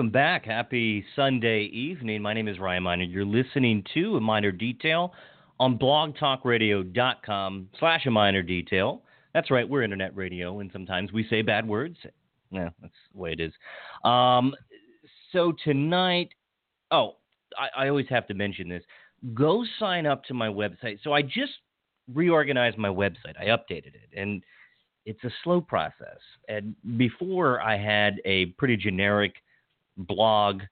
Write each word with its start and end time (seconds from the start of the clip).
welcome 0.00 0.10
back. 0.10 0.46
Happy 0.46 1.04
Sunday 1.14 1.64
evening. 1.64 2.22
My 2.22 2.32
name 2.32 2.48
is 2.48 2.58
Ryan 2.58 2.84
Miner. 2.84 3.04
You're 3.04 3.26
listening 3.26 3.84
to 3.92 4.16
A 4.16 4.20
Miner 4.20 4.50
Detail 4.50 5.12
on 5.58 5.76
blogtalkradio.com 5.76 7.68
slash 7.78 8.06
A 8.06 8.10
Miner 8.10 8.40
Detail. 8.40 9.02
That's 9.34 9.50
right, 9.50 9.68
we're 9.68 9.82
internet 9.82 10.16
radio, 10.16 10.60
and 10.60 10.70
sometimes 10.72 11.12
we 11.12 11.26
say 11.28 11.42
bad 11.42 11.68
words. 11.68 11.98
Yeah, 12.50 12.70
that's 12.80 12.94
the 13.12 13.20
way 13.20 13.32
it 13.32 13.40
is. 13.40 13.52
Um, 14.02 14.54
so 15.32 15.52
tonight, 15.64 16.30
oh, 16.90 17.16
I, 17.58 17.84
I 17.84 17.88
always 17.88 18.06
have 18.08 18.26
to 18.28 18.32
mention 18.32 18.70
this. 18.70 18.82
Go 19.34 19.66
sign 19.78 20.06
up 20.06 20.24
to 20.24 20.32
my 20.32 20.48
website. 20.48 21.00
So 21.04 21.12
I 21.12 21.20
just 21.20 21.52
reorganized 22.14 22.78
my 22.78 22.88
website. 22.88 23.38
I 23.38 23.48
updated 23.48 23.88
it, 23.88 24.08
and– 24.16 24.42
it's 25.06 25.24
a 25.24 25.30
slow 25.42 25.60
process. 25.60 26.18
And 26.48 26.74
before 26.96 27.60
I 27.62 27.76
had 27.76 28.20
a 28.24 28.46
pretty 28.58 28.76
generic 28.76 29.34
blog 29.96 30.62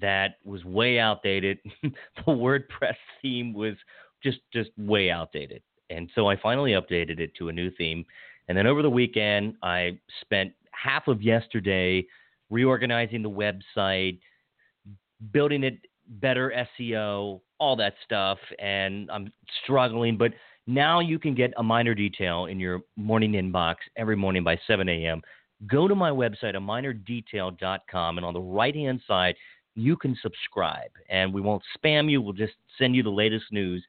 that 0.00 0.36
was 0.44 0.64
way 0.64 0.98
outdated. 0.98 1.58
the 1.82 1.92
WordPress 2.26 2.96
theme 3.22 3.52
was 3.52 3.74
just 4.22 4.38
just 4.52 4.70
way 4.76 5.10
outdated. 5.10 5.62
And 5.90 6.10
so 6.14 6.28
I 6.28 6.36
finally 6.36 6.72
updated 6.72 7.20
it 7.20 7.34
to 7.36 7.48
a 7.48 7.52
new 7.52 7.70
theme. 7.70 8.04
And 8.48 8.56
then 8.56 8.66
over 8.66 8.82
the 8.82 8.90
weekend, 8.90 9.54
I 9.62 9.98
spent 10.20 10.52
half 10.72 11.08
of 11.08 11.22
yesterday 11.22 12.06
reorganizing 12.50 13.22
the 13.22 13.30
website, 13.30 14.18
building 15.32 15.64
it 15.64 15.78
better 16.06 16.66
SEO, 16.78 17.40
all 17.58 17.76
that 17.76 17.94
stuff. 18.04 18.38
And 18.58 19.10
I'm 19.10 19.32
struggling, 19.62 20.16
but 20.16 20.32
now 20.66 21.00
you 21.00 21.18
can 21.18 21.34
get 21.34 21.52
a 21.56 21.62
minor 21.62 21.94
detail 21.94 22.46
in 22.46 22.58
your 22.58 22.80
morning 22.96 23.32
inbox 23.32 23.76
every 23.96 24.16
morning 24.16 24.42
by 24.44 24.58
7 24.66 24.88
a.m. 24.88 25.22
Go 25.66 25.88
to 25.88 25.94
my 25.94 26.10
website, 26.10 26.54
aminerdetail.com, 26.54 28.18
and 28.18 28.26
on 28.26 28.34
the 28.34 28.40
right 28.40 28.74
hand 28.74 29.00
side, 29.06 29.34
you 29.74 29.96
can 29.96 30.16
subscribe. 30.20 30.90
And 31.08 31.32
we 31.32 31.40
won't 31.40 31.62
spam 31.76 32.10
you, 32.10 32.20
we'll 32.20 32.32
just 32.32 32.54
send 32.78 32.94
you 32.94 33.02
the 33.02 33.10
latest 33.10 33.46
news 33.50 33.84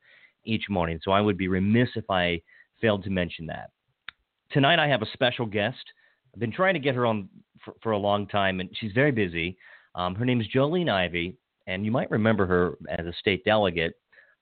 each 0.45 0.69
morning. 0.69 0.99
So 1.03 1.11
I 1.11 1.21
would 1.21 1.37
be 1.37 1.47
remiss 1.47 1.89
if 1.95 2.09
I 2.09 2.41
failed 2.81 3.03
to 3.03 3.09
mention 3.09 3.45
that. 3.47 3.71
Tonight, 4.51 4.79
I 4.79 4.87
have 4.87 5.01
a 5.01 5.07
special 5.13 5.45
guest. 5.45 5.83
I've 6.33 6.39
been 6.39 6.51
trying 6.51 6.75
to 6.75 6.79
get 6.79 6.95
her 6.95 7.05
on 7.05 7.29
for, 7.63 7.73
for 7.81 7.91
a 7.93 7.97
long 7.97 8.27
time, 8.27 8.59
and 8.59 8.69
she's 8.79 8.91
very 8.93 9.11
busy. 9.11 9.57
Um, 9.95 10.15
her 10.15 10.25
name 10.25 10.41
is 10.41 10.47
Jolene 10.53 10.89
Ivey, 10.89 11.35
and 11.67 11.85
you 11.85 11.91
might 11.91 12.11
remember 12.11 12.45
her 12.45 12.77
as 12.89 13.05
a 13.05 13.13
state 13.19 13.43
delegate, 13.43 13.93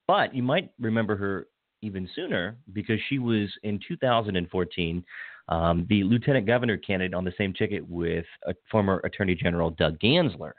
but 0.07 0.35
you 0.35 0.43
might 0.43 0.71
remember 0.79 1.15
her 1.15 1.47
even 1.83 2.09
sooner 2.15 2.57
because 2.71 2.99
she 3.09 3.19
was 3.19 3.49
in 3.63 3.79
2014 3.87 5.03
um, 5.49 5.85
the 5.89 6.03
lieutenant 6.03 6.47
governor 6.47 6.77
candidate 6.77 7.13
on 7.13 7.25
the 7.25 7.33
same 7.37 7.53
ticket 7.53 7.87
with 7.87 8.25
former 8.71 9.01
Attorney 9.03 9.35
General 9.35 9.71
Doug 9.71 9.99
Gansler. 9.99 10.53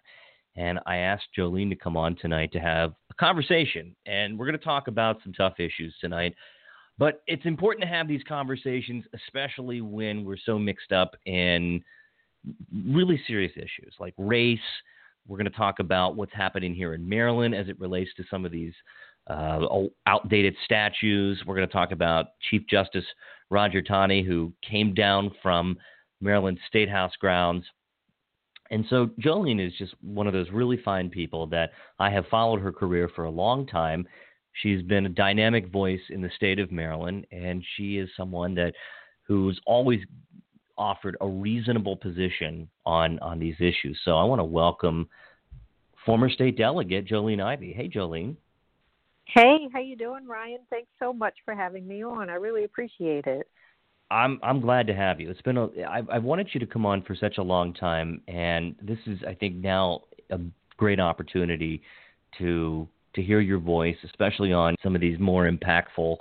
And 0.56 0.78
I 0.86 0.98
asked 0.98 1.24
Jolene 1.36 1.70
to 1.70 1.76
come 1.76 1.96
on 1.96 2.16
tonight 2.16 2.52
to 2.52 2.60
have 2.60 2.94
a 3.10 3.14
conversation. 3.14 3.96
And 4.06 4.38
we're 4.38 4.46
going 4.46 4.58
to 4.58 4.64
talk 4.64 4.88
about 4.88 5.18
some 5.22 5.32
tough 5.32 5.54
issues 5.58 5.94
tonight. 6.00 6.34
But 6.96 7.22
it's 7.26 7.44
important 7.44 7.82
to 7.82 7.88
have 7.88 8.06
these 8.06 8.22
conversations, 8.28 9.04
especially 9.14 9.80
when 9.80 10.24
we're 10.24 10.36
so 10.36 10.58
mixed 10.58 10.92
up 10.92 11.16
in 11.26 11.82
really 12.72 13.20
serious 13.26 13.52
issues 13.56 13.94
like 13.98 14.14
race. 14.16 14.60
We're 15.26 15.38
going 15.38 15.50
to 15.50 15.56
talk 15.56 15.80
about 15.80 16.14
what's 16.14 16.34
happening 16.34 16.74
here 16.74 16.94
in 16.94 17.08
Maryland 17.08 17.54
as 17.54 17.68
it 17.68 17.80
relates 17.80 18.10
to 18.18 18.24
some 18.30 18.44
of 18.44 18.52
these 18.52 18.74
uh, 19.28 19.60
outdated 20.06 20.54
statues. 20.64 21.42
We're 21.46 21.56
going 21.56 21.66
to 21.66 21.72
talk 21.72 21.92
about 21.92 22.26
Chief 22.50 22.62
Justice 22.68 23.04
Roger 23.50 23.82
Taney, 23.82 24.22
who 24.22 24.52
came 24.68 24.94
down 24.94 25.30
from 25.42 25.76
Maryland 26.20 26.58
State 26.68 26.88
House 26.90 27.12
grounds. 27.20 27.64
And 28.70 28.84
so 28.88 29.10
Jolene 29.20 29.64
is 29.64 29.74
just 29.78 29.94
one 30.02 30.26
of 30.26 30.32
those 30.32 30.50
really 30.50 30.78
fine 30.82 31.10
people 31.10 31.46
that 31.48 31.70
I 31.98 32.10
have 32.10 32.26
followed 32.30 32.60
her 32.60 32.72
career 32.72 33.10
for 33.14 33.24
a 33.24 33.30
long 33.30 33.66
time. 33.66 34.06
She's 34.62 34.82
been 34.82 35.06
a 35.06 35.10
dynamic 35.10 35.70
voice 35.70 36.00
in 36.10 36.22
the 36.22 36.30
state 36.36 36.58
of 36.58 36.72
Maryland, 36.72 37.26
and 37.30 37.62
she 37.76 37.98
is 37.98 38.08
someone 38.16 38.54
that 38.54 38.72
who's 39.26 39.60
always 39.66 40.00
offered 40.76 41.16
a 41.20 41.28
reasonable 41.28 41.96
position 41.96 42.68
on 42.84 43.18
on 43.20 43.38
these 43.38 43.56
issues. 43.58 43.98
So 44.04 44.16
I 44.16 44.24
want 44.24 44.40
to 44.40 44.44
welcome 44.44 45.08
former 46.04 46.28
state 46.28 46.56
delegate 46.56 47.06
Jolene 47.06 47.42
Ivey. 47.42 47.72
Hey, 47.72 47.88
Jolene. 47.88 48.36
Hey, 49.26 49.68
how 49.72 49.80
you 49.80 49.96
doing, 49.96 50.26
Ryan? 50.26 50.58
Thanks 50.70 50.90
so 50.98 51.12
much 51.12 51.34
for 51.44 51.54
having 51.54 51.86
me 51.86 52.04
on. 52.04 52.30
I 52.30 52.34
really 52.34 52.64
appreciate 52.64 53.26
it. 53.26 53.48
I'm 54.10 54.38
I'm 54.42 54.60
glad 54.60 54.86
to 54.86 54.94
have 54.94 55.20
you. 55.20 55.30
It's 55.30 55.42
been 55.42 55.58
I've 55.88 56.22
wanted 56.22 56.48
you 56.52 56.60
to 56.60 56.66
come 56.66 56.86
on 56.86 57.02
for 57.02 57.14
such 57.14 57.38
a 57.38 57.42
long 57.42 57.72
time, 57.72 58.20
and 58.28 58.76
this 58.82 58.98
is 59.06 59.18
I 59.26 59.34
think 59.34 59.56
now 59.56 60.02
a 60.30 60.38
great 60.76 61.00
opportunity 61.00 61.82
to 62.38 62.86
to 63.14 63.22
hear 63.22 63.40
your 63.40 63.58
voice, 63.58 63.96
especially 64.04 64.52
on 64.52 64.76
some 64.82 64.94
of 64.94 65.00
these 65.00 65.18
more 65.18 65.50
impactful 65.50 66.16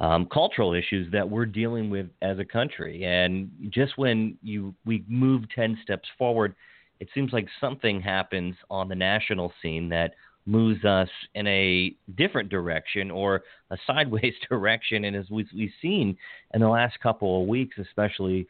um, 0.00 0.26
cultural 0.32 0.74
issues 0.74 1.10
that 1.12 1.28
we're 1.28 1.46
dealing 1.46 1.90
with 1.90 2.06
as 2.22 2.38
a 2.38 2.44
country. 2.44 3.04
And 3.04 3.50
just 3.70 3.96
when 3.96 4.36
you 4.42 4.74
we 4.84 5.04
move 5.08 5.44
ten 5.54 5.78
steps 5.82 6.08
forward, 6.18 6.54
it 6.98 7.08
seems 7.14 7.32
like 7.32 7.46
something 7.60 8.00
happens 8.00 8.56
on 8.70 8.88
the 8.88 8.94
national 8.94 9.52
scene 9.62 9.88
that 9.90 10.14
moves 10.46 10.84
us 10.84 11.08
in 11.34 11.46
a 11.46 11.94
different 12.16 12.48
direction 12.48 13.10
or 13.10 13.42
a 13.70 13.76
sideways 13.86 14.34
direction. 14.48 15.04
And 15.04 15.16
as 15.16 15.30
we've, 15.30 15.46
seen 15.82 16.16
in 16.54 16.60
the 16.60 16.68
last 16.68 16.98
couple 17.00 17.42
of 17.42 17.48
weeks, 17.48 17.76
especially 17.78 18.46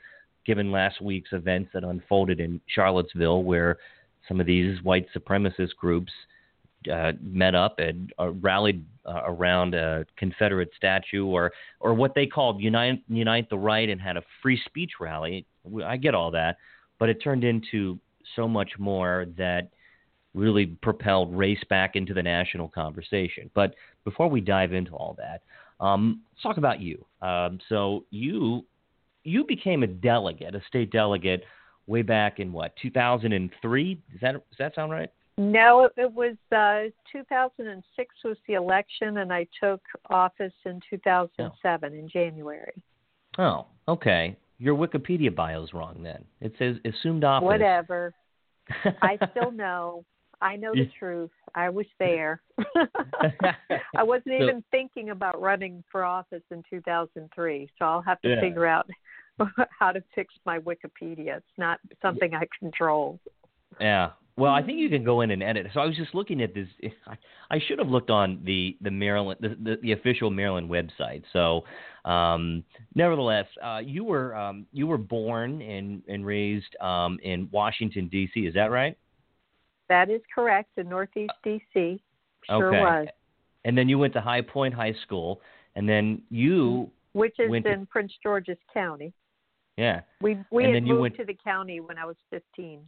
given 0.47 0.73
last 0.73 1.01
week's 1.01 1.33
events 1.33 1.71
that 1.75 1.85
unfolded 1.85 2.41
in 2.41 2.61
Charlottesville, 2.67 3.43
where 3.43 3.79
some 4.27 4.41
of 4.41 4.47
these 4.47 4.83
white 4.83 5.07
supremacist 5.15 5.77
groups 5.77 6.13
uh, 6.91 7.13
met 7.21 7.55
up 7.55 7.79
and 7.79 8.13
uh, 8.19 8.31
rallied 8.31 8.85
uh, 9.05 9.23
around 9.27 9.75
a 9.75 10.07
Confederate 10.17 10.71
statue, 10.77 11.27
or 11.27 11.53
or 11.81 11.93
what 11.93 12.15
they 12.15 12.27
called 12.27 12.61
unite 12.61 13.03
unite 13.09 13.51
the 13.51 13.59
right, 13.59 13.89
and 13.89 14.01
had 14.01 14.17
a 14.17 14.23
free 14.43 14.61
speech 14.65 14.93
rally. 14.99 15.45
I 15.85 15.99
get 15.99 16.15
all 16.15 16.31
that, 16.31 16.57
but 16.99 17.11
it 17.11 17.23
turned 17.23 17.45
into 17.45 17.99
so 18.35 18.49
much 18.49 18.71
more 18.79 19.27
that 19.37 19.69
really 20.35 20.67
propelled 20.67 21.37
race 21.37 21.63
back 21.69 21.97
into 21.97 22.15
the 22.15 22.23
national 22.23 22.69
conversation. 22.69 23.51
But 23.55 23.75
before 24.05 24.29
we 24.29 24.41
dive 24.41 24.73
into 24.73 24.93
all 24.93 25.17
that, 25.19 25.43
um, 25.85 26.23
let's 26.33 26.43
talk 26.43 26.57
about 26.57 26.81
you. 26.81 27.05
Um, 27.23 27.59
so 27.69 28.05
you 28.11 28.65
you 29.25 29.45
became 29.45 29.83
a 29.83 29.87
delegate, 29.87 30.55
a 30.55 30.63
state 30.69 30.91
delegate, 30.91 31.45
way 31.87 32.03
back 32.03 32.39
in 32.39 32.53
what 32.53 32.75
2003? 32.81 33.95
Does 33.95 34.21
that 34.21 34.33
does 34.33 34.43
that 34.59 34.75
sound 34.75 34.93
right? 34.93 35.11
No, 35.39 35.85
it, 35.85 35.93
it 35.97 36.13
was 36.13 36.37
uh, 36.53 36.91
2006 37.11 38.15
was 38.25 38.37
the 38.47 38.55
election, 38.55 39.19
and 39.19 39.33
I 39.33 39.47
took 39.63 39.81
office 40.11 40.53
in 40.67 40.81
2007 40.91 41.59
oh. 41.93 41.99
in 41.99 42.09
January. 42.09 42.75
Oh, 43.39 43.67
okay. 43.89 44.37
Your 44.59 44.77
Wikipedia 44.77 45.35
bio 45.35 45.63
is 45.63 45.73
wrong 45.73 46.03
then. 46.03 46.25
It 46.43 46.53
says 46.59 46.77
assumed 46.85 47.25
office. 47.25 47.47
Whatever. 47.47 48.13
I 49.03 49.19
still 49.31 49.51
know. 49.51 50.05
I 50.43 50.57
know 50.57 50.73
the 50.73 50.91
truth. 50.99 51.31
I 51.55 51.69
was 51.69 51.87
there. 51.99 52.41
I 53.97 54.03
wasn't 54.03 54.37
so, 54.39 54.43
even 54.43 54.65
thinking 54.71 55.11
about 55.11 55.41
running 55.41 55.85
for 55.91 56.05
office 56.05 56.43
in 56.51 56.63
2003, 56.71 57.71
so 57.79 57.85
I'll 57.85 58.03
have 58.03 58.21
to 58.23 58.31
yeah. 58.31 58.41
figure 58.41 58.67
out 58.67 58.89
how 59.79 59.93
to 59.93 60.03
fix 60.15 60.33
my 60.47 60.59
Wikipedia. 60.59 61.37
It's 61.39 61.47
not 61.59 61.81
something 62.01 62.35
I 62.35 62.45
control. 62.59 63.19
Yeah. 63.81 64.11
Well, 64.37 64.53
I 64.53 64.63
think 64.63 64.79
you 64.79 64.89
can 64.89 65.05
go 65.05 65.21
in 65.21 65.33
and 65.33 65.43
edit. 65.43 65.67
So 65.75 65.81
I 65.81 65.87
was 65.87 65.97
just 65.97 66.15
looking 66.15 66.41
at 66.41 66.55
this. 66.55 66.67
I, 67.07 67.17
I 67.51 67.61
should 67.67 67.79
have 67.79 67.89
looked 67.89 68.09
on 68.09 68.41
the 68.45 68.75
the 68.81 68.91
Maryland 68.91 69.39
the, 69.43 69.49
the, 69.49 69.77
the 69.83 69.93
official 69.93 70.31
Maryland 70.31 70.71
website. 70.71 71.25
So, 71.33 71.65
um, 72.11 72.65
nevertheless, 72.95 73.45
uh, 73.63 73.81
you 73.85 74.03
were 74.03 74.35
um, 74.35 74.67
you 74.73 74.87
were 74.87 74.97
born 74.97 75.61
and 75.61 76.03
and 76.09 76.25
raised 76.25 76.75
um, 76.81 77.19
in 77.23 77.51
Washington 77.53 78.09
D.C. 78.09 78.41
Is 78.41 78.55
that 78.55 78.71
right? 78.71 78.97
That 79.91 80.09
is 80.09 80.23
correct. 80.33 80.71
In 80.79 80.89
Northeast 80.89 81.33
DC, 81.45 81.61
sure 81.75 82.69
okay. 82.69 82.81
was. 82.81 83.09
And 83.65 83.77
then 83.77 83.89
you 83.89 83.99
went 83.99 84.15
to 84.15 84.21
High 84.21 84.41
Point 84.41 84.73
High 84.73 84.95
School, 85.03 85.41
and 85.75 85.87
then 85.87 86.23
you 86.31 86.91
which 87.13 87.35
is 87.41 87.53
in 87.53 87.63
to... 87.65 87.87
Prince 87.91 88.13
George's 88.23 88.57
County. 88.73 89.13
Yeah. 89.77 90.01
We 90.23 90.39
we 90.53 90.65
and 90.65 90.75
had 90.75 90.85
moved 90.85 91.01
went... 91.01 91.17
to 91.17 91.25
the 91.25 91.37
county 91.45 91.81
when 91.81 91.99
I 91.99 92.07
was 92.07 92.15
15. 92.31 92.81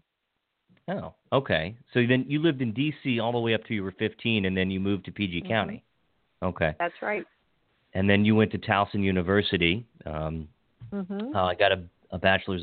Oh, 0.89 1.13
okay. 1.33 1.77
So 1.93 2.07
then 2.09 2.25
you 2.29 2.41
lived 2.41 2.63
in 2.63 2.73
D.C. 2.73 3.19
all 3.19 3.33
the 3.33 3.39
way 3.39 3.55
up 3.55 3.65
to 3.65 3.75
you 3.75 3.83
were 3.83 3.95
15, 3.99 4.45
and 4.47 4.57
then 4.57 4.71
you 4.71 4.79
moved 4.79 5.05
to 5.07 5.13
PG 5.13 5.41
mm-hmm. 5.41 5.49
County. 5.49 5.85
Okay. 6.43 6.75
That's 6.79 6.95
right. 7.03 7.25
And 7.95 8.09
then 8.09 8.25
you 8.25 8.35
went 8.37 8.53
to 8.53 8.59
Towson 8.59 9.03
University. 9.03 9.85
Um, 10.07 10.49
mm-hmm. 10.93 11.37
uh, 11.37 11.45
I 11.45 11.55
got 11.55 11.73
a, 11.73 11.83
a 12.11 12.19
bachelor's 12.19 12.63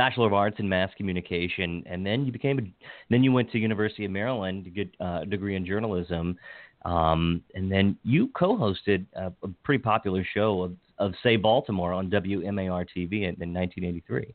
Bachelor 0.00 0.28
of 0.28 0.32
Arts 0.32 0.56
in 0.58 0.66
Mass 0.66 0.90
Communication, 0.96 1.82
and 1.84 2.06
then 2.06 2.24
you 2.24 2.32
became 2.32 2.58
a, 2.58 2.62
then 3.10 3.22
you 3.22 3.32
went 3.32 3.52
to 3.52 3.58
University 3.58 4.06
of 4.06 4.10
Maryland 4.10 4.64
to 4.64 4.70
get 4.70 4.88
uh, 4.98 5.20
a 5.24 5.26
degree 5.26 5.56
in 5.56 5.66
journalism, 5.66 6.38
um, 6.86 7.42
and 7.54 7.70
then 7.70 7.98
you 8.02 8.28
co-hosted 8.28 9.04
a, 9.12 9.26
a 9.26 9.48
pretty 9.62 9.82
popular 9.82 10.24
show 10.32 10.62
of, 10.62 10.72
of 10.96 11.12
Say 11.22 11.36
Baltimore 11.36 11.92
on 11.92 12.08
WMAR 12.08 12.86
TV 12.96 13.24
in, 13.24 13.36
in 13.42 13.52
1983. 13.52 14.34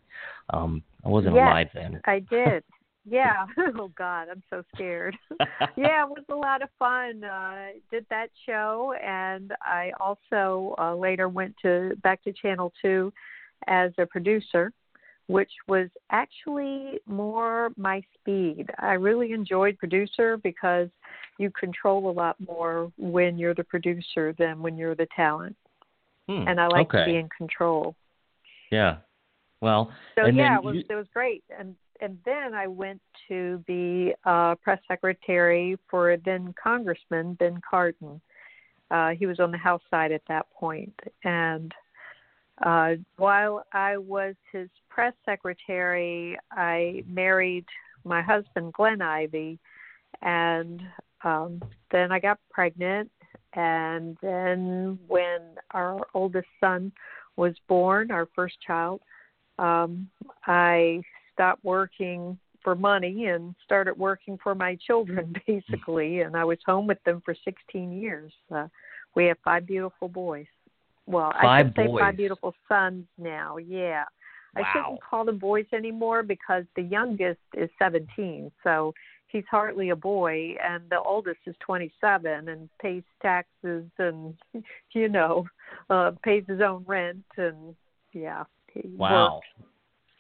Um, 0.52 0.84
I 1.04 1.10
wasn't 1.10 1.34
yes, 1.34 1.42
alive 1.42 1.68
then. 1.74 2.00
I 2.06 2.20
did. 2.20 2.64
yeah. 3.04 3.48
Oh 3.58 3.92
God, 3.98 4.28
I'm 4.30 4.44
so 4.52 4.62
scared. 4.76 5.18
yeah, 5.76 6.04
it 6.04 6.10
was 6.10 6.26
a 6.30 6.36
lot 6.36 6.62
of 6.62 6.70
fun. 6.78 7.24
Uh, 7.24 7.70
did 7.90 8.06
that 8.12 8.30
show, 8.46 8.94
and 9.04 9.52
I 9.64 9.94
also 10.00 10.76
uh, 10.78 10.94
later 10.94 11.28
went 11.28 11.56
to 11.64 11.96
back 12.04 12.24
to 12.26 12.34
Channel 12.34 12.72
Two 12.84 13.12
as 13.68 13.92
a 13.98 14.06
producer, 14.06 14.72
which 15.28 15.52
was 15.68 15.90
actually 16.12 17.00
more 17.08 17.72
my 17.78 18.02
speed. 18.14 18.70
I 18.80 18.94
really 18.94 19.32
enjoyed 19.32 19.78
producer 19.78 20.38
because 20.38 20.90
you 21.38 21.52
control 21.52 22.10
a 22.10 22.14
lot 22.14 22.36
more 22.46 22.92
when 22.98 23.38
you're 23.38 23.56
the 23.56 23.64
producer 23.64 24.34
than 24.38 24.62
when 24.62 24.78
you're 24.78 24.96
the 24.96 25.08
talent. 25.16 25.56
Hmm. 26.30 26.48
And 26.48 26.60
I 26.60 26.68
like 26.68 26.88
okay. 26.88 27.00
to 27.00 27.06
be 27.06 27.18
in 27.18 27.30
control. 27.36 27.96
Yeah. 28.72 28.98
Well, 29.62 29.92
so 30.16 30.26
yeah, 30.28 30.58
it 30.58 30.64
was 30.64 30.76
you... 30.76 30.84
it 30.90 30.96
was 30.96 31.08
great. 31.14 31.44
And 31.58 31.76
and 32.02 32.18
then 32.26 32.54
I 32.54 32.68
went 32.68 33.02
to 33.30 33.64
be 33.66 34.14
uh, 34.26 34.56
press 34.56 34.80
secretary 34.88 35.78
for 35.90 36.18
then 36.18 36.54
Congressman 36.62 37.36
Ben 37.36 37.60
Cardin. 37.72 38.20
Uh, 38.92 39.12
he 39.12 39.26
was 39.26 39.40
on 39.40 39.52
the 39.52 39.58
House 39.58 39.82
side 39.90 40.12
at 40.12 40.22
that 40.28 40.46
point, 40.52 40.94
and 41.24 41.74
uh, 42.64 42.92
while 43.18 43.66
I 43.74 43.98
was 43.98 44.36
his 44.52 44.70
press 44.96 45.14
secretary, 45.26 46.38
I 46.52 47.04
married 47.06 47.66
my 48.06 48.22
husband 48.22 48.72
Glenn 48.72 49.02
Ivey, 49.02 49.60
and 50.22 50.82
um, 51.26 51.62
then 51.92 52.14
I 52.14 52.20
got 52.20 52.40
pregnant. 52.50 53.12
And 53.56 54.18
then 54.22 54.98
when 55.08 55.40
our 55.72 56.00
oldest 56.14 56.48
son 56.62 56.94
was 57.36 57.54
born, 57.68 58.10
our 58.10 58.28
first 58.34 58.56
child, 58.66 59.02
um, 59.60 60.08
I 60.48 61.02
stopped 61.34 61.64
working 61.66 62.40
for 62.64 62.74
money 62.74 63.26
and 63.26 63.54
started 63.66 63.98
working 63.98 64.40
for 64.42 64.56
my 64.56 64.78
children 64.88 65.36
basically. 65.48 66.22
And 66.22 66.36
i 66.38 66.44
was 66.44 66.58
home 66.66 66.88
with 66.88 67.04
them 67.04 67.22
for 67.24 67.36
16 67.44 67.92
years. 67.92 68.32
Uh, 68.54 68.68
we 69.16 69.26
have 69.26 69.38
five 69.44 69.68
beautiful 69.68 70.08
boys. 70.08 70.48
Well 71.06 71.32
five 71.42 71.66
i 71.66 71.68
should 71.68 71.76
say 71.76 71.88
boys. 71.88 72.00
five 72.00 72.18
beautiful 72.18 72.54
sons 72.68 73.06
now. 73.18 73.58
Yeah 73.58 74.06
wow. 74.56 74.64
i 74.64 74.74
shouldn't 74.74 75.02
call 75.02 75.26
them 75.26 75.38
boys 75.38 75.66
anymore 75.74 76.24
because 76.24 76.64
the 76.76 76.82
youngest 76.82 77.40
is 77.56 77.70
17 77.80 78.52
so 78.64 78.94
he's 79.28 79.44
hardly 79.50 79.90
a 79.90 79.96
boy 79.96 80.56
and 80.64 80.84
the 80.90 81.00
oldest 81.00 81.40
is 81.46 81.56
27 81.60 82.50
and 82.50 82.70
pays 82.82 83.04
taxes 83.22 83.86
and 83.98 84.36
you 84.94 85.10
know 85.10 85.46
uh 85.90 86.12
pays 86.24 86.44
his 86.48 86.62
own 86.62 86.84
rent 86.88 87.24
and 87.38 87.76
yeah 88.14 88.44
he 88.74 88.82
wow 88.98 89.36
works 89.36 89.68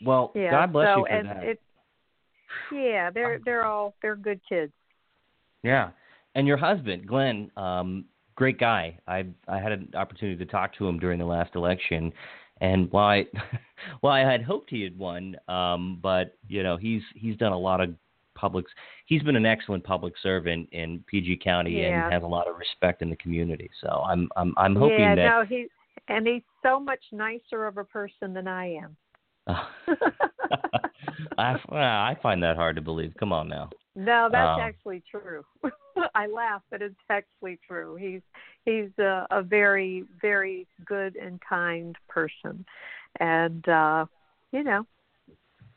well, 0.03 0.31
yeah, 0.35 0.51
God 0.51 0.73
bless 0.73 0.87
so, 0.87 0.97
you 0.97 1.05
for 1.05 1.11
and 1.11 1.27
that. 1.29 1.43
It, 1.43 1.61
yeah, 2.71 3.09
they're 3.11 3.39
they're 3.43 3.65
all 3.65 3.95
they're 4.01 4.15
good 4.15 4.39
kids. 4.47 4.71
Yeah, 5.63 5.89
and 6.35 6.47
your 6.47 6.57
husband, 6.57 7.07
Glenn, 7.07 7.51
um, 7.57 8.05
great 8.35 8.59
guy. 8.59 8.97
I 9.07 9.25
I 9.47 9.59
had 9.59 9.71
an 9.71 9.89
opportunity 9.95 10.37
to 10.43 10.49
talk 10.49 10.75
to 10.77 10.87
him 10.87 10.99
during 10.99 11.19
the 11.19 11.25
last 11.25 11.55
election, 11.55 12.11
and 12.61 12.89
I 12.93 13.25
while 14.01 14.13
I 14.13 14.29
had 14.29 14.43
hoped 14.43 14.69
he 14.69 14.81
had 14.81 14.97
won, 14.97 15.35
um, 15.47 15.99
but 16.01 16.37
you 16.47 16.63
know 16.63 16.77
he's 16.77 17.01
he's 17.15 17.37
done 17.37 17.51
a 17.51 17.59
lot 17.59 17.81
of 17.81 17.93
public. 18.35 18.65
He's 19.05 19.23
been 19.23 19.35
an 19.35 19.45
excellent 19.45 19.83
public 19.83 20.13
servant 20.21 20.69
in 20.71 21.03
PG 21.07 21.37
County 21.43 21.81
yeah. 21.81 22.05
and 22.05 22.13
has 22.13 22.23
a 22.23 22.27
lot 22.27 22.47
of 22.47 22.57
respect 22.57 23.01
in 23.01 23.09
the 23.09 23.15
community. 23.17 23.69
So 23.81 23.89
I'm 23.89 24.29
I'm 24.35 24.53
I'm 24.57 24.75
hoping 24.75 24.99
yeah, 24.99 25.15
that. 25.15 25.21
Yeah, 25.21 25.29
no, 25.29 25.45
he 25.45 25.67
and 26.07 26.27
he's 26.27 26.43
so 26.63 26.79
much 26.79 27.01
nicer 27.11 27.65
of 27.65 27.77
a 27.77 27.83
person 27.83 28.33
than 28.33 28.47
I 28.47 28.75
am. 28.75 28.97
I, 31.37 31.55
I 31.69 32.17
find 32.21 32.41
that 32.43 32.55
hard 32.55 32.75
to 32.77 32.81
believe. 32.81 33.13
Come 33.19 33.31
on 33.31 33.47
now. 33.47 33.69
No, 33.95 34.29
that's 34.31 34.55
um, 34.55 34.59
actually 34.59 35.03
true. 35.09 35.43
I 36.15 36.27
laugh, 36.27 36.61
but 36.69 36.81
it's 36.81 36.95
actually 37.09 37.59
true. 37.65 37.95
He's 37.95 38.21
he's 38.65 38.89
a, 38.99 39.25
a 39.31 39.41
very 39.41 40.05
very 40.21 40.67
good 40.85 41.15
and 41.15 41.39
kind 41.41 41.95
person, 42.09 42.65
and 43.19 43.67
uh, 43.69 44.05
you 44.51 44.63
know, 44.63 44.85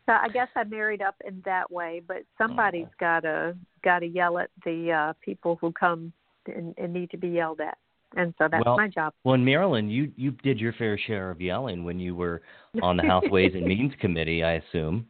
so 0.07 0.13
I 0.13 0.29
guess 0.29 0.49
I 0.57 0.65
married 0.65 1.03
up 1.03 1.15
in 1.25 1.43
that 1.45 1.71
way. 1.71 2.03
But 2.07 2.25
somebody's 2.37 2.89
gotta 2.99 3.57
gotta 3.85 4.07
yell 4.07 4.39
at 4.39 4.51
the 4.65 4.93
uh, 4.93 5.13
people 5.21 5.57
who 5.61 5.71
come 5.73 6.13
and, 6.47 6.75
and 6.77 6.93
need 6.93 7.11
to 7.11 7.19
be 7.19 7.29
yelled 7.29 7.61
at 7.61 7.79
and 8.17 8.35
so 8.39 8.49
that's 8.51 8.65
well, 8.65 8.77
my 8.77 8.89
job. 8.89 9.13
Well, 9.25 9.35
in 9.35 9.45
Maryland, 9.45 9.93
you 9.93 10.11
you 10.17 10.31
did 10.31 10.59
your 10.59 10.73
fair 10.75 10.99
share 10.99 11.31
of 11.31 11.41
yelling 11.41 11.85
when 11.85 12.01
you 12.01 12.15
were 12.15 12.43
on 12.83 12.97
the 12.97 13.03
House 13.03 13.25
Ways 13.31 13.53
and 13.55 13.65
Means 13.67 13.93
Committee, 14.01 14.43
I 14.43 14.55
assume. 14.55 15.07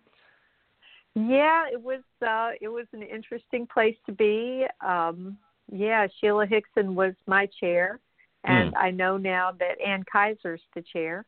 Yeah, 1.14 1.64
it 1.72 1.80
was 1.80 2.02
uh 2.26 2.50
it 2.60 2.68
was 2.68 2.86
an 2.92 3.02
interesting 3.02 3.66
place 3.66 3.96
to 4.06 4.12
be. 4.12 4.66
Um 4.84 5.38
yeah, 5.70 6.06
Sheila 6.20 6.46
Hixson 6.46 6.94
was 6.94 7.14
my 7.26 7.48
chair 7.60 8.00
and 8.44 8.70
hmm. 8.70 8.76
I 8.76 8.90
know 8.90 9.16
now 9.16 9.52
that 9.58 9.80
Anne 9.84 10.04
Kaiser's 10.10 10.62
the 10.74 10.82
chair. 10.82 11.24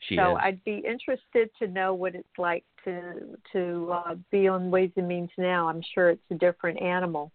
She 0.00 0.16
so 0.16 0.36
is. 0.36 0.42
I'd 0.42 0.64
be 0.64 0.82
interested 0.86 1.50
to 1.58 1.66
know 1.66 1.94
what 1.94 2.14
it's 2.14 2.38
like 2.38 2.64
to 2.84 3.36
to 3.52 3.90
uh, 3.92 4.14
be 4.30 4.48
on 4.48 4.70
Ways 4.70 4.90
and 4.96 5.08
Means 5.08 5.30
now. 5.36 5.68
I'm 5.68 5.82
sure 5.94 6.10
it's 6.10 6.30
a 6.30 6.34
different 6.34 6.80
animal. 6.80 7.32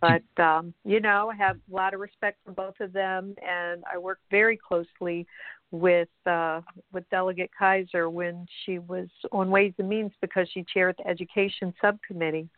But 0.00 0.42
um, 0.42 0.74
you 0.84 1.00
know, 1.00 1.30
I 1.32 1.36
have 1.36 1.58
a 1.70 1.74
lot 1.74 1.94
of 1.94 2.00
respect 2.00 2.38
for 2.44 2.52
both 2.52 2.74
of 2.80 2.92
them, 2.92 3.36
and 3.40 3.84
I 3.92 3.98
work 3.98 4.18
very 4.30 4.56
closely 4.56 5.26
with 5.72 6.08
uh, 6.26 6.60
with 6.92 7.08
Delegate 7.10 7.50
Kaiser 7.58 8.08
when 8.08 8.46
she 8.64 8.78
was 8.78 9.08
on 9.32 9.50
Ways 9.50 9.72
and 9.78 9.88
Means 9.88 10.12
because 10.20 10.48
she 10.52 10.64
chaired 10.72 10.94
the 10.98 11.08
Education 11.08 11.74
Subcommittee, 11.80 12.48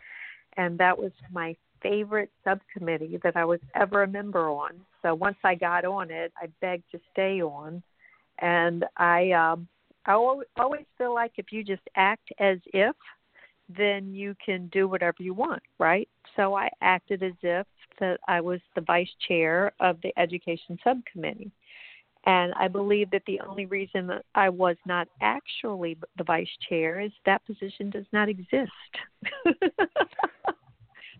and 0.56 0.76
that 0.78 0.99
was 0.99 1.12
my 1.33 1.56
favorite 1.80 2.30
subcommittee 2.42 3.18
that 3.23 3.37
I 3.37 3.44
was 3.44 3.61
ever 3.75 4.02
a 4.02 4.09
member 4.09 4.50
on. 4.50 4.73
So 5.02 5.14
once 5.14 5.37
I 5.44 5.54
got 5.54 5.85
on 5.85 6.11
it, 6.11 6.33
I 6.37 6.49
begged 6.61 6.90
to 6.92 7.00
stay 7.12 7.40
on, 7.40 7.83
and 8.40 8.85
I 8.97 9.30
um, 9.30 9.68
I 10.04 10.12
always 10.12 10.85
feel 10.99 11.14
like 11.14 11.33
if 11.37 11.47
you 11.52 11.64
just 11.64 11.83
act 11.97 12.30
as 12.38 12.59
if 12.66 12.97
then 13.68 14.12
you 14.12 14.35
can 14.44 14.68
do 14.68 14.87
whatever 14.88 15.16
you 15.21 15.33
want, 15.35 15.62
right? 15.78 16.09
So 16.37 16.54
I 16.54 16.68
acted 16.83 17.23
as 17.23 17.33
if 17.42 17.66
that 17.99 18.18
I 18.28 18.40
was 18.40 18.61
the 18.75 18.83
vice 18.83 19.09
chair 19.26 19.73
of 19.80 19.99
the 20.02 20.12
education 20.18 20.78
subcommittee. 20.85 21.50
And 22.26 22.54
I 22.54 22.68
believe 22.68 23.10
that 23.10 23.22
the 23.26 23.40
only 23.40 23.66
reason 23.66 24.06
that 24.06 24.24
I 24.34 24.48
was 24.48 24.76
not 24.86 25.08
actually 25.20 25.98
the 26.16 26.24
vice 26.24 26.48
chair 26.68 27.00
is 27.00 27.12
that 27.26 27.44
position 27.44 27.90
does 27.90 28.06
not 28.12 28.30
exist. 28.30 28.72
well, 29.44 29.52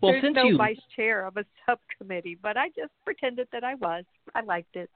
There's 0.01 0.23
since 0.23 0.35
no 0.35 0.45
you... 0.45 0.57
vice 0.57 0.81
chair 0.95 1.27
of 1.27 1.37
a 1.37 1.45
subcommittee, 1.65 2.39
but 2.41 2.57
I 2.57 2.69
just 2.69 2.91
pretended 3.03 3.47
that 3.51 3.63
I 3.63 3.75
was. 3.75 4.03
I 4.33 4.41
liked 4.41 4.75
it. 4.75 4.89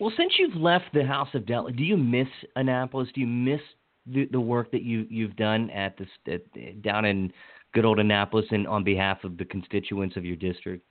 Well, 0.00 0.12
since 0.16 0.34
you've 0.38 0.56
left 0.56 0.86
the 0.92 1.04
House 1.04 1.28
of 1.34 1.46
Delegates, 1.46 1.78
do 1.78 1.84
you 1.84 1.96
miss 1.96 2.28
Annapolis? 2.56 3.08
Do 3.14 3.20
you 3.20 3.26
miss 3.26 3.60
the, 4.06 4.26
the 4.32 4.40
work 4.40 4.70
that 4.72 4.82
you 4.82 5.06
you've 5.08 5.36
done 5.36 5.70
at 5.70 5.96
this 5.96 6.08
at, 6.26 6.82
down 6.82 7.04
in 7.04 7.32
good 7.72 7.84
old 7.84 7.98
Annapolis 7.98 8.46
and 8.50 8.66
on 8.66 8.84
behalf 8.84 9.24
of 9.24 9.38
the 9.38 9.44
constituents 9.44 10.16
of 10.16 10.24
your 10.24 10.36
district? 10.36 10.84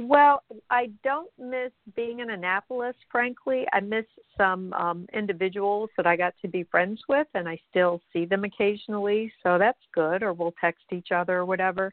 Well, 0.00 0.44
I 0.70 0.90
don't 1.02 1.30
miss 1.38 1.72
being 1.96 2.20
in 2.20 2.30
Annapolis, 2.30 2.94
frankly. 3.10 3.66
I 3.72 3.80
miss 3.80 4.04
some 4.36 4.72
um, 4.74 5.06
individuals 5.12 5.90
that 5.96 6.06
I 6.06 6.14
got 6.14 6.34
to 6.42 6.48
be 6.48 6.62
friends 6.62 7.00
with, 7.08 7.26
and 7.34 7.48
I 7.48 7.58
still 7.68 8.00
see 8.12 8.24
them 8.24 8.44
occasionally, 8.44 9.32
so 9.42 9.58
that's 9.58 9.82
good, 9.92 10.22
or 10.22 10.32
we'll 10.32 10.54
text 10.60 10.84
each 10.92 11.10
other 11.10 11.38
or 11.38 11.44
whatever. 11.44 11.90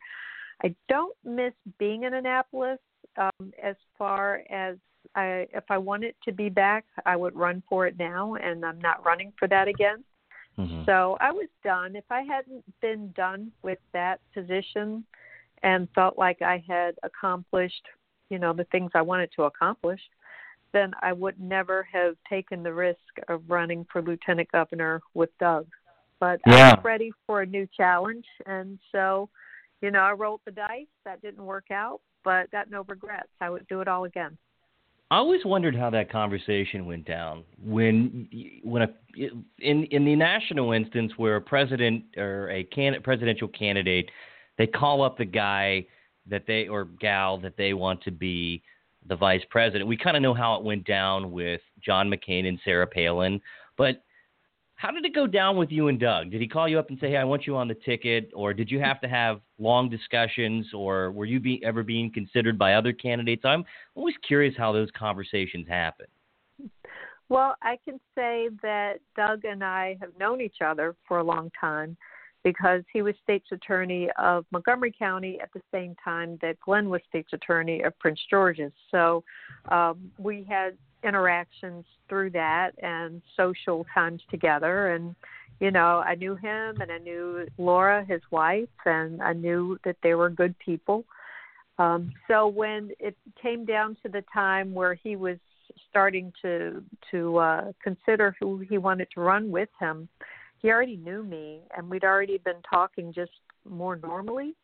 I 0.63 0.75
don't 0.87 1.15
miss 1.25 1.53
being 1.79 2.03
in 2.03 2.13
Annapolis 2.13 2.79
um, 3.17 3.51
as 3.61 3.75
far 3.97 4.43
as 4.51 4.77
I, 5.15 5.47
if 5.53 5.63
I 5.69 5.77
wanted 5.79 6.13
to 6.25 6.31
be 6.31 6.49
back, 6.49 6.85
I 7.07 7.15
would 7.15 7.35
run 7.35 7.63
for 7.67 7.87
it 7.87 7.97
now, 7.97 8.35
and 8.35 8.63
I'm 8.63 8.79
not 8.79 9.03
running 9.03 9.33
for 9.39 9.47
that 9.47 9.67
again. 9.67 10.03
Mm-hmm. 10.59 10.83
So 10.85 11.17
I 11.19 11.31
was 11.31 11.47
done. 11.63 11.95
If 11.95 12.05
I 12.11 12.21
hadn't 12.21 12.63
been 12.81 13.11
done 13.15 13.51
with 13.63 13.79
that 13.93 14.19
position 14.33 15.03
and 15.63 15.87
felt 15.95 16.17
like 16.17 16.41
I 16.41 16.63
had 16.67 16.95
accomplished, 17.03 17.81
you 18.29 18.39
know, 18.39 18.53
the 18.53 18.65
things 18.65 18.91
I 18.93 19.01
wanted 19.01 19.29
to 19.35 19.43
accomplish, 19.43 20.01
then 20.73 20.91
I 21.01 21.13
would 21.13 21.39
never 21.39 21.87
have 21.91 22.15
taken 22.29 22.63
the 22.63 22.73
risk 22.73 22.99
of 23.29 23.41
running 23.47 23.85
for 23.91 24.01
lieutenant 24.01 24.51
governor 24.51 25.01
with 25.13 25.29
Doug. 25.39 25.67
But 26.19 26.39
yeah. 26.47 26.71
I 26.71 26.75
was 26.75 26.83
ready 26.83 27.11
for 27.27 27.41
a 27.41 27.45
new 27.45 27.67
challenge, 27.75 28.25
and 28.45 28.79
so, 28.91 29.29
you 29.81 29.91
know, 29.91 29.99
I 29.99 30.11
rolled 30.11 30.41
the 30.45 30.51
dice. 30.51 30.87
That 31.03 31.21
didn't 31.21 31.45
work 31.45 31.71
out, 31.71 32.01
but 32.23 32.49
got 32.51 32.69
no 32.69 32.83
regrets. 32.87 33.29
I 33.41 33.49
would 33.49 33.67
do 33.67 33.81
it 33.81 33.87
all 33.87 34.05
again. 34.05 34.37
I 35.11 35.17
always 35.17 35.45
wondered 35.45 35.75
how 35.75 35.91
that 35.91 36.11
conversation 36.11 36.85
went 36.87 37.05
down 37.05 37.43
when 37.63 38.27
when 38.63 38.81
a 38.81 38.87
in 39.59 39.83
in 39.85 40.03
the 40.03 40.15
national 40.15 40.71
instance 40.71 41.11
where 41.17 41.35
a 41.35 41.41
president 41.41 42.03
or 42.17 42.49
a 42.49 42.63
can, 42.63 42.99
presidential 43.03 43.47
candidate 43.47 44.09
they 44.57 44.65
call 44.65 45.03
up 45.03 45.17
the 45.17 45.25
guy 45.25 45.85
that 46.29 46.45
they 46.47 46.67
or 46.67 46.85
gal 46.85 47.37
that 47.39 47.57
they 47.57 47.73
want 47.73 48.01
to 48.03 48.11
be 48.11 48.61
the 49.07 49.15
vice 49.15 49.43
president. 49.49 49.87
We 49.87 49.97
kind 49.97 50.17
of 50.17 50.23
know 50.23 50.33
how 50.33 50.55
it 50.55 50.63
went 50.63 50.85
down 50.85 51.31
with 51.31 51.61
John 51.83 52.09
McCain 52.09 52.47
and 52.47 52.59
Sarah 52.63 52.87
Palin, 52.87 53.39
but 53.77 54.01
How 54.77 54.91
did 54.91 55.05
it 55.05 55.15
go 55.15 55.25
down 55.25 55.55
with 55.55 55.71
you 55.71 55.87
and 55.87 55.99
Doug? 55.99 56.31
Did 56.31 56.41
he 56.41 56.47
call 56.47 56.67
you 56.67 56.77
up 56.77 56.89
and 56.89 56.99
say, 56.99 57.09
"Hey, 57.11 57.17
I 57.17 57.23
want 57.23 57.47
you 57.47 57.55
on 57.55 57.67
the 57.67 57.75
ticket," 57.75 58.29
or 58.33 58.53
did 58.53 58.69
you 58.69 58.79
have 58.81 58.99
to 59.01 59.07
have 59.07 59.41
long 59.57 59.89
discussions, 59.89 60.73
or 60.73 61.11
were 61.11 61.25
you 61.25 61.39
be, 61.39 61.63
ever 61.63 61.81
being 61.81 62.11
considered 62.11 62.57
by 62.57 62.73
other 62.73 62.91
candidates? 62.91 63.45
I'm 63.45 63.65
always 63.95 64.17
curious 64.17 64.55
how 64.57 64.73
those 64.73 64.91
conversations 64.91 65.67
happen. 65.67 66.07
Well, 67.29 67.55
I 67.61 67.77
can 67.85 67.99
say 68.13 68.49
that 68.61 68.99
Doug 69.15 69.45
and 69.45 69.63
I 69.63 69.97
have 70.01 70.11
known 70.19 70.41
each 70.41 70.61
other 70.63 70.95
for 71.07 71.19
a 71.19 71.23
long 71.23 71.51
time 71.59 71.97
because 72.45 72.83
he 72.93 73.01
was 73.01 73.15
state's 73.23 73.51
attorney 73.51 74.07
of 74.19 74.45
Montgomery 74.51 74.93
County 74.97 75.39
at 75.41 75.51
the 75.51 75.61
same 75.73 75.95
time 76.01 76.37
that 76.43 76.59
Glenn 76.61 76.89
was 76.89 77.01
state's 77.09 77.33
attorney 77.33 77.81
of 77.81 77.97
Prince 77.97 78.19
George's. 78.29 78.71
So 78.91 79.23
um, 79.69 80.11
we 80.19 80.45
had 80.47 80.77
interactions 81.03 81.85
through 82.07 82.29
that 82.29 82.71
and 82.83 83.23
social 83.35 83.83
times 83.91 84.21
together. 84.29 84.93
And, 84.93 85.15
you 85.59 85.71
know, 85.71 86.03
I 86.05 86.13
knew 86.13 86.35
him 86.35 86.81
and 86.81 86.91
I 86.91 86.99
knew 86.99 87.47
Laura, 87.57 88.05
his 88.07 88.21
wife, 88.29 88.69
and 88.85 89.23
I 89.23 89.33
knew 89.33 89.79
that 89.83 89.97
they 90.03 90.13
were 90.13 90.29
good 90.29 90.53
people. 90.59 91.03
Um, 91.79 92.13
so 92.27 92.47
when 92.47 92.91
it 92.99 93.17
came 93.41 93.65
down 93.65 93.97
to 94.03 94.09
the 94.09 94.23
time 94.31 94.71
where 94.75 94.93
he 94.93 95.15
was 95.15 95.37
starting 95.89 96.31
to 96.41 96.83
to 97.09 97.37
uh, 97.37 97.71
consider 97.83 98.35
who 98.39 98.59
he 98.59 98.77
wanted 98.77 99.07
to 99.15 99.21
run 99.21 99.49
with 99.49 99.69
him, 99.79 100.07
he 100.61 100.69
already 100.69 100.97
knew 100.97 101.23
me, 101.23 101.61
and 101.75 101.89
we'd 101.89 102.03
already 102.03 102.37
been 102.39 102.61
talking 102.69 103.13
just 103.13 103.31
more 103.69 103.97
normally. 103.97 104.55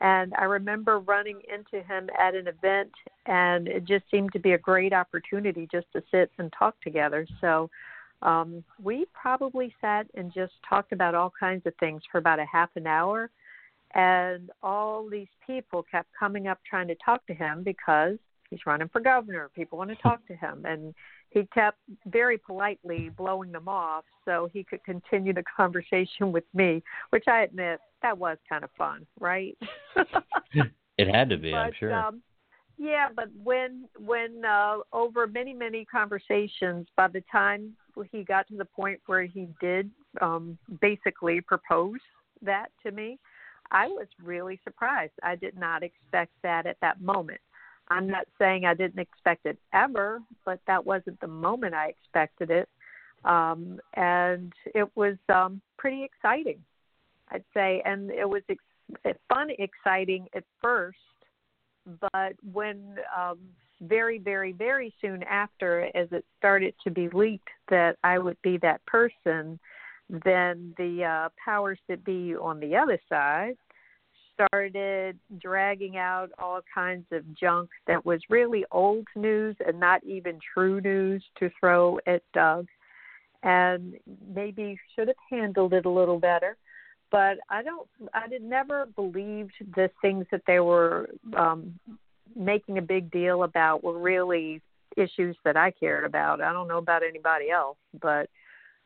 And 0.00 0.34
I 0.38 0.44
remember 0.44 0.98
running 1.00 1.40
into 1.52 1.84
him 1.84 2.08
at 2.20 2.34
an 2.34 2.48
event, 2.48 2.92
and 3.26 3.66
it 3.66 3.84
just 3.84 4.04
seemed 4.10 4.32
to 4.32 4.38
be 4.38 4.52
a 4.52 4.58
great 4.58 4.92
opportunity 4.92 5.68
just 5.70 5.86
to 5.94 6.02
sit 6.10 6.30
and 6.38 6.52
talk 6.58 6.80
together. 6.82 7.26
So 7.40 7.70
um, 8.22 8.62
we 8.82 9.06
probably 9.12 9.74
sat 9.80 10.06
and 10.14 10.32
just 10.32 10.52
talked 10.68 10.92
about 10.92 11.14
all 11.14 11.32
kinds 11.38 11.66
of 11.66 11.74
things 11.80 12.02
for 12.10 12.18
about 12.18 12.38
a 12.38 12.46
half 12.50 12.70
an 12.76 12.86
hour. 12.86 13.30
And 13.94 14.50
all 14.62 15.08
these 15.08 15.28
people 15.46 15.82
kept 15.90 16.08
coming 16.18 16.46
up 16.46 16.58
trying 16.68 16.88
to 16.88 16.96
talk 16.96 17.26
to 17.28 17.34
him 17.34 17.62
because 17.62 18.18
he's 18.50 18.66
running 18.66 18.88
for 18.88 19.00
governor. 19.00 19.50
People 19.54 19.78
want 19.78 19.90
to 19.90 19.96
talk 19.96 20.26
to 20.26 20.34
him. 20.34 20.64
And 20.66 20.94
he 21.36 21.46
kept 21.52 21.76
very 22.06 22.38
politely 22.38 23.10
blowing 23.10 23.52
them 23.52 23.68
off 23.68 24.04
so 24.24 24.48
he 24.54 24.64
could 24.64 24.82
continue 24.84 25.34
the 25.34 25.44
conversation 25.54 26.32
with 26.32 26.44
me, 26.54 26.82
which 27.10 27.24
I 27.28 27.42
admit 27.42 27.78
that 28.00 28.16
was 28.16 28.38
kind 28.48 28.64
of 28.64 28.70
fun, 28.78 29.06
right? 29.20 29.54
it 30.96 31.14
had 31.14 31.28
to 31.28 31.36
be, 31.36 31.50
but, 31.50 31.56
I'm 31.58 31.72
sure. 31.78 31.92
Um, 31.92 32.22
yeah, 32.78 33.08
but 33.14 33.28
when 33.44 33.86
when 33.98 34.46
uh, 34.46 34.78
over 34.94 35.26
many 35.26 35.52
many 35.52 35.84
conversations, 35.84 36.86
by 36.96 37.08
the 37.08 37.22
time 37.30 37.74
he 38.10 38.24
got 38.24 38.48
to 38.48 38.56
the 38.56 38.64
point 38.64 39.00
where 39.04 39.24
he 39.24 39.46
did 39.60 39.90
um, 40.22 40.56
basically 40.80 41.42
propose 41.42 42.00
that 42.40 42.68
to 42.82 42.92
me, 42.92 43.18
I 43.70 43.88
was 43.88 44.06
really 44.22 44.58
surprised. 44.64 45.12
I 45.22 45.36
did 45.36 45.58
not 45.58 45.82
expect 45.82 46.32
that 46.42 46.66
at 46.66 46.78
that 46.80 47.02
moment. 47.02 47.40
I'm 47.88 48.08
not 48.08 48.26
saying 48.38 48.64
I 48.64 48.74
didn't 48.74 48.98
expect 48.98 49.46
it 49.46 49.58
ever, 49.72 50.20
but 50.44 50.60
that 50.66 50.84
wasn't 50.84 51.20
the 51.20 51.28
moment 51.28 51.74
I 51.74 51.88
expected 51.88 52.50
it. 52.50 52.68
Um, 53.24 53.80
and 53.94 54.52
it 54.74 54.88
was 54.96 55.16
um, 55.28 55.60
pretty 55.78 56.04
exciting, 56.04 56.58
I'd 57.30 57.44
say. 57.54 57.82
And 57.84 58.10
it 58.10 58.28
was 58.28 58.42
ex- 58.48 59.16
fun, 59.28 59.50
exciting 59.58 60.28
at 60.34 60.44
first, 60.60 60.98
but 62.00 62.34
when 62.52 62.96
um, 63.16 63.38
very, 63.80 64.18
very, 64.18 64.52
very 64.52 64.92
soon 65.00 65.22
after, 65.24 65.90
as 65.94 66.08
it 66.12 66.24
started 66.38 66.74
to 66.84 66.90
be 66.90 67.08
leaked 67.08 67.48
that 67.68 67.96
I 68.02 68.18
would 68.18 68.40
be 68.42 68.58
that 68.58 68.84
person, 68.86 69.58
then 70.08 70.74
the 70.76 71.04
uh, 71.04 71.28
powers 71.44 71.78
that 71.88 72.04
be 72.04 72.34
on 72.36 72.60
the 72.60 72.76
other 72.76 72.98
side 73.08 73.56
started 74.36 75.18
dragging 75.40 75.96
out 75.96 76.30
all 76.38 76.60
kinds 76.72 77.06
of 77.12 77.22
junk 77.34 77.70
that 77.86 78.04
was 78.04 78.20
really 78.28 78.64
old 78.70 79.06
news 79.16 79.56
and 79.66 79.80
not 79.80 80.04
even 80.04 80.38
true 80.54 80.80
news 80.80 81.24
to 81.38 81.50
throw 81.58 81.98
at 82.06 82.22
Doug. 82.32 82.66
And 83.42 83.94
maybe 84.34 84.78
should 84.94 85.08
have 85.08 85.16
handled 85.30 85.72
it 85.72 85.86
a 85.86 85.90
little 85.90 86.18
better. 86.18 86.56
But 87.10 87.38
I 87.48 87.62
don't, 87.62 87.88
I 88.12 88.28
did 88.28 88.42
never 88.42 88.86
believed 88.86 89.52
the 89.74 89.90
things 90.02 90.26
that 90.32 90.42
they 90.46 90.60
were 90.60 91.08
um, 91.36 91.78
making 92.34 92.78
a 92.78 92.82
big 92.82 93.10
deal 93.10 93.44
about 93.44 93.84
were 93.84 93.98
really 93.98 94.60
issues 94.96 95.36
that 95.44 95.56
I 95.56 95.70
cared 95.70 96.04
about. 96.04 96.40
I 96.40 96.52
don't 96.52 96.68
know 96.68 96.78
about 96.78 97.02
anybody 97.02 97.50
else, 97.50 97.76
but 98.00 98.28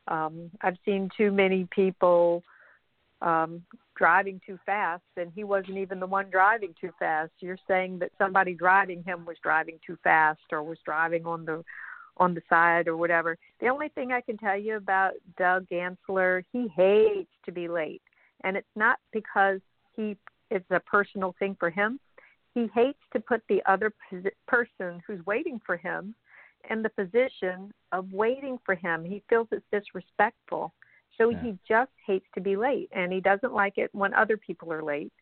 um, 0.07 0.51
I've 0.61 0.77
seen 0.85 1.09
too 1.17 1.31
many 1.31 1.67
people 1.71 2.43
um, 3.21 3.63
driving 3.95 4.41
too 4.45 4.57
fast, 4.65 5.03
and 5.17 5.31
he 5.35 5.43
wasn't 5.43 5.77
even 5.77 5.99
the 5.99 6.07
one 6.07 6.29
driving 6.29 6.73
too 6.79 6.91
fast. 6.97 7.31
You're 7.39 7.57
saying 7.67 7.99
that 7.99 8.11
somebody 8.17 8.53
driving 8.53 9.03
him 9.03 9.25
was 9.25 9.37
driving 9.43 9.79
too 9.85 9.97
fast 10.03 10.41
or 10.51 10.63
was 10.63 10.79
driving 10.85 11.25
on 11.25 11.45
the 11.45 11.63
on 12.17 12.33
the 12.33 12.41
side 12.49 12.87
or 12.87 12.97
whatever. 12.97 13.37
The 13.61 13.67
only 13.69 13.89
thing 13.89 14.11
I 14.11 14.21
can 14.21 14.37
tell 14.37 14.57
you 14.57 14.75
about 14.75 15.13
Doug 15.37 15.65
Gansler, 15.69 16.43
he 16.51 16.67
hates 16.75 17.31
to 17.45 17.51
be 17.51 17.67
late, 17.67 18.01
and 18.43 18.57
it's 18.57 18.67
not 18.75 18.99
because 19.13 19.59
he 19.95 20.17
it's 20.49 20.69
a 20.71 20.79
personal 20.79 21.35
thing 21.39 21.55
for 21.59 21.69
him. 21.69 21.99
He 22.53 22.67
hates 22.75 22.99
to 23.13 23.19
put 23.19 23.41
the 23.47 23.61
other 23.65 23.93
person 24.47 25.01
who's 25.07 25.25
waiting 25.25 25.61
for 25.65 25.77
him 25.77 26.13
in 26.69 26.81
the 26.81 26.89
position 26.89 27.73
of 27.91 28.11
waiting 28.11 28.59
for 28.65 28.75
him. 28.75 29.05
He 29.05 29.23
feels 29.29 29.47
it's 29.51 29.63
disrespectful 29.71 30.73
so 31.21 31.29
yeah. 31.29 31.41
he 31.41 31.57
just 31.67 31.91
hates 32.05 32.25
to 32.35 32.41
be 32.41 32.55
late, 32.55 32.89
and 32.91 33.13
he 33.13 33.21
doesn't 33.21 33.53
like 33.53 33.77
it 33.77 33.89
when 33.93 34.13
other 34.13 34.37
people 34.37 34.73
are 34.73 34.83
late. 34.83 35.13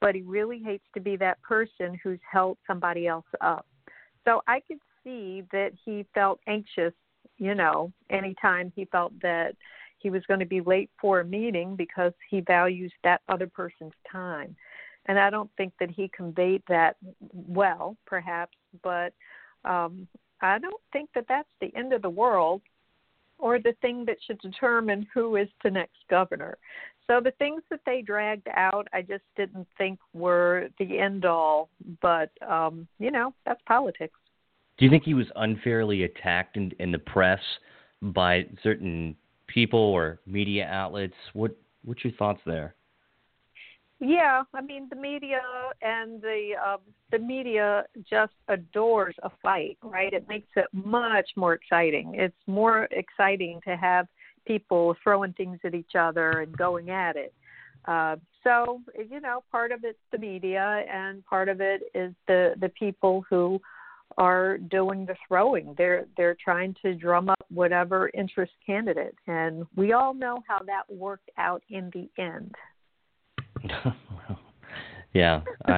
But 0.00 0.14
he 0.14 0.22
really 0.22 0.58
hates 0.58 0.84
to 0.94 1.00
be 1.00 1.16
that 1.16 1.40
person 1.42 1.98
who's 2.02 2.18
held 2.30 2.58
somebody 2.66 3.06
else 3.06 3.24
up. 3.40 3.66
So 4.24 4.42
I 4.46 4.60
could 4.60 4.80
see 5.02 5.44
that 5.52 5.72
he 5.84 6.04
felt 6.14 6.40
anxious, 6.46 6.92
you 7.38 7.54
know, 7.54 7.92
anytime 8.10 8.72
he 8.74 8.86
felt 8.86 9.12
that 9.22 9.54
he 9.98 10.10
was 10.10 10.22
going 10.26 10.40
to 10.40 10.46
be 10.46 10.60
late 10.60 10.90
for 11.00 11.20
a 11.20 11.24
meeting 11.24 11.76
because 11.76 12.12
he 12.28 12.40
values 12.40 12.92
that 13.04 13.22
other 13.28 13.46
person's 13.46 13.94
time. 14.10 14.54
And 15.06 15.18
I 15.18 15.30
don't 15.30 15.50
think 15.56 15.72
that 15.80 15.90
he 15.90 16.10
conveyed 16.14 16.62
that 16.68 16.96
well, 17.32 17.96
perhaps, 18.06 18.56
but 18.82 19.12
um, 19.64 20.08
I 20.40 20.58
don't 20.58 20.80
think 20.92 21.10
that 21.14 21.26
that's 21.28 21.48
the 21.60 21.74
end 21.76 21.92
of 21.92 22.02
the 22.02 22.10
world 22.10 22.62
or 23.38 23.58
the 23.58 23.74
thing 23.80 24.04
that 24.06 24.16
should 24.26 24.40
determine 24.40 25.06
who 25.12 25.36
is 25.36 25.48
the 25.62 25.70
next 25.70 25.98
governor. 26.08 26.56
So 27.06 27.20
the 27.20 27.32
things 27.32 27.62
that 27.70 27.80
they 27.84 28.00
dragged 28.00 28.48
out, 28.54 28.88
I 28.92 29.02
just 29.02 29.24
didn't 29.36 29.66
think 29.76 29.98
were 30.14 30.68
the 30.78 30.98
end 30.98 31.24
all. 31.24 31.68
But 32.00 32.30
um, 32.46 32.88
you 32.98 33.10
know, 33.10 33.34
that's 33.44 33.60
politics. 33.66 34.18
Do 34.78 34.84
you 34.84 34.90
think 34.90 35.04
he 35.04 35.14
was 35.14 35.26
unfairly 35.36 36.04
attacked 36.04 36.56
in, 36.56 36.72
in 36.78 36.90
the 36.90 36.98
press 36.98 37.40
by 38.02 38.44
certain 38.62 39.14
people 39.46 39.78
or 39.78 40.20
media 40.26 40.66
outlets? 40.66 41.14
What 41.32 41.56
What's 41.84 42.02
your 42.02 42.14
thoughts 42.14 42.40
there? 42.46 42.74
Yeah, 44.00 44.42
I 44.52 44.60
mean 44.60 44.88
the 44.90 44.96
media 44.96 45.40
and 45.80 46.20
the 46.20 46.50
uh, 46.62 46.76
the 47.10 47.18
media 47.18 47.84
just 48.08 48.32
adores 48.48 49.14
a 49.22 49.30
fight, 49.42 49.78
right? 49.82 50.12
It 50.12 50.28
makes 50.28 50.48
it 50.56 50.66
much 50.72 51.30
more 51.36 51.54
exciting. 51.54 52.14
It's 52.14 52.34
more 52.46 52.88
exciting 52.90 53.60
to 53.66 53.76
have 53.76 54.06
people 54.46 54.94
throwing 55.02 55.32
things 55.34 55.58
at 55.64 55.74
each 55.74 55.92
other 55.98 56.40
and 56.40 56.56
going 56.56 56.90
at 56.90 57.16
it. 57.16 57.32
Uh, 57.86 58.16
so 58.42 58.80
you 59.10 59.20
know, 59.20 59.42
part 59.50 59.72
of 59.72 59.84
it's 59.84 59.98
the 60.10 60.18
media, 60.18 60.84
and 60.92 61.24
part 61.26 61.48
of 61.48 61.60
it 61.60 61.82
is 61.94 62.12
the 62.26 62.54
the 62.60 62.70
people 62.70 63.24
who 63.30 63.60
are 64.18 64.58
doing 64.58 65.06
the 65.06 65.16
throwing. 65.26 65.74
They're 65.78 66.06
they're 66.16 66.36
trying 66.42 66.74
to 66.82 66.94
drum 66.94 67.28
up 67.28 67.44
whatever 67.48 68.10
interest 68.12 68.52
candidate, 68.64 69.16
and 69.26 69.66
we 69.76 69.92
all 69.92 70.14
know 70.14 70.42
how 70.48 70.58
that 70.66 70.82
worked 70.92 71.30
out 71.38 71.62
in 71.68 71.90
the 71.92 72.08
end. 72.22 72.54
yeah, 75.14 75.40
I, 75.66 75.76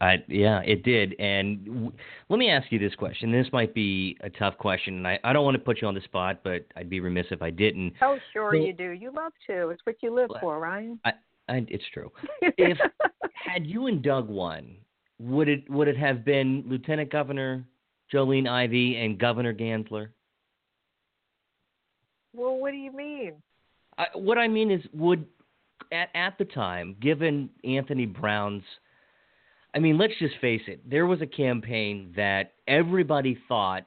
I, 0.00 0.24
yeah, 0.28 0.60
it 0.60 0.82
did. 0.82 1.14
And 1.18 1.64
w- 1.64 1.92
let 2.28 2.38
me 2.38 2.50
ask 2.50 2.70
you 2.70 2.78
this 2.78 2.94
question. 2.94 3.30
This 3.32 3.46
might 3.52 3.74
be 3.74 4.16
a 4.22 4.30
tough 4.30 4.58
question, 4.58 4.94
and 4.94 5.06
I, 5.06 5.18
I 5.24 5.32
don't 5.32 5.44
want 5.44 5.56
to 5.56 5.62
put 5.62 5.80
you 5.80 5.88
on 5.88 5.94
the 5.94 6.00
spot, 6.02 6.40
but 6.42 6.66
I'd 6.76 6.90
be 6.90 7.00
remiss 7.00 7.26
if 7.30 7.42
I 7.42 7.50
didn't. 7.50 7.94
Oh, 8.02 8.18
sure 8.32 8.52
so, 8.52 8.58
you 8.58 8.72
do. 8.72 8.90
You 8.90 9.12
love 9.12 9.32
to. 9.46 9.70
It's 9.70 9.82
what 9.84 9.96
you 10.02 10.14
live 10.14 10.30
for, 10.40 10.58
Ryan. 10.58 10.98
I, 11.04 11.12
I, 11.48 11.66
it's 11.68 11.84
true. 11.92 12.10
if 12.42 12.78
had 13.34 13.66
you 13.66 13.86
and 13.86 14.02
Doug 14.02 14.28
won, 14.28 14.76
would 15.18 15.48
it 15.48 15.68
would 15.70 15.88
it 15.88 15.96
have 15.96 16.24
been 16.24 16.64
Lieutenant 16.66 17.10
Governor 17.10 17.64
Jolene 18.12 18.48
Ivey 18.48 18.96
and 18.96 19.18
Governor 19.18 19.54
Gansler? 19.54 20.08
Well, 22.34 22.56
what 22.56 22.72
do 22.72 22.76
you 22.76 22.92
mean? 22.92 23.34
I, 23.98 24.06
what 24.14 24.36
I 24.36 24.46
mean 24.46 24.70
is, 24.70 24.82
would 24.92 25.24
at 25.92 26.08
at 26.14 26.38
the 26.38 26.44
time, 26.44 26.96
given 27.00 27.50
Anthony 27.64 28.06
Brown's 28.06 28.64
I 29.76 29.78
mean, 29.78 29.98
let's 29.98 30.14
just 30.18 30.34
face 30.40 30.62
it. 30.68 30.88
There 30.88 31.06
was 31.06 31.20
a 31.20 31.26
campaign 31.26 32.14
that 32.16 32.54
everybody 32.66 33.38
thought 33.46 33.82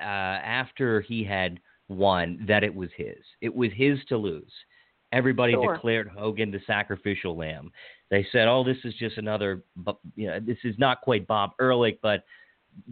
uh, 0.00 0.04
after 0.04 1.02
he 1.02 1.22
had 1.22 1.60
won 1.88 2.42
that 2.48 2.64
it 2.64 2.74
was 2.74 2.88
his. 2.96 3.18
It 3.42 3.54
was 3.54 3.70
his 3.74 3.98
to 4.08 4.16
lose. 4.16 4.50
Everybody 5.12 5.52
sure. 5.52 5.74
declared 5.74 6.08
Hogan 6.08 6.50
the 6.50 6.60
sacrificial 6.66 7.36
lamb. 7.36 7.70
They 8.10 8.26
said, 8.32 8.48
"Oh, 8.48 8.64
this 8.64 8.78
is 8.84 8.94
just 8.94 9.18
another, 9.18 9.62
you 10.14 10.26
know, 10.26 10.40
this 10.40 10.58
is 10.64 10.74
not 10.78 11.02
quite 11.02 11.26
Bob 11.26 11.50
Ehrlich, 11.60 11.98
but 12.02 12.24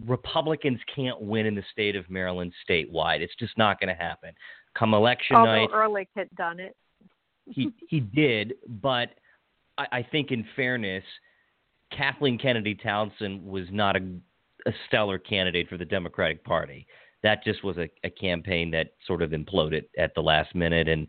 Republicans 0.05 0.79
can't 0.93 1.19
win 1.19 1.45
in 1.45 1.55
the 1.55 1.63
state 1.71 1.95
of 1.95 2.09
Maryland 2.09 2.53
statewide. 2.67 3.21
It's 3.21 3.35
just 3.39 3.57
not 3.57 3.79
going 3.79 3.95
to 3.95 4.01
happen. 4.01 4.31
Come 4.77 4.93
election 4.93 5.35
Although 5.35 5.51
night, 5.51 5.69
Ehrlich 5.73 6.09
had 6.15 6.29
done 6.35 6.59
it. 6.59 6.75
He 7.45 7.71
he 7.89 7.99
did, 7.99 8.55
but 8.81 9.09
I, 9.77 9.87
I 9.91 10.07
think 10.11 10.31
in 10.31 10.45
fairness, 10.55 11.03
Kathleen 11.91 12.37
Kennedy 12.37 12.75
Townsend 12.75 13.45
was 13.45 13.65
not 13.71 13.95
a, 13.95 14.01
a 14.65 14.71
stellar 14.87 15.17
candidate 15.17 15.69
for 15.69 15.77
the 15.77 15.85
Democratic 15.85 16.43
Party. 16.43 16.87
That 17.23 17.43
just 17.43 17.63
was 17.63 17.77
a, 17.77 17.89
a 18.03 18.09
campaign 18.09 18.71
that 18.71 18.93
sort 19.07 19.21
of 19.21 19.31
imploded 19.31 19.85
at 19.97 20.13
the 20.15 20.21
last 20.21 20.53
minute, 20.53 20.87
and 20.87 21.07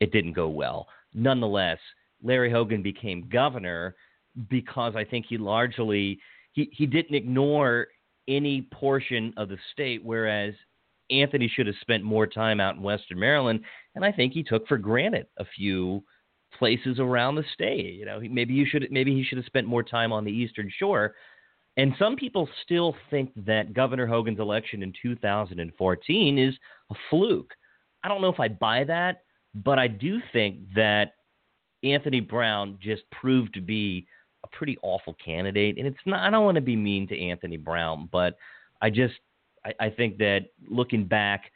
it 0.00 0.12
didn't 0.12 0.32
go 0.32 0.48
well. 0.48 0.88
Nonetheless, 1.14 1.78
Larry 2.22 2.50
Hogan 2.50 2.82
became 2.82 3.28
governor 3.28 3.96
because 4.48 4.94
I 4.96 5.04
think 5.04 5.26
he 5.28 5.38
largely 5.38 6.18
he, 6.52 6.70
he 6.72 6.86
didn't 6.86 7.14
ignore 7.14 7.88
any 8.28 8.62
portion 8.72 9.32
of 9.36 9.48
the 9.48 9.58
state, 9.72 10.04
whereas 10.04 10.54
Anthony 11.10 11.48
should 11.48 11.66
have 11.66 11.76
spent 11.80 12.04
more 12.04 12.26
time 12.26 12.60
out 12.60 12.76
in 12.76 12.82
Western 12.82 13.18
Maryland, 13.18 13.60
and 13.94 14.04
I 14.04 14.12
think 14.12 14.32
he 14.32 14.42
took 14.42 14.66
for 14.66 14.78
granted 14.78 15.26
a 15.38 15.44
few 15.56 16.02
places 16.58 16.98
around 16.98 17.36
the 17.36 17.44
state. 17.54 17.94
You 17.94 18.04
know, 18.04 18.20
maybe 18.30 18.54
you 18.54 18.66
should 18.66 18.86
maybe 18.90 19.14
he 19.14 19.24
should 19.24 19.38
have 19.38 19.46
spent 19.46 19.66
more 19.66 19.82
time 19.82 20.12
on 20.12 20.24
the 20.24 20.32
Eastern 20.32 20.70
Shore. 20.78 21.14
And 21.76 21.94
some 21.98 22.16
people 22.16 22.48
still 22.64 22.96
think 23.10 23.30
that 23.46 23.72
Governor 23.72 24.06
Hogan's 24.06 24.40
election 24.40 24.82
in 24.82 24.92
2014 25.00 26.38
is 26.38 26.54
a 26.90 26.94
fluke. 27.08 27.54
I 28.02 28.08
don't 28.08 28.20
know 28.20 28.28
if 28.28 28.40
I 28.40 28.48
buy 28.48 28.84
that, 28.84 29.22
but 29.54 29.78
I 29.78 29.86
do 29.86 30.20
think 30.32 30.58
that 30.74 31.14
Anthony 31.82 32.20
Brown 32.20 32.78
just 32.82 33.02
proved 33.10 33.54
to 33.54 33.60
be 33.60 34.06
a 34.44 34.48
pretty 34.48 34.76
awful 34.82 35.14
candidate. 35.24 35.78
And 35.78 35.86
it's 35.86 35.98
not, 36.06 36.20
I 36.20 36.30
don't 36.30 36.44
want 36.44 36.56
to 36.56 36.60
be 36.60 36.76
mean 36.76 37.06
to 37.08 37.18
Anthony 37.18 37.56
Brown, 37.56 38.08
but 38.10 38.36
I 38.82 38.90
just, 38.90 39.14
I, 39.64 39.86
I 39.86 39.90
think 39.90 40.18
that 40.18 40.46
looking 40.68 41.04
back, 41.04 41.50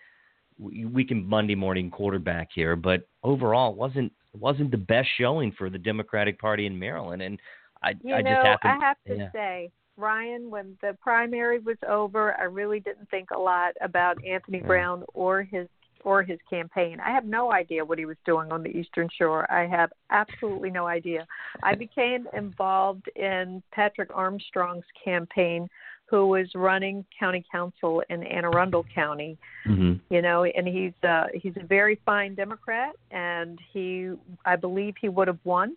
we, 0.58 0.84
we 0.84 1.04
can 1.04 1.26
Monday 1.26 1.54
morning 1.54 1.90
quarterback 1.90 2.48
here, 2.54 2.76
but 2.76 3.08
overall, 3.22 3.72
it 3.72 3.76
wasn't 3.76 4.12
wasn't 4.38 4.70
the 4.70 4.76
best 4.76 5.08
showing 5.16 5.52
for 5.52 5.70
the 5.70 5.78
Democratic 5.78 6.40
Party 6.40 6.66
in 6.66 6.78
Maryland. 6.78 7.22
And 7.22 7.40
I, 7.82 7.94
you 8.02 8.14
I 8.14 8.20
know, 8.20 8.30
just 8.30 8.46
happen, 8.46 8.70
I 8.70 8.84
have 8.84 8.96
to 9.06 9.16
yeah. 9.16 9.32
say, 9.32 9.70
Ryan, 9.96 10.50
when 10.50 10.76
the 10.80 10.96
primary 11.00 11.60
was 11.60 11.76
over, 11.88 12.34
I 12.40 12.44
really 12.44 12.80
didn't 12.80 13.08
think 13.10 13.30
a 13.30 13.38
lot 13.38 13.74
about 13.80 14.22
Anthony 14.24 14.58
Yeah. 14.58 14.66
Brown 14.66 15.04
or 15.14 15.42
his 15.42 15.68
or 16.02 16.22
his 16.22 16.38
campaign. 16.50 17.00
I 17.00 17.10
have 17.12 17.24
no 17.24 17.50
idea 17.50 17.84
what 17.84 17.98
he 17.98 18.04
was 18.04 18.18
doing 18.26 18.52
on 18.52 18.62
the 18.62 18.68
Eastern 18.68 19.08
Shore. 19.16 19.50
I 19.50 19.66
have 19.66 19.90
absolutely 20.10 20.70
no 20.70 20.86
idea. 20.86 21.26
I 21.62 21.74
became 21.74 22.28
involved 22.36 23.08
in 23.16 23.62
Patrick 23.72 24.10
Armstrong's 24.14 24.84
campaign, 25.02 25.66
who 26.14 26.28
was 26.28 26.48
running 26.54 27.04
county 27.18 27.44
council 27.50 28.00
in 28.08 28.22
Anne 28.22 28.44
Arundel 28.44 28.84
County. 28.94 29.36
Mhm. 29.66 29.98
You 30.10 30.22
know, 30.22 30.44
and 30.44 30.68
he's 30.68 30.92
uh, 31.02 31.26
he's 31.34 31.56
a 31.56 31.66
very 31.66 31.96
fine 32.06 32.36
Democrat, 32.36 32.94
and 33.10 33.58
he 33.72 34.12
I 34.44 34.54
believe 34.54 34.94
he 35.00 35.08
would 35.08 35.26
have 35.26 35.40
won, 35.42 35.76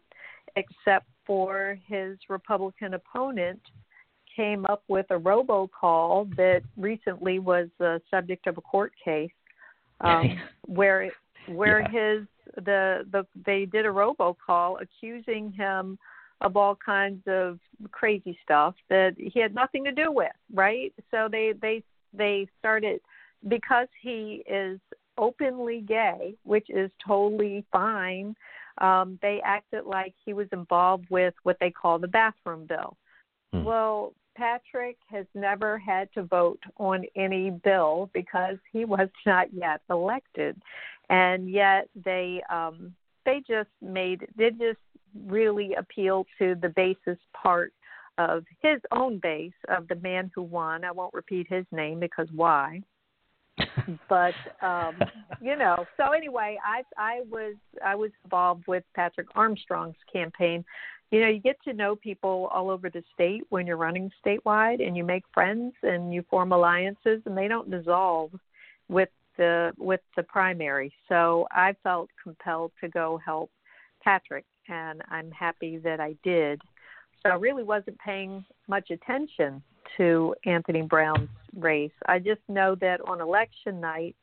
except 0.55 1.07
for 1.25 1.79
his 1.87 2.19
Republican 2.29 2.93
opponent 2.93 3.59
came 4.35 4.63
up 4.67 4.83
with 4.87 5.07
a 5.09 5.19
robocall 5.19 6.35
that 6.35 6.61
recently 6.77 7.39
was 7.39 7.67
the 7.79 7.99
subject 8.11 8.45
of 8.45 8.59
a 8.59 8.61
court 8.61 8.93
case 9.03 9.31
um, 10.01 10.39
where 10.67 11.01
it, 11.01 11.13
where 11.47 11.79
Yeah. 11.79 11.89
his 11.99 12.27
the 12.63 13.07
the 13.11 13.25
they 13.43 13.65
did 13.65 13.87
a 13.87 13.89
robocall 13.89 14.79
accusing 14.85 15.51
him 15.51 15.97
of 16.41 16.55
all 16.55 16.75
kinds 16.75 17.21
of 17.27 17.59
crazy 17.91 18.37
stuff 18.43 18.75
that 18.89 19.15
he 19.17 19.39
had 19.39 19.53
nothing 19.53 19.83
to 19.85 19.91
do 19.91 20.11
with, 20.11 20.31
right? 20.53 20.93
So 21.11 21.27
they 21.31 21.53
they 21.61 21.83
they 22.13 22.47
started 22.59 23.01
because 23.47 23.87
he 24.01 24.43
is 24.47 24.79
openly 25.17 25.81
gay, 25.81 26.35
which 26.43 26.69
is 26.69 26.91
totally 27.05 27.65
fine. 27.71 28.35
Um, 28.79 29.17
they 29.21 29.41
acted 29.43 29.85
like 29.85 30.13
he 30.23 30.33
was 30.33 30.47
involved 30.51 31.05
with 31.09 31.33
what 31.43 31.57
they 31.59 31.71
call 31.71 31.97
the 31.97 32.07
bathroom 32.07 32.65
bill. 32.67 32.95
Hmm. 33.51 33.63
Well, 33.63 34.13
Patrick 34.35 34.97
has 35.09 35.25
never 35.33 35.79
had 35.79 36.13
to 36.13 36.23
vote 36.23 36.59
on 36.77 37.05
any 37.15 37.49
bill 37.49 38.11
because 38.13 38.57
he 38.71 38.85
was 38.85 39.09
not 39.25 39.51
yet 39.51 39.81
elected, 39.89 40.61
and 41.09 41.49
yet 41.49 41.89
they 42.05 42.41
um, 42.51 42.93
they 43.25 43.41
just 43.47 43.69
made 43.81 44.27
they 44.37 44.51
just 44.51 44.79
really 45.25 45.73
appeal 45.75 46.25
to 46.39 46.55
the 46.61 46.69
basis 46.69 47.17
part 47.33 47.73
of 48.17 48.43
his 48.61 48.79
own 48.91 49.19
base 49.19 49.53
of 49.69 49.87
the 49.87 49.95
man 49.95 50.31
who 50.33 50.41
won. 50.41 50.83
I 50.83 50.91
won't 50.91 51.13
repeat 51.13 51.47
his 51.49 51.65
name 51.71 51.99
because 51.99 52.27
why? 52.33 52.81
but 54.09 54.33
um 54.61 54.95
you 55.41 55.55
know 55.55 55.85
so 55.97 56.11
anyway 56.11 56.57
i 56.63 56.83
i 56.97 57.21
was 57.29 57.55
i 57.83 57.95
was 57.95 58.11
involved 58.23 58.63
with 58.67 58.83
patrick 58.95 59.27
armstrong's 59.35 59.95
campaign 60.11 60.63
you 61.11 61.19
know 61.19 61.27
you 61.27 61.39
get 61.39 61.57
to 61.63 61.73
know 61.73 61.95
people 61.95 62.49
all 62.53 62.69
over 62.69 62.89
the 62.89 63.03
state 63.13 63.41
when 63.49 63.65
you're 63.65 63.77
running 63.77 64.11
statewide 64.23 64.85
and 64.85 64.95
you 64.95 65.03
make 65.03 65.23
friends 65.33 65.73
and 65.83 66.13
you 66.13 66.23
form 66.29 66.51
alliances 66.51 67.21
and 67.25 67.35
they 67.35 67.47
don't 67.47 67.71
dissolve 67.71 68.31
with 68.89 69.09
the 69.37 69.71
with 69.77 70.01
the 70.15 70.23
primary 70.23 70.93
so 71.09 71.47
i 71.51 71.73
felt 71.83 72.09
compelled 72.21 72.71
to 72.79 72.87
go 72.89 73.19
help 73.25 73.49
patrick 74.03 74.45
and 74.69 75.01
i'm 75.09 75.31
happy 75.31 75.77
that 75.77 75.99
i 75.99 76.15
did 76.23 76.61
so 77.23 77.29
i 77.29 77.35
really 77.35 77.63
wasn't 77.63 77.97
paying 77.99 78.43
much 78.67 78.89
attention 78.89 79.61
to 79.95 80.35
anthony 80.45 80.81
brown's 80.81 81.29
race 81.57 81.91
i 82.07 82.19
just 82.19 82.41
know 82.47 82.75
that 82.75 82.99
on 83.07 83.21
election 83.21 83.79
night 83.79 84.15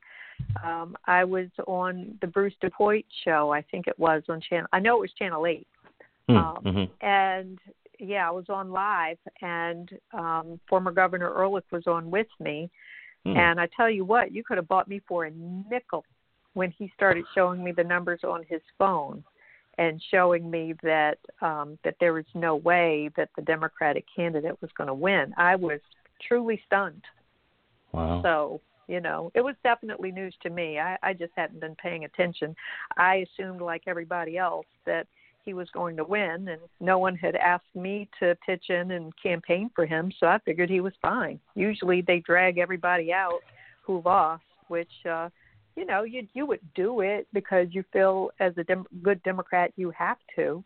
um 0.64 0.96
i 1.07 1.24
was 1.24 1.48
on 1.66 2.16
the 2.20 2.26
bruce 2.26 2.54
DePuyt 2.62 3.04
show 3.24 3.52
i 3.52 3.62
think 3.62 3.87
it 3.87 3.98
was 3.98 4.22
on 4.28 4.40
channel 4.40 4.66
i 4.72 4.78
know 4.78 4.96
it 4.96 5.00
was 5.00 5.12
channel 5.18 5.46
eight 5.46 5.66
Hmm, 6.28 6.37
um, 6.37 6.57
mhm. 6.64 6.90
and 7.02 7.59
yeah, 7.98 8.26
I 8.26 8.30
was 8.30 8.46
on 8.48 8.70
live, 8.70 9.18
and 9.42 9.90
um, 10.12 10.61
former 10.68 10.90
Governor 10.90 11.33
Ehrlich 11.38 11.64
was 11.70 11.87
on 11.87 12.11
with 12.11 12.26
me. 12.40 12.70
Hmm. 13.24 13.37
And 13.37 13.61
I 13.61 13.68
tell 13.76 13.90
you 13.90 14.04
what, 14.04 14.33
you 14.33 14.42
could 14.42 14.57
have 14.57 14.68
bought 14.68 14.88
me 14.88 15.00
for 15.07 15.24
a 15.24 15.30
nickel 15.70 16.04
when 16.54 16.70
he 16.70 16.90
started 16.94 17.24
showing 17.35 17.62
me 17.62 17.72
the 17.72 17.85
numbers 17.85 18.20
on 18.24 18.44
his 18.48 18.61
phone 18.78 19.24
and 19.78 20.02
showing 20.10 20.50
me 20.50 20.74
that 20.82 21.18
um, 21.40 21.78
that 21.84 21.96
there 22.00 22.12
was 22.12 22.24
no 22.34 22.56
way 22.56 23.10
that 23.16 23.30
the 23.37 23.42
Democratic 23.42 24.04
candidate 24.14 24.60
was 24.60 24.70
going 24.76 24.88
to 24.88 24.94
win. 24.94 25.34
I 25.37 25.56
was 25.56 25.80
truly 26.26 26.60
stunned. 26.66 27.02
Wow. 27.92 28.20
So 28.22 28.60
you 28.87 29.00
know, 29.00 29.30
it 29.34 29.40
was 29.40 29.54
definitely 29.62 30.12
news 30.12 30.34
to 30.42 30.50
me. 30.50 30.78
I, 30.78 30.98
I 31.02 31.14
just 31.14 31.32
hadn't 31.37 31.60
been 31.60 31.74
paying 31.76 32.04
attention. 32.04 32.54
I 32.96 33.24
assumed, 33.26 33.60
like 33.60 33.82
everybody 33.87 34.37
else, 34.37 34.66
that 34.84 35.06
he 35.44 35.54
was 35.54 35.68
going 35.72 35.96
to 35.96 36.04
win, 36.04 36.48
and 36.48 36.60
no 36.80 36.98
one 36.98 37.16
had 37.16 37.37
asked 37.37 37.74
me 37.74 38.08
to 38.20 38.37
pitch 38.46 38.64
in 38.70 38.92
and 38.92 39.12
campaign 39.22 39.70
for 39.74 39.87
him, 39.87 40.10
so 40.18 40.26
I 40.26 40.38
figured 40.44 40.70
he 40.70 40.80
was 40.80 40.94
fine. 41.02 41.38
Usually, 41.54 42.02
they 42.02 42.20
drag 42.20 42.58
everybody 42.58 43.12
out 43.12 43.40
who 43.82 44.02
lost, 44.04 44.42
which 44.68 44.88
uh, 45.10 45.28
you 45.76 45.84
know 45.84 46.02
you 46.02 46.26
you 46.34 46.46
would 46.46 46.60
do 46.74 47.00
it 47.00 47.26
because 47.32 47.68
you 47.70 47.84
feel 47.92 48.30
as 48.40 48.52
a 48.56 48.64
dem- 48.64 48.87
good 49.02 49.22
Democrat 49.22 49.72
you 49.76 49.90
have 49.90 50.18
to. 50.37 50.64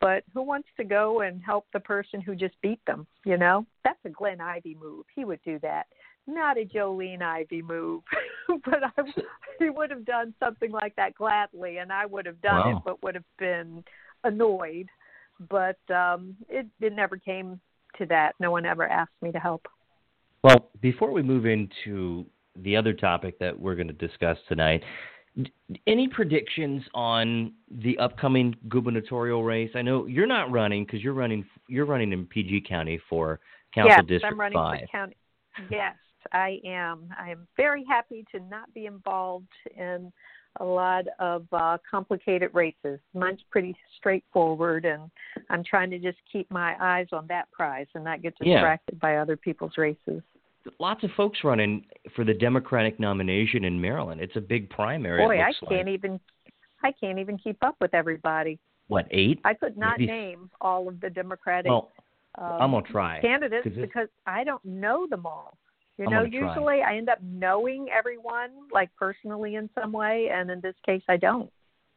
But 0.00 0.24
who 0.32 0.42
wants 0.42 0.68
to 0.78 0.84
go 0.84 1.20
and 1.20 1.42
help 1.42 1.66
the 1.72 1.80
person 1.80 2.22
who 2.22 2.34
just 2.34 2.54
beat 2.62 2.80
them? 2.86 3.06
You 3.24 3.36
know, 3.36 3.66
that's 3.84 3.98
a 4.06 4.08
Glenn 4.08 4.40
Ivey 4.40 4.76
move. 4.80 5.04
He 5.14 5.26
would 5.26 5.40
do 5.44 5.58
that. 5.60 5.84
Not 6.26 6.56
a 6.56 6.64
Jolene 6.64 7.22
Ivey 7.22 7.60
move, 7.60 8.02
but 8.64 8.82
I, 8.82 9.02
he 9.58 9.68
would 9.68 9.90
have 9.90 10.06
done 10.06 10.32
something 10.40 10.70
like 10.70 10.96
that 10.96 11.14
gladly, 11.14 11.78
and 11.78 11.92
I 11.92 12.06
would 12.06 12.24
have 12.24 12.40
done 12.40 12.66
Wow. 12.66 12.76
it, 12.76 12.82
but 12.84 13.02
would 13.02 13.14
have 13.14 13.24
been 13.38 13.84
annoyed. 14.24 14.88
But 15.50 15.78
um, 15.94 16.36
it 16.48 16.66
it 16.80 16.94
never 16.94 17.16
came 17.16 17.60
to 17.98 18.06
that. 18.06 18.34
No 18.40 18.50
one 18.50 18.64
ever 18.64 18.86
asked 18.86 19.12
me 19.20 19.32
to 19.32 19.38
help. 19.38 19.66
Well, 20.42 20.70
before 20.80 21.10
we 21.12 21.22
move 21.22 21.44
into 21.44 22.24
the 22.56 22.76
other 22.76 22.92
topic 22.92 23.38
that 23.38 23.58
we're 23.58 23.74
going 23.74 23.88
to 23.88 23.92
discuss 23.94 24.38
tonight, 24.48 24.82
any 25.86 26.08
predictions 26.08 26.82
on 26.94 27.52
the 27.70 27.96
upcoming 27.98 28.54
gubernatorial 28.68 29.44
race? 29.44 29.70
I 29.74 29.82
know 29.82 30.06
you're 30.06 30.26
not 30.26 30.50
running 30.50 30.84
because 30.84 31.02
you're 31.02 31.14
running 31.14 31.44
you're 31.68 31.86
running 31.86 32.12
in 32.12 32.26
PG 32.26 32.62
County 32.68 33.00
for 33.08 33.40
Council 33.74 33.90
yes, 33.90 34.00
District 34.06 34.32
I'm 34.32 34.40
running 34.40 34.58
Five. 34.58 34.80
for 34.80 34.86
county. 34.88 35.16
Yes, 35.70 35.94
I 36.32 36.60
am. 36.64 37.08
I 37.18 37.30
am 37.30 37.46
very 37.56 37.84
happy 37.88 38.24
to 38.34 38.40
not 38.40 38.72
be 38.74 38.86
involved 38.86 39.46
in 39.76 40.12
a 40.58 40.64
lot 40.64 41.04
of 41.20 41.46
uh, 41.52 41.78
complicated 41.88 42.50
races. 42.52 42.98
Mine's 43.14 43.40
pretty 43.50 43.76
straightforward, 43.96 44.84
and 44.84 45.08
I'm 45.48 45.62
trying 45.62 45.90
to 45.90 45.98
just 45.98 46.18
keep 46.30 46.50
my 46.50 46.74
eyes 46.80 47.06
on 47.12 47.26
that 47.28 47.50
prize 47.52 47.86
and 47.94 48.02
not 48.02 48.20
get 48.20 48.34
Yeah. 48.40 48.54
distracted 48.54 48.98
by 48.98 49.18
other 49.18 49.36
people's 49.36 49.78
races. 49.78 50.22
Lots 50.78 51.04
of 51.04 51.10
folks 51.16 51.40
running 51.44 51.84
for 52.14 52.24
the 52.24 52.34
Democratic 52.34 53.00
nomination 53.00 53.64
in 53.64 53.80
Maryland. 53.80 54.20
It's 54.20 54.36
a 54.36 54.40
big 54.40 54.68
primary. 54.70 55.24
Boy, 55.24 55.40
I 55.40 55.52
can't 55.68 55.86
like. 55.86 55.94
even 55.94 56.20
I 56.82 56.92
can't 56.92 57.18
even 57.18 57.38
keep 57.38 57.62
up 57.62 57.76
with 57.80 57.94
everybody. 57.94 58.58
What 58.88 59.06
eight? 59.10 59.40
I 59.44 59.54
could 59.54 59.76
not 59.76 59.98
Maybe. 59.98 60.10
name 60.10 60.50
all 60.60 60.88
of 60.88 61.00
the 61.00 61.10
Democratic. 61.10 61.70
Well, 61.70 61.90
um, 62.38 62.52
I'm 62.60 62.70
gonna 62.72 62.86
try 62.90 63.20
candidates 63.20 63.68
because 63.74 64.08
I 64.26 64.44
don't 64.44 64.64
know 64.64 65.06
them 65.08 65.26
all. 65.26 65.56
You 65.98 66.06
know, 66.06 66.24
gonna 66.24 66.30
try. 66.30 66.48
usually 66.48 66.82
I 66.82 66.96
end 66.96 67.08
up 67.08 67.18
knowing 67.22 67.88
everyone, 67.96 68.50
like 68.72 68.90
personally 68.96 69.56
in 69.56 69.68
some 69.78 69.92
way, 69.92 70.28
and 70.32 70.50
in 70.50 70.60
this 70.60 70.74
case, 70.84 71.02
I 71.08 71.16
don't. 71.16 71.50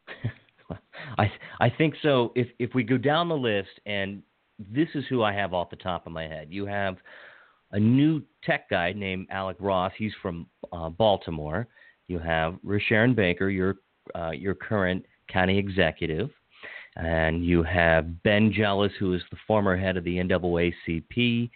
I 1.17 1.31
I 1.59 1.69
think 1.69 1.95
so. 2.01 2.31
If 2.35 2.47
if 2.59 2.73
we 2.73 2.83
go 2.83 2.97
down 2.97 3.29
the 3.29 3.37
list, 3.37 3.69
and 3.85 4.21
this 4.59 4.89
is 4.93 5.03
who 5.09 5.23
I 5.23 5.33
have 5.33 5.53
off 5.53 5.69
the 5.69 5.75
top 5.77 6.05
of 6.05 6.11
my 6.11 6.23
head, 6.23 6.47
you 6.51 6.65
have 6.65 6.97
a 7.73 7.79
new 7.79 8.21
tech 8.43 8.69
guy 8.69 8.93
named 8.93 9.27
Alec 9.29 9.57
Ross. 9.59 9.91
He's 9.97 10.13
from 10.21 10.47
uh, 10.71 10.89
Baltimore. 10.89 11.67
You 12.07 12.19
have 12.19 12.55
Rushern 12.65 13.15
Baker, 13.15 13.49
your 13.49 13.77
uh, 14.15 14.31
your 14.31 14.53
current 14.53 15.05
county 15.27 15.57
executive, 15.57 16.29
and 16.95 17.45
you 17.45 17.63
have 17.63 18.23
Ben 18.23 18.51
Jealous, 18.51 18.91
who 18.99 19.13
is 19.13 19.21
the 19.31 19.37
former 19.47 19.75
head 19.75 19.97
of 19.97 20.03
the 20.03 20.17
NAACP, 20.17 21.49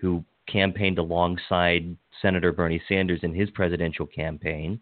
who 0.00 0.24
campaigned 0.46 0.98
alongside 0.98 1.96
Senator 2.20 2.52
Bernie 2.52 2.82
Sanders 2.88 3.20
in 3.22 3.34
his 3.34 3.48
presidential 3.50 4.06
campaign. 4.06 4.80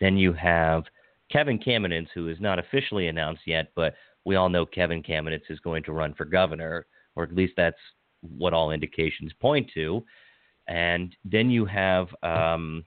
Then 0.00 0.16
you 0.16 0.32
have 0.32 0.84
Kevin 1.30 1.58
Kamenetz, 1.58 2.08
who 2.14 2.28
is 2.28 2.40
not 2.40 2.58
officially 2.58 3.08
announced 3.08 3.42
yet, 3.46 3.72
but 3.74 3.94
we 4.24 4.36
all 4.36 4.48
know 4.48 4.64
Kevin 4.64 5.02
Kamenetz 5.02 5.50
is 5.50 5.60
going 5.60 5.82
to 5.84 5.92
run 5.92 6.14
for 6.14 6.24
governor, 6.24 6.86
or 7.16 7.24
at 7.24 7.34
least 7.34 7.54
that's 7.56 7.76
what 8.38 8.54
all 8.54 8.70
indications 8.70 9.32
point 9.40 9.68
to. 9.74 10.02
And 10.68 11.14
then 11.24 11.50
you 11.50 11.64
have 11.66 12.08
um, 12.22 12.84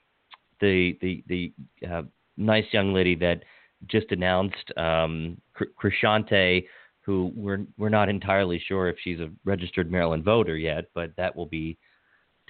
the 0.61 0.97
the 1.01 1.23
the 1.27 1.53
uh, 1.89 2.03
nice 2.37 2.65
young 2.71 2.93
lady 2.93 3.15
that 3.15 3.43
just 3.87 4.11
announced 4.11 4.71
um, 4.77 5.37
Krishanti, 5.81 6.65
who 7.01 7.31
we're 7.35 7.65
we're 7.77 7.89
not 7.89 8.09
entirely 8.09 8.61
sure 8.67 8.89
if 8.89 8.97
she's 9.03 9.19
a 9.19 9.29
registered 9.43 9.91
Maryland 9.91 10.23
voter 10.23 10.57
yet, 10.57 10.85
but 10.93 11.11
that 11.17 11.35
will 11.35 11.45
be 11.45 11.77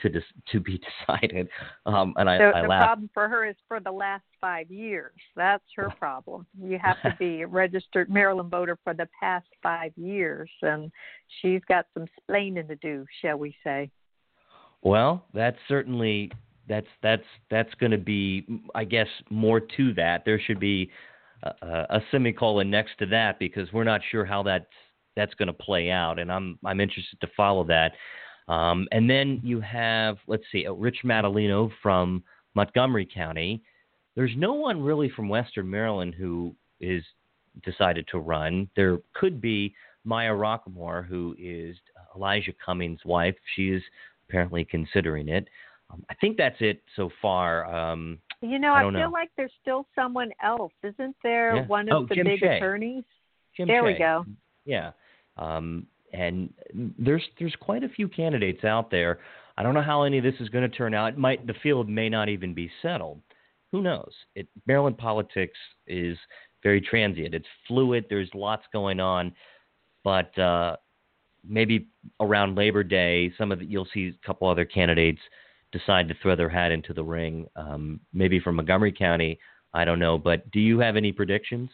to 0.01 0.09
dis- 0.09 0.23
to 0.51 0.59
be 0.59 0.79
decided. 1.07 1.47
Um, 1.85 2.13
and 2.17 2.29
I, 2.29 2.37
the, 2.37 2.43
I 2.45 2.61
the 2.61 2.67
laugh. 2.67 2.85
problem 2.85 3.09
for 3.13 3.27
her 3.27 3.45
is 3.45 3.55
for 3.67 3.79
the 3.79 3.91
last 3.91 4.25
five 4.41 4.69
years. 4.69 5.13
That's 5.35 5.63
her 5.75 5.89
problem. 5.89 6.45
You 6.61 6.79
have 6.83 7.01
to 7.03 7.15
be 7.17 7.41
a 7.41 7.47
registered 7.47 8.09
Maryland 8.09 8.51
voter 8.51 8.77
for 8.83 8.93
the 8.93 9.07
past 9.19 9.47
five 9.61 9.91
years, 9.95 10.49
and 10.61 10.91
she's 11.41 11.61
got 11.67 11.87
some 11.93 12.05
splaining 12.21 12.67
to 12.67 12.75
do, 12.75 13.05
shall 13.21 13.37
we 13.37 13.55
say? 13.63 13.89
Well, 14.85 15.25
that's 15.33 15.57
certainly 15.67 16.31
that's 16.69 16.87
that's 17.01 17.23
that's 17.49 17.73
going 17.79 17.91
to 17.91 17.97
be, 17.97 18.45
I 18.75 18.83
guess, 18.83 19.07
more 19.31 19.59
to 19.59 19.93
that. 19.95 20.23
There 20.25 20.39
should 20.39 20.59
be 20.59 20.91
a, 21.41 21.49
a 21.89 22.01
semicolon 22.11 22.69
next 22.69 22.99
to 22.99 23.07
that 23.07 23.39
because 23.39 23.67
we're 23.73 23.83
not 23.83 24.01
sure 24.11 24.25
how 24.25 24.43
that's 24.43 24.65
that's 25.15 25.33
going 25.33 25.47
to 25.47 25.53
play 25.53 25.89
out, 25.89 26.19
and 26.19 26.31
I'm 26.31 26.59
I'm 26.63 26.79
interested 26.79 27.19
to 27.21 27.27
follow 27.35 27.63
that. 27.65 27.93
Um, 28.47 28.87
and 28.91 29.09
then 29.09 29.41
you 29.43 29.59
have, 29.61 30.17
let's 30.27 30.43
see, 30.51 30.67
uh, 30.67 30.73
Rich 30.73 30.99
Madaleno 31.03 31.71
from 31.81 32.23
Montgomery 32.53 33.07
County. 33.11 33.63
There's 34.15 34.33
no 34.37 34.53
one 34.53 34.83
really 34.83 35.09
from 35.09 35.27
Western 35.29 35.67
Maryland 35.67 36.13
who 36.13 36.55
is 36.79 37.03
decided 37.63 38.07
to 38.11 38.19
run. 38.19 38.69
There 38.75 38.99
could 39.15 39.41
be 39.41 39.73
Maya 40.03 40.29
Rockeymoore, 40.29 41.07
who 41.07 41.35
is 41.39 41.75
Elijah 42.15 42.53
Cummings' 42.63 43.03
wife. 43.03 43.35
She 43.55 43.69
is 43.69 43.81
apparently 44.27 44.65
considering 44.65 45.29
it. 45.29 45.47
Um, 45.91 46.03
I 46.09 46.15
think 46.15 46.37
that's 46.37 46.55
it 46.59 46.81
so 46.95 47.09
far. 47.21 47.65
Um, 47.73 48.19
you 48.41 48.59
know, 48.59 48.73
I, 48.73 48.79
I, 48.79 48.83
feel 48.83 48.91
know. 48.91 49.09
like 49.11 49.29
there's 49.37 49.51
still 49.61 49.87
someone 49.95 50.31
else. 50.43 50.73
Isn't 50.83 51.15
there 51.23 51.57
yeah. 51.57 51.67
one 51.67 51.89
of 51.89 52.03
oh, 52.03 52.05
the 52.07 52.15
Jim 52.15 52.25
big 52.25 52.39
Shea. 52.39 52.57
attorneys? 52.57 53.03
Jim 53.55 53.67
there 53.67 53.81
Shea. 53.81 53.93
we 53.93 53.99
go. 53.99 54.25
Yeah. 54.65 54.91
Um, 55.37 55.87
and 56.13 56.53
there's 56.97 57.23
there's 57.39 57.55
quite 57.59 57.83
a 57.83 57.89
few 57.89 58.07
candidates 58.07 58.63
out 58.63 58.89
there. 58.89 59.19
I 59.57 59.63
don't 59.63 59.73
know 59.73 59.81
how 59.81 60.03
any 60.03 60.17
of 60.17 60.23
this 60.23 60.35
is 60.39 60.49
going 60.49 60.69
to 60.69 60.75
turn 60.75 60.93
out. 60.93 61.13
It 61.13 61.17
might 61.17 61.45
the 61.45 61.53
field 61.61 61.89
may 61.89 62.09
not 62.09 62.29
even 62.29 62.53
be 62.53 62.69
settled. 62.81 63.21
Who 63.71 63.81
knows? 63.81 64.11
It, 64.35 64.47
Maryland 64.67 64.97
politics 64.97 65.57
is 65.87 66.17
very 66.63 66.81
transient. 66.81 67.33
It's 67.33 67.47
fluid. 67.67 68.05
There's 68.09 68.29
lots 68.33 68.63
going 68.71 68.99
on, 68.99 69.33
but 70.03 70.37
uh, 70.37 70.77
maybe 71.47 71.87
around 72.19 72.55
Labor 72.55 72.83
Day, 72.83 73.31
some 73.37 73.51
of 73.51 73.59
the, 73.59 73.65
you'll 73.65 73.87
see 73.93 74.07
a 74.21 74.25
couple 74.25 74.49
other 74.49 74.65
candidates 74.65 75.21
decide 75.71 76.07
to 76.07 76.15
throw 76.21 76.35
their 76.35 76.49
hat 76.49 76.71
into 76.71 76.93
the 76.93 77.03
ring. 77.03 77.47
Um, 77.55 77.99
maybe 78.13 78.39
from 78.39 78.55
Montgomery 78.55 78.91
County, 78.91 79.39
I 79.73 79.85
don't 79.85 79.99
know. 79.99 80.17
But 80.17 80.49
do 80.51 80.59
you 80.59 80.79
have 80.79 80.95
any 80.95 81.11
predictions? 81.11 81.69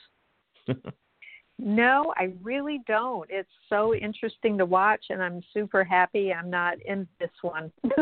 No, 1.63 2.11
I 2.17 2.33
really 2.41 2.81
don't. 2.87 3.29
It's 3.29 3.49
so 3.69 3.93
interesting 3.93 4.57
to 4.57 4.65
watch, 4.65 5.05
and 5.11 5.21
I'm 5.21 5.43
super 5.53 5.83
happy 5.83 6.33
I'm 6.33 6.49
not 6.49 6.81
in 6.81 7.07
this 7.19 7.29
one. 7.43 7.71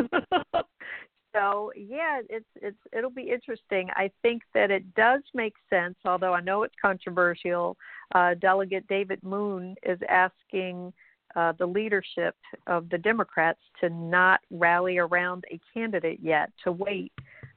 so 1.36 1.74
yeah, 1.76 2.22
it's 2.30 2.46
it's 2.56 2.78
it'll 2.98 3.10
be 3.10 3.30
interesting. 3.30 3.90
I 3.98 4.12
think 4.22 4.44
that 4.54 4.72
it 4.72 4.96
does 4.96 5.24
make 5.34 5.56
sense, 5.70 5.96
although 6.06 6.34
I 6.34 6.40
know 6.40 6.64
it's 6.64 6.76
controversial. 6.82 7.76
Uh, 8.16 8.36
Delegate 8.36 8.88
David 8.88 9.22
Moon 9.24 9.76
is 9.84 10.00
asking 10.08 10.94
uh, 11.36 11.54
the 11.58 11.66
leadership 11.66 12.36
of 12.68 12.90
the 12.90 12.98
Democrats 12.98 13.60
to 13.82 13.90
not 13.90 14.40
rally 14.50 14.98
around 14.98 15.46
a 15.52 15.60
candidate 15.74 16.20
yet, 16.22 16.52
to 16.64 16.72
wait 16.72 17.12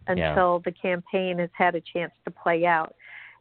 until 0.06 0.24
yeah. 0.24 0.58
the 0.64 0.72
campaign 0.72 1.38
has 1.38 1.50
had 1.52 1.74
a 1.74 1.82
chance 1.92 2.12
to 2.24 2.30
play 2.30 2.64
out. 2.66 2.94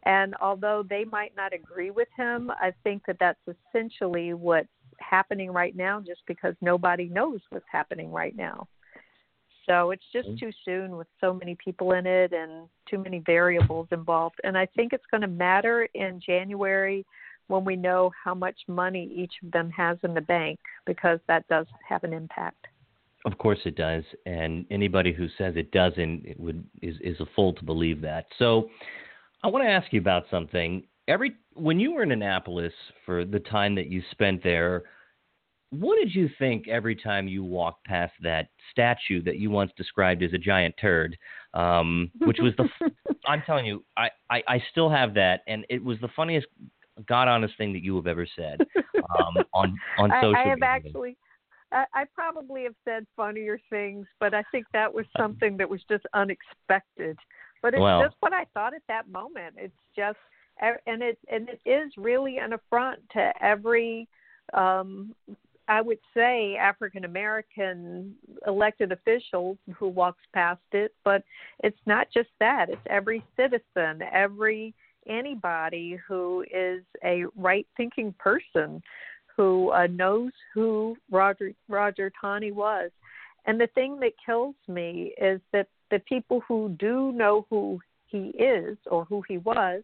And 0.03 0.35
although 0.41 0.83
they 0.87 1.05
might 1.05 1.35
not 1.35 1.53
agree 1.53 1.91
with 1.91 2.07
him, 2.17 2.51
I 2.51 2.73
think 2.83 3.03
that 3.07 3.17
that's 3.19 3.39
essentially 3.47 4.33
what's 4.33 4.67
happening 4.99 5.51
right 5.51 5.75
now 5.75 5.99
just 5.99 6.21
because 6.27 6.55
nobody 6.61 7.07
knows 7.07 7.39
what's 7.49 7.65
happening 7.71 8.11
right 8.11 8.35
now. 8.35 8.67
So 9.67 9.91
it's 9.91 10.03
just 10.11 10.27
too 10.39 10.51
soon 10.65 10.97
with 10.97 11.07
so 11.19 11.33
many 11.33 11.55
people 11.63 11.91
in 11.91 12.07
it 12.07 12.33
and 12.33 12.67
too 12.89 12.97
many 12.97 13.19
variables 13.19 13.87
involved. 13.91 14.39
And 14.43 14.57
I 14.57 14.65
think 14.65 14.91
it's 14.91 15.05
going 15.11 15.21
to 15.21 15.27
matter 15.27 15.87
in 15.93 16.19
January 16.19 17.05
when 17.51 17.65
we 17.65 17.75
know 17.75 18.11
how 18.23 18.33
much 18.33 18.57
money 18.67 19.11
each 19.13 19.33
of 19.43 19.51
them 19.51 19.69
has 19.69 19.97
in 20.03 20.13
the 20.13 20.21
bank 20.21 20.59
because 20.85 21.19
that 21.27 21.47
does 21.49 21.67
have 21.87 22.03
an 22.03 22.13
impact. 22.13 22.67
Of 23.25 23.37
course 23.37 23.59
it 23.65 23.75
does, 23.75 24.03
and 24.25 24.65
anybody 24.71 25.13
who 25.13 25.27
says 25.37 25.53
it 25.55 25.71
doesn't 25.71 26.25
it 26.25 26.39
would 26.39 26.63
is 26.81 26.95
is 27.01 27.19
a 27.19 27.27
fool 27.35 27.53
to 27.53 27.63
believe 27.63 28.01
that. 28.01 28.25
So 28.39 28.69
I 29.43 29.47
want 29.47 29.63
to 29.63 29.69
ask 29.69 29.93
you 29.93 29.99
about 29.99 30.23
something. 30.31 30.83
Every 31.07 31.35
when 31.53 31.79
you 31.79 31.93
were 31.93 32.01
in 32.01 32.11
Annapolis 32.11 32.73
for 33.05 33.25
the 33.25 33.39
time 33.39 33.75
that 33.75 33.87
you 33.87 34.01
spent 34.11 34.41
there, 34.43 34.83
what 35.69 35.97
did 35.97 36.15
you 36.15 36.29
think 36.39 36.67
every 36.67 36.95
time 36.95 37.27
you 37.27 37.43
walked 37.43 37.85
past 37.85 38.13
that 38.23 38.47
statue 38.71 39.21
that 39.23 39.37
you 39.37 39.51
once 39.51 39.71
described 39.77 40.23
as 40.23 40.33
a 40.33 40.37
giant 40.39 40.73
turd? 40.81 41.15
Um, 41.53 42.09
which 42.21 42.39
was 42.39 42.53
the 42.57 42.67
I'm 43.27 43.43
telling 43.45 43.67
you, 43.67 43.83
I, 43.97 44.09
I 44.31 44.41
I 44.47 44.63
still 44.71 44.89
have 44.89 45.13
that, 45.13 45.41
and 45.47 45.63
it 45.69 45.83
was 45.83 45.99
the 46.01 46.09
funniest, 46.15 46.47
god 47.07 47.27
honest 47.27 47.57
thing 47.57 47.73
that 47.73 47.83
you 47.83 47.95
have 47.95 48.07
ever 48.07 48.27
said 48.35 48.59
um, 49.19 49.43
on 49.53 49.77
on 49.97 50.11
social. 50.21 50.35
I, 50.35 50.43
I 50.43 50.47
have 50.49 50.59
media. 50.59 50.69
actually. 50.69 51.17
I, 51.71 51.85
I 51.93 52.03
probably 52.13 52.63
have 52.63 52.75
said 52.83 53.05
funnier 53.15 53.59
things, 53.69 54.05
but 54.19 54.33
I 54.33 54.43
think 54.51 54.65
that 54.73 54.93
was 54.93 55.05
something 55.17 55.57
that 55.57 55.69
was 55.69 55.81
just 55.89 56.05
unexpected. 56.13 57.17
But 57.61 57.73
it's 57.73 57.81
well, 57.81 58.01
just 58.01 58.15
what 58.19 58.33
I 58.33 58.45
thought 58.53 58.73
at 58.73 58.81
that 58.87 59.09
moment. 59.09 59.55
It's 59.57 59.73
just, 59.95 60.17
and 60.59 61.01
it 61.01 61.17
and 61.31 61.47
it 61.49 61.61
is 61.65 61.91
really 61.97 62.37
an 62.37 62.53
affront 62.53 62.99
to 63.13 63.31
every, 63.41 64.07
um, 64.53 65.15
I 65.67 65.81
would 65.81 65.99
say, 66.13 66.57
African 66.57 67.05
American 67.05 68.15
elected 68.45 68.91
official 68.91 69.57
who 69.75 69.87
walks 69.87 70.23
past 70.33 70.61
it. 70.73 70.93
But 71.05 71.23
it's 71.63 71.79
not 71.85 72.07
just 72.13 72.29
that. 72.39 72.69
It's 72.69 72.81
every 72.89 73.23
citizen, 73.37 74.01
every 74.11 74.73
anybody 75.07 75.97
who 76.07 76.45
is 76.53 76.83
a 77.03 77.25
right 77.35 77.67
thinking 77.77 78.13
person 78.19 78.81
who 79.35 79.71
uh, 79.71 79.87
knows 79.87 80.31
who 80.53 80.95
Roger 81.09 81.51
Roger 81.67 82.11
Taney 82.21 82.51
was. 82.51 82.91
And 83.45 83.59
the 83.59 83.67
thing 83.67 83.99
that 84.01 84.11
kills 84.23 84.55
me 84.67 85.13
is 85.19 85.41
that 85.51 85.67
the 85.89 85.99
people 85.99 86.41
who 86.47 86.75
do 86.79 87.11
know 87.11 87.45
who 87.49 87.79
he 88.05 88.29
is 88.37 88.77
or 88.89 89.05
who 89.05 89.23
he 89.27 89.37
was, 89.39 89.81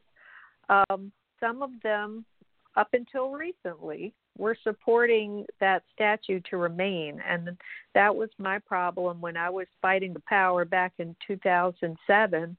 um, 0.69 1.11
some 1.39 1.61
of 1.61 1.71
them, 1.81 2.25
up 2.75 2.89
until 2.93 3.31
recently, 3.31 4.13
were 4.37 4.55
supporting 4.63 5.45
that 5.59 5.83
statue 5.93 6.39
to 6.49 6.57
remain. 6.57 7.19
And 7.27 7.57
that 7.95 8.15
was 8.15 8.29
my 8.37 8.59
problem 8.59 9.19
when 9.19 9.35
I 9.35 9.49
was 9.49 9.67
fighting 9.81 10.13
the 10.13 10.21
power 10.27 10.63
back 10.63 10.93
in 10.99 11.15
2007, 11.25 12.55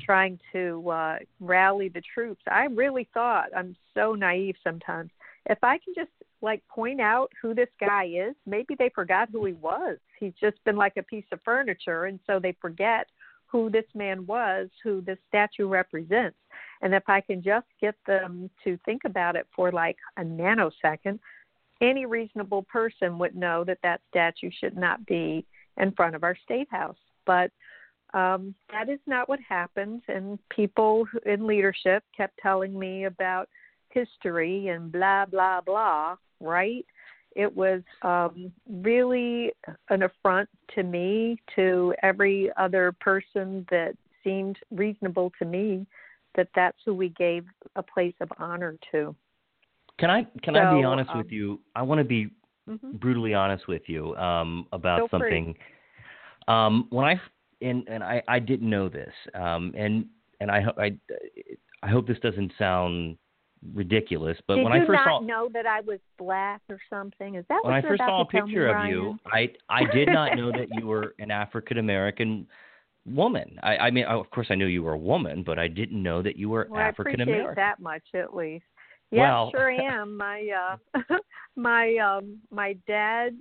trying 0.00 0.38
to 0.52 0.88
uh, 0.90 1.18
rally 1.40 1.88
the 1.88 2.02
troops. 2.14 2.42
I 2.50 2.64
really 2.64 3.08
thought, 3.12 3.48
I'm 3.56 3.76
so 3.94 4.14
naive 4.14 4.56
sometimes, 4.62 5.10
if 5.46 5.58
I 5.62 5.78
can 5.78 5.94
just 5.94 6.10
like 6.42 6.62
point 6.68 7.00
out 7.00 7.30
who 7.40 7.54
this 7.54 7.68
guy 7.78 8.04
is, 8.04 8.34
maybe 8.46 8.74
they 8.78 8.90
forgot 8.94 9.28
who 9.30 9.44
he 9.44 9.52
was. 9.54 9.98
He's 10.18 10.32
just 10.40 10.62
been 10.64 10.76
like 10.76 10.96
a 10.96 11.02
piece 11.02 11.24
of 11.32 11.40
furniture, 11.44 12.04
and 12.04 12.18
so 12.26 12.38
they 12.38 12.56
forget 12.60 13.06
who 13.46 13.68
this 13.68 13.84
man 13.94 14.26
was, 14.26 14.68
who 14.82 15.00
this 15.00 15.18
statue 15.28 15.66
represents. 15.66 16.36
And 16.82 16.94
if 16.94 17.02
I 17.08 17.20
can 17.20 17.42
just 17.42 17.66
get 17.80 17.96
them 18.06 18.48
to 18.64 18.78
think 18.84 19.02
about 19.04 19.36
it 19.36 19.46
for 19.54 19.72
like 19.72 19.96
a 20.16 20.22
nanosecond, 20.22 21.18
any 21.80 22.06
reasonable 22.06 22.62
person 22.62 23.18
would 23.18 23.34
know 23.34 23.64
that 23.64 23.78
that 23.82 24.00
statue 24.08 24.50
should 24.60 24.76
not 24.76 25.04
be 25.06 25.44
in 25.78 25.92
front 25.92 26.14
of 26.14 26.22
our 26.22 26.36
state 26.44 26.68
house. 26.70 26.96
But 27.26 27.50
um, 28.14 28.54
that 28.70 28.88
is 28.88 29.00
not 29.06 29.28
what 29.28 29.40
happened. 29.40 30.02
And 30.08 30.38
people 30.48 31.06
in 31.26 31.46
leadership 31.46 32.02
kept 32.16 32.38
telling 32.38 32.78
me 32.78 33.04
about 33.04 33.48
history 33.90 34.68
and 34.68 34.90
blah, 34.90 35.26
blah, 35.26 35.60
blah, 35.60 36.16
right? 36.40 36.84
It 37.36 37.54
was 37.54 37.82
um, 38.02 38.52
really 38.68 39.52
an 39.88 40.02
affront 40.02 40.48
to 40.74 40.82
me, 40.82 41.38
to 41.56 41.94
every 42.02 42.50
other 42.56 42.92
person 43.00 43.66
that 43.70 43.94
seemed 44.24 44.58
reasonable 44.70 45.32
to 45.38 45.44
me, 45.44 45.86
that 46.36 46.48
that's 46.54 46.78
who 46.84 46.94
we 46.94 47.10
gave 47.10 47.44
a 47.76 47.82
place 47.82 48.14
of 48.20 48.30
honor 48.38 48.76
to. 48.92 49.14
Can 49.98 50.10
I 50.10 50.26
can 50.42 50.54
so, 50.54 50.60
I 50.60 50.78
be 50.78 50.84
honest 50.84 51.10
um, 51.10 51.18
with 51.18 51.30
you? 51.30 51.60
I 51.76 51.82
want 51.82 51.98
to 51.98 52.04
be 52.04 52.30
mm-hmm. 52.68 52.96
brutally 52.96 53.34
honest 53.34 53.68
with 53.68 53.82
you 53.86 54.16
um, 54.16 54.66
about 54.72 55.00
Feel 55.00 55.08
something. 55.10 55.54
Um, 56.48 56.86
when 56.90 57.04
I 57.04 57.20
and 57.60 57.86
and 57.88 58.02
I, 58.02 58.22
I 58.28 58.38
didn't 58.38 58.68
know 58.68 58.88
this, 58.88 59.12
um, 59.34 59.72
and 59.76 60.06
and 60.40 60.50
I 60.50 60.64
I 60.78 60.96
I 61.82 61.88
hope 61.88 62.06
this 62.06 62.18
doesn't 62.20 62.52
sound 62.58 63.16
ridiculous, 63.74 64.38
but 64.46 64.56
Did 64.56 64.64
when 64.64 64.72
I 64.72 64.86
first 64.86 65.00
saw 65.04 65.20
not 65.20 65.24
know 65.24 65.48
that 65.52 65.66
I 65.66 65.80
was 65.80 65.98
black 66.18 66.62
or 66.68 66.78
something? 66.88 67.34
Is 67.34 67.44
that 67.48 67.60
when 67.62 67.74
I 67.74 67.82
first 67.82 68.00
saw 68.00 68.22
a 68.22 68.24
picture 68.24 68.64
me, 68.64 68.70
of 68.70 68.74
Ryan? 68.74 68.90
you? 68.90 69.18
I 69.26 69.50
I 69.68 69.84
did 69.92 70.08
not 70.08 70.36
know 70.36 70.50
that 70.52 70.68
you 70.72 70.86
were 70.86 71.14
an 71.18 71.30
African 71.30 71.78
American 71.78 72.46
woman. 73.06 73.58
I, 73.62 73.76
I 73.76 73.90
mean, 73.90 74.04
of 74.04 74.30
course, 74.30 74.48
I 74.50 74.54
knew 74.54 74.66
you 74.66 74.82
were 74.82 74.92
a 74.92 74.98
woman, 74.98 75.42
but 75.42 75.58
I 75.58 75.68
didn't 75.68 76.02
know 76.02 76.22
that 76.22 76.36
you 76.36 76.48
were 76.48 76.68
well, 76.70 76.80
African 76.80 77.20
American. 77.20 77.54
That 77.56 77.80
much, 77.80 78.02
at 78.14 78.34
least. 78.34 78.64
Yeah, 79.10 79.22
well, 79.22 79.50
sure 79.50 79.70
am. 79.82 80.16
My 80.16 80.76
uh, 80.94 81.00
my 81.56 81.96
um, 81.96 82.38
my 82.50 82.76
dad 82.86 83.36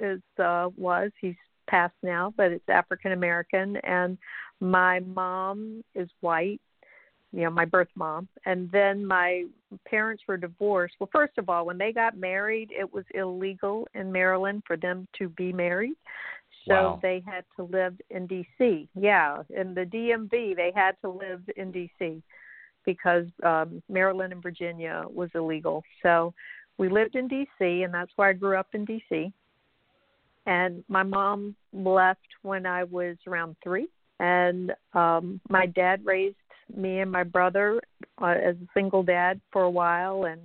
is 0.00 0.20
uh, 0.38 0.68
was 0.76 1.10
he's 1.20 1.36
passed 1.68 1.94
now, 2.02 2.32
but 2.36 2.52
it's 2.52 2.68
African 2.68 3.12
American, 3.12 3.76
and 3.78 4.18
my 4.60 5.00
mom 5.00 5.82
is 5.94 6.08
white. 6.20 6.60
You 7.32 7.44
know, 7.44 7.50
my 7.50 7.64
birth 7.64 7.88
mom, 7.94 8.28
and 8.44 8.70
then 8.72 9.06
my 9.06 9.44
parents 9.86 10.22
were 10.28 10.36
divorced. 10.36 10.96
Well, 11.00 11.08
first 11.10 11.38
of 11.38 11.48
all, 11.48 11.64
when 11.64 11.78
they 11.78 11.90
got 11.90 12.16
married, 12.16 12.70
it 12.78 12.92
was 12.92 13.04
illegal 13.14 13.88
in 13.94 14.12
Maryland 14.12 14.62
for 14.66 14.76
them 14.76 15.08
to 15.18 15.30
be 15.30 15.50
married. 15.50 15.94
So 16.68 16.74
wow. 16.74 16.98
they 17.02 17.22
had 17.26 17.44
to 17.56 17.64
live 17.64 17.94
in 18.10 18.28
DC. 18.28 18.86
Yeah, 18.94 19.42
in 19.50 19.74
the 19.74 19.86
DMV, 19.86 20.54
they 20.54 20.72
had 20.74 20.92
to 21.00 21.10
live 21.10 21.40
in 21.56 21.72
DC 21.72 22.22
because 22.84 23.26
um, 23.44 23.82
Maryland 23.88 24.32
and 24.32 24.42
Virginia 24.42 25.04
was 25.08 25.30
illegal. 25.34 25.82
So 26.02 26.34
we 26.78 26.88
lived 26.88 27.16
in 27.16 27.28
DC, 27.28 27.84
and 27.84 27.92
that's 27.92 28.12
where 28.16 28.28
I 28.28 28.32
grew 28.32 28.56
up 28.56 28.68
in 28.74 28.86
DC. 28.86 29.32
And 30.46 30.82
my 30.88 31.02
mom 31.02 31.54
left 31.72 32.26
when 32.42 32.66
I 32.66 32.84
was 32.84 33.16
around 33.26 33.56
three, 33.62 33.88
and 34.18 34.72
um, 34.92 35.40
my 35.48 35.66
dad 35.66 36.04
raised 36.04 36.36
me 36.74 37.00
and 37.00 37.10
my 37.10 37.22
brother 37.22 37.80
uh, 38.20 38.26
as 38.26 38.56
a 38.56 38.68
single 38.74 39.02
dad 39.02 39.40
for 39.52 39.62
a 39.62 39.70
while. 39.70 40.24
And 40.24 40.40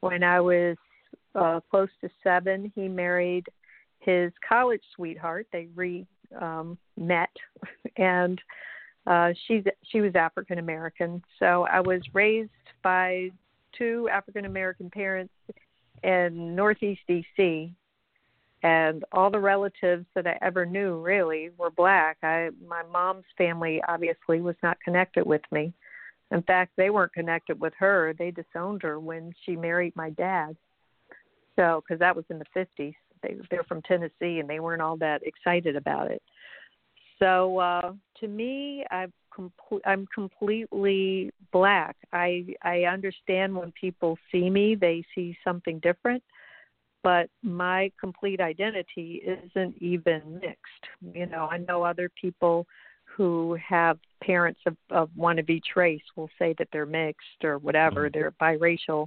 when 0.00 0.22
I 0.22 0.40
was 0.40 0.76
uh, 1.34 1.60
close 1.70 1.88
to 2.02 2.10
seven, 2.22 2.72
he 2.74 2.88
married 2.88 3.46
his 4.00 4.32
college 4.46 4.82
sweetheart. 4.94 5.46
They 5.52 5.68
re 5.74 6.06
um, 6.40 6.78
met, 6.96 7.30
and 7.96 8.40
uh, 9.06 9.30
she's 9.46 9.64
she 9.90 10.00
was 10.00 10.14
African 10.14 10.58
American. 10.58 11.22
So 11.38 11.66
I 11.70 11.80
was 11.80 12.00
raised 12.12 12.50
by 12.82 13.30
two 13.76 14.08
African 14.10 14.44
American 14.44 14.90
parents 14.90 15.32
in 16.02 16.54
Northeast 16.54 17.00
DC, 17.08 17.72
and 18.66 19.04
all 19.12 19.30
the 19.30 19.38
relatives 19.38 20.04
that 20.16 20.26
I 20.26 20.36
ever 20.42 20.66
knew 20.66 20.98
really 21.00 21.50
were 21.56 21.70
black. 21.70 22.16
I 22.24 22.50
my 22.66 22.82
mom's 22.92 23.24
family 23.38 23.80
obviously 23.86 24.40
was 24.40 24.56
not 24.60 24.76
connected 24.84 25.24
with 25.24 25.42
me. 25.52 25.72
In 26.32 26.42
fact, 26.42 26.72
they 26.76 26.90
weren't 26.90 27.12
connected 27.12 27.60
with 27.60 27.72
her. 27.78 28.12
They 28.18 28.32
disowned 28.32 28.82
her 28.82 28.98
when 28.98 29.32
she 29.44 29.54
married 29.54 29.94
my 29.94 30.10
dad. 30.10 30.56
So, 31.54 31.84
because 31.86 32.00
that 32.00 32.16
was 32.16 32.24
in 32.28 32.40
the 32.40 32.44
50s, 32.56 32.94
they 33.22 33.36
they're 33.50 33.62
from 33.62 33.82
Tennessee 33.82 34.40
and 34.40 34.50
they 34.50 34.58
weren't 34.58 34.82
all 34.82 34.96
that 34.96 35.22
excited 35.24 35.76
about 35.76 36.10
it. 36.10 36.22
So 37.20 37.58
uh, 37.58 37.92
to 38.20 38.26
me, 38.26 38.84
I'm 38.90 39.12
com- 39.32 39.52
I'm 39.84 40.08
completely 40.12 41.30
black. 41.52 41.94
I 42.12 42.46
I 42.62 42.82
understand 42.82 43.54
when 43.54 43.72
people 43.80 44.18
see 44.32 44.50
me, 44.50 44.74
they 44.74 45.04
see 45.14 45.38
something 45.44 45.78
different, 45.78 46.24
but 47.06 47.30
my 47.44 47.88
complete 48.00 48.40
identity 48.40 49.22
isn't 49.24 49.80
even 49.80 50.40
mixed. 50.42 51.14
You 51.14 51.26
know, 51.26 51.46
I 51.48 51.58
know 51.58 51.84
other 51.84 52.10
people 52.20 52.66
who 53.04 53.56
have 53.64 53.96
parents 54.24 54.58
of, 54.66 54.76
of 54.90 55.08
one 55.14 55.38
of 55.38 55.48
each 55.48 55.68
race 55.76 56.02
will 56.16 56.28
say 56.36 56.52
that 56.58 56.66
they're 56.72 56.84
mixed 56.84 57.44
or 57.44 57.58
whatever, 57.58 58.10
mm-hmm. 58.10 58.18
they're 58.18 58.32
biracial. 58.42 59.06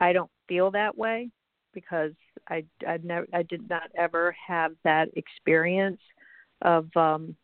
I 0.00 0.14
don't 0.14 0.30
feel 0.48 0.70
that 0.70 0.96
way 0.96 1.28
because 1.74 2.12
I 2.48 2.64
I 2.88 3.00
never 3.02 3.26
I 3.34 3.42
did 3.42 3.68
not 3.68 3.90
ever 3.98 4.34
have 4.46 4.72
that 4.84 5.08
experience 5.14 6.00
of 6.62 6.88
um, 6.96 7.36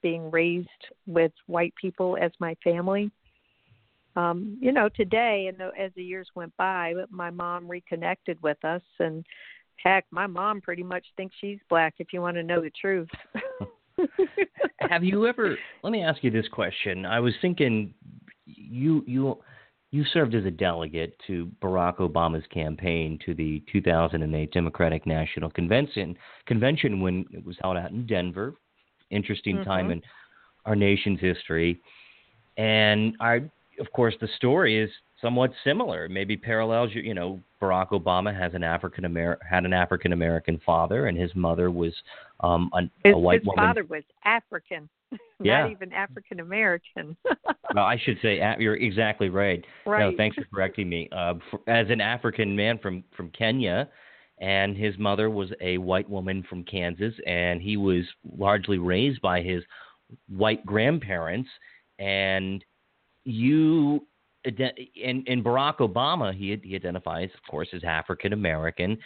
being 0.00 0.30
raised 0.30 0.68
with 1.08 1.32
white 1.46 1.74
people 1.74 2.16
as 2.22 2.30
my 2.38 2.54
family. 2.62 3.10
Um, 4.16 4.58
you 4.60 4.72
know, 4.72 4.88
today 4.88 5.48
and 5.48 5.60
as 5.78 5.92
the 5.94 6.02
years 6.02 6.28
went 6.34 6.56
by, 6.56 6.94
my 7.10 7.30
mom 7.30 7.68
reconnected 7.68 8.42
with 8.42 8.62
us, 8.64 8.82
and 8.98 9.24
heck, 9.76 10.04
my 10.10 10.26
mom 10.26 10.60
pretty 10.60 10.82
much 10.82 11.06
thinks 11.16 11.34
she's 11.40 11.58
black. 11.68 11.94
If 11.98 12.12
you 12.12 12.20
want 12.20 12.36
to 12.36 12.42
know 12.42 12.60
the 12.60 12.70
truth. 12.80 13.08
have 14.90 15.04
you 15.04 15.26
ever? 15.26 15.56
Let 15.82 15.90
me 15.90 16.02
ask 16.02 16.22
you 16.24 16.30
this 16.30 16.48
question. 16.48 17.06
I 17.06 17.20
was 17.20 17.34
thinking, 17.40 17.94
you 18.46 19.04
you 19.06 19.38
you 19.90 20.04
served 20.12 20.34
as 20.34 20.44
a 20.44 20.50
delegate 20.50 21.14
to 21.26 21.50
Barack 21.60 21.96
Obama's 21.96 22.46
campaign 22.52 23.18
to 23.26 23.34
the 23.34 23.62
2008 23.72 24.52
Democratic 24.52 25.06
National 25.06 25.50
Convention 25.50 26.16
convention 26.46 27.00
when 27.00 27.26
it 27.32 27.44
was 27.44 27.56
held 27.60 27.76
out 27.76 27.90
in 27.90 28.06
Denver. 28.06 28.54
Interesting 29.10 29.56
mm-hmm. 29.56 29.68
time 29.68 29.90
in 29.90 30.02
our 30.64 30.76
nation's 30.76 31.20
history, 31.20 31.80
and 32.56 33.16
I, 33.18 33.40
of 33.80 33.90
course, 33.92 34.14
the 34.20 34.28
story 34.36 34.78
is 34.78 34.90
somewhat 35.20 35.50
similar. 35.64 36.08
Maybe 36.08 36.36
parallels. 36.36 36.90
You 36.94 37.14
know, 37.14 37.40
Barack 37.60 37.90
Obama 37.90 38.36
has 38.36 38.54
an 38.54 38.62
African 38.62 39.04
American 39.04 39.46
had 39.48 39.64
an 39.64 39.72
African 39.72 40.12
American 40.12 40.60
father, 40.64 41.06
and 41.06 41.16
his 41.16 41.34
mother 41.34 41.70
was 41.70 41.92
um, 42.40 42.70
a, 42.74 42.82
his, 43.04 43.14
a 43.14 43.18
white 43.18 43.40
his 43.40 43.46
woman. 43.46 43.64
His 43.64 43.68
father 43.68 43.84
was 43.84 44.02
African. 44.24 44.88
yeah. 45.42 45.62
not 45.62 45.70
even 45.72 45.92
African 45.92 46.40
American. 46.40 47.16
well, 47.74 47.84
I 47.84 47.98
should 48.04 48.18
say 48.22 48.40
you're 48.58 48.76
exactly 48.76 49.28
right. 49.28 49.64
Right. 49.84 50.10
No, 50.10 50.16
thanks 50.16 50.36
for 50.36 50.44
correcting 50.54 50.88
me. 50.88 51.08
Uh, 51.10 51.34
for, 51.50 51.60
as 51.68 51.90
an 51.90 52.00
African 52.00 52.54
man 52.54 52.78
from 52.78 53.02
from 53.16 53.30
Kenya, 53.30 53.88
and 54.40 54.76
his 54.76 54.96
mother 54.98 55.28
was 55.28 55.50
a 55.60 55.78
white 55.78 56.08
woman 56.08 56.44
from 56.48 56.64
Kansas, 56.64 57.14
and 57.26 57.60
he 57.60 57.76
was 57.76 58.04
largely 58.38 58.78
raised 58.78 59.20
by 59.20 59.42
his 59.42 59.62
white 60.28 60.64
grandparents. 60.64 61.48
And 61.98 62.64
you, 63.24 64.06
in 64.44 65.24
in 65.26 65.42
Barack 65.42 65.78
Obama, 65.78 66.34
he 66.34 66.58
he 66.62 66.74
identifies, 66.74 67.30
of 67.34 67.50
course, 67.50 67.68
as 67.72 67.82
African 67.84 68.32
American. 68.32 68.98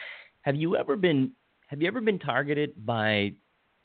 Have 0.42 0.56
you 0.56 0.76
ever 0.76 0.96
been 0.96 1.32
Have 1.68 1.80
you 1.82 1.88
ever 1.88 2.00
been 2.00 2.18
targeted 2.18 2.86
by 2.86 3.32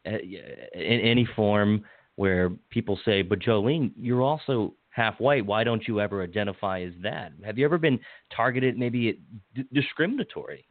uh, 0.06 0.18
in 0.20 1.00
any 1.02 1.28
form? 1.36 1.86
where 2.20 2.50
people 2.70 3.00
say, 3.06 3.22
"But 3.22 3.40
Jolene, 3.40 3.94
you're 3.96 4.22
also 4.22 4.74
half 4.90 5.18
white. 5.22 5.46
Why 5.46 5.64
don't 5.64 5.88
you 5.88 6.02
ever 6.02 6.22
identify 6.22 6.82
as 6.82 6.92
that?" 7.02 7.32
Have 7.46 7.58
you 7.58 7.64
ever 7.64 7.78
been 7.78 7.98
targeted, 8.36 8.78
maybe 8.78 9.22
d- 9.56 9.64
discriminatory, 9.72 10.66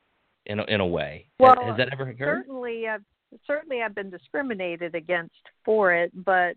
in 0.44 0.61
a, 0.61 0.64
in 0.64 0.81
a 0.83 0.87
way? 0.87 1.27
Well, 1.40 1.57
has 1.64 1.79
that 1.79 1.88
ever 1.90 2.11
occurred? 2.11 2.44
Certainly, 2.47 2.88
I've, 2.88 3.05
certainly 3.47 3.81
I've 3.81 3.94
been 3.94 4.11
discriminated 4.11 4.94
against 4.94 5.40
for 5.64 5.94
it, 5.94 6.12
but 6.23 6.55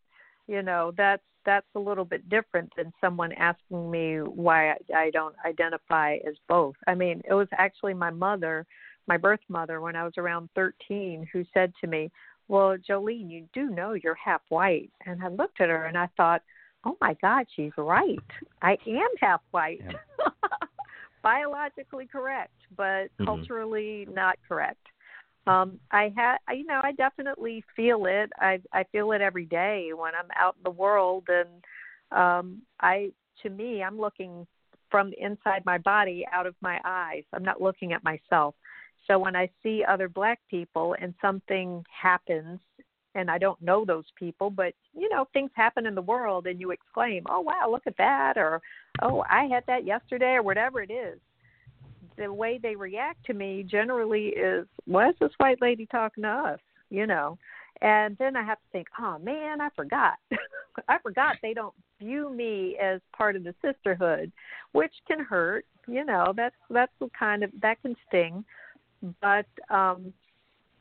you 0.48 0.62
know 0.62 0.92
that's 0.98 1.24
that's 1.46 1.68
a 1.76 1.80
little 1.80 2.06
bit 2.06 2.28
different 2.30 2.72
than 2.76 2.94
someone 3.02 3.32
asking 3.34 3.90
me 3.90 4.18
why 4.18 4.76
I, 4.96 5.10
don't 5.12 5.36
identify 5.46 6.18
as 6.28 6.36
both. 6.48 6.76
I 6.88 6.96
mean, 6.96 7.22
it 7.28 7.34
was 7.34 7.48
actually 7.58 7.94
my 7.94 8.10
mother, 8.10 8.66
my 9.08 9.18
birth 9.18 9.40
mother, 9.50 9.82
when 9.82 9.96
I 9.96 10.04
was 10.04 10.14
around 10.18 10.50
13, 10.56 11.28
who 11.32 11.44
said 11.54 11.74
to 11.82 11.88
me, 11.88 12.12
well, 12.48 12.76
Jolene, 12.78 13.30
you 13.30 13.48
do 13.54 13.70
know 13.70 13.94
you're 13.94 14.16
half 14.16 14.42
white. 14.50 14.92
And 15.06 15.24
I 15.24 15.30
looked 15.30 15.62
at 15.62 15.70
her 15.70 15.86
and 15.86 15.98
I 15.98 16.10
thought, 16.18 16.42
oh 16.86 16.98
my 17.00 17.16
God, 17.22 17.46
she's 17.56 17.72
right. 17.78 18.20
I 18.62 18.78
am 18.88 19.10
half 19.20 19.42
white. 19.52 19.82
Yeah. 19.84 20.28
biologically 21.24 22.08
correct, 22.08 22.56
but 22.76 23.10
Mhm. 23.20 23.26
culturally 23.26 24.08
not 24.12 24.38
correct. 24.48 24.88
Um, 25.48 25.80
I 25.92 26.14
had, 26.16 26.38
you 26.56 26.66
know, 26.66 26.82
I 26.84 26.92
definitely 26.92 27.64
feel 27.76 28.06
it. 28.06 28.32
I 28.38 28.60
I 28.72 28.84
feel 28.92 29.12
it 29.12 29.22
every 29.22 29.46
day 29.46 29.90
when 29.96 30.14
I'm 30.14 30.30
out 30.38 30.56
in 30.58 30.64
the 30.64 30.70
world, 30.70 31.28
and 31.30 31.64
um, 32.12 32.62
I, 32.80 33.12
to 33.42 33.50
me, 33.50 33.82
I'm 33.82 34.00
looking 34.00 34.46
from 34.92 35.14
inside 35.18 35.64
my 35.66 35.78
body 35.78 36.26
out 36.32 36.46
of 36.46 36.56
my 36.62 36.80
eyes. 36.84 37.24
I'm 37.34 37.44
not 37.44 37.62
looking 37.62 37.94
at 37.94 38.04
myself. 38.04 38.54
So 39.08 39.18
when 39.18 39.36
I 39.36 39.50
see 39.64 39.84
other 39.88 40.08
black 40.08 40.40
people 40.50 40.96
and 41.02 41.14
something 41.22 41.84
happens 41.90 42.60
and 43.16 43.32
I 43.32 43.38
don't 43.38 43.62
know 43.62 43.84
those 43.84 44.06
people, 44.18 44.50
but 44.50 44.74
you 44.94 45.10
know, 45.10 45.28
things 45.34 45.52
happen 45.54 45.86
in 45.86 45.96
the 45.96 46.02
world 46.02 46.46
and 46.48 46.60
you 46.60 46.72
exclaim, 46.72 47.24
"Oh 47.28 47.42
wow, 47.42 47.68
look 47.70 47.88
at 47.88 47.98
that," 47.98 48.38
or 48.38 48.62
"Oh, 49.02 49.24
I 49.30 49.46
had 49.46 49.66
that 49.68 49.86
yesterday," 49.86 50.34
or 50.34 50.44
whatever 50.44 50.82
it 50.82 50.92
is. 50.92 51.20
The 52.22 52.32
way 52.32 52.60
they 52.62 52.76
react 52.76 53.26
to 53.26 53.34
me 53.34 53.64
generally 53.64 54.28
is, 54.28 54.68
"Why 54.86 55.10
is 55.10 55.16
this 55.20 55.34
white 55.38 55.60
lady 55.60 55.88
talking 55.88 56.22
to 56.22 56.30
us?" 56.30 56.60
You 56.90 57.08
know, 57.08 57.38
and 57.82 58.16
then 58.18 58.36
I 58.36 58.44
have 58.44 58.60
to 58.60 58.68
think, 58.72 58.88
"Oh 59.00 59.18
man, 59.18 59.60
I 59.60 59.70
forgot. 59.70 60.20
I 60.88 61.00
forgot 61.00 61.38
they 61.42 61.56
don't 61.56 61.74
view 62.00 62.30
me 62.30 62.78
as 62.78 63.02
part 63.12 63.36
of 63.36 63.44
the 63.44 63.56
sisterhood, 63.62 64.32
which 64.72 64.94
can 65.08 65.20
hurt. 65.20 65.66
You 65.88 66.06
know, 66.06 66.32
that's 66.36 66.56
that's 66.70 66.94
the 67.00 67.10
kind 67.18 67.44
of 67.44 67.52
that 67.62 67.82
can 67.82 67.96
sting, 68.08 68.46
but 69.20 69.48
um 69.70 70.14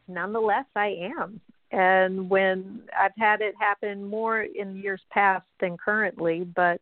nonetheless, 0.09 0.67
I 0.77 1.11
am 1.17 1.41
and 1.73 2.29
when 2.29 2.83
I've 2.99 3.17
had 3.17 3.41
it 3.41 3.55
happen 3.59 4.05
more 4.05 4.43
in 4.43 4.77
years 4.77 5.01
past 5.11 5.47
than 5.61 5.77
currently, 5.77 6.45
but 6.45 6.81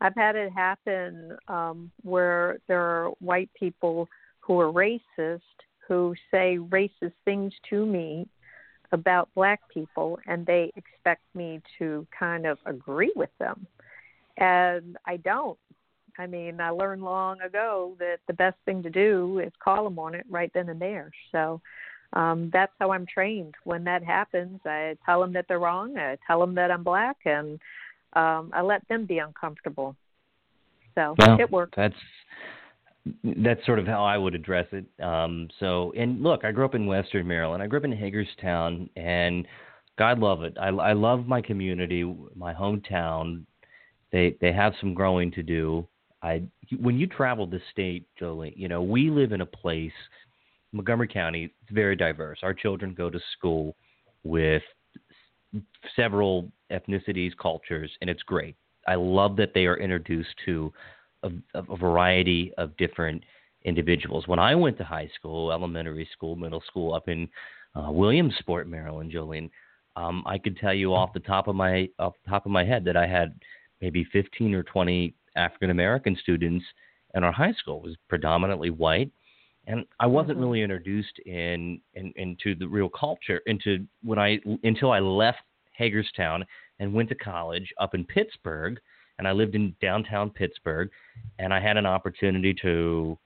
I've 0.00 0.14
had 0.14 0.36
it 0.36 0.52
happen 0.52 1.36
um, 1.48 1.90
where 2.02 2.58
there 2.68 2.82
are 2.82 3.10
white 3.20 3.50
people 3.58 4.08
who 4.40 4.60
are 4.60 4.72
racist 4.72 5.40
who 5.88 6.14
say 6.30 6.58
racist 6.58 7.14
things 7.24 7.52
to 7.70 7.86
me 7.86 8.28
about 8.92 9.28
black 9.34 9.60
people, 9.72 10.18
and 10.26 10.46
they 10.46 10.70
expect 10.76 11.22
me 11.34 11.60
to 11.78 12.06
kind 12.16 12.46
of 12.46 12.58
agree 12.66 13.12
with 13.16 13.30
them, 13.38 13.66
and 14.36 14.96
I 15.06 15.16
don't. 15.16 15.58
I 16.18 16.26
mean, 16.26 16.60
I 16.60 16.70
learned 16.70 17.02
long 17.02 17.40
ago 17.42 17.96
that 18.00 18.18
the 18.26 18.32
best 18.32 18.56
thing 18.64 18.82
to 18.82 18.90
do 18.90 19.40
is 19.44 19.52
call 19.62 19.84
them 19.84 19.98
on 19.98 20.14
it 20.14 20.26
right 20.28 20.50
then 20.52 20.68
and 20.68 20.80
there. 20.80 21.12
So 21.30 21.60
um, 22.12 22.50
that's 22.52 22.72
how 22.80 22.90
I'm 22.90 23.06
trained. 23.06 23.54
When 23.64 23.84
that 23.84 24.02
happens, 24.02 24.58
I 24.64 24.96
tell 25.06 25.20
them 25.20 25.32
that 25.34 25.44
they're 25.48 25.60
wrong. 25.60 25.96
I 25.96 26.16
tell 26.26 26.40
them 26.40 26.54
that 26.56 26.70
I'm 26.70 26.82
black, 26.82 27.18
and 27.24 27.60
um, 28.14 28.50
I 28.52 28.62
let 28.62 28.86
them 28.88 29.06
be 29.06 29.18
uncomfortable. 29.18 29.96
So 30.94 31.14
well, 31.18 31.40
it 31.40 31.50
works. 31.50 31.72
That's 31.76 31.94
that's 33.24 33.64
sort 33.64 33.78
of 33.78 33.86
how 33.86 34.04
I 34.04 34.18
would 34.18 34.34
address 34.34 34.66
it. 34.72 34.84
Um, 35.02 35.48
so, 35.60 35.92
and 35.96 36.22
look, 36.22 36.44
I 36.44 36.52
grew 36.52 36.64
up 36.64 36.74
in 36.74 36.86
Western 36.86 37.26
Maryland. 37.26 37.62
I 37.62 37.66
grew 37.66 37.78
up 37.78 37.84
in 37.84 37.92
Hagerstown, 37.92 38.90
and 38.96 39.46
God 39.96 40.18
love 40.18 40.42
it. 40.42 40.56
I, 40.60 40.68
I 40.68 40.92
love 40.92 41.26
my 41.26 41.40
community, 41.40 42.04
my 42.34 42.52
hometown. 42.52 43.44
They 44.12 44.36
they 44.40 44.52
have 44.52 44.74
some 44.80 44.94
growing 44.94 45.30
to 45.32 45.42
do. 45.42 45.86
I 46.22 46.42
when 46.80 46.98
you 46.98 47.06
travel 47.06 47.46
the 47.46 47.60
state, 47.70 48.06
Jolie, 48.18 48.54
you 48.56 48.68
know 48.68 48.82
we 48.82 49.10
live 49.10 49.32
in 49.32 49.40
a 49.40 49.46
place 49.46 49.92
Montgomery 50.72 51.08
County 51.08 51.44
is 51.44 51.50
very 51.70 51.96
diverse. 51.96 52.38
Our 52.42 52.54
children 52.54 52.94
go 52.94 53.10
to 53.10 53.20
school 53.36 53.74
with 54.24 54.62
several 55.96 56.50
ethnicities, 56.70 57.36
cultures, 57.36 57.90
and 58.00 58.10
it's 58.10 58.22
great. 58.22 58.56
I 58.86 58.94
love 58.94 59.36
that 59.36 59.52
they 59.54 59.66
are 59.66 59.76
introduced 59.76 60.34
to 60.46 60.72
a, 61.22 61.30
a 61.54 61.76
variety 61.76 62.52
of 62.58 62.76
different 62.76 63.22
individuals. 63.64 64.26
When 64.26 64.38
I 64.38 64.54
went 64.54 64.78
to 64.78 64.84
high 64.84 65.10
school, 65.14 65.52
elementary 65.52 66.08
school, 66.12 66.36
middle 66.36 66.62
school 66.66 66.94
up 66.94 67.08
in 67.08 67.28
uh, 67.74 67.90
Williamsport, 67.90 68.68
Maryland, 68.68 69.12
Jolene, 69.12 69.50
um, 69.96 70.22
I 70.26 70.38
could 70.38 70.56
tell 70.56 70.72
you 70.72 70.94
off 70.94 71.12
the 71.12 71.20
top 71.20 71.48
of 71.48 71.56
my 71.56 71.88
off 71.98 72.14
the 72.24 72.30
top 72.30 72.46
of 72.46 72.52
my 72.52 72.64
head 72.64 72.84
that 72.84 72.96
I 72.96 73.06
had 73.06 73.34
maybe 73.80 74.04
15 74.12 74.54
or 74.54 74.62
20 74.62 75.12
African 75.36 75.70
American 75.70 76.16
students 76.22 76.64
in 77.14 77.24
our 77.24 77.32
high 77.32 77.52
school. 77.52 77.78
It 77.78 77.88
was 77.88 77.96
predominantly 78.08 78.70
white 78.70 79.10
and 79.68 79.84
I 80.00 80.06
wasn't 80.06 80.32
mm-hmm. 80.38 80.40
really 80.40 80.62
introduced 80.62 81.18
in, 81.26 81.80
in 81.94 82.12
into 82.16 82.54
the 82.54 82.66
real 82.66 82.88
culture 82.88 83.42
into 83.46 83.86
when 84.02 84.18
I 84.18 84.40
until 84.64 84.90
I 84.90 84.98
left 84.98 85.38
Hagerstown 85.78 86.44
and 86.78 86.92
went 86.92 87.08
to 87.08 87.14
college 87.14 87.72
up 87.78 87.94
in 87.94 88.04
Pittsburgh, 88.04 88.78
and 89.18 89.26
I 89.26 89.32
lived 89.32 89.54
in 89.54 89.74
downtown 89.80 90.30
Pittsburgh, 90.30 90.90
and 91.38 91.54
I 91.54 91.60
had 91.60 91.76
an 91.76 91.86
opportunity 91.86 92.54
to 92.62 93.18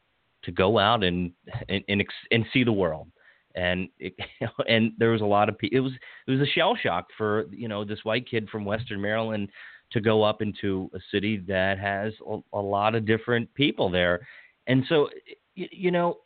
to 0.44 0.52
go 0.52 0.78
out 0.78 1.02
and 1.02 1.32
and 1.68 1.82
and, 1.88 2.04
and 2.30 2.46
see 2.52 2.64
the 2.64 2.72
world. 2.72 3.08
And 3.54 3.88
it, 3.98 4.14
and 4.68 4.92
there 4.98 5.10
was 5.10 5.20
a 5.22 5.26
lot 5.26 5.48
of 5.48 5.58
people. 5.58 5.78
It 5.78 5.80
was 5.80 5.92
it 6.26 6.30
was 6.30 6.40
a 6.40 6.52
shell 6.52 6.76
shock 6.80 7.06
for 7.16 7.46
you 7.50 7.68
know 7.68 7.84
this 7.84 8.04
white 8.04 8.28
kid 8.28 8.48
from 8.48 8.64
Western 8.64 9.00
Maryland 9.00 9.48
to 9.92 10.00
go 10.00 10.22
up 10.22 10.42
into 10.42 10.90
a 10.94 10.98
city 11.10 11.36
that 11.48 11.78
has 11.78 12.12
a, 12.26 12.38
a 12.54 12.60
lot 12.60 12.94
of 12.94 13.06
different 13.06 13.52
people 13.54 13.90
there. 13.90 14.26
And 14.66 14.84
so, 14.88 15.08
you, 15.54 15.68
you 15.70 15.90
know, 15.90 16.18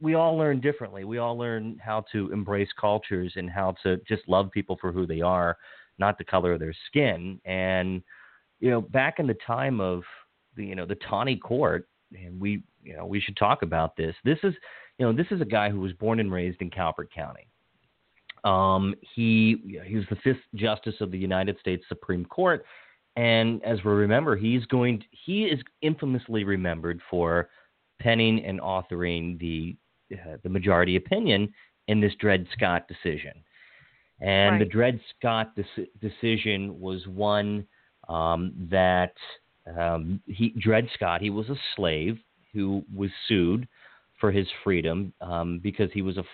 we 0.00 0.14
all 0.14 0.36
learn 0.36 0.60
differently. 0.60 1.04
We 1.04 1.18
all 1.18 1.36
learn 1.36 1.78
how 1.84 2.04
to 2.12 2.32
embrace 2.32 2.68
cultures 2.80 3.32
and 3.36 3.50
how 3.50 3.74
to 3.82 3.96
just 4.08 4.22
love 4.28 4.50
people 4.50 4.78
for 4.80 4.92
who 4.92 5.06
they 5.06 5.20
are, 5.20 5.56
not 5.98 6.18
the 6.18 6.24
color 6.24 6.52
of 6.52 6.60
their 6.60 6.74
skin. 6.88 7.40
And 7.44 8.02
you 8.60 8.70
know, 8.70 8.80
back 8.80 9.18
in 9.18 9.26
the 9.26 9.36
time 9.46 9.80
of 9.80 10.02
the 10.56 10.64
you 10.64 10.74
know 10.74 10.86
the 10.86 10.98
Taney 11.08 11.36
Court, 11.36 11.88
and 12.12 12.40
we 12.40 12.62
you 12.82 12.96
know 12.96 13.06
we 13.06 13.20
should 13.20 13.36
talk 13.36 13.62
about 13.62 13.96
this. 13.96 14.14
This 14.24 14.38
is 14.42 14.54
you 14.98 15.06
know 15.06 15.12
this 15.12 15.26
is 15.30 15.40
a 15.40 15.46
guy 15.46 15.70
who 15.70 15.80
was 15.80 15.92
born 15.92 16.20
and 16.20 16.32
raised 16.32 16.60
in 16.60 16.70
Calvert 16.70 17.12
County. 17.12 17.48
Um, 18.44 18.94
he 19.14 19.80
he 19.86 19.96
was 19.96 20.04
the 20.10 20.16
fifth 20.16 20.42
justice 20.54 20.96
of 21.00 21.10
the 21.10 21.18
United 21.18 21.58
States 21.60 21.84
Supreme 21.88 22.24
Court, 22.24 22.64
and 23.16 23.62
as 23.64 23.82
we 23.84 23.92
remember, 23.92 24.36
he's 24.36 24.64
going 24.66 25.00
to, 25.00 25.06
he 25.10 25.44
is 25.44 25.60
infamously 25.82 26.44
remembered 26.44 27.00
for 27.10 27.48
penning 28.00 28.44
and 28.44 28.60
authoring 28.60 29.38
the 29.38 29.76
uh, 30.12 30.36
the 30.42 30.48
majority 30.48 30.96
opinion 30.96 31.52
in 31.88 32.00
this 32.00 32.14
Dred 32.20 32.46
Scott 32.52 32.86
decision. 32.88 33.32
And 34.20 34.52
right. 34.52 34.58
the 34.58 34.64
Dred 34.64 35.00
Scott 35.16 35.54
de- 35.56 35.86
decision 36.00 36.78
was 36.78 37.06
one 37.06 37.66
um, 38.08 38.52
that 38.70 39.14
um, 39.78 40.20
he 40.26 40.54
Dred 40.60 40.88
Scott 40.94 41.20
he 41.20 41.30
was 41.30 41.48
a 41.48 41.56
slave 41.76 42.18
who 42.52 42.84
was 42.94 43.10
sued 43.26 43.66
for 44.20 44.30
his 44.30 44.46
freedom 44.62 45.12
um, 45.20 45.58
because 45.62 45.90
he 45.92 46.02
was 46.02 46.16
a 46.16 46.24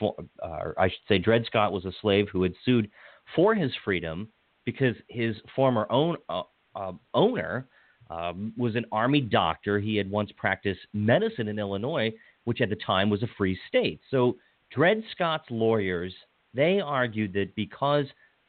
uh, 0.44 0.72
I 0.78 0.88
should 0.88 0.98
say 1.08 1.18
Dred 1.18 1.44
Scott 1.46 1.72
was 1.72 1.84
a 1.84 1.92
slave 2.00 2.28
who 2.30 2.42
had 2.42 2.54
sued 2.64 2.90
for 3.34 3.54
his 3.54 3.72
freedom 3.84 4.28
because 4.64 4.94
his 5.08 5.36
former 5.56 5.86
own, 5.90 6.16
uh, 6.28 6.42
uh, 6.74 6.92
owner 7.14 7.66
um, 8.10 8.52
was 8.56 8.76
an 8.76 8.84
army 8.92 9.20
doctor. 9.20 9.78
He 9.78 9.96
had 9.96 10.10
once 10.10 10.30
practiced 10.36 10.80
medicine 10.92 11.48
in 11.48 11.58
Illinois, 11.58 12.12
which 12.44 12.60
at 12.60 12.68
the 12.68 12.76
time 12.76 13.08
was 13.08 13.22
a 13.22 13.28
free 13.38 13.58
state. 13.68 14.00
So 14.10 14.36
Dred 14.70 15.02
Scott's 15.12 15.46
lawyers 15.50 16.12
they 16.52 16.80
argued 16.80 17.32
that 17.34 17.54
because 17.54 18.06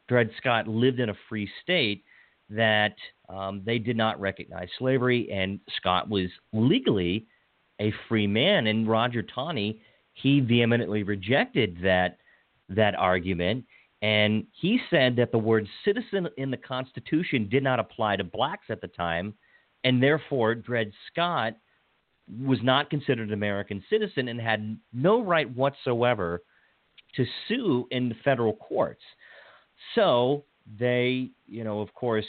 Dred 0.08 0.30
Scott 0.36 0.66
lived 0.66 0.98
in 0.98 1.10
a 1.10 1.14
free 1.28 1.48
state, 1.62 2.04
that 2.50 2.96
um, 3.28 3.62
they 3.64 3.78
did 3.78 3.96
not 3.96 4.20
recognize 4.20 4.68
slavery, 4.78 5.30
and 5.30 5.60
Scott 5.76 6.08
was 6.08 6.28
legally 6.52 7.26
a 7.80 7.94
free 8.08 8.26
man. 8.26 8.66
And 8.66 8.88
Roger 8.88 9.22
Taney 9.22 9.80
he 10.14 10.40
vehemently 10.40 11.02
rejected 11.02 11.78
that 11.82 12.18
that 12.68 12.94
argument. 12.96 13.64
And 14.02 14.46
he 14.52 14.80
said 14.90 15.16
that 15.16 15.30
the 15.30 15.38
word 15.38 15.66
citizen 15.84 16.28
in 16.36 16.50
the 16.50 16.56
Constitution 16.56 17.48
did 17.48 17.62
not 17.62 17.78
apply 17.78 18.16
to 18.16 18.24
blacks 18.24 18.66
at 18.68 18.80
the 18.80 18.88
time, 18.88 19.32
and 19.84 20.02
therefore 20.02 20.54
Dred 20.54 20.92
Scott 21.10 21.54
was 22.40 22.58
not 22.62 22.90
considered 22.90 23.28
an 23.28 23.34
American 23.34 23.82
citizen 23.90 24.28
and 24.28 24.40
had 24.40 24.78
no 24.92 25.22
right 25.22 25.50
whatsoever 25.54 26.42
to 27.16 27.26
sue 27.48 27.86
in 27.90 28.08
the 28.08 28.14
federal 28.24 28.54
courts. 28.54 29.02
So 29.94 30.44
they, 30.78 31.30
you 31.46 31.64
know, 31.64 31.80
of 31.80 31.92
course, 31.94 32.26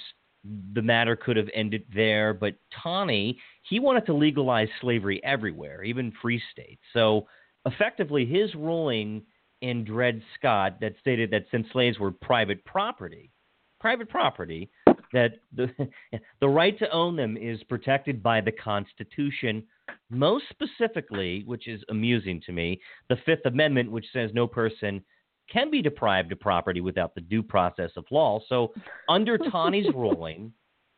the 0.74 0.82
matter 0.82 1.16
could 1.16 1.38
have 1.38 1.48
ended 1.54 1.86
there, 1.94 2.34
but 2.34 2.56
Taney, 2.84 3.40
he 3.70 3.80
wanted 3.80 4.06
to 4.08 4.14
legalize 4.14 4.68
slavery 4.82 5.24
everywhere, 5.24 5.84
even 5.84 6.12
free 6.22 6.42
states. 6.52 6.82
So 6.92 7.28
effectively, 7.66 8.26
his 8.26 8.54
ruling 8.56 9.24
in 9.62 9.86
Dred 9.86 10.22
Scott 10.38 10.82
that 10.82 10.96
stated 11.00 11.32
that 11.32 11.46
since 11.50 11.66
slaves 11.72 11.98
were 11.98 12.12
private 12.12 12.66
property, 12.66 13.32
private 13.80 14.10
property, 14.10 14.70
that 15.14 15.40
the, 15.56 15.70
the 16.42 16.50
right 16.50 16.78
to 16.80 16.90
own 16.92 17.16
them 17.16 17.38
is 17.38 17.64
protected 17.64 18.22
by 18.22 18.42
the 18.42 18.52
Constitution, 18.52 19.64
most 20.10 20.46
specifically, 20.50 21.44
which 21.46 21.68
is 21.68 21.82
amusing 21.90 22.42
to 22.46 22.52
me, 22.52 22.80
the 23.10 23.18
Fifth 23.26 23.46
Amendment, 23.46 23.92
which 23.92 24.06
says 24.12 24.32
no 24.34 24.48
person 24.48 25.04
can 25.52 25.70
be 25.70 25.82
deprived 25.82 26.32
of 26.32 26.40
property 26.40 26.82
without 26.82 27.14
the 27.16 27.22
due 27.22 27.44
process 27.44 27.92
of 27.96 28.06
law. 28.12 28.40
So, 28.48 28.74
under 29.10 29.38
Taney's 29.38 29.88
ruling, 29.96 30.54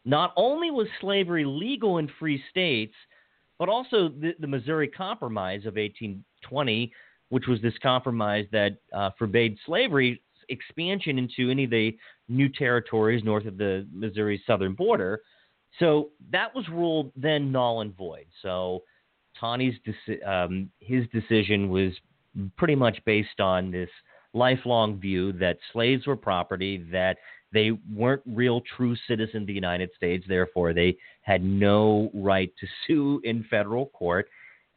not 0.06 0.34
only 0.36 0.72
was 0.72 0.88
slavery 1.02 1.46
legal 1.46 1.98
in 1.98 2.10
free 2.20 2.42
states, 2.50 2.94
but 3.58 3.70
also 3.70 4.10
the, 4.10 4.34
the 4.40 4.48
Missouri 4.48 4.88
Compromise 4.88 5.62
of 5.62 5.76
1820, 5.76 6.92
which 7.30 7.48
was 7.48 7.62
this 7.62 7.74
compromise 7.82 8.46
that 8.52 8.78
uh, 8.94 9.10
forbade 9.18 9.58
slavery 9.66 10.22
expansion 10.50 11.18
into 11.18 11.50
any 11.50 11.64
of 11.64 11.72
the 11.72 11.98
new 12.28 12.50
territories 12.50 13.24
north 13.24 13.46
of 13.46 13.58
the 13.58 13.88
Missouri 13.92 14.42
southern 14.46 14.74
border. 14.74 15.22
So 15.80 16.10
that 16.32 16.54
was 16.56 16.68
ruled 16.70 17.12
then 17.16 17.52
null 17.52 17.82
and 17.82 17.96
void. 17.96 18.26
So 18.42 18.84
Taney's 19.40 19.76
deci- 19.86 20.26
um, 20.28 20.70
his 20.80 21.06
decision 21.14 21.70
was 21.70 21.92
pretty 22.58 22.76
much 22.76 22.98
based 23.06 23.40
on 23.40 23.72
this 23.72 23.90
lifelong 24.34 25.00
view 25.00 25.32
that 25.34 25.58
slaves 25.72 26.08
were 26.08 26.16
property, 26.16 26.86
that 26.92 27.18
they 27.54 27.72
weren't 27.94 28.22
real 28.26 28.62
true 28.76 28.96
citizens 29.08 29.44
of 29.44 29.48
the 29.48 29.54
United 29.54 29.90
States, 29.96 30.26
therefore 30.28 30.74
they 30.74 30.98
had 31.22 31.44
no 31.44 32.10
right 32.14 32.52
to 32.60 32.68
sue 32.86 33.22
in 33.24 33.46
federal 33.50 33.88
court. 33.88 34.28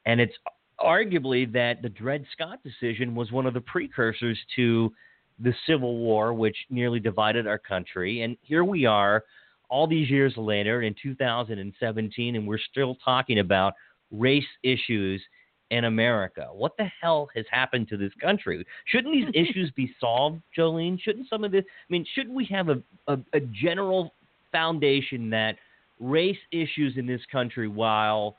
And 0.07 0.20
it's 0.20 0.34
arguably 0.80 1.53
that 1.53 1.82
the 1.82 1.88
Dred 1.88 2.24
Scott 2.32 2.61
decision 2.62 3.14
was 3.14 3.32
one 3.32 3.46
of 3.46 3.55
the 3.55 3.61
precursors 3.61 4.38
to 4.57 4.92
the 5.39 5.55
Civil 5.66 5.99
War, 5.99 6.32
which 6.32 6.57
nearly 6.70 7.01
divided 7.01 7.47
our 7.47 7.59
country. 7.59 8.22
And 8.22 8.36
here 8.43 8.64
we 8.64 8.86
are, 8.86 9.24
all 9.70 9.86
these 9.86 10.11
years 10.11 10.34
later 10.36 10.82
in 10.82 10.95
2017, 11.03 12.36
and 12.36 12.47
we're 12.47 12.59
still 12.70 12.97
talking 13.05 13.39
about 13.39 13.74
race 14.11 14.45
issues 14.62 15.22
in 15.70 15.84
America. 15.84 16.49
What 16.53 16.76
the 16.78 16.86
hell 17.01 17.28
has 17.34 17.45
happened 17.51 17.89
to 17.89 17.97
this 17.97 18.12
country? 18.20 18.64
Shouldn't 18.86 19.12
these 19.12 19.28
issues 19.34 19.70
be 19.72 19.95
solved, 20.01 20.41
Jolene? 20.57 21.01
Shouldn't 21.01 21.28
some 21.28 21.45
of 21.45 21.53
this? 21.53 21.64
I 21.66 21.93
mean, 21.93 22.07
shouldn't 22.14 22.34
we 22.34 22.47
have 22.47 22.68
a, 22.68 22.82
a, 23.07 23.18
a 23.34 23.41
general 23.41 24.14
foundation 24.51 25.30
that 25.30 25.57
race 26.01 26.39
issues 26.53 26.97
in 26.97 27.07
this 27.07 27.20
country, 27.30 27.68
while 27.68 28.36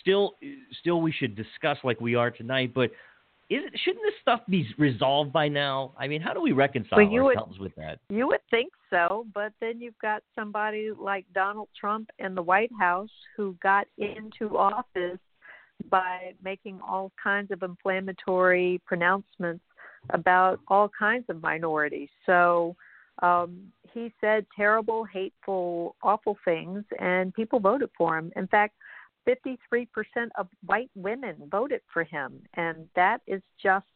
still 0.00 0.34
still 0.80 1.00
we 1.00 1.10
should 1.10 1.34
discuss 1.34 1.78
like 1.82 2.00
we 2.00 2.14
are 2.14 2.30
tonight, 2.30 2.72
but 2.74 2.90
is 3.50 3.64
it, 3.64 3.80
shouldn't 3.84 4.04
this 4.04 4.14
stuff 4.22 4.40
be 4.48 4.66
resolved 4.78 5.32
by 5.32 5.48
now? 5.48 5.92
I 5.98 6.06
mean, 6.06 6.20
how 6.20 6.32
do 6.32 6.40
we 6.40 6.52
reconcile 6.52 6.98
well, 6.98 7.26
ourselves 7.26 7.58
would, 7.58 7.64
with 7.64 7.74
that? 7.74 7.98
You 8.08 8.28
would 8.28 8.40
think 8.48 8.72
so, 8.90 9.26
but 9.34 9.52
then 9.60 9.80
you've 9.80 9.98
got 10.00 10.22
somebody 10.36 10.90
like 10.96 11.26
Donald 11.34 11.68
Trump 11.78 12.10
in 12.20 12.36
the 12.36 12.42
White 12.42 12.70
House 12.78 13.10
who 13.36 13.56
got 13.60 13.88
into 13.98 14.56
office 14.56 15.18
by 15.90 16.34
making 16.44 16.78
all 16.86 17.10
kinds 17.22 17.50
of 17.50 17.62
inflammatory 17.62 18.80
pronouncements 18.86 19.64
about 20.10 20.60
all 20.68 20.88
kinds 20.96 21.24
of 21.28 21.42
minorities. 21.42 22.08
So 22.26 22.76
um, 23.20 23.64
he 23.92 24.12
said 24.20 24.46
terrible, 24.56 25.04
hateful, 25.04 25.96
awful 26.02 26.36
things, 26.44 26.84
and 27.00 27.34
people 27.34 27.58
voted 27.58 27.90
for 27.98 28.16
him. 28.16 28.30
In 28.36 28.46
fact, 28.46 28.74
53% 29.26 29.86
of 30.38 30.48
white 30.64 30.90
women 30.94 31.36
voted 31.50 31.80
for 31.92 32.04
him, 32.04 32.40
and 32.54 32.88
that 32.96 33.20
is 33.26 33.42
just 33.62 33.86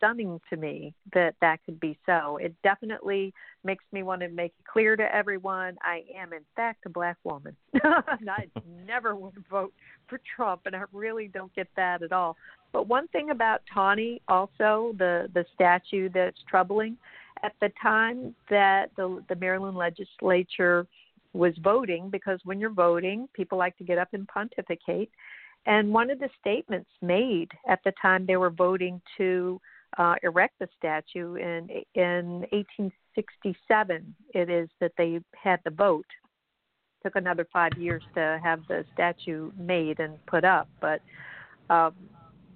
stunning 0.00 0.40
to 0.48 0.56
me 0.56 0.94
that 1.12 1.34
that 1.40 1.58
could 1.64 1.78
be 1.78 1.98
so. 2.06 2.38
It 2.38 2.54
definitely 2.62 3.34
makes 3.64 3.84
me 3.92 4.02
want 4.02 4.22
to 4.22 4.28
make 4.28 4.52
it 4.58 4.64
clear 4.64 4.96
to 4.96 5.14
everyone 5.14 5.76
I 5.82 6.02
am, 6.16 6.32
in 6.32 6.40
fact, 6.56 6.86
a 6.86 6.88
black 6.88 7.18
woman. 7.22 7.54
I 7.84 8.48
never 8.86 9.14
would 9.14 9.44
vote 9.50 9.74
for 10.08 10.18
Trump, 10.36 10.62
and 10.64 10.74
I 10.74 10.84
really 10.92 11.28
don't 11.28 11.54
get 11.54 11.68
that 11.76 12.02
at 12.02 12.12
all. 12.12 12.36
But 12.72 12.88
one 12.88 13.08
thing 13.08 13.30
about 13.30 13.62
Taney, 13.72 14.22
also 14.28 14.94
the 14.98 15.28
the 15.34 15.44
statue 15.54 16.08
that's 16.08 16.38
troubling, 16.48 16.96
at 17.42 17.52
the 17.60 17.70
time 17.80 18.34
that 18.48 18.90
the 18.96 19.22
the 19.28 19.36
Maryland 19.36 19.76
legislature 19.76 20.86
was 21.32 21.54
voting, 21.62 22.10
because 22.10 22.40
when 22.44 22.58
you're 22.58 22.70
voting, 22.70 23.28
people 23.34 23.58
like 23.58 23.76
to 23.78 23.84
get 23.84 23.98
up 23.98 24.08
and 24.12 24.26
pontificate. 24.28 25.10
And 25.66 25.92
one 25.92 26.10
of 26.10 26.18
the 26.18 26.30
statements 26.40 26.90
made 27.02 27.50
at 27.68 27.80
the 27.84 27.92
time 28.00 28.26
they 28.26 28.36
were 28.36 28.50
voting 28.50 29.00
to 29.18 29.60
uh, 29.98 30.14
erect 30.22 30.58
the 30.58 30.68
statue 30.78 31.34
in 31.34 31.68
in 31.94 32.46
1867. 32.52 34.14
It 34.34 34.48
is 34.48 34.68
that 34.80 34.92
they 34.96 35.20
had 35.34 35.60
the 35.64 35.70
vote. 35.70 36.06
Took 37.02 37.16
another 37.16 37.46
five 37.52 37.72
years 37.76 38.02
to 38.14 38.40
have 38.42 38.60
the 38.68 38.84
statue 38.94 39.50
made 39.58 40.00
and 40.00 40.14
put 40.26 40.44
up, 40.44 40.68
but 40.80 41.00
um, 41.70 41.94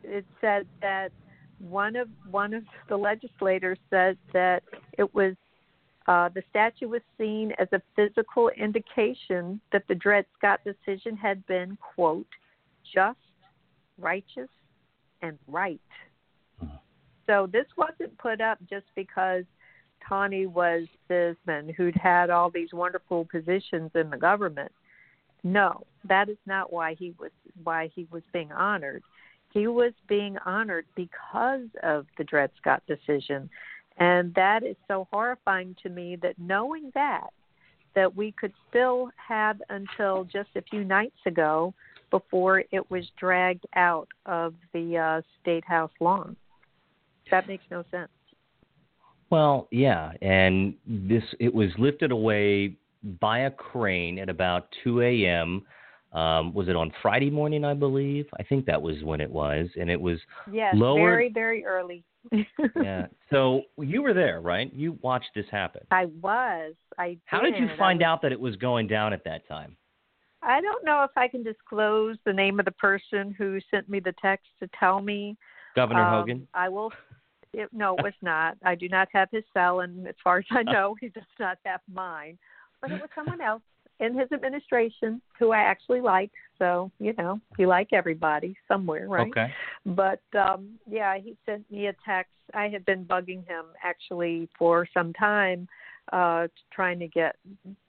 it 0.02 0.24
said 0.40 0.66
that 0.82 1.12
one 1.58 1.96
of 1.96 2.08
one 2.30 2.52
of 2.52 2.64
the 2.88 2.96
legislators 2.96 3.78
said 3.90 4.18
that 4.32 4.62
it 4.98 5.14
was 5.14 5.34
uh, 6.06 6.28
the 6.28 6.42
statue 6.50 6.88
was 6.88 7.02
seen 7.18 7.52
as 7.58 7.68
a 7.72 7.80
physical 7.96 8.50
indication 8.50 9.60
that 9.72 9.84
the 9.88 9.94
Dred 9.94 10.26
Scott 10.36 10.60
decision 10.64 11.16
had 11.16 11.44
been 11.46 11.78
quote 11.94 12.26
just, 12.94 13.18
righteous, 13.98 14.50
and 15.22 15.38
right. 15.48 15.80
So 17.26 17.48
this 17.50 17.66
wasn't 17.76 18.16
put 18.18 18.40
up 18.40 18.58
just 18.68 18.84
because 18.94 19.44
Taney 20.06 20.46
was 20.46 20.86
this 21.08 21.36
man 21.46 21.70
who'd 21.74 21.96
had 21.96 22.28
all 22.28 22.50
these 22.50 22.72
wonderful 22.72 23.24
positions 23.24 23.90
in 23.94 24.10
the 24.10 24.18
government. 24.18 24.70
No, 25.42 25.86
that 26.06 26.28
is 26.28 26.38
not 26.46 26.72
why 26.72 26.94
he 26.94 27.14
was 27.18 27.30
why 27.62 27.90
he 27.94 28.06
was 28.10 28.22
being 28.32 28.52
honored. 28.52 29.02
He 29.52 29.66
was 29.68 29.92
being 30.08 30.36
honored 30.44 30.86
because 30.96 31.68
of 31.82 32.06
the 32.18 32.24
Dred 32.24 32.50
Scott 32.60 32.82
decision. 32.86 33.48
And 33.98 34.34
that 34.34 34.62
is 34.64 34.76
so 34.88 35.06
horrifying 35.12 35.76
to 35.82 35.88
me 35.88 36.16
that 36.16 36.38
knowing 36.38 36.90
that 36.94 37.30
that 37.94 38.16
we 38.16 38.32
could 38.32 38.52
still 38.68 39.08
have 39.16 39.60
until 39.70 40.24
just 40.24 40.48
a 40.56 40.62
few 40.62 40.82
nights 40.82 41.16
ago 41.26 41.72
before 42.10 42.64
it 42.70 42.90
was 42.90 43.04
dragged 43.18 43.64
out 43.76 44.08
of 44.26 44.54
the 44.72 44.98
uh, 44.98 45.22
state 45.40 45.64
house 45.64 45.92
lawn. 46.00 46.36
That 47.30 47.48
makes 47.48 47.64
no 47.70 47.84
sense. 47.90 48.10
Well, 49.30 49.68
yeah, 49.70 50.12
and 50.22 50.74
this 50.86 51.22
it 51.40 51.52
was 51.52 51.70
lifted 51.78 52.12
away 52.12 52.76
by 53.20 53.40
a 53.40 53.50
crane 53.50 54.18
at 54.18 54.28
about 54.28 54.68
2 54.84 55.00
a.m. 55.00 55.62
Um, 56.12 56.54
was 56.54 56.68
it 56.68 56.76
on 56.76 56.92
Friday 57.02 57.30
morning? 57.30 57.64
I 57.64 57.74
believe. 57.74 58.26
I 58.38 58.42
think 58.44 58.66
that 58.66 58.80
was 58.80 59.02
when 59.02 59.20
it 59.20 59.30
was, 59.30 59.66
and 59.80 59.90
it 59.90 60.00
was 60.00 60.18
yes, 60.52 60.74
lowered. 60.76 61.00
very 61.00 61.32
very 61.32 61.64
early. 61.64 62.04
Yeah. 62.82 63.06
So 63.30 63.62
you 63.78 64.02
were 64.02 64.14
there, 64.14 64.40
right? 64.40 64.72
You 64.72 64.98
watched 65.02 65.30
this 65.34 65.46
happen. 65.50 65.82
I 65.90 66.06
was. 66.06 66.74
I. 66.98 67.08
Did. 67.08 67.20
How 67.26 67.40
did 67.40 67.56
you 67.56 67.68
find 67.78 68.00
was... 68.00 68.06
out 68.06 68.22
that 68.22 68.32
it 68.32 68.40
was 68.40 68.56
going 68.56 68.86
down 68.86 69.12
at 69.12 69.24
that 69.24 69.46
time? 69.48 69.76
I 70.42 70.60
don't 70.60 70.84
know 70.84 71.04
if 71.04 71.10
I 71.16 71.26
can 71.26 71.42
disclose 71.42 72.16
the 72.26 72.32
name 72.32 72.58
of 72.58 72.66
the 72.66 72.72
person 72.72 73.34
who 73.36 73.58
sent 73.70 73.88
me 73.88 74.00
the 74.00 74.14
text 74.20 74.46
to 74.60 74.68
tell 74.78 75.00
me. 75.00 75.36
Governor 75.74 76.02
um, 76.02 76.20
Hogan. 76.20 76.48
I 76.54 76.68
will 76.68 76.92
it, 77.54 77.68
no, 77.72 77.96
it 77.96 78.02
was 78.02 78.14
not. 78.22 78.56
I 78.64 78.74
do 78.74 78.88
not 78.88 79.08
have 79.12 79.28
his 79.32 79.44
cell, 79.52 79.80
and 79.80 80.06
as 80.06 80.14
far 80.22 80.38
as 80.38 80.44
I 80.50 80.62
know, 80.72 80.96
he 81.00 81.08
does 81.08 81.22
not 81.40 81.58
have 81.64 81.80
mine. 81.92 82.38
But 82.80 82.92
it 82.92 83.00
was 83.00 83.10
someone 83.14 83.40
else 83.40 83.62
in 84.00 84.18
his 84.18 84.30
administration 84.32 85.20
who 85.38 85.52
I 85.52 85.58
actually 85.58 86.00
liked. 86.00 86.34
So 86.58 86.90
you 86.98 87.12
know, 87.14 87.40
you 87.58 87.66
like 87.66 87.92
everybody 87.92 88.56
somewhere, 88.68 89.08
right? 89.08 89.30
Okay. 89.30 89.52
But 89.86 90.22
um 90.38 90.78
yeah, 90.88 91.18
he 91.18 91.36
sent 91.46 91.70
me 91.70 91.86
a 91.86 91.94
text. 92.04 92.32
I 92.52 92.68
had 92.68 92.84
been 92.84 93.04
bugging 93.04 93.46
him 93.46 93.66
actually 93.82 94.48
for 94.58 94.86
some 94.94 95.12
time 95.12 95.68
uh 96.12 96.48
trying 96.70 96.98
to 96.98 97.08
get 97.08 97.36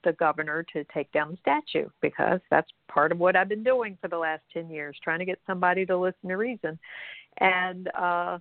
the 0.04 0.12
governor 0.12 0.64
to 0.72 0.84
take 0.84 1.10
down 1.12 1.30
the 1.32 1.36
statue 1.36 1.88
because 2.00 2.40
that's 2.50 2.70
part 2.88 3.12
of 3.12 3.18
what 3.18 3.36
I've 3.36 3.48
been 3.48 3.64
doing 3.64 3.98
for 4.00 4.08
the 4.08 4.16
last 4.16 4.42
10 4.54 4.70
years 4.70 4.96
trying 5.04 5.18
to 5.18 5.26
get 5.26 5.38
somebody 5.46 5.84
to 5.84 5.98
listen 5.98 6.30
to 6.30 6.36
reason 6.36 6.78
and 7.38 7.88
uh 7.88 8.38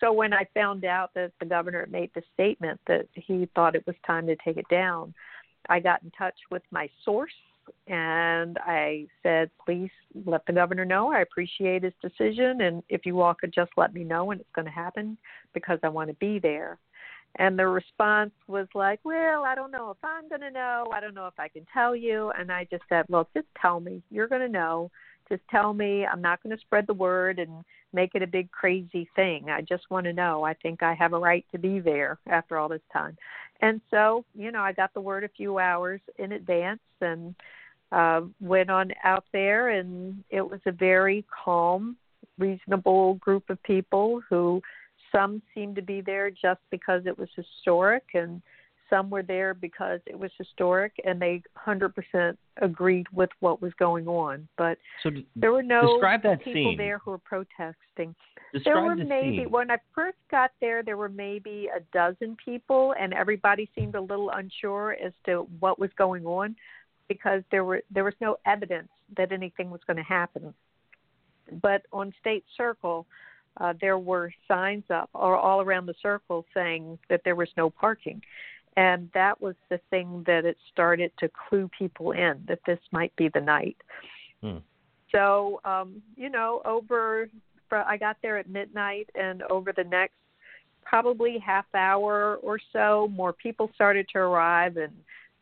so 0.00 0.12
when 0.12 0.32
I 0.32 0.46
found 0.54 0.84
out 0.84 1.10
that 1.14 1.32
the 1.40 1.46
governor 1.46 1.86
made 1.90 2.10
the 2.14 2.22
statement 2.34 2.80
that 2.86 3.06
he 3.14 3.48
thought 3.54 3.74
it 3.74 3.86
was 3.86 3.96
time 4.06 4.26
to 4.26 4.36
take 4.44 4.56
it 4.56 4.68
down, 4.68 5.14
I 5.68 5.80
got 5.80 6.02
in 6.02 6.10
touch 6.12 6.36
with 6.50 6.62
my 6.70 6.88
source 7.04 7.32
and 7.86 8.58
I 8.58 9.06
said, 9.22 9.50
please 9.64 9.90
let 10.24 10.44
the 10.46 10.52
governor 10.52 10.84
know. 10.84 11.12
I 11.12 11.20
appreciate 11.20 11.82
his 11.82 11.92
decision, 12.00 12.62
and 12.62 12.82
if 12.88 13.04
you 13.04 13.20
all 13.20 13.34
could 13.34 13.52
just 13.52 13.70
let 13.76 13.92
me 13.92 14.04
know 14.04 14.24
when 14.24 14.40
it's 14.40 14.48
going 14.54 14.64
to 14.64 14.70
happen 14.70 15.18
because 15.52 15.78
I 15.82 15.88
want 15.88 16.08
to 16.08 16.14
be 16.14 16.38
there. 16.38 16.78
And 17.36 17.58
the 17.58 17.66
response 17.66 18.32
was 18.46 18.66
like, 18.74 19.00
well, 19.04 19.44
I 19.44 19.54
don't 19.54 19.70
know 19.70 19.90
if 19.90 19.98
I'm 20.02 20.28
going 20.28 20.40
to 20.40 20.50
know. 20.50 20.86
I 20.92 21.00
don't 21.00 21.14
know 21.14 21.26
if 21.26 21.38
I 21.38 21.48
can 21.48 21.66
tell 21.72 21.94
you. 21.94 22.32
And 22.38 22.50
I 22.50 22.66
just 22.70 22.84
said, 22.88 23.04
look, 23.08 23.28
just 23.34 23.46
tell 23.60 23.80
me. 23.80 24.02
You're 24.10 24.28
going 24.28 24.40
to 24.40 24.48
know. 24.48 24.90
Just 25.28 25.42
tell 25.50 25.74
me. 25.74 26.06
I'm 26.06 26.22
not 26.22 26.42
going 26.42 26.54
to 26.56 26.60
spread 26.60 26.86
the 26.86 26.94
word 26.94 27.38
and 27.38 27.64
make 27.92 28.14
it 28.14 28.22
a 28.22 28.26
big 28.26 28.50
crazy 28.50 29.08
thing. 29.16 29.50
I 29.50 29.62
just 29.62 29.90
want 29.90 30.04
to 30.04 30.12
know. 30.12 30.44
I 30.44 30.54
think 30.54 30.82
I 30.82 30.94
have 30.94 31.12
a 31.12 31.18
right 31.18 31.44
to 31.52 31.58
be 31.58 31.80
there 31.80 32.18
after 32.26 32.58
all 32.58 32.68
this 32.68 32.82
time. 32.92 33.16
And 33.60 33.80
so, 33.90 34.24
you 34.34 34.52
know, 34.52 34.60
I 34.60 34.72
got 34.72 34.94
the 34.94 35.00
word 35.00 35.24
a 35.24 35.28
few 35.28 35.58
hours 35.58 36.00
in 36.18 36.32
advance 36.32 36.80
and 37.00 37.34
uh, 37.90 38.22
went 38.40 38.70
on 38.70 38.92
out 39.04 39.24
there, 39.32 39.70
and 39.70 40.22
it 40.30 40.42
was 40.42 40.60
a 40.66 40.72
very 40.72 41.24
calm, 41.44 41.96
reasonable 42.38 43.14
group 43.14 43.48
of 43.48 43.62
people 43.62 44.20
who 44.28 44.60
some 45.10 45.40
seemed 45.54 45.74
to 45.76 45.82
be 45.82 46.02
there 46.02 46.30
just 46.30 46.60
because 46.70 47.06
it 47.06 47.18
was 47.18 47.28
historic 47.34 48.04
and 48.14 48.42
some 48.90 49.10
were 49.10 49.22
there 49.22 49.54
because 49.54 50.00
it 50.06 50.18
was 50.18 50.30
historic 50.38 50.92
and 51.04 51.20
they 51.20 51.42
100% 51.66 52.36
agreed 52.60 53.06
with 53.12 53.30
what 53.40 53.60
was 53.62 53.72
going 53.78 54.08
on. 54.08 54.48
But 54.56 54.78
so 55.02 55.10
there 55.36 55.52
were 55.52 55.62
no 55.62 56.00
people 56.00 56.38
scene. 56.44 56.76
there 56.76 56.98
who 56.98 57.12
were 57.12 57.18
protesting. 57.18 58.14
Describe 58.52 58.64
there 58.64 58.82
were 58.82 58.96
the 58.96 59.04
maybe 59.04 59.38
scene. 59.38 59.50
when 59.50 59.70
I 59.70 59.76
first 59.94 60.18
got 60.30 60.52
there, 60.60 60.82
there 60.82 60.96
were 60.96 61.08
maybe 61.08 61.68
a 61.74 61.80
dozen 61.92 62.36
people, 62.42 62.94
and 62.98 63.12
everybody 63.12 63.70
seemed 63.74 63.94
a 63.94 64.00
little 64.00 64.30
unsure 64.30 64.96
as 65.04 65.12
to 65.26 65.46
what 65.60 65.78
was 65.78 65.90
going 65.98 66.24
on 66.24 66.56
because 67.08 67.42
there 67.50 67.64
were 67.64 67.82
there 67.90 68.04
was 68.04 68.14
no 68.20 68.36
evidence 68.46 68.88
that 69.16 69.32
anything 69.32 69.70
was 69.70 69.80
going 69.86 69.96
to 69.96 70.02
happen. 70.02 70.54
But 71.62 71.82
on 71.92 72.12
State 72.20 72.44
Circle, 72.56 73.06
uh, 73.60 73.74
there 73.80 73.98
were 73.98 74.32
signs 74.46 74.84
up 74.90 75.10
or 75.14 75.36
all 75.36 75.60
around 75.60 75.86
the 75.86 75.94
circle 76.00 76.44
saying 76.54 76.98
that 77.08 77.22
there 77.24 77.34
was 77.34 77.48
no 77.56 77.70
parking. 77.70 78.20
And 78.78 79.10
that 79.12 79.40
was 79.40 79.56
the 79.70 79.80
thing 79.90 80.22
that 80.28 80.44
it 80.44 80.56
started 80.72 81.10
to 81.18 81.28
clue 81.48 81.68
people 81.76 82.12
in 82.12 82.40
that 82.46 82.60
this 82.64 82.78
might 82.92 83.14
be 83.16 83.28
the 83.28 83.40
night. 83.40 83.76
Hmm. 84.40 84.58
So, 85.10 85.60
um, 85.64 86.00
you 86.16 86.30
know, 86.30 86.62
over, 86.64 87.28
I 87.72 87.96
got 87.96 88.18
there 88.22 88.38
at 88.38 88.48
midnight, 88.48 89.10
and 89.16 89.42
over 89.50 89.72
the 89.72 89.82
next 89.82 90.14
probably 90.84 91.38
half 91.44 91.64
hour 91.74 92.36
or 92.36 92.60
so, 92.72 93.10
more 93.12 93.32
people 93.32 93.68
started 93.74 94.06
to 94.12 94.18
arrive 94.20 94.76
and 94.76 94.92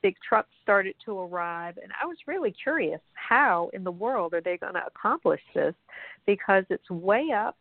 big 0.01 0.17
trucks 0.27 0.49
started 0.63 0.95
to 1.05 1.19
arrive. 1.19 1.77
And 1.83 1.93
I 2.03 2.07
was 2.07 2.17
really 2.27 2.55
curious 2.63 3.01
how 3.13 3.69
in 3.75 3.85
the 3.85 3.93
world 3.93 4.33
are 4.33 4.41
they 4.41 4.57
going 4.57 4.75
to 4.75 4.87
accomplish 4.87 5.43
this 5.55 5.75
because 6.25 6.65
it's 6.71 6.89
way 6.89 7.33
up 7.37 7.59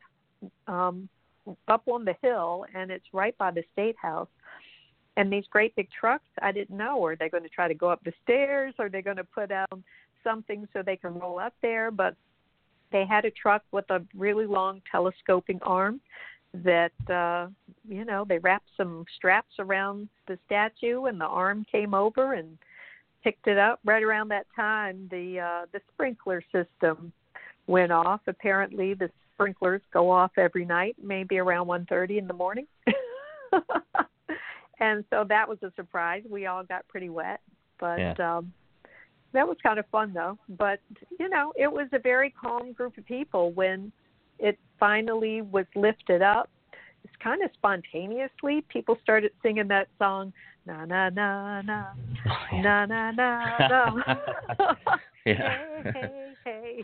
um, 0.70 1.10
up 1.68 1.84
on 1.88 2.06
the 2.06 2.16
hill, 2.22 2.66
and 2.74 2.92
it's 2.92 3.06
right 3.14 3.38
by 3.38 3.52
the 3.52 3.64
state 3.74 3.96
house. 4.02 4.30
And 5.18 5.32
these 5.32 5.46
great 5.50 5.76
big 5.76 5.88
trucks, 5.98 6.28
I 6.42 6.52
didn't 6.52 6.78
know. 6.78 7.04
Are 7.06 7.16
they 7.16 7.30
going 7.30 7.44
to 7.44 7.50
try 7.50 7.68
to 7.68 7.74
go 7.74 7.90
up 7.90 8.04
the 8.04 8.14
stairs? 8.24 8.74
Are 8.80 8.90
they 8.90 9.02
going 9.02 9.18
to 9.18 9.24
put 9.24 9.50
down 9.50 9.84
something 10.24 10.68
so 10.74 10.82
they 10.82 10.98
can 10.98 11.18
roll 11.18 11.40
up 11.40 11.54
there? 11.62 11.92
But 11.92 12.16
they 12.92 13.06
had 13.06 13.26
a 13.26 13.32
truck 13.32 13.64
with 13.72 13.90
a 13.90 14.04
really 14.16 14.46
long 14.46 14.82
telescoping 14.92 15.60
arm 15.62 16.00
that 16.64 16.94
uh 17.10 17.48
you 17.86 18.06
know 18.06 18.24
they 18.24 18.38
wrapped 18.38 18.70
some 18.78 19.04
straps 19.18 19.56
around 19.60 20.08
the 20.30 20.40
statue 20.46 21.04
and 21.04 21.20
the 21.20 21.26
arm 21.26 21.66
came 21.70 21.94
over 21.94 22.36
and 22.36 22.58
picked 23.26 23.48
it 23.48 23.58
up 23.58 23.82
right 23.84 24.04
around 24.04 24.30
that 24.30 24.46
time 24.56 25.06
the 25.12 25.38
uh 25.38 25.66
the 25.74 25.82
sprinkler 25.92 26.42
system 26.54 27.12
went 27.68 27.92
off 27.92 28.22
apparently 28.28 28.94
the 28.94 29.10
sprinklers 29.36 29.82
go 29.94 30.10
off 30.10 30.32
every 30.38 30.66
night, 30.66 30.96
maybe 31.02 31.38
around 31.38 31.68
one 31.68 31.86
thirty 31.86 32.18
in 32.18 32.28
the 32.28 32.34
morning. 32.34 32.66
and 34.80 35.04
so 35.10 35.26
that 35.28 35.48
was 35.48 35.58
a 35.64 35.72
surprise. 35.76 36.24
We 36.30 36.46
all 36.46 36.64
got 36.64 36.88
pretty 36.88 37.10
wet, 37.10 37.42
but 37.80 38.00
yeah. 38.00 38.14
um 38.20 38.54
that 39.34 39.48
was 39.48 39.58
kind 39.62 39.80
of 39.80 39.86
fun 39.92 40.14
though. 40.14 40.38
But 40.50 40.80
you 41.20 41.30
know, 41.30 41.54
it 41.56 41.72
was 41.72 41.88
a 41.94 42.00
very 42.00 42.32
calm 42.32 42.74
group 42.74 42.98
of 42.98 43.06
people 43.06 43.52
when 43.54 43.92
it 44.40 44.58
finally 44.80 45.42
was 45.42 45.66
lifted 45.76 46.22
up. 46.22 46.50
It's 47.04 47.14
kind 47.22 47.44
of 47.44 47.52
spontaneously 47.54 48.66
people 48.70 48.98
started 49.04 49.32
singing 49.44 49.68
that 49.68 49.88
song 50.00 50.34
na 50.66 50.86
na 50.86 51.10
na 51.10 51.62
na 51.62 51.86
Oh, 52.28 52.58
na 52.62 52.86
na 52.86 53.12
na 53.12 53.68
na 53.68 53.96
yeah. 55.26 55.82
hey 55.94 55.94
hey 55.94 56.34
hey 56.44 56.84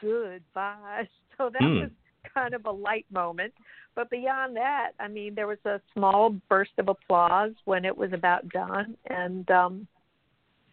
goodbye 0.00 1.08
so 1.36 1.50
that 1.52 1.62
Hmm. 1.62 1.78
was 1.80 1.90
kind 2.34 2.54
of 2.54 2.66
a 2.66 2.70
light 2.70 3.06
moment. 3.12 3.52
But 3.94 4.08
beyond 4.08 4.56
that 4.56 4.92
i 4.98 5.06
mean 5.06 5.34
there 5.34 5.46
was 5.46 5.58
a 5.66 5.78
small 5.92 6.34
burst 6.48 6.70
of 6.78 6.88
applause 6.88 7.52
when 7.66 7.84
it 7.84 7.94
was 7.94 8.14
about 8.14 8.48
done 8.48 8.96
and 9.10 9.50
um 9.50 9.86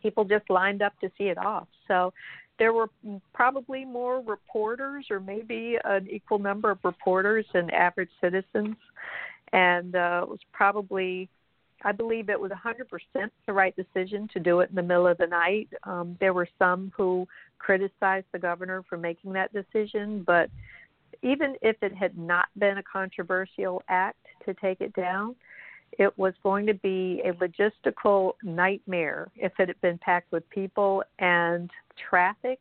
people 0.01 0.23
just 0.23 0.49
lined 0.49 0.81
up 0.81 0.97
to 0.99 1.11
see 1.17 1.25
it 1.25 1.37
off. 1.37 1.67
So 1.87 2.13
there 2.57 2.73
were 2.73 2.89
probably 3.33 3.85
more 3.85 4.21
reporters 4.21 5.05
or 5.09 5.19
maybe 5.19 5.77
an 5.83 6.07
equal 6.09 6.39
number 6.39 6.71
of 6.71 6.79
reporters 6.83 7.45
and 7.53 7.71
average 7.71 8.09
citizens. 8.21 8.75
And 9.53 9.95
uh, 9.95 10.21
it 10.23 10.29
was 10.29 10.39
probably 10.51 11.29
I 11.81 11.93
believe 11.93 12.27
it 12.27 12.37
was 12.37 12.51
100% 12.51 13.29
the 13.47 13.53
right 13.53 13.73
decision 13.73 14.27
to 14.33 14.39
do 14.41 14.59
it 14.59 14.69
in 14.69 14.75
the 14.75 14.83
middle 14.83 15.07
of 15.07 15.17
the 15.17 15.27
night. 15.27 15.69
Um, 15.85 16.17
there 16.19 16.33
were 16.33 16.49
some 16.59 16.91
who 16.95 17.25
criticized 17.57 18.25
the 18.33 18.39
governor 18.39 18.83
for 18.89 18.97
making 18.97 19.31
that 19.33 19.53
decision, 19.53 20.23
but 20.27 20.49
even 21.21 21.55
if 21.61 21.75
it 21.81 21.93
had 21.93 22.17
not 22.17 22.47
been 22.57 22.77
a 22.77 22.83
controversial 22.83 23.81
act 23.89 24.25
to 24.45 24.53
take 24.55 24.81
it 24.81 24.93
down, 24.93 25.35
it 25.93 26.17
was 26.17 26.33
going 26.43 26.65
to 26.67 26.73
be 26.73 27.21
a 27.25 27.33
logistical 27.33 28.33
nightmare 28.43 29.29
if 29.35 29.51
it 29.59 29.67
had 29.67 29.81
been 29.81 29.97
packed 29.97 30.31
with 30.31 30.47
people, 30.49 31.03
and 31.19 31.69
traffic 32.09 32.59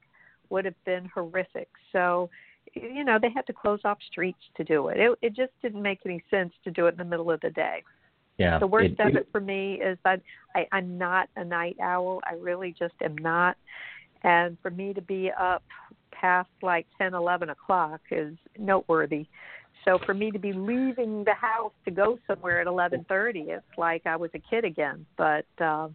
would 0.50 0.64
have 0.64 0.84
been 0.84 1.04
horrific. 1.14 1.68
So, 1.92 2.30
you 2.74 3.04
know, 3.04 3.18
they 3.20 3.30
had 3.30 3.46
to 3.46 3.52
close 3.52 3.80
off 3.84 3.98
streets 4.10 4.38
to 4.56 4.64
do 4.64 4.88
it. 4.88 4.98
It, 4.98 5.18
it 5.20 5.36
just 5.36 5.52
didn't 5.62 5.82
make 5.82 6.00
any 6.04 6.22
sense 6.30 6.52
to 6.64 6.70
do 6.70 6.86
it 6.86 6.92
in 6.92 6.96
the 6.96 7.04
middle 7.04 7.30
of 7.30 7.40
the 7.40 7.50
day. 7.50 7.82
Yeah. 8.38 8.58
The 8.58 8.66
worst 8.66 8.94
it, 8.98 9.06
of 9.06 9.16
it 9.16 9.28
for 9.32 9.40
me 9.40 9.74
is 9.74 9.98
that 10.04 10.22
I, 10.54 10.66
I'm 10.72 10.96
not 10.96 11.28
a 11.36 11.44
night 11.44 11.76
owl. 11.82 12.20
I 12.24 12.34
really 12.34 12.74
just 12.78 12.94
am 13.02 13.16
not. 13.18 13.56
And 14.22 14.56
for 14.62 14.70
me 14.70 14.94
to 14.94 15.02
be 15.02 15.30
up 15.38 15.62
past 16.10 16.50
like 16.62 16.86
ten, 16.98 17.14
eleven 17.14 17.50
o'clock 17.50 18.00
is 18.10 18.34
noteworthy. 18.58 19.26
So 19.84 19.98
for 20.04 20.12
me 20.12 20.30
to 20.30 20.38
be 20.38 20.52
leaving 20.52 21.24
the 21.24 21.34
house 21.34 21.72
to 21.84 21.90
go 21.90 22.18
somewhere 22.26 22.60
at 22.60 22.66
11:30, 22.66 23.48
it's 23.48 23.64
like 23.78 24.02
I 24.06 24.16
was 24.16 24.30
a 24.34 24.38
kid 24.38 24.64
again. 24.64 25.06
But 25.16 25.46
um, 25.60 25.94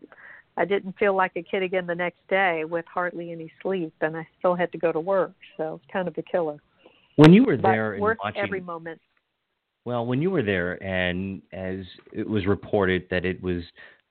I 0.58 0.66
didn't 0.66 0.98
feel 0.98 1.16
like 1.16 1.34
a 1.36 1.44
kid 1.44 1.64
again 1.64 1.86
the 1.86 1.96
next 1.96 2.20
day 2.30 2.64
with 2.66 2.86
hardly 2.92 3.32
any 3.32 3.52
sleep, 3.62 3.94
and 4.02 4.16
I 4.16 4.28
still 4.40 4.56
had 4.56 4.72
to 4.72 4.78
go 4.78 4.92
to 4.92 5.00
work. 5.00 5.34
So 5.58 5.76
it's 5.76 5.92
kind 5.92 6.08
of 6.08 6.18
a 6.18 6.22
killer. 6.24 6.58
When 7.18 7.34
you 7.34 7.44
were 7.44 7.58
But 7.58 7.72
there 7.72 7.94
and 7.94 8.02
worth 8.02 8.18
watching, 8.24 8.42
every 8.42 8.62
moment. 8.62 9.00
well, 9.86 10.06
when 10.06 10.22
you 10.22 10.32
were 10.32 10.44
there, 10.44 10.82
and 10.84 11.42
as 11.52 11.86
it 12.12 12.28
was 12.28 12.46
reported 12.46 13.08
that 13.12 13.26
it 13.26 13.42
was 13.44 13.64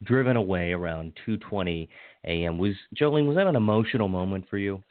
driven 0.05 0.37
away 0.37 0.73
around 0.73 1.13
2:20 1.27 1.89
a.m., 2.27 2.59
was 2.59 2.75
Jolene? 2.95 3.27
Was 3.27 3.37
that 3.37 3.47
an 3.47 3.57
emotional 3.57 4.09
moment 4.09 4.49
for 4.49 4.59
you? 4.59 4.83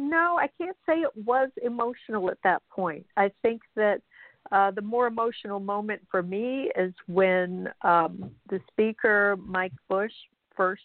No, 0.00 0.38
I 0.40 0.48
can't 0.58 0.76
say 0.88 1.00
it 1.00 1.14
was 1.26 1.50
emotional 1.62 2.30
at 2.30 2.38
that 2.42 2.62
point. 2.70 3.04
I 3.18 3.30
think 3.42 3.60
that 3.76 4.00
uh, 4.50 4.70
the 4.70 4.80
more 4.80 5.06
emotional 5.06 5.60
moment 5.60 6.00
for 6.10 6.22
me 6.22 6.70
is 6.74 6.94
when 7.06 7.68
um, 7.82 8.30
the 8.48 8.60
speaker, 8.72 9.36
Mike 9.44 9.74
Busch, 9.90 10.14
first, 10.56 10.80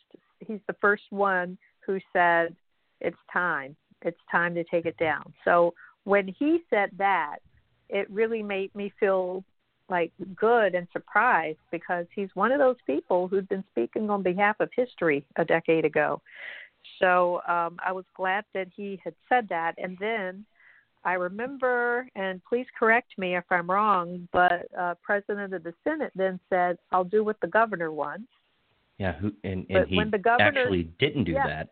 he's 0.46 0.60
the 0.68 0.76
first 0.82 1.04
one 1.12 1.58
who 1.86 1.98
said, 2.12 2.58
It's 3.00 3.16
time. 3.32 3.78
It's 4.02 4.20
time 4.30 4.54
to 4.56 4.66
take 4.66 4.86
it 4.86 4.98
down. 4.98 5.34
So 5.46 5.74
when 6.04 6.28
he 6.38 6.60
said 6.70 6.90
that, 6.98 7.38
it 7.88 8.12
really 8.12 8.44
made 8.44 8.76
me 8.76 8.92
feel 9.00 9.46
like 9.88 10.12
good 10.36 10.76
and 10.76 10.88
surprised 10.92 11.60
because 11.72 12.06
he's 12.14 12.30
one 12.34 12.52
of 12.52 12.60
those 12.60 12.76
people 12.86 13.30
who'd 13.30 13.48
been 13.48 13.64
speaking 13.72 14.10
on 14.10 14.24
behalf 14.24 14.58
of 14.60 14.70
history 14.76 15.26
a 15.38 15.46
decade 15.46 15.86
ago. 15.86 16.22
So 17.00 17.42
um, 17.48 17.78
I 17.86 17.92
was 17.92 18.06
glad 18.16 18.46
that 18.54 18.68
he 18.76 19.00
had 19.04 19.14
said 19.30 19.48
that. 19.50 19.74
And 19.78 19.98
then 20.00 20.46
I 21.04 21.14
remember, 21.14 22.08
and 22.16 22.42
please 22.48 22.66
correct 22.78 23.14
me 23.18 23.36
if 23.36 23.44
I'm 23.52 23.70
wrong, 23.70 24.28
but 24.34 24.68
uh, 24.78 24.96
President 25.04 25.54
of 25.54 25.64
the 25.64 25.74
Senate 25.84 26.12
then 26.16 26.40
said, 26.50 26.78
"I'll 26.92 27.04
do 27.04 27.24
what 27.24 27.40
the 27.42 27.48
governor 27.48 27.92
wants." 27.92 28.28
Yeah, 28.98 29.14
who 29.14 29.32
and, 29.44 29.66
and 29.68 29.68
But 29.70 29.88
he 29.88 29.98
when 29.98 30.10
the 30.10 30.18
governor- 30.18 30.62
actually 30.62 30.84
didn't 31.00 31.26
do 31.26 31.34
Yeah. 31.34 31.48
that. 31.48 31.70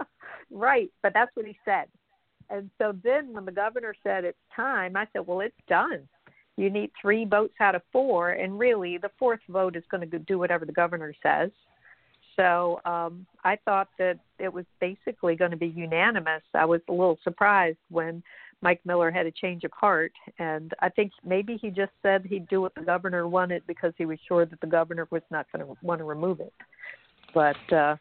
right, 0.50 0.90
but 1.02 1.12
that's 1.14 1.34
what 1.36 1.46
he 1.46 1.56
said. 1.64 1.86
And 2.50 2.70
so 2.78 2.92
then 3.04 3.32
when 3.32 3.44
the 3.44 3.52
governor 3.52 3.94
said 4.02 4.24
it's 4.24 4.38
time, 4.54 4.96
I 4.96 5.06
said, 5.12 5.26
"Well, 5.26 5.40
it's 5.40 5.54
done. 5.68 6.08
You 6.56 6.68
need 6.68 6.90
three 7.00 7.24
votes 7.24 7.54
out 7.60 7.74
of 7.74 7.82
four, 7.92 8.30
and 8.30 8.58
really 8.58 8.98
the 8.98 9.10
fourth 9.18 9.40
vote 9.48 9.76
is 9.76 9.84
going 9.90 10.08
to 10.10 10.18
do 10.18 10.38
whatever 10.38 10.64
the 10.64 10.72
governor 10.72 11.14
says." 11.22 11.50
So 12.36 12.80
um, 12.84 13.26
I 13.44 13.56
thought 13.64 13.88
that 13.98 14.18
it 14.38 14.52
was 14.52 14.64
basically 14.80 15.36
going 15.36 15.50
to 15.50 15.56
be 15.56 15.66
unanimous. 15.68 16.42
I 16.54 16.64
was 16.64 16.80
a 16.88 16.92
little 16.92 17.18
surprised 17.22 17.78
when 17.90 18.22
Mike 18.62 18.80
Miller 18.84 19.10
had 19.10 19.26
a 19.26 19.30
change 19.30 19.64
of 19.64 19.72
heart, 19.72 20.12
and 20.38 20.72
I 20.80 20.88
think 20.88 21.12
maybe 21.24 21.58
he 21.60 21.68
just 21.70 21.92
said 22.00 22.24
he'd 22.24 22.48
do 22.48 22.60
what 22.60 22.74
the 22.74 22.80
governor 22.82 23.26
wanted 23.28 23.66
because 23.66 23.92
he 23.98 24.06
was 24.06 24.18
sure 24.26 24.46
that 24.46 24.60
the 24.60 24.66
governor 24.66 25.06
was 25.10 25.22
not 25.30 25.46
going 25.52 25.66
to 25.66 25.76
want 25.82 25.98
to 25.98 26.04
remove 26.04 26.40
it. 26.40 26.52
But 27.34 27.72
uh, 27.72 27.96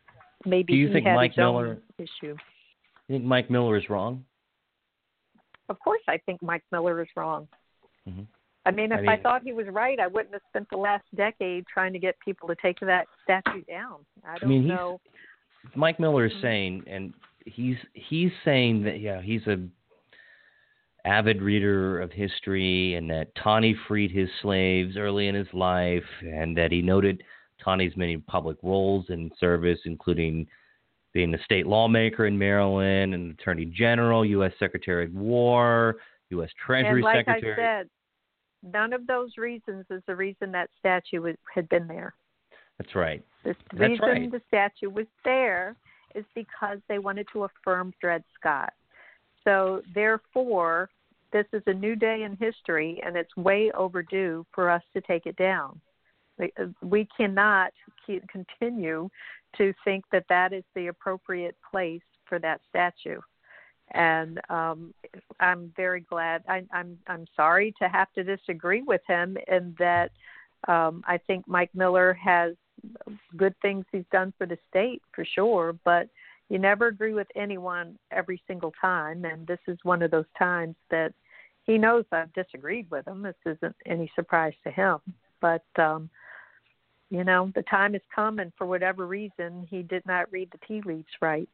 maybe 0.45 0.73
Do 0.73 0.77
you 0.79 0.87
he 0.87 0.93
think 0.93 1.07
had 1.07 1.15
Mike 1.15 1.31
his 1.31 1.39
own 1.39 1.53
Miller- 1.63 1.77
issue. 1.97 2.35
You 3.07 3.17
think 3.17 3.23
Mike 3.25 3.49
Miller 3.49 3.75
is 3.75 3.89
wrong? 3.89 4.23
Of 5.67 5.79
course, 5.79 6.01
I 6.07 6.17
think 6.25 6.41
Mike 6.41 6.63
Miller 6.71 7.01
is 7.01 7.07
wrong. 7.15 7.47
Mhm. 8.07 8.27
I 8.65 8.71
mean, 8.71 8.91
if 8.91 8.99
I, 8.99 9.01
mean- 9.01 9.21
thought 9.23 9.41
he 9.43 9.53
was 9.53 9.67
right, 9.71 9.99
I 9.99 10.07
wouldn't 10.07 10.33
have 10.33 10.41
spent 10.49 10.67
the 10.69 10.77
last 10.77 11.03
decade 11.15 11.65
trying 11.71 11.93
to 11.93 11.99
get 11.99 12.15
people 12.19 12.47
to 12.47 12.55
take 12.61 12.79
that 12.81 13.07
statue 13.23 13.63
down. 13.63 14.05
I 14.25 14.37
don't 14.37 14.49
mean, 14.49 14.63
he's- 14.63 14.77
know. 14.77 14.99
Mike 15.75 15.99
Miller 15.99 16.25
is 16.25 16.33
Mhm. 16.33 16.41
saying, 16.41 16.83
and 16.87 17.13
he's 17.45 17.77
he's 17.93 18.31
saying 18.43 18.83
that 18.83 18.99
yeah, 18.99 19.21
he's 19.21 19.45
a 19.47 19.59
avid 21.05 21.41
reader 21.41 21.99
of 21.99 22.11
history, 22.11 22.93
and 22.95 23.09
that 23.09 23.33
Taney 23.35 23.73
freed 23.87 24.11
his 24.11 24.29
slaves 24.41 24.97
early 24.97 25.27
in 25.27 25.35
his 25.35 25.51
life, 25.53 26.05
and 26.21 26.55
that 26.57 26.71
he 26.71 26.81
noted 26.81 27.23
Taney's 27.63 27.95
many 27.97 28.17
public 28.17 28.57
roles 28.61 29.09
in 29.09 29.31
service, 29.39 29.79
including 29.85 30.47
being 31.13 31.33
a 31.33 31.43
state 31.43 31.67
lawmaker 31.67 32.25
in 32.25 32.37
Maryland, 32.37 33.13
an 33.13 33.31
attorney 33.31 33.65
general, 33.65 34.23
U.S. 34.25 34.53
Secretary 34.59 35.05
of 35.05 35.13
War, 35.13 35.97
U.S. 36.29 36.49
Treasury 36.53 37.01
and 37.01 37.01
like 37.03 37.25
Secretary. 37.25 37.53
I 37.53 37.55
said, 37.81 37.89
none 38.63 38.93
of 38.93 39.07
those 39.07 39.37
reasons 39.37 39.85
is 39.89 40.01
the 40.07 40.15
reason 40.15 40.51
that 40.51 40.69
statue 40.79 41.21
was, 41.21 41.35
had 41.53 41.67
been 41.69 41.87
there. 41.87 42.13
That's 42.77 42.95
right. 42.95 43.23
The 43.43 43.55
That's 43.73 43.89
reason 43.91 44.07
right. 44.07 44.31
the 44.31 44.41
statue 44.47 44.89
was 44.89 45.05
there 45.23 45.75
is 46.15 46.25
because 46.35 46.79
they 46.87 46.99
wanted 46.99 47.27
to 47.33 47.43
affirm 47.43 47.93
Dred 48.01 48.23
Scott. 48.39 48.73
So, 49.43 49.81
therefore, 49.93 50.89
this 51.31 51.45
is 51.53 51.63
a 51.65 51.73
new 51.73 51.95
day 51.95 52.23
in 52.23 52.35
history, 52.35 53.01
and 53.05 53.15
it's 53.15 53.35
way 53.37 53.71
overdue 53.71 54.45
for 54.53 54.69
us 54.69 54.83
to 54.93 55.01
take 55.01 55.25
it 55.25 55.35
down. 55.37 55.79
We, 56.37 56.51
uh, 56.59 56.67
we 56.81 57.07
cannot 57.15 57.71
continue 58.31 59.09
to 59.57 59.73
think 59.83 60.05
that 60.11 60.25
that 60.29 60.53
is 60.53 60.63
the 60.75 60.87
appropriate 60.87 61.55
place 61.69 62.01
for 62.25 62.39
that 62.39 62.61
statue. 62.69 63.19
And 63.93 64.39
um, 64.49 64.93
I'm 65.39 65.73
very 65.75 66.01
glad. 66.01 66.43
I, 66.47 66.63
I'm 66.71 66.97
I'm 67.07 67.25
sorry 67.35 67.73
to 67.81 67.89
have 67.89 68.11
to 68.13 68.23
disagree 68.23 68.81
with 68.81 69.01
him 69.07 69.37
in 69.47 69.75
that 69.79 70.11
um, 70.67 71.03
I 71.07 71.17
think 71.17 71.47
Mike 71.47 71.71
Miller 71.73 72.13
has 72.13 72.53
good 73.37 73.55
things 73.61 73.85
he's 73.91 74.05
done 74.11 74.33
for 74.37 74.47
the 74.47 74.57
state 74.69 75.01
for 75.13 75.25
sure, 75.25 75.75
but 75.83 76.07
you 76.49 76.59
never 76.59 76.87
agree 76.87 77.13
with 77.13 77.27
anyone 77.35 77.97
every 78.11 78.41
single 78.47 78.73
time, 78.79 79.25
and 79.25 79.47
this 79.47 79.59
is 79.67 79.77
one 79.83 80.01
of 80.01 80.11
those 80.11 80.25
times 80.37 80.75
that 80.89 81.13
he 81.63 81.77
knows 81.77 82.05
I've 82.11 82.33
disagreed 82.33 82.89
with 82.91 83.07
him. 83.07 83.21
This 83.21 83.35
isn't 83.45 83.75
any 83.85 84.11
surprise 84.15 84.53
to 84.63 84.71
him, 84.71 84.99
but 85.39 85.63
um, 85.77 86.09
you 87.09 87.23
know 87.23 87.51
the 87.55 87.63
time 87.63 87.93
has 87.93 88.01
come, 88.13 88.39
and 88.39 88.51
for 88.57 88.67
whatever 88.67 89.07
reason, 89.07 89.65
he 89.69 89.81
did 89.81 90.05
not 90.05 90.31
read 90.31 90.49
the 90.51 90.59
tea 90.67 90.81
leaves 90.85 91.11
right. 91.21 91.49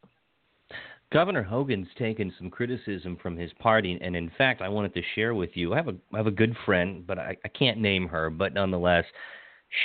Governor 1.11 1.43
Hogan's 1.43 1.87
taken 1.97 2.33
some 2.37 2.49
criticism 2.49 3.17
from 3.21 3.37
his 3.37 3.51
party, 3.59 3.97
and 4.01 4.15
in 4.15 4.29
fact, 4.37 4.61
I 4.61 4.67
wanted 4.67 4.93
to 4.93 5.01
share 5.15 5.33
with 5.33 5.51
you. 5.53 5.73
I 5.73 5.77
have 5.77 5.87
a 5.87 5.95
I 6.13 6.17
have 6.17 6.27
a 6.27 6.31
good 6.31 6.55
friend, 6.65 7.07
but 7.07 7.17
I, 7.17 7.37
I 7.45 7.47
can't 7.47 7.79
name 7.79 8.07
her, 8.09 8.29
but 8.29 8.53
nonetheless, 8.53 9.05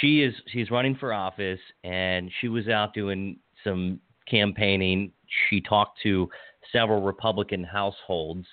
she 0.01 0.23
is 0.23 0.35
she's 0.49 0.71
running 0.73 0.97
for 0.97 1.13
office, 1.13 1.61
and 1.85 2.31
she 2.41 2.49
was 2.49 2.69
out 2.69 2.93
doing 2.93 3.37
some 3.63 4.01
campaigning. 4.29 5.13
She 5.49 5.61
talked 5.61 6.01
to 6.03 6.29
several 6.73 7.03
Republican 7.03 7.63
households 7.63 8.47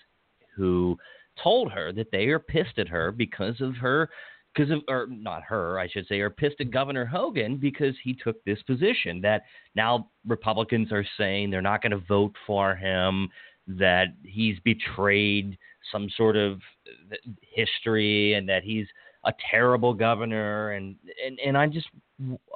who 0.56 0.96
told 1.44 1.72
her 1.72 1.92
that 1.94 2.12
they 2.12 2.28
are 2.28 2.40
pissed 2.40 2.78
at 2.78 2.88
her 2.88 3.12
because 3.12 3.62
of 3.62 3.76
her 3.78 4.10
because 4.60 4.72
of 4.74 4.82
or 4.90 5.08
not 5.10 5.42
her, 5.44 5.80
I 5.80 5.88
should 5.88 6.08
say, 6.08 6.20
are 6.20 6.30
pissed 6.30 6.60
at 6.60 6.70
Governor 6.72 7.06
Hogan 7.06 7.58
because 7.58 7.96
he 8.04 8.14
took 8.14 8.44
this 8.44 8.62
position 8.64 9.22
that 9.22 9.44
now 9.76 10.10
Republicans 10.28 10.92
are 10.92 11.06
saying 11.18 11.50
they're 11.50 11.62
not 11.62 11.82
going 11.82 11.92
to 11.92 12.04
vote 12.08 12.34
for 12.46 12.76
him, 12.76 13.30
that 13.68 14.08
he's 14.24 14.58
betrayed 14.66 15.58
some 15.92 16.10
sort 16.18 16.36
of 16.36 16.60
uh, 17.12 17.16
history 17.42 18.34
and 18.34 18.50
that 18.50 18.64
he's 18.64 18.86
a 19.26 19.34
terrible 19.50 19.94
governor 19.94 20.72
and 20.72 20.96
and, 21.26 21.40
and 21.40 21.58
I 21.58 21.68
just 21.68 21.88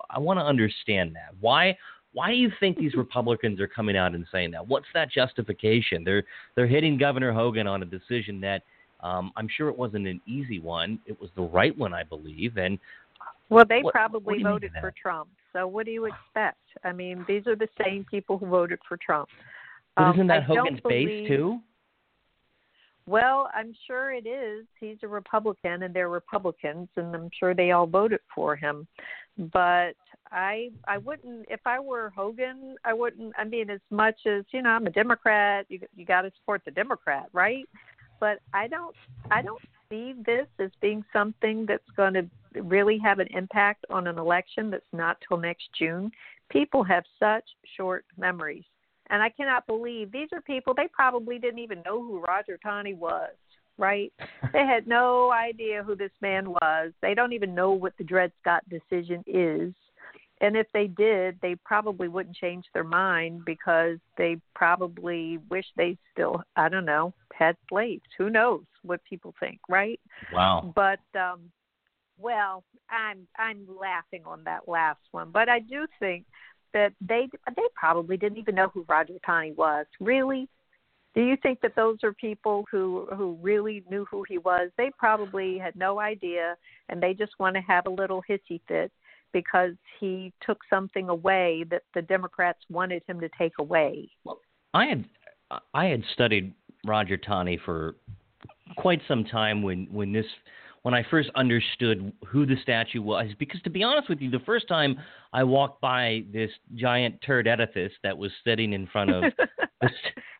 I 0.09 0.19
want 0.19 0.39
to 0.39 0.45
understand 0.45 1.15
that. 1.15 1.33
Why 1.39 1.77
why 2.11 2.29
do 2.29 2.35
you 2.35 2.51
think 2.59 2.77
these 2.77 2.95
Republicans 2.95 3.59
are 3.59 3.67
coming 3.67 3.95
out 3.97 4.13
and 4.13 4.25
saying 4.31 4.51
that? 4.51 4.67
What's 4.67 4.87
that 4.93 5.09
justification? 5.09 6.03
They're 6.03 6.23
they're 6.55 6.67
hitting 6.67 6.97
Governor 6.97 7.31
Hogan 7.31 7.67
on 7.67 7.81
a 7.81 7.85
decision 7.85 8.41
that 8.41 8.63
um, 9.03 9.31
I'm 9.35 9.47
sure 9.47 9.69
it 9.69 9.77
wasn't 9.77 10.07
an 10.07 10.21
easy 10.25 10.59
one. 10.59 10.99
It 11.05 11.19
was 11.21 11.29
the 11.35 11.43
right 11.43 11.77
one, 11.77 11.93
I 11.93 12.03
believe. 12.03 12.57
And 12.57 12.79
well, 13.49 13.65
they 13.67 13.81
what, 13.81 13.93
probably 13.93 14.41
what 14.41 14.53
voted 14.53 14.71
for 14.79 14.93
Trump. 14.99 15.29
So 15.51 15.67
what 15.67 15.85
do 15.85 15.91
you 15.91 16.05
expect? 16.05 16.57
I 16.83 16.91
mean, 16.91 17.23
these 17.27 17.45
are 17.45 17.55
the 17.55 17.67
same 17.83 18.05
people 18.09 18.37
who 18.37 18.47
voted 18.47 18.79
for 18.87 18.97
Trump. 18.97 19.29
Um, 19.97 20.13
isn't 20.13 20.27
that 20.27 20.43
I 20.43 20.45
Hogan's 20.45 20.79
believe, 20.79 21.07
base 21.07 21.27
too? 21.27 21.59
Well, 23.05 23.49
I'm 23.53 23.75
sure 23.85 24.13
it 24.13 24.25
is. 24.25 24.65
He's 24.79 24.97
a 25.03 25.07
Republican, 25.07 25.83
and 25.83 25.93
they're 25.93 26.09
Republicans, 26.09 26.87
and 26.95 27.13
I'm 27.13 27.29
sure 27.37 27.53
they 27.53 27.71
all 27.71 27.85
voted 27.85 28.21
for 28.33 28.55
him. 28.55 28.87
But 29.37 29.95
I, 30.31 30.69
I 30.87 30.97
wouldn't. 30.99 31.45
If 31.49 31.59
I 31.65 31.79
were 31.79 32.11
Hogan, 32.15 32.75
I 32.85 32.93
wouldn't. 32.93 33.33
I 33.37 33.43
mean, 33.43 33.69
as 33.69 33.81
much 33.91 34.15
as 34.25 34.45
you 34.51 34.61
know, 34.61 34.69
I'm 34.69 34.87
a 34.87 34.91
Democrat. 34.91 35.65
You, 35.69 35.81
you 35.95 36.05
got 36.05 36.21
to 36.21 36.31
support 36.39 36.61
the 36.65 36.71
Democrat, 36.71 37.27
right? 37.33 37.67
But 38.19 38.39
I 38.53 38.67
don't. 38.67 38.95
I 39.31 39.41
don't 39.41 39.61
see 39.89 40.13
this 40.25 40.47
as 40.59 40.71
being 40.81 41.03
something 41.13 41.65
that's 41.67 41.83
going 41.95 42.13
to 42.13 42.27
really 42.61 42.97
have 42.99 43.19
an 43.19 43.27
impact 43.31 43.85
on 43.89 44.07
an 44.07 44.17
election 44.17 44.69
that's 44.69 44.83
not 44.93 45.17
till 45.27 45.37
next 45.37 45.69
June. 45.77 46.11
People 46.49 46.83
have 46.83 47.03
such 47.19 47.43
short 47.77 48.05
memories. 48.17 48.63
And 49.09 49.21
I 49.21 49.29
cannot 49.29 49.67
believe 49.67 50.11
these 50.11 50.29
are 50.33 50.41
people 50.41 50.73
they 50.73 50.87
probably 50.91 51.37
didn't 51.37 51.59
even 51.59 51.81
know 51.85 52.01
who 52.01 52.21
Roger 52.21 52.57
Taney 52.57 52.93
was, 52.93 53.31
right? 53.77 54.13
they 54.53 54.65
had 54.65 54.87
no 54.87 55.31
idea 55.31 55.83
who 55.83 55.95
this 55.95 56.11
man 56.21 56.49
was. 56.49 56.91
They 57.01 57.13
don't 57.13 57.33
even 57.33 57.53
know 57.53 57.71
what 57.71 57.93
the 57.97 58.03
Dred 58.03 58.31
Scott 58.41 58.63
decision 58.69 59.23
is. 59.27 59.73
And 60.43 60.57
if 60.57 60.67
they 60.73 60.87
did, 60.87 61.39
they 61.41 61.55
probably 61.63 62.09
wouldn't 62.09 62.35
change 62.35 62.65
their 62.73 62.83
mind 62.83 63.45
because 63.45 63.97
they 64.17 64.35
probably 64.53 65.39
wish 65.49 65.65
they 65.77 65.97
still, 66.11 66.43
I 66.57 66.67
don't 66.67 66.83
know, 66.83 67.13
had 67.33 67.55
slaves. 67.69 68.03
Who 68.17 68.29
knows 68.29 68.63
what 68.81 68.99
people 69.05 69.33
think, 69.39 69.61
right? 69.69 70.01
Wow. 70.33 70.73
But 70.75 70.99
um 71.17 71.49
well, 72.19 72.65
I'm 72.89 73.25
I'm 73.39 73.65
laughing 73.79 74.23
on 74.25 74.43
that 74.43 74.67
last 74.67 74.99
one, 75.11 75.29
but 75.31 75.47
I 75.47 75.59
do 75.59 75.87
think 75.97 76.25
that 76.73 76.91
they 76.99 77.29
they 77.55 77.63
probably 77.73 78.17
didn't 78.17 78.37
even 78.37 78.55
know 78.55 78.69
who 78.73 78.85
Roger 78.89 79.13
Taney 79.25 79.53
was. 79.53 79.85
Really? 80.01 80.49
Do 81.15 81.21
you 81.21 81.37
think 81.37 81.61
that 81.61 81.75
those 81.77 81.99
are 82.03 82.11
people 82.11 82.65
who 82.69 83.07
who 83.15 83.37
really 83.41 83.81
knew 83.89 84.05
who 84.11 84.25
he 84.27 84.39
was? 84.39 84.71
They 84.77 84.91
probably 84.97 85.57
had 85.57 85.77
no 85.77 86.01
idea 86.01 86.57
and 86.89 87.01
they 87.01 87.13
just 87.13 87.31
want 87.39 87.55
to 87.55 87.61
have 87.61 87.85
a 87.85 87.89
little 87.89 88.21
hissy 88.29 88.59
fit 88.67 88.91
because 89.33 89.73
he 89.99 90.31
took 90.45 90.59
something 90.69 91.09
away 91.09 91.65
that 91.69 91.83
the 91.93 92.01
Democrats 92.01 92.59
wanted 92.69 93.03
him 93.07 93.19
to 93.19 93.29
take 93.37 93.53
away. 93.59 94.09
Well, 94.23 94.39
I 94.73 94.85
had 94.85 95.05
I 95.73 95.85
had 95.85 96.03
studied 96.13 96.53
Roger 96.85 97.17
Taney 97.17 97.59
for 97.63 97.95
quite 98.77 99.01
some 99.07 99.25
time 99.25 99.61
when 99.61 99.87
when 99.91 100.13
this 100.13 100.25
when 100.83 100.93
I 100.93 101.03
first 101.09 101.29
understood 101.35 102.11
who 102.27 102.45
the 102.45 102.55
statue 102.61 103.01
was. 103.01 103.27
Because 103.39 103.61
to 103.61 103.69
be 103.69 103.83
honest 103.83 104.09
with 104.09 104.19
you, 104.21 104.29
the 104.29 104.39
first 104.39 104.67
time 104.67 104.97
I 105.31 105.43
walked 105.43 105.81
by 105.81 106.23
this 106.31 106.51
giant 106.75 107.19
turd 107.25 107.47
edifice 107.47 107.91
that 108.03 108.17
was 108.17 108.31
sitting 108.45 108.73
in 108.73 108.87
front 108.87 109.09
of 109.09 109.23
the, 109.37 109.47
the 109.81 109.89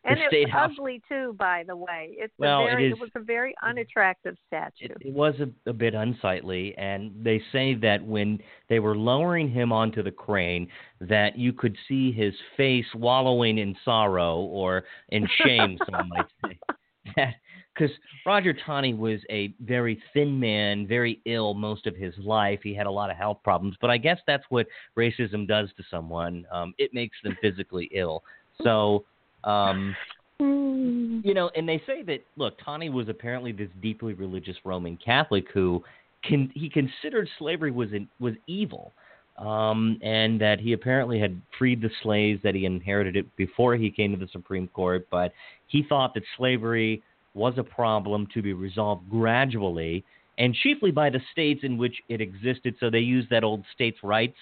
and 0.04 0.18
state 0.28 0.42
it's 0.42 0.52
house. 0.52 0.70
ugly 0.78 1.02
too, 1.08 1.34
by 1.38 1.64
the 1.66 1.74
way. 1.74 2.10
It's 2.12 2.32
well, 2.38 2.66
very, 2.66 2.86
it, 2.86 2.88
is, 2.88 2.92
it 2.92 3.00
was 3.00 3.10
a 3.14 3.20
very 3.20 3.54
unattractive 3.62 4.36
statue. 4.46 4.92
It, 5.00 5.08
it 5.08 5.14
was 5.14 5.34
a, 5.40 5.70
a 5.70 5.72
bit 5.72 5.94
unsightly, 5.94 6.76
and 6.76 7.10
they 7.22 7.42
say 7.50 7.74
that 7.76 8.04
when 8.04 8.38
they 8.68 8.80
were 8.80 8.96
lowering 8.96 9.50
him 9.50 9.72
onto 9.72 10.02
the 10.02 10.10
crane, 10.10 10.68
that 11.00 11.38
you 11.38 11.54
could 11.54 11.76
see 11.88 12.12
his 12.12 12.34
face 12.56 12.86
wallowing 12.94 13.58
in 13.58 13.74
sorrow 13.82 14.36
or 14.36 14.84
in 15.08 15.26
shame, 15.42 15.78
some 15.90 16.08
might 16.10 16.26
say. 16.44 16.58
That 17.16 17.34
because 17.74 17.94
Roger 18.24 18.52
Taney 18.52 18.94
was 18.94 19.20
a 19.30 19.52
very 19.60 20.00
thin 20.12 20.38
man, 20.38 20.86
very 20.86 21.20
ill 21.24 21.54
most 21.54 21.86
of 21.86 21.96
his 21.96 22.14
life. 22.18 22.60
He 22.62 22.74
had 22.74 22.86
a 22.86 22.90
lot 22.90 23.10
of 23.10 23.16
health 23.16 23.38
problems, 23.42 23.76
but 23.80 23.90
I 23.90 23.98
guess 23.98 24.18
that's 24.26 24.44
what 24.48 24.66
racism 24.96 25.46
does 25.46 25.70
to 25.76 25.84
someone. 25.90 26.46
Um, 26.52 26.74
it 26.78 26.94
makes 26.94 27.16
them 27.24 27.36
physically 27.40 27.90
ill. 27.92 28.22
So, 28.62 29.04
um, 29.42 29.96
you 30.38 31.34
know, 31.34 31.50
and 31.56 31.68
they 31.68 31.82
say 31.86 32.02
that 32.02 32.20
look, 32.36 32.54
Taney 32.64 32.90
was 32.90 33.08
apparently 33.08 33.52
this 33.52 33.68
deeply 33.82 34.14
religious 34.14 34.56
Roman 34.64 34.96
Catholic 34.96 35.46
who 35.52 35.82
can 36.22 36.50
he 36.54 36.70
considered 36.70 37.28
slavery 37.38 37.70
was 37.70 37.92
in, 37.92 38.08
was 38.20 38.34
evil. 38.46 38.92
Um, 39.36 39.98
and 40.00 40.40
that 40.40 40.60
he 40.60 40.74
apparently 40.74 41.18
had 41.18 41.42
freed 41.58 41.82
the 41.82 41.90
slaves 42.04 42.40
that 42.44 42.54
he 42.54 42.66
inherited 42.66 43.16
it 43.16 43.26
before 43.34 43.74
he 43.74 43.90
came 43.90 44.12
to 44.12 44.16
the 44.16 44.30
Supreme 44.30 44.68
Court, 44.68 45.08
but 45.10 45.32
he 45.66 45.82
thought 45.88 46.14
that 46.14 46.22
slavery 46.36 47.02
was 47.34 47.54
a 47.58 47.62
problem 47.62 48.26
to 48.32 48.42
be 48.42 48.52
resolved 48.52 49.08
gradually 49.10 50.04
and 50.38 50.54
chiefly 50.54 50.90
by 50.90 51.10
the 51.10 51.20
states 51.32 51.60
in 51.62 51.76
which 51.76 51.96
it 52.08 52.20
existed. 52.20 52.74
So 52.80 52.90
they 52.90 53.00
used 53.00 53.30
that 53.30 53.44
old 53.44 53.64
states' 53.74 53.98
rights 54.02 54.38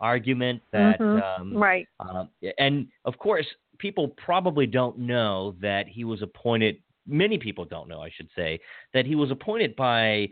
argument 0.00 0.62
that 0.72 0.98
mm-hmm. 0.98 1.42
um, 1.42 1.56
right, 1.56 1.86
uh, 2.00 2.24
and 2.58 2.86
of 3.04 3.18
course, 3.18 3.46
people 3.78 4.08
probably 4.24 4.66
don't 4.66 4.98
know 4.98 5.54
that 5.60 5.86
he 5.86 6.04
was 6.04 6.22
appointed. 6.22 6.76
Many 7.06 7.38
people 7.38 7.64
don't 7.64 7.88
know, 7.88 8.00
I 8.00 8.10
should 8.14 8.28
say, 8.34 8.60
that 8.94 9.06
he 9.06 9.14
was 9.14 9.30
appointed 9.30 9.76
by 9.76 10.28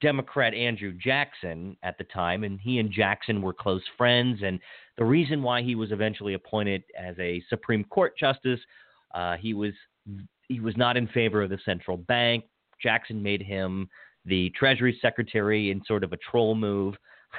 Democrat 0.00 0.54
Andrew 0.54 0.92
Jackson 0.92 1.76
at 1.82 1.98
the 1.98 2.04
time, 2.04 2.42
and 2.42 2.58
he 2.60 2.78
and 2.78 2.90
Jackson 2.90 3.42
were 3.42 3.52
close 3.52 3.82
friends. 3.96 4.40
And 4.42 4.58
the 4.98 5.04
reason 5.04 5.42
why 5.42 5.62
he 5.62 5.74
was 5.74 5.92
eventually 5.92 6.34
appointed 6.34 6.82
as 6.98 7.16
a 7.18 7.42
Supreme 7.48 7.84
Court 7.84 8.16
justice, 8.18 8.60
uh, 9.14 9.36
he 9.36 9.54
was 9.54 9.72
he 10.50 10.60
was 10.60 10.76
not 10.76 10.96
in 10.96 11.06
favor 11.08 11.42
of 11.42 11.48
the 11.48 11.58
central 11.64 11.96
bank. 11.96 12.44
Jackson 12.82 13.22
made 13.22 13.40
him 13.40 13.88
the 14.26 14.50
Treasury 14.50 14.98
Secretary 15.00 15.70
in 15.70 15.82
sort 15.86 16.04
of 16.04 16.12
a 16.12 16.16
troll 16.18 16.54
move. 16.54 16.94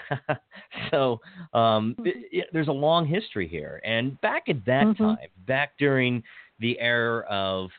so 0.91 1.20
um, 1.53 1.93
it, 1.99 2.26
it, 2.32 2.47
there's 2.53 2.70
a 2.70 2.72
long 2.72 3.05
history 3.05 3.47
here. 3.47 3.82
And 3.84 4.20
back 4.22 4.43
at 4.47 4.66
that 4.66 4.86
Mm-hmm. 4.88 5.03
time, 5.03 5.18
back 5.45 5.74
during 5.78 6.24
the 6.59 6.80
era 6.80 7.26
of 7.30 7.70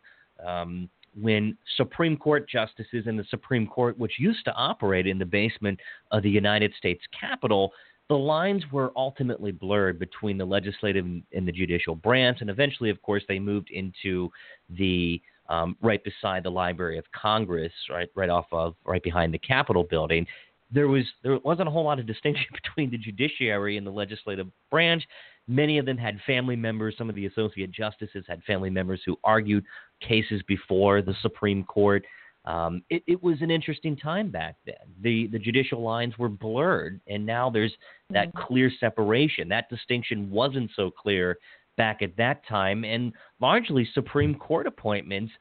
um, 0.44 0.90
when 1.20 1.56
Supreme 1.76 2.16
Court 2.16 2.48
justices 2.48 3.06
and 3.06 3.18
the 3.18 3.24
Supreme 3.30 3.66
Court, 3.66 3.98
which 3.98 4.18
used 4.18 4.44
to 4.44 4.52
operate 4.52 5.06
in 5.06 5.18
the 5.18 5.24
basement 5.24 5.80
of 6.10 6.22
the 6.22 6.30
United 6.30 6.72
States 6.76 7.02
Capitol, 7.18 7.72
the 8.12 8.18
lines 8.18 8.62
were 8.70 8.92
ultimately 8.94 9.52
blurred 9.52 9.98
between 9.98 10.36
the 10.36 10.44
legislative 10.44 11.06
and 11.06 11.48
the 11.48 11.50
judicial 11.50 11.94
branch, 11.94 12.42
and 12.42 12.50
eventually, 12.50 12.90
of 12.90 13.00
course, 13.00 13.22
they 13.26 13.38
moved 13.38 13.70
into 13.70 14.30
the 14.68 15.18
um, 15.48 15.78
right 15.80 16.04
beside 16.04 16.42
the 16.42 16.50
Library 16.50 16.98
of 16.98 17.06
Congress, 17.12 17.72
right, 17.88 18.10
right 18.14 18.28
off 18.28 18.44
of, 18.52 18.74
right 18.84 19.02
behind 19.02 19.32
the 19.32 19.38
Capitol 19.38 19.82
building. 19.82 20.26
There 20.70 20.88
was 20.88 21.04
there 21.22 21.38
wasn't 21.38 21.68
a 21.68 21.70
whole 21.70 21.84
lot 21.84 21.98
of 21.98 22.06
distinction 22.06 22.44
between 22.62 22.90
the 22.90 22.98
judiciary 22.98 23.78
and 23.78 23.86
the 23.86 23.90
legislative 23.90 24.48
branch. 24.70 25.02
Many 25.48 25.78
of 25.78 25.86
them 25.86 25.96
had 25.96 26.20
family 26.26 26.54
members. 26.54 26.94
Some 26.98 27.08
of 27.08 27.14
the 27.14 27.24
associate 27.24 27.72
justices 27.72 28.26
had 28.28 28.42
family 28.42 28.68
members 28.68 29.00
who 29.06 29.16
argued 29.24 29.64
cases 30.06 30.42
before 30.46 31.00
the 31.00 31.14
Supreme 31.22 31.64
Court. 31.64 32.04
Um, 32.44 32.82
it, 32.90 33.04
it, 33.06 33.22
was 33.22 33.40
an 33.40 33.52
interesting 33.52 33.96
time 33.96 34.30
back 34.30 34.56
then. 34.66 34.74
The 35.00 35.28
the 35.28 35.38
judicial 35.38 35.80
lines 35.80 36.18
were 36.18 36.28
blurred, 36.28 37.00
and 37.06 37.24
now 37.24 37.50
there's 37.50 37.72
that 38.10 38.28
Mm-hmm. 38.28 38.46
clear 38.46 38.70
separation. 38.80 39.48
That 39.48 39.70
distinction 39.70 40.30
wasn't 40.30 40.70
so 40.74 40.90
clear 40.90 41.38
back 41.76 42.02
at 42.02 42.16
that 42.16 42.46
time, 42.46 42.84
and 42.84 43.12
largely 43.40 43.88
Supreme 43.94 44.34
Court 44.34 44.66
appointments 44.66 45.32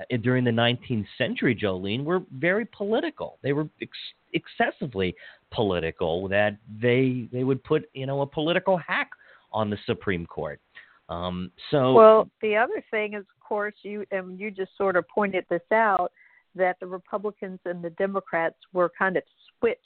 uh, 0.00 0.16
during 0.16 0.44
the 0.44 0.50
19th 0.50 1.06
century, 1.18 1.54
Jolene, 1.54 2.04
were 2.04 2.22
very 2.32 2.66
political. 2.66 3.38
They 3.42 3.52
were 3.52 3.68
ex- 3.82 3.90
excessively 4.32 5.14
political. 5.52 6.26
That 6.28 6.56
they 6.80 7.28
they 7.32 7.44
would 7.44 7.62
put 7.64 7.84
you 7.92 8.06
know 8.06 8.22
a 8.22 8.26
political 8.26 8.78
hack 8.78 9.10
on 9.52 9.68
the 9.68 9.78
Supreme 9.84 10.24
Court. 10.24 10.60
Um, 11.08 11.52
so 11.70 11.92
well, 11.92 12.30
the 12.40 12.56
other 12.56 12.82
thing 12.90 13.14
is, 13.14 13.20
of 13.20 13.40
course, 13.46 13.74
you 13.82 14.04
and 14.10 14.40
you 14.40 14.50
just 14.50 14.76
sort 14.76 14.96
of 14.96 15.06
pointed 15.08 15.44
this 15.48 15.62
out 15.70 16.12
that 16.56 16.78
the 16.80 16.86
Republicans 16.86 17.60
and 17.64 17.82
the 17.82 17.90
Democrats 17.90 18.56
were 18.72 18.90
kind 18.98 19.16
of 19.16 19.22
switched 19.58 19.80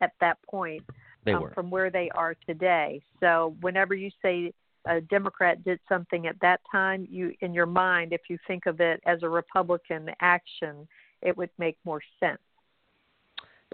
at 0.00 0.12
that 0.20 0.38
point 0.48 0.82
um, 1.26 1.50
from 1.54 1.70
where 1.70 1.90
they 1.90 2.08
are 2.14 2.34
today. 2.46 3.02
So 3.20 3.56
whenever 3.60 3.94
you 3.94 4.10
say 4.22 4.52
a 4.86 5.00
Democrat 5.00 5.62
did 5.64 5.80
something 5.88 6.26
at 6.26 6.36
that 6.40 6.60
time, 6.70 7.06
you 7.10 7.34
in 7.40 7.52
your 7.52 7.66
mind, 7.66 8.12
if 8.12 8.22
you 8.28 8.38
think 8.46 8.66
of 8.66 8.80
it 8.80 9.00
as 9.06 9.22
a 9.22 9.28
Republican 9.28 10.10
action, 10.20 10.88
it 11.22 11.36
would 11.36 11.50
make 11.58 11.76
more 11.84 12.00
sense. 12.20 12.38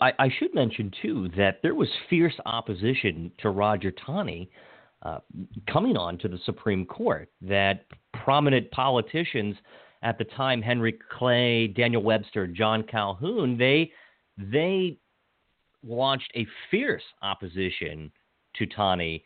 I, 0.01 0.13
I 0.19 0.29
should 0.39 0.55
mention 0.55 0.91
too 1.03 1.31
that 1.37 1.61
there 1.63 1.75
was 1.75 1.89
fierce 2.11 2.35
opposition 2.47 3.31
to 3.39 3.51
Roger 3.51 3.93
Taney 3.93 4.51
uh, 5.03 5.19
coming 5.71 5.97
on 5.97 6.19
to 6.19 6.29
the 6.29 6.39
Supreme 6.45 6.85
Court. 6.85 7.31
That 7.43 7.87
prominent 8.25 8.71
politicians 8.71 9.57
at 10.05 10.19
the 10.19 10.25
time, 10.25 10.61
Henry 10.63 10.97
Clay, 11.19 11.67
Daniel 11.67 12.03
Webster, 12.03 12.47
John 12.47 12.85
Calhoun, 12.85 13.57
they 13.59 13.91
they 14.37 14.99
launched 15.83 16.31
a 16.35 16.47
fierce 16.71 17.03
opposition 17.23 18.13
to 18.57 18.67
Taney 18.67 19.25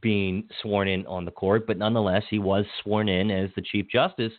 being 0.00 0.46
sworn 0.60 0.86
in 0.86 1.06
on 1.06 1.24
the 1.24 1.30
court, 1.30 1.66
but 1.66 1.78
nonetheless, 1.78 2.22
he 2.28 2.38
was 2.38 2.66
sworn 2.82 3.08
in 3.08 3.30
as 3.30 3.50
the 3.56 3.62
Chief 3.62 3.86
Justice 3.90 4.32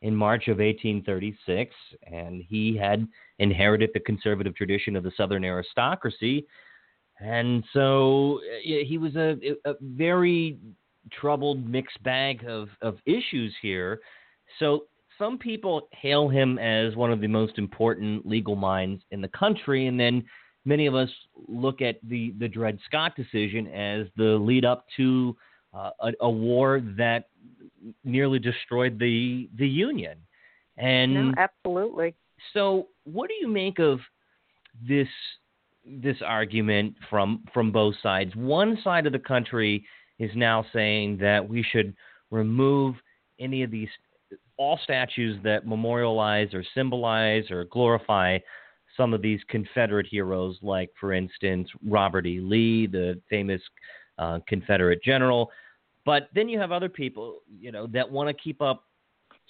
in 0.00 0.16
March 0.16 0.48
of 0.48 0.58
1836, 0.58 1.74
and 2.10 2.42
he 2.48 2.76
had 2.76 3.06
inherited 3.38 3.90
the 3.92 4.00
conservative 4.00 4.54
tradition 4.56 4.96
of 4.96 5.02
the 5.02 5.12
Southern 5.16 5.44
aristocracy. 5.44 6.46
And 7.20 7.64
so 7.72 8.40
eh, 8.64 8.84
he 8.84 8.98
was 8.98 9.14
a, 9.16 9.36
a 9.66 9.74
very 9.80 10.58
troubled 11.12 11.66
mixed 11.66 12.02
bag 12.02 12.44
of, 12.46 12.68
of 12.80 12.96
issues 13.06 13.54
here. 13.60 14.00
So 14.58 14.84
some 15.18 15.38
people 15.38 15.88
hail 15.92 16.28
him 16.28 16.58
as 16.58 16.96
one 16.96 17.12
of 17.12 17.20
the 17.20 17.28
most 17.28 17.58
important 17.58 18.26
legal 18.26 18.56
minds 18.56 19.02
in 19.10 19.20
the 19.20 19.28
country, 19.28 19.86
and 19.86 19.98
then 19.98 20.24
many 20.64 20.86
of 20.86 20.94
us 20.94 21.08
look 21.48 21.80
at 21.82 21.96
the, 22.08 22.34
the 22.38 22.48
Dred 22.48 22.78
Scott 22.86 23.14
decision 23.16 23.66
as 23.68 24.06
the 24.16 24.36
lead 24.36 24.64
up 24.64 24.86
to 24.96 25.36
uh, 25.72 25.90
a, 26.00 26.12
a, 26.20 26.30
war 26.30 26.80
that 26.96 27.28
nearly 28.04 28.38
destroyed 28.38 28.98
the 28.98 29.48
the 29.58 29.66
Union. 29.66 30.16
And 30.76 31.14
no, 31.14 31.32
absolutely. 31.36 32.14
So, 32.52 32.88
what 33.04 33.28
do 33.28 33.34
you 33.40 33.48
make 33.48 33.78
of 33.78 33.98
this 34.86 35.08
this 35.84 36.16
argument 36.24 36.94
from 37.10 37.44
from 37.52 37.72
both 37.72 37.94
sides? 38.02 38.34
One 38.36 38.78
side 38.84 39.06
of 39.06 39.12
the 39.12 39.18
country 39.18 39.84
is 40.18 40.30
now 40.36 40.64
saying 40.72 41.18
that 41.18 41.46
we 41.48 41.64
should 41.72 41.94
remove 42.30 42.94
any 43.40 43.62
of 43.62 43.70
these 43.70 43.88
all 44.56 44.78
statues 44.82 45.38
that 45.42 45.66
memorialize 45.66 46.54
or 46.54 46.64
symbolize 46.74 47.50
or 47.50 47.64
glorify 47.64 48.38
some 48.96 49.12
of 49.12 49.22
these 49.22 49.40
Confederate 49.48 50.06
heroes, 50.06 50.56
like, 50.62 50.90
for 51.00 51.12
instance, 51.12 51.68
Robert 51.86 52.26
E. 52.26 52.40
Lee, 52.40 52.86
the 52.86 53.20
famous 53.28 53.60
uh, 54.18 54.38
Confederate 54.46 55.02
general. 55.02 55.50
But 56.04 56.28
then 56.34 56.48
you 56.48 56.58
have 56.58 56.70
other 56.70 56.88
people, 56.88 57.40
you 57.58 57.72
know, 57.72 57.86
that 57.88 58.10
want 58.10 58.28
to 58.28 58.34
keep 58.34 58.62
up 58.62 58.84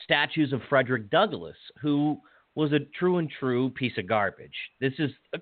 statues 0.03 0.53
of 0.53 0.61
Frederick 0.69 1.11
Douglass, 1.11 1.57
who 1.81 2.19
was 2.55 2.73
a 2.73 2.81
true 2.99 3.19
and 3.19 3.31
true 3.39 3.71
piece 3.71 3.97
of 3.99 4.07
garbage. 4.07 4.55
This 4.81 4.93
is, 4.99 5.11
uh, 5.35 5.39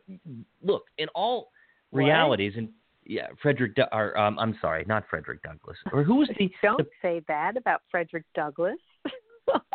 look, 0.62 0.84
in 0.98 1.08
all 1.14 1.50
realities, 1.92 2.54
and 2.56 2.70
yeah, 3.04 3.28
Frederick, 3.40 3.76
or 3.92 4.16
um, 4.18 4.38
I'm 4.38 4.56
sorry, 4.60 4.84
not 4.86 5.04
Frederick 5.10 5.42
Douglass, 5.42 5.76
or 5.92 6.02
who 6.02 6.16
was 6.16 6.28
the? 6.38 6.50
Don't 6.62 6.78
the, 6.78 6.86
say 7.00 7.22
that 7.28 7.56
about 7.56 7.82
Frederick 7.90 8.24
Douglass. 8.34 8.78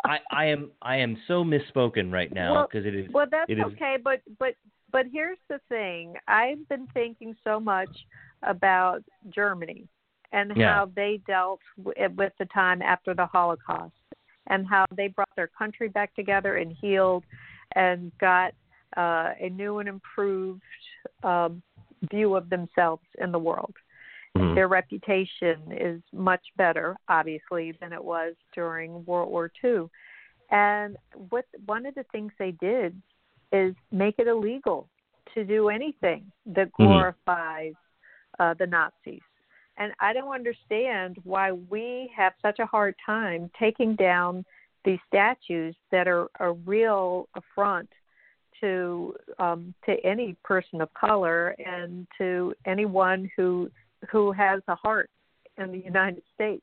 I, 0.04 0.18
I 0.30 0.46
am 0.46 0.70
I 0.82 0.96
am 0.96 1.16
so 1.26 1.44
misspoken 1.44 2.12
right 2.12 2.32
now 2.32 2.66
because 2.66 2.84
well, 2.84 2.94
it 2.94 2.98
is. 2.98 3.12
Well, 3.12 3.26
that's 3.30 3.50
it 3.50 3.58
is, 3.58 3.64
okay, 3.66 3.96
but 4.02 4.20
but 4.38 4.54
but 4.90 5.06
here's 5.12 5.38
the 5.48 5.60
thing. 5.68 6.14
I've 6.26 6.66
been 6.68 6.86
thinking 6.94 7.36
so 7.44 7.60
much 7.60 7.90
about 8.42 9.02
Germany 9.30 9.86
and 10.32 10.52
Yeah. 10.56 10.74
how 10.74 10.90
they 10.94 11.20
dealt 11.26 11.60
w- 11.82 12.14
with 12.16 12.32
the 12.38 12.46
time 12.46 12.82
after 12.82 13.14
the 13.14 13.26
Holocaust 13.26 13.94
and 14.48 14.66
how 14.66 14.84
they 14.94 15.08
brought 15.08 15.34
their 15.36 15.48
country 15.48 15.88
back 15.88 16.14
together 16.14 16.56
and 16.56 16.72
healed 16.80 17.24
and 17.72 18.12
got 18.18 18.52
uh, 18.96 19.32
a 19.40 19.50
new 19.50 19.78
and 19.78 19.88
improved 19.88 20.62
um, 21.22 21.62
view 22.10 22.34
of 22.34 22.48
themselves 22.48 23.04
in 23.20 23.32
the 23.32 23.38
world. 23.38 23.74
Mhm. 24.36 24.54
Their 24.54 24.68
reputation 24.68 25.72
is 25.72 26.02
much 26.12 26.44
better, 26.56 26.96
obviously, 27.08 27.72
than 27.72 27.92
it 27.92 28.02
was 28.02 28.34
during 28.54 29.04
World 29.04 29.30
War 29.30 29.50
II. 29.62 29.88
And 30.50 30.96
what 31.30 31.46
one 31.66 31.86
of 31.86 31.94
the 31.94 32.04
things 32.04 32.32
they 32.38 32.52
did 32.52 33.00
is 33.52 33.74
make 33.90 34.18
it 34.18 34.26
illegal 34.26 34.88
to 35.34 35.44
do 35.44 35.68
anything 35.68 36.30
that 36.46 36.70
Mhm. 36.72 36.76
glorifies 36.76 37.74
uh, 38.38 38.54
the 38.54 38.66
Nazis. 38.66 39.22
And 39.78 39.92
I 40.00 40.12
don't 40.12 40.32
understand 40.32 41.18
why 41.24 41.52
we 41.52 42.08
have 42.14 42.34
such 42.40 42.58
a 42.58 42.66
hard 42.66 42.94
time 43.04 43.50
taking 43.58 43.94
down 43.96 44.44
these 44.84 45.00
statues 45.06 45.76
that 45.90 46.06
are 46.06 46.28
a 46.40 46.52
real 46.52 47.28
affront 47.34 47.90
to 48.60 49.14
um, 49.38 49.74
to 49.84 49.94
any 50.04 50.34
person 50.44 50.80
of 50.80 50.92
color 50.94 51.54
and 51.64 52.06
to 52.18 52.54
anyone 52.64 53.30
who 53.36 53.70
who 54.10 54.32
has 54.32 54.60
a 54.68 54.74
heart 54.74 55.10
in 55.56 55.72
the 55.72 55.78
United 55.78 56.22
States. 56.34 56.62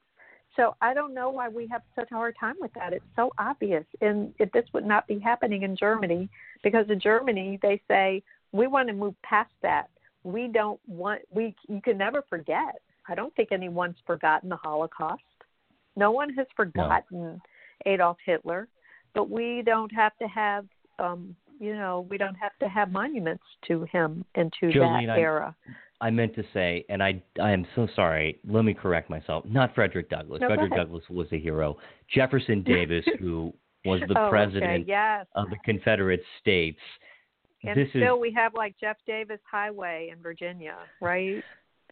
So 0.55 0.75
I 0.81 0.93
don't 0.93 1.13
know 1.13 1.29
why 1.29 1.49
we 1.49 1.67
have 1.67 1.81
such 1.95 2.09
a 2.11 2.15
hard 2.15 2.35
time 2.39 2.55
with 2.59 2.71
that. 2.75 2.93
It's 2.93 3.05
so 3.15 3.31
obvious, 3.37 3.83
and 4.01 4.33
if 4.39 4.51
this 4.51 4.65
would 4.73 4.85
not 4.85 5.05
be 5.07 5.19
happening 5.19 5.63
in 5.63 5.75
Germany, 5.75 6.29
because 6.63 6.85
in 6.89 6.99
Germany 6.99 7.59
they 7.61 7.81
say 7.89 8.23
we 8.51 8.67
want 8.67 8.87
to 8.87 8.93
move 8.93 9.15
past 9.23 9.51
that. 9.61 9.89
We 10.23 10.47
don't 10.47 10.79
want 10.87 11.21
we. 11.29 11.55
You 11.67 11.81
can 11.81 11.97
never 11.97 12.23
forget. 12.29 12.81
I 13.07 13.15
don't 13.15 13.35
think 13.35 13.51
anyone's 13.51 13.97
forgotten 14.07 14.49
the 14.49 14.55
Holocaust. 14.55 15.21
No 15.95 16.11
one 16.11 16.33
has 16.33 16.47
forgotten 16.55 17.41
Adolf 17.85 18.17
Hitler, 18.25 18.67
but 19.13 19.29
we 19.29 19.61
don't 19.65 19.93
have 19.93 20.17
to 20.21 20.27
have. 20.27 20.65
Um, 20.99 21.35
you 21.59 21.75
know, 21.75 22.05
we 22.09 22.17
don't 22.17 22.35
have 22.35 22.57
to 22.59 22.67
have 22.67 22.91
monuments 22.91 23.43
to 23.67 23.83
him 23.85 24.25
and 24.35 24.51
to 24.59 24.67
Jolene, 24.67 25.07
that 25.07 25.19
era. 25.19 25.55
I 25.67 25.71
meant 26.09 26.35
to 26.35 26.43
say, 26.53 26.85
and 26.89 27.01
I 27.01 27.21
I 27.41 27.51
am 27.51 27.65
so 27.75 27.87
sorry. 27.95 28.39
Let 28.47 28.65
me 28.65 28.73
correct 28.73 29.09
myself. 29.09 29.45
Not 29.45 29.73
Frederick 29.75 30.09
Douglass. 30.09 30.41
No, 30.41 30.47
Frederick. 30.47 30.73
Douglass 30.75 31.03
was 31.09 31.27
a 31.31 31.39
hero. 31.39 31.77
Jefferson 32.13 32.63
Davis, 32.67 33.05
who 33.19 33.53
was 33.85 34.01
the 34.07 34.19
oh, 34.19 34.29
president 34.29 34.81
Okay. 34.81 34.85
Yes. 34.87 35.25
of 35.35 35.49
the 35.49 35.57
Confederate 35.63 36.23
States. 36.39 36.79
and 37.63 37.77
this 37.79 37.89
still 37.89 38.15
is 38.15 38.21
we 38.21 38.31
have 38.33 38.53
like 38.55 38.75
Jeff 38.79 38.97
Davis 39.05 39.39
Highway 39.49 40.09
in 40.11 40.21
Virginia, 40.21 40.77
right? 41.01 41.43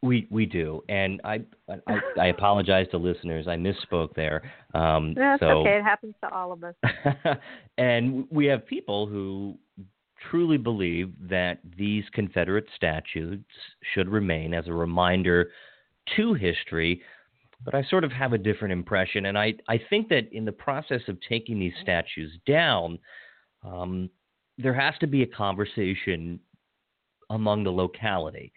we 0.03 0.27
we 0.29 0.45
do, 0.45 0.83
and 0.89 1.21
I 1.23 1.41
I, 1.87 1.99
I 2.19 2.27
apologize 2.27 2.87
to 2.91 2.97
listeners. 2.97 3.47
I 3.47 3.55
misspoke 3.55 4.13
there. 4.15 4.43
Um, 4.73 5.13
That's 5.15 5.39
so 5.39 5.47
okay. 5.59 5.77
It 5.77 5.83
happens 5.83 6.13
to 6.21 6.31
all 6.31 6.51
of 6.51 6.63
us. 6.63 6.75
and 7.77 8.27
we 8.29 8.45
have 8.47 8.67
people 8.67 9.07
who 9.07 9.57
truly 10.29 10.57
believe 10.57 11.13
that 11.19 11.59
these 11.77 12.03
Confederate 12.13 12.67
statues 12.75 13.39
should 13.93 14.09
remain 14.09 14.53
as 14.53 14.67
a 14.67 14.73
reminder 14.73 15.51
to 16.15 16.33
history, 16.33 17.01
but 17.63 17.75
I 17.75 17.83
sort 17.83 18.03
of 18.03 18.11
have 18.11 18.33
a 18.33 18.37
different 18.37 18.73
impression. 18.73 19.27
And 19.27 19.37
I, 19.37 19.53
I 19.67 19.79
think 19.89 20.09
that 20.09 20.31
in 20.31 20.45
the 20.45 20.51
process 20.51 21.01
of 21.07 21.17
taking 21.27 21.59
these 21.59 21.73
statues 21.81 22.31
down, 22.45 22.99
um, 23.63 24.09
there 24.57 24.73
has 24.73 24.93
to 24.99 25.07
be 25.07 25.23
a 25.23 25.27
conversation 25.27 26.39
among 27.29 27.63
the 27.63 27.71
locality. 27.71 28.51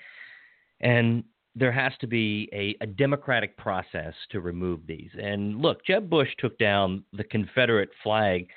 And 0.80 1.24
there 1.54 1.72
has 1.72 1.92
to 2.00 2.06
be 2.06 2.50
a, 2.52 2.76
a, 2.84 2.86
democratic 2.86 3.56
process 3.56 4.12
to 4.30 4.40
remove 4.40 4.80
these. 4.86 5.08
And 5.18 5.58
look, 5.58 5.84
Jeb 5.86 6.10
Bush 6.10 6.28
took 6.38 6.58
down 6.58 7.02
the 7.14 7.24
Confederate 7.24 7.88
flag 8.02 8.48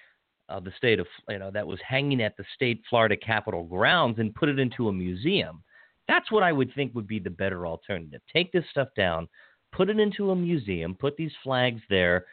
of 0.49 0.63
the 0.63 0.71
state 0.77 0.99
of, 0.99 1.07
you 1.29 1.39
know, 1.39 1.51
that 1.51 1.65
was 1.65 1.79
hanging 1.87 2.21
at 2.21 2.35
the 2.35 2.43
state 2.55 2.81
Florida 2.89 3.15
Capitol 3.15 3.63
grounds 3.63 4.19
and 4.19 4.35
put 4.35 4.49
it 4.49 4.59
into 4.59 4.89
a 4.89 4.93
museum. 4.93 5.63
That's 6.07 6.31
what 6.31 6.43
I 6.43 6.51
would 6.51 6.73
think 6.73 6.93
would 6.95 7.07
be 7.07 7.19
the 7.19 7.29
better 7.29 7.67
alternative. 7.67 8.21
Take 8.33 8.51
this 8.51 8.65
stuff 8.71 8.89
down, 8.97 9.27
put 9.71 9.89
it 9.89 9.99
into 9.99 10.31
a 10.31 10.35
museum, 10.35 10.95
put 10.95 11.15
these 11.15 11.31
flags 11.43 11.81
there. 11.89 12.25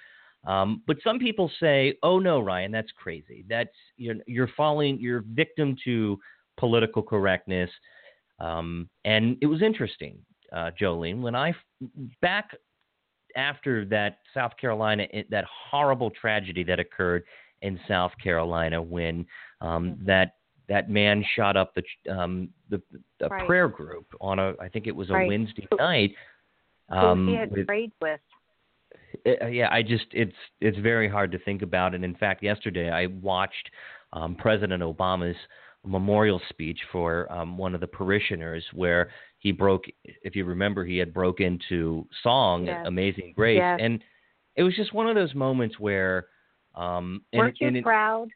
Um, 0.47 0.83
but 0.87 0.97
some 1.03 1.19
people 1.19 1.51
say, 1.61 1.99
"Oh 2.03 2.19
no, 2.19 2.41
Ryan, 2.41 2.71
that's 2.71 2.93
crazy. 2.93 3.45
That's 3.49 3.75
you're, 3.97 4.17
you're 4.27 4.51
falling, 4.57 4.99
you're 4.99 5.25
victim 5.33 5.77
to 5.85 6.19
political 6.57 7.03
correctness." 7.03 7.71
Um, 8.39 8.89
and 9.05 9.37
it 9.41 9.47
was 9.47 9.63
interesting, 9.63 10.19
uh, 10.53 10.71
Jolene, 10.81 11.21
when 11.21 11.35
I 11.35 11.55
back 12.23 12.51
after 13.35 13.85
that 13.87 14.19
South 14.33 14.53
Carolina, 14.59 15.07
that 15.31 15.45
horrible 15.71 16.11
tragedy 16.11 16.65
that 16.65 16.81
occurred 16.81 17.25
in 17.67 17.81
South 17.89 18.13
Carolina 18.23 18.81
when 18.81 19.27
um, 19.61 19.91
mm-hmm. 19.91 20.07
that 20.07 20.37
that 20.69 20.89
man 20.89 21.25
shot 21.35 21.57
up 21.57 21.75
the 21.75 22.13
um, 22.13 22.49
the, 22.71 22.81
the 23.21 23.29
right. 23.29 23.47
prayer 23.47 23.69
group 23.69 24.07
on 24.21 24.39
a 24.39 24.55
I 24.61 24.69
think 24.69 24.87
it 24.87 24.95
was 24.95 25.11
a 25.11 25.15
right. 25.15 25.29
Wednesday 25.29 25.67
night. 25.79 26.15
Um, 26.89 27.27
Who 27.27 27.33
he 27.33 27.39
had 27.39 27.51
with, 27.51 27.67
prayed 27.67 27.93
with. 28.01 28.21
Uh, 29.27 29.47
yeah, 29.47 29.69
I 29.71 29.83
just 29.83 30.07
it's 30.13 30.37
it's 30.61 30.79
very 30.79 31.09
hard 31.09 31.33
to 31.33 31.39
think 31.41 31.63
about. 31.63 31.95
And 31.95 32.05
in 32.05 32.15
fact, 32.15 32.43
yesterday 32.43 32.91
I 32.91 33.07
watched 33.07 33.71
um, 34.13 34.37
President 34.37 34.83
Obama's 34.83 35.37
memorial 35.85 36.41
speech 36.49 36.79
for 36.91 37.31
um, 37.33 37.57
one 37.57 37.75
of 37.75 37.81
the 37.81 37.87
parishioners 37.87 38.65
where 38.73 39.11
he 39.39 39.53
broke 39.53 39.85
if 40.05 40.35
you 40.35 40.45
remember 40.45 40.85
he 40.85 40.99
had 40.99 41.15
broke 41.15 41.41
into 41.41 42.05
song 42.25 42.67
yes. 42.67 42.85
amazing 42.87 43.33
grace 43.37 43.59
yes. 43.59 43.79
and 43.81 44.03
it 44.57 44.65
was 44.65 44.75
just 44.75 44.93
one 44.93 45.07
of 45.07 45.15
those 45.15 45.33
moments 45.35 45.79
where 45.79 46.27
um 46.77 47.23
and, 47.33 47.41
weren't 47.41 47.57
you 47.61 47.69
and 47.69 47.83
proud 47.83 48.29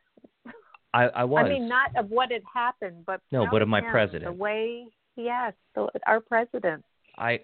I, 0.93 1.05
I 1.05 1.25
was 1.25 1.45
i 1.47 1.49
mean 1.49 1.69
not 1.69 1.95
of 1.97 2.11
what 2.11 2.33
had 2.33 2.43
happened 2.53 3.05
but 3.07 3.21
no 3.33 3.47
but 3.51 3.63
of 3.63 3.69
my 3.69 3.81
him, 3.81 3.91
president 3.91 4.25
the 4.25 4.33
way 4.33 4.87
yes 5.17 5.53
the, 5.75 5.89
our 6.07 6.21
president 6.21 6.85
i 7.19 7.41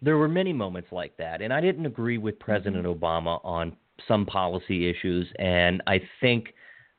there 0.00 0.18
were 0.18 0.28
many 0.28 0.52
moments 0.52 0.88
like 0.92 1.16
that 1.16 1.42
and 1.42 1.52
i 1.52 1.60
didn't 1.60 1.86
agree 1.86 2.18
with 2.18 2.38
president 2.38 2.84
mm-hmm. 2.84 3.02
obama 3.02 3.40
on 3.44 3.76
some 4.08 4.26
policy 4.26 4.90
issues 4.90 5.26
and 5.38 5.82
i 5.86 6.00
think 6.20 6.52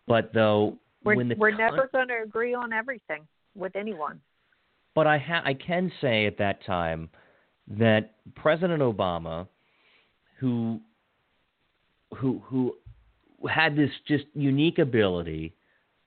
but 0.08 0.34
though 0.34 0.78
we're, 1.04 1.36
we're 1.36 1.56
never 1.56 1.90
going 1.92 2.08
to 2.08 2.22
agree 2.24 2.54
on 2.54 2.74
everything 2.74 3.28
with 3.56 3.76
anyone. 3.76 4.20
But 4.96 5.08
I 5.08 5.18
ha- 5.18 5.42
I 5.44 5.54
can 5.54 5.92
say 6.02 6.26
at 6.26 6.38
that 6.38 6.64
time 6.66 7.10
that 7.68 8.12
President 8.36 8.82
Obama, 8.82 9.48
who 10.40 10.80
who 12.18 12.42
who 12.46 12.76
had 13.50 13.76
this 13.76 13.90
just 14.08 14.26
unique 14.34 14.80
ability 14.80 15.56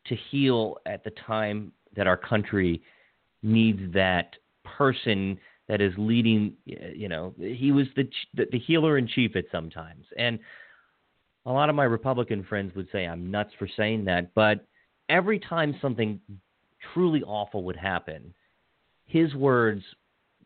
to 0.07 0.17
heal 0.31 0.77
at 0.87 1.05
the 1.05 1.13
time 1.27 1.73
that 1.95 2.07
our 2.07 2.17
country 2.17 2.83
needs 3.43 3.81
that 3.93 4.37
person 4.65 5.39
that 5.69 5.81
is 5.81 5.93
leading 5.97 6.55
you 6.65 7.09
know 7.09 7.35
he 7.39 7.73
was 7.73 7.87
the 7.97 8.09
the, 8.35 8.59
healer 8.59 8.99
in 8.99 9.07
chief 9.07 9.37
at 9.37 9.45
sometimes 9.53 10.05
and 10.19 10.39
a 11.45 11.53
lot 11.53 11.69
of 11.69 11.75
my 11.75 11.85
republican 11.85 12.43
friends 12.45 12.75
would 12.75 12.89
say 12.91 13.05
i'm 13.07 13.31
nuts 13.31 13.51
for 13.59 13.69
saying 13.77 14.05
that 14.05 14.35
but 14.35 14.67
every 15.09 15.39
time 15.39 15.77
something 15.81 16.21
truly 16.93 17.23
awful 17.23 17.65
would 17.65 17.77
happen, 17.77 18.35
his 19.07 19.35
words 19.35 19.83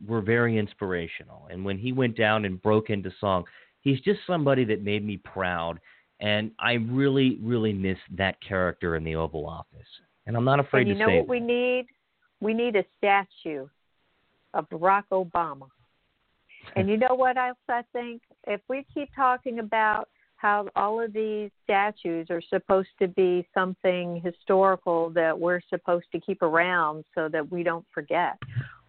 were 0.07 0.21
very 0.21 0.59
inspirational. 0.59 1.47
And 1.51 1.65
when 1.65 1.79
he 1.79 1.93
went 1.93 2.17
down 2.17 2.45
and 2.45 2.61
broke 2.61 2.91
into 2.91 3.13
song, 3.21 3.45
he's 3.81 4.01
just 4.01 4.21
somebody 4.27 4.65
that 4.67 4.83
made 4.83 5.05
me 5.05 5.17
proud. 5.19 5.81
And 6.21 6.51
I 6.59 6.75
really, 6.75 7.39
really 7.43 7.73
miss 7.73 7.99
that 8.17 8.37
character 8.47 8.97
in 8.97 9.05
the 9.05 9.17
Oval 9.17 9.47
Office. 9.47 9.87
And 10.27 10.37
I'm 10.37 10.45
not 10.45 10.61
afraid 10.61 10.87
and 10.87 10.91
to 10.91 10.95
say. 10.95 10.99
You 11.01 11.07
know 11.07 11.17
what 11.19 11.27
that. 11.27 11.31
we 11.31 11.41
need? 11.41 11.87
We 12.41 12.55
need 12.55 12.77
a 12.77 12.85
statue 12.99 13.67
of 14.55 14.69
Barack 14.69 15.05
Obama. 15.13 15.69
and 16.77 16.89
you 16.89 16.97
know 16.97 17.15
what 17.15 17.37
else 17.37 17.59
I 17.69 17.83
think? 17.93 18.23
If 18.47 18.61
we 18.69 18.87
keep 18.95 19.09
talking 19.15 19.59
about 19.61 20.09
how 20.41 20.67
all 20.75 21.03
of 21.03 21.13
these 21.13 21.51
statues 21.65 22.29
are 22.31 22.41
supposed 22.49 22.89
to 22.99 23.07
be 23.09 23.47
something 23.53 24.23
historical 24.25 25.11
that 25.11 25.39
we're 25.39 25.61
supposed 25.69 26.07
to 26.13 26.19
keep 26.19 26.41
around 26.41 27.05
so 27.15 27.29
that 27.29 27.51
we 27.53 27.63
don't 27.63 27.85
forget. 27.93 28.39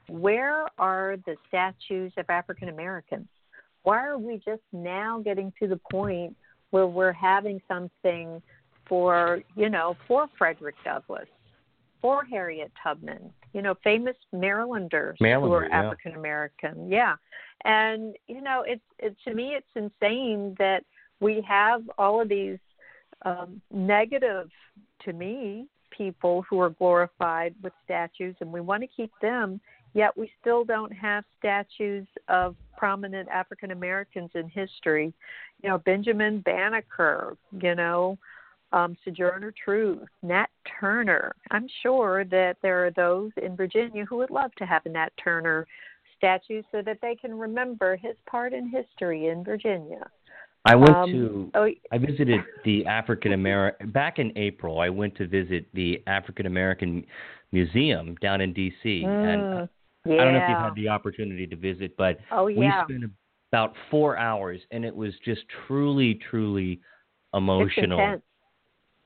Where 0.07 0.65
are 0.77 1.17
the 1.25 1.35
statues 1.49 2.13
of 2.15 2.29
African 2.29 2.69
Americans? 2.69 3.27
Why 3.83 4.05
are 4.05 4.17
we 4.17 4.37
just 4.37 4.61
now 4.71 5.19
getting 5.19 5.51
to 5.61 5.67
the 5.67 5.79
point 5.91 6.35
where 6.71 6.87
we're 6.87 7.13
having 7.13 7.61
something 7.67 8.41
for, 8.87 9.41
you 9.55 9.69
know, 9.69 9.95
for 10.07 10.27
Frederick 10.37 10.75
Douglass, 10.83 11.27
for 12.01 12.25
Harriet 12.25 12.71
Tubman, 12.83 13.31
you 13.53 13.61
know, 13.61 13.75
famous 13.83 14.15
Marylanders 14.33 15.17
Marylander, 15.21 15.41
who 15.41 15.53
are 15.53 15.71
African 15.71 16.15
American. 16.15 16.89
Yeah. 16.89 17.15
And, 17.63 18.15
you 18.27 18.41
know, 18.41 18.63
it's 18.65 18.81
it, 18.99 19.15
to 19.25 19.33
me 19.35 19.55
it's 19.55 19.67
insane 19.75 20.55
that 20.57 20.83
we 21.19 21.45
have 21.47 21.83
all 21.97 22.21
of 22.21 22.29
these 22.29 22.57
um, 23.23 23.61
negative, 23.71 24.49
to 25.05 25.13
me, 25.13 25.67
people 25.95 26.43
who 26.49 26.59
are 26.59 26.71
glorified 26.71 27.53
with 27.61 27.73
statues, 27.85 28.35
and 28.39 28.51
we 28.51 28.61
want 28.61 28.81
to 28.81 28.87
keep 28.87 29.11
them. 29.21 29.61
Yet 29.93 30.17
we 30.17 30.31
still 30.39 30.63
don't 30.63 30.91
have 30.93 31.25
statues 31.37 32.07
of 32.29 32.55
prominent 32.77 33.27
African 33.29 33.71
Americans 33.71 34.31
in 34.35 34.47
history. 34.47 35.13
You 35.61 35.69
know, 35.69 35.77
Benjamin 35.79 36.39
Banneker. 36.41 37.35
You 37.61 37.75
know, 37.75 38.17
um, 38.73 38.95
Sojourner 39.03 39.53
Truth, 39.63 40.07
Nat 40.23 40.49
Turner. 40.79 41.33
I'm 41.51 41.67
sure 41.83 42.23
that 42.25 42.57
there 42.61 42.85
are 42.85 42.91
those 42.91 43.31
in 43.41 43.55
Virginia 43.55 44.05
who 44.05 44.17
would 44.17 44.31
love 44.31 44.51
to 44.55 44.65
have 44.65 44.85
a 44.85 44.89
Nat 44.89 45.09
Turner 45.21 45.67
statue 46.17 46.61
so 46.71 46.81
that 46.85 46.99
they 47.01 47.15
can 47.15 47.37
remember 47.37 47.97
his 47.97 48.15
part 48.29 48.53
in 48.53 48.69
history 48.69 49.27
in 49.27 49.43
Virginia. 49.43 50.09
I 50.63 50.75
went 50.75 50.91
um, 50.91 51.11
to 51.11 51.51
oh, 51.55 51.67
I 51.91 51.97
visited 51.97 52.41
the 52.63 52.85
African 52.85 53.33
American 53.33 53.89
back 53.89 54.19
in 54.19 54.31
April. 54.37 54.79
I 54.79 54.89
went 54.89 55.15
to 55.15 55.27
visit 55.27 55.65
the 55.73 56.03
African 56.05 56.45
American 56.45 57.03
Museum 57.51 58.15
down 58.21 58.41
in 58.41 58.53
D.C. 58.53 59.03
Mm, 59.03 59.61
and 59.61 59.69
yeah. 60.05 60.13
I 60.13 60.23
don't 60.23 60.33
know 60.33 60.39
if 60.39 60.49
you've 60.49 60.57
had 60.57 60.75
the 60.75 60.89
opportunity 60.89 61.47
to 61.47 61.55
visit, 61.55 61.95
but 61.97 62.17
oh, 62.31 62.47
yeah. 62.47 62.83
we 62.87 62.95
spent 62.95 63.11
about 63.51 63.73
four 63.89 64.17
hours, 64.17 64.61
and 64.71 64.85
it 64.85 64.95
was 64.95 65.13
just 65.25 65.41
truly, 65.67 66.19
truly 66.29 66.79
emotional. 67.33 68.21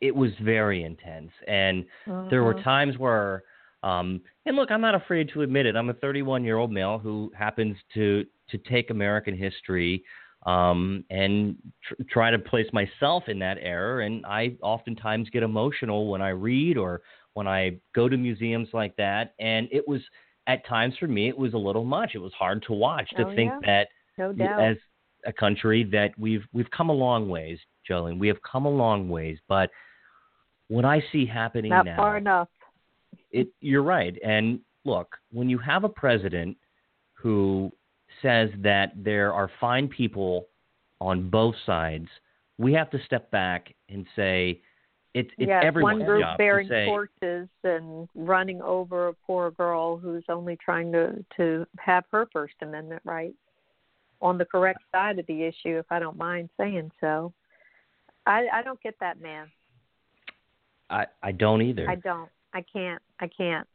It 0.02 0.16
was 0.16 0.32
very 0.42 0.84
intense, 0.84 1.32
and 1.48 1.86
mm-hmm. 2.08 2.30
there 2.30 2.44
were 2.44 2.54
mm-hmm. 2.54 2.64
times 2.64 2.98
where. 2.98 3.44
Um, 3.84 4.22
and 4.48 4.56
look, 4.56 4.72
I'm 4.72 4.82
not 4.82 4.96
afraid 4.96 5.30
to 5.34 5.44
admit 5.44 5.68
it. 5.68 5.76
I'm 5.76 5.90
a 5.92 5.94
31 5.94 6.44
year 6.44 6.58
old 6.58 6.72
male 6.72 6.98
who 6.98 7.32
happens 7.38 7.78
to 7.94 8.26
to 8.50 8.58
take 8.58 8.90
American 8.90 9.38
history 9.38 10.04
um, 10.46 11.04
and 11.10 11.56
tr- 11.84 12.04
try 12.10 12.32
to 12.32 12.40
place 12.40 12.68
myself 12.72 13.24
in 13.28 13.40
that 13.40 13.58
era. 13.62 14.06
And 14.06 14.26
I 14.26 14.56
oftentimes 14.62 15.30
get 15.30 15.44
emotional 15.44 16.08
when 16.10 16.22
I 16.22 16.30
read 16.30 16.78
or 16.78 17.02
when 17.34 17.48
I 17.48 17.78
go 17.94 18.08
to 18.08 18.18
museums 18.18 18.70
like 18.74 18.96
that. 18.98 19.34
And 19.40 19.68
it 19.72 19.88
was 19.88 20.02
at 20.48 20.66
times 20.68 20.96
for 21.00 21.08
me, 21.08 21.28
it 21.28 21.38
was 21.38 21.54
a 21.54 21.58
little 21.58 21.86
much. 21.86 22.12
It 22.14 22.20
was 22.20 22.34
hard 22.34 22.64
to 22.68 22.74
watch 22.74 23.10
to 23.18 23.24
oh, 23.24 23.36
think 23.36 23.52
yeah. 23.64 23.86
that 24.18 24.34
no 24.38 24.60
as 24.60 24.78
a 25.26 25.34
country 25.34 25.84
that 25.92 26.12
we've 26.18 26.44
we've 26.54 26.70
come 26.72 26.90
a 26.90 26.94
long 26.94 27.30
ways, 27.30 27.60
Jolene. 27.90 28.20
We 28.20 28.28
have 28.28 28.38
come 28.50 28.66
a 28.66 28.70
long 28.70 29.10
ways, 29.10 29.38
but 29.48 29.70
what 30.68 30.86
I 30.86 31.04
see 31.12 31.26
happening 31.26 31.70
Not 31.70 31.86
now, 31.86 31.96
far 31.96 32.18
enough. 32.18 32.50
It, 33.32 33.50
you're 33.62 33.84
right. 33.84 34.18
And 34.24 34.60
look, 34.84 35.16
when 35.32 35.50
you 35.50 35.58
have 35.60 35.84
a 35.84 35.90
president 35.90 36.58
who 37.14 37.72
says 38.22 38.50
that 38.60 38.94
there 38.96 39.34
are 39.34 39.50
fine 39.60 39.88
people 39.88 40.48
on 41.02 41.30
both 41.30 41.56
sides, 41.66 42.08
we 42.58 42.74
have 42.74 42.90
to 42.92 43.00
step 43.06 43.30
back 43.32 43.74
and 43.90 44.06
say 44.16 44.62
it's 45.16 45.32
it's 45.38 45.48
yes, 45.48 45.64
everyone's 45.66 46.00
one 46.00 46.06
group 46.06 46.22
job 46.22 46.38
bearing 46.38 46.68
to 46.68 46.74
say, 46.74 46.86
torches 46.86 47.48
and 47.64 48.10
running 48.16 48.62
over 48.62 49.08
a 49.08 49.14
poor 49.14 49.50
girl 49.52 49.98
who's 49.98 50.26
only 50.28 50.58
trying 50.58 50.92
to 50.92 51.24
to 51.38 51.66
have 51.80 52.04
her 52.12 52.28
First 52.34 52.56
Amendment 52.62 53.02
rights 53.06 53.38
on 54.22 54.38
the 54.38 54.44
correct 54.44 54.80
side 54.92 55.18
of 55.18 55.26
the 55.28 55.44
issue, 55.44 55.78
if 55.78 55.86
I 55.90 56.00
don't 56.00 56.18
mind 56.18 56.50
saying 56.58 56.92
so. 57.00 57.32
I 58.26 58.48
I 58.52 58.62
don't 58.62 58.82
get 58.82 58.96
that 59.00 59.22
man. 59.22 59.50
I 60.90 61.06
I 61.24 61.32
don't 61.32 61.62
either. 61.62 61.90
I 61.90 61.96
don't. 61.96 62.30
I 62.54 62.62
can't. 62.62 63.02
I 63.22 63.28
can't. 63.28 63.68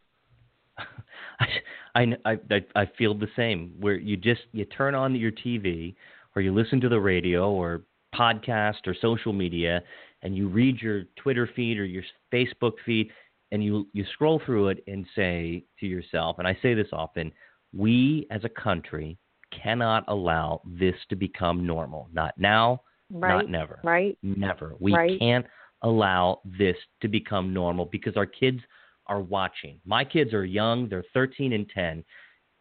I, 1.41 1.47
I 1.95 2.17
I 2.51 2.65
I 2.77 2.87
feel 2.99 3.15
the 3.15 3.29
same. 3.35 3.73
Where 3.81 3.97
you 3.97 4.19
just 4.19 4.43
you 4.53 4.67
turn 4.67 4.95
on 4.95 5.15
your 5.15 5.33
TV 5.33 5.95
or 6.37 6.43
you 6.43 6.53
listen 6.53 6.83
to 6.83 6.91
the 6.91 7.01
radio 7.01 7.51
or 7.51 7.81
podcast 8.15 8.87
or 8.87 8.95
social 9.01 9.33
media, 9.33 9.83
and 10.23 10.37
you 10.37 10.49
read 10.49 10.81
your 10.81 11.05
Twitter 11.17 11.49
feed 11.55 11.79
or 11.79 11.85
your 11.85 12.05
Facebook 12.33 12.73
feed, 12.85 13.11
and 13.53 13.63
you 13.65 13.89
you 13.93 14.05
scroll 14.13 14.41
through 14.45 14.69
it 14.69 14.85
and 14.87 15.07
say 15.15 15.65
to 15.81 15.87
yourself, 15.87 16.39
and 16.39 16.47
I 16.47 16.57
say 16.63 16.75
this 16.75 16.89
often, 16.93 17.33
we 17.73 18.27
as 18.31 18.45
a 18.45 18.49
country 18.49 19.19
cannot 19.63 20.05
allow 20.09 20.61
this 20.65 20.95
to 21.09 21.17
become 21.17 21.67
normal. 21.67 22.09
Not 22.13 22.35
now, 22.39 22.83
right. 23.11 23.37
not 23.37 23.51
never. 23.51 23.81
Right. 23.83 24.17
Never. 24.23 24.75
We 24.79 24.95
right. 24.95 25.19
can't 25.19 25.47
allow 25.83 26.41
this 26.45 26.77
to 27.01 27.09
become 27.09 27.53
normal 27.53 27.87
because 27.87 28.17
our 28.17 28.27
kids 28.27 28.61
are 29.07 29.21
watching. 29.21 29.81
My 29.85 30.05
kids 30.05 30.33
are 30.35 30.45
young, 30.45 30.89
they're 30.89 31.05
13 31.15 31.53
and 31.53 31.69
10, 31.75 32.05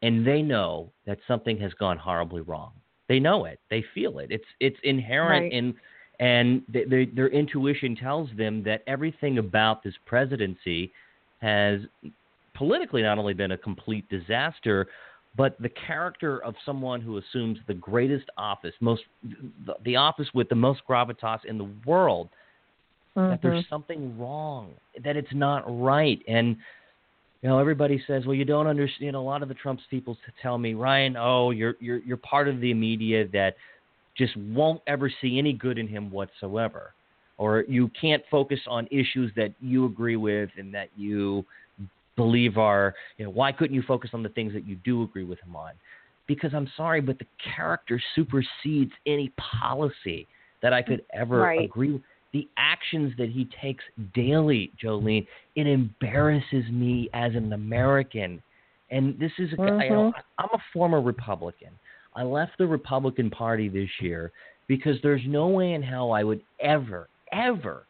and 0.02 0.26
they 0.26 0.42
know 0.42 0.92
that 1.06 1.20
something 1.28 1.60
has 1.60 1.74
gone 1.74 1.98
horribly 1.98 2.42
wrong. 2.42 2.72
They 3.08 3.20
know 3.20 3.46
it. 3.46 3.60
They 3.70 3.84
feel 3.94 4.20
it. 4.20 4.32
It's 4.32 4.46
it's 4.60 4.80
inherent 4.84 5.44
right. 5.44 5.52
in 5.52 5.76
and 6.20 6.62
they, 6.68 6.84
they, 6.84 7.06
their 7.06 7.30
intuition 7.30 7.96
tells 7.96 8.30
them 8.38 8.64
that 8.64 8.84
everything 8.88 9.38
about 9.38 9.84
this 9.84 9.94
presidency 10.06 10.92
has 11.42 11.80
politically 12.54 13.02
not 13.02 13.18
only 13.18 13.34
been 13.34 13.52
a 13.52 13.58
complete 13.58 14.08
disaster, 14.10 14.88
but 15.38 15.56
the 15.62 15.70
character 15.70 16.44
of 16.44 16.56
someone 16.66 17.00
who 17.00 17.18
assumes 17.18 17.58
the 17.68 17.74
greatest 17.74 18.26
office, 18.38 18.74
most 18.82 19.04
the, 19.66 19.76
the 19.86 19.96
office 19.96 20.28
with 20.34 20.50
the 20.50 20.56
most 20.56 20.82
gravitas 20.90 21.46
in 21.46 21.58
the 21.58 21.70
world, 21.86 22.28
mm-hmm. 23.16 23.30
that 23.30 23.42
there's 23.42 23.66
something 23.70 24.18
wrong, 24.20 24.72
that 25.04 25.16
it's 25.16 25.34
not 25.34 25.64
right, 25.68 26.20
and 26.28 26.58
you 27.42 27.48
know 27.48 27.60
everybody 27.60 28.04
says, 28.06 28.26
well, 28.26 28.36
you 28.36 28.44
don't 28.44 28.68
understand. 28.68 29.16
A 29.16 29.20
lot 29.20 29.42
of 29.42 29.48
the 29.48 29.54
Trump's 29.54 29.84
people 29.90 30.18
tell 30.42 30.58
me, 30.58 30.74
Ryan, 30.74 31.16
oh, 31.18 31.52
you're 31.52 31.76
you're 31.80 32.00
you're 32.00 32.18
part 32.18 32.50
of 32.50 32.60
the 32.60 32.74
media 32.74 33.26
that 33.30 33.56
just 34.18 34.36
won't 34.38 34.82
ever 34.88 35.12
see 35.22 35.38
any 35.38 35.54
good 35.54 35.78
in 35.78 35.88
him 35.88 36.12
whatsoever, 36.12 36.94
or 37.38 37.64
you 37.68 37.90
can't 38.00 38.24
focus 38.30 38.60
on 38.68 38.88
issues 38.92 39.32
that 39.36 39.54
you 39.62 39.86
agree 39.86 40.18
with 40.18 40.50
and 40.58 40.74
that 40.74 40.90
you 40.98 41.46
believe 42.16 42.58
are, 42.58 42.94
you 43.18 43.26
know, 43.26 43.32
why 43.32 43.52
couldn't 43.52 43.74
you 43.74 43.84
focus 43.88 44.10
on 44.14 44.22
the 44.22 44.30
things 44.30 44.52
that 44.54 44.68
you 44.68 44.76
do 44.84 45.04
agree 45.04 45.24
with 45.24 45.40
him 45.40 45.56
on? 45.56 45.72
Because 46.28 46.54
I'm 46.54 46.70
sorry, 46.76 47.02
but 47.02 47.18
the 47.18 47.26
character 47.56 48.02
supersedes 48.14 48.92
any 49.08 49.32
policy 49.62 50.28
that 50.62 50.74
I 50.74 50.82
could 50.82 51.02
ever 51.14 51.40
right. 51.40 51.64
agree 51.64 51.94
with. 51.94 52.02
The 52.34 52.48
actions 52.58 53.14
that 53.18 53.30
he 53.30 53.48
takes 53.60 53.84
daily, 54.14 54.72
Jolene, 54.84 55.26
it 55.56 55.66
embarrasses 55.66 56.70
me 56.70 57.10
as 57.14 57.34
an 57.34 57.54
American. 57.54 58.44
And 58.92 59.18
this 59.18 59.32
is, 59.40 59.52
a, 59.54 59.56
mm-hmm. 59.56 59.82
you 59.82 59.90
know, 59.90 60.14
I'm 60.38 60.50
a 60.54 60.60
former 60.72 61.02
Republican. 61.02 61.70
I 62.16 62.24
left 62.24 62.54
the 62.58 62.68
Republican 62.68 63.30
Party 63.30 63.70
this 63.70 63.90
year 64.02 64.32
because 64.68 64.98
there's 65.02 65.22
no 65.26 65.48
way 65.48 65.74
in 65.74 65.82
hell 65.82 66.12
I 66.12 66.24
would 66.24 66.42
ever, 66.60 67.10
ever 67.32 67.86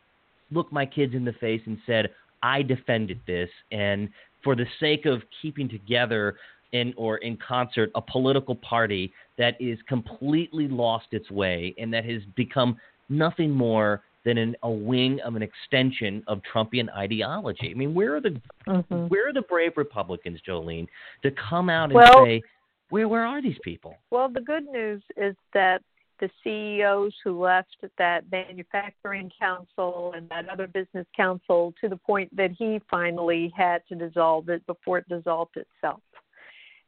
look 0.52 0.72
my 0.72 0.86
kids 0.86 1.14
in 1.14 1.26
the 1.26 1.34
face 1.34 1.62
and 1.66 1.78
said, 1.86 2.10
I 2.42 2.62
defended 2.62 3.20
this, 3.28 3.50
and 3.72 4.10
for 4.44 4.56
the 4.56 4.66
sake 4.80 5.06
of 5.06 5.22
keeping 5.42 5.68
together 5.68 6.36
in 6.72 6.94
or 6.98 7.18
in 7.18 7.38
concert 7.38 7.92
a 7.96 8.02
political 8.02 8.56
party 8.56 9.12
that 9.38 9.60
is 9.60 9.78
completely 9.88 10.68
lost 10.68 11.08
its 11.12 11.30
way 11.32 11.74
and 11.78 11.94
that 11.94 12.06
has 12.06 12.22
become 12.36 12.78
nothing 13.10 13.50
more 13.50 14.04
than 14.26 14.38
an, 14.38 14.56
a 14.64 14.70
wing 14.70 15.20
of 15.22 15.36
an 15.36 15.42
extension 15.42 16.24
of 16.28 16.42
Trumpian 16.54 16.94
ideology. 16.96 17.72
I 17.72 17.74
mean, 17.74 17.94
where 17.94 18.16
are 18.16 18.22
the 18.22 18.40
mm-hmm. 18.68 19.08
where 19.08 19.30
are 19.30 19.34
the 19.34 19.42
brave 19.42 19.72
Republicans, 19.78 20.40
Jolene, 20.48 20.88
to 21.24 21.32
come 21.50 21.70
out 21.70 21.86
and 21.86 21.94
well, 21.94 22.26
say, 22.26 22.42
where 22.90 23.08
where 23.08 23.26
are 23.26 23.42
these 23.42 23.60
people? 23.64 23.96
Well, 24.12 24.30
the 24.30 24.42
good 24.42 24.66
news 24.66 25.02
is 25.18 25.36
that 25.54 25.82
the 26.20 26.30
CEOs 26.44 27.14
who 27.24 27.42
left 27.42 27.78
that 27.98 28.26
manufacturing 28.32 29.32
council 29.40 30.14
and 30.16 30.28
that 30.30 30.50
other 30.50 30.68
business 30.68 31.08
council 31.16 31.74
to 31.82 31.88
the 31.88 31.96
point 31.96 32.36
that 32.36 32.52
he 32.58 32.82
finally 32.90 33.54
had 33.56 33.82
to 33.88 33.96
dissolve 33.96 34.50
it 34.50 34.66
before 34.68 34.98
it 34.98 35.08
dissolved 35.08 35.56
itself. 35.56 36.02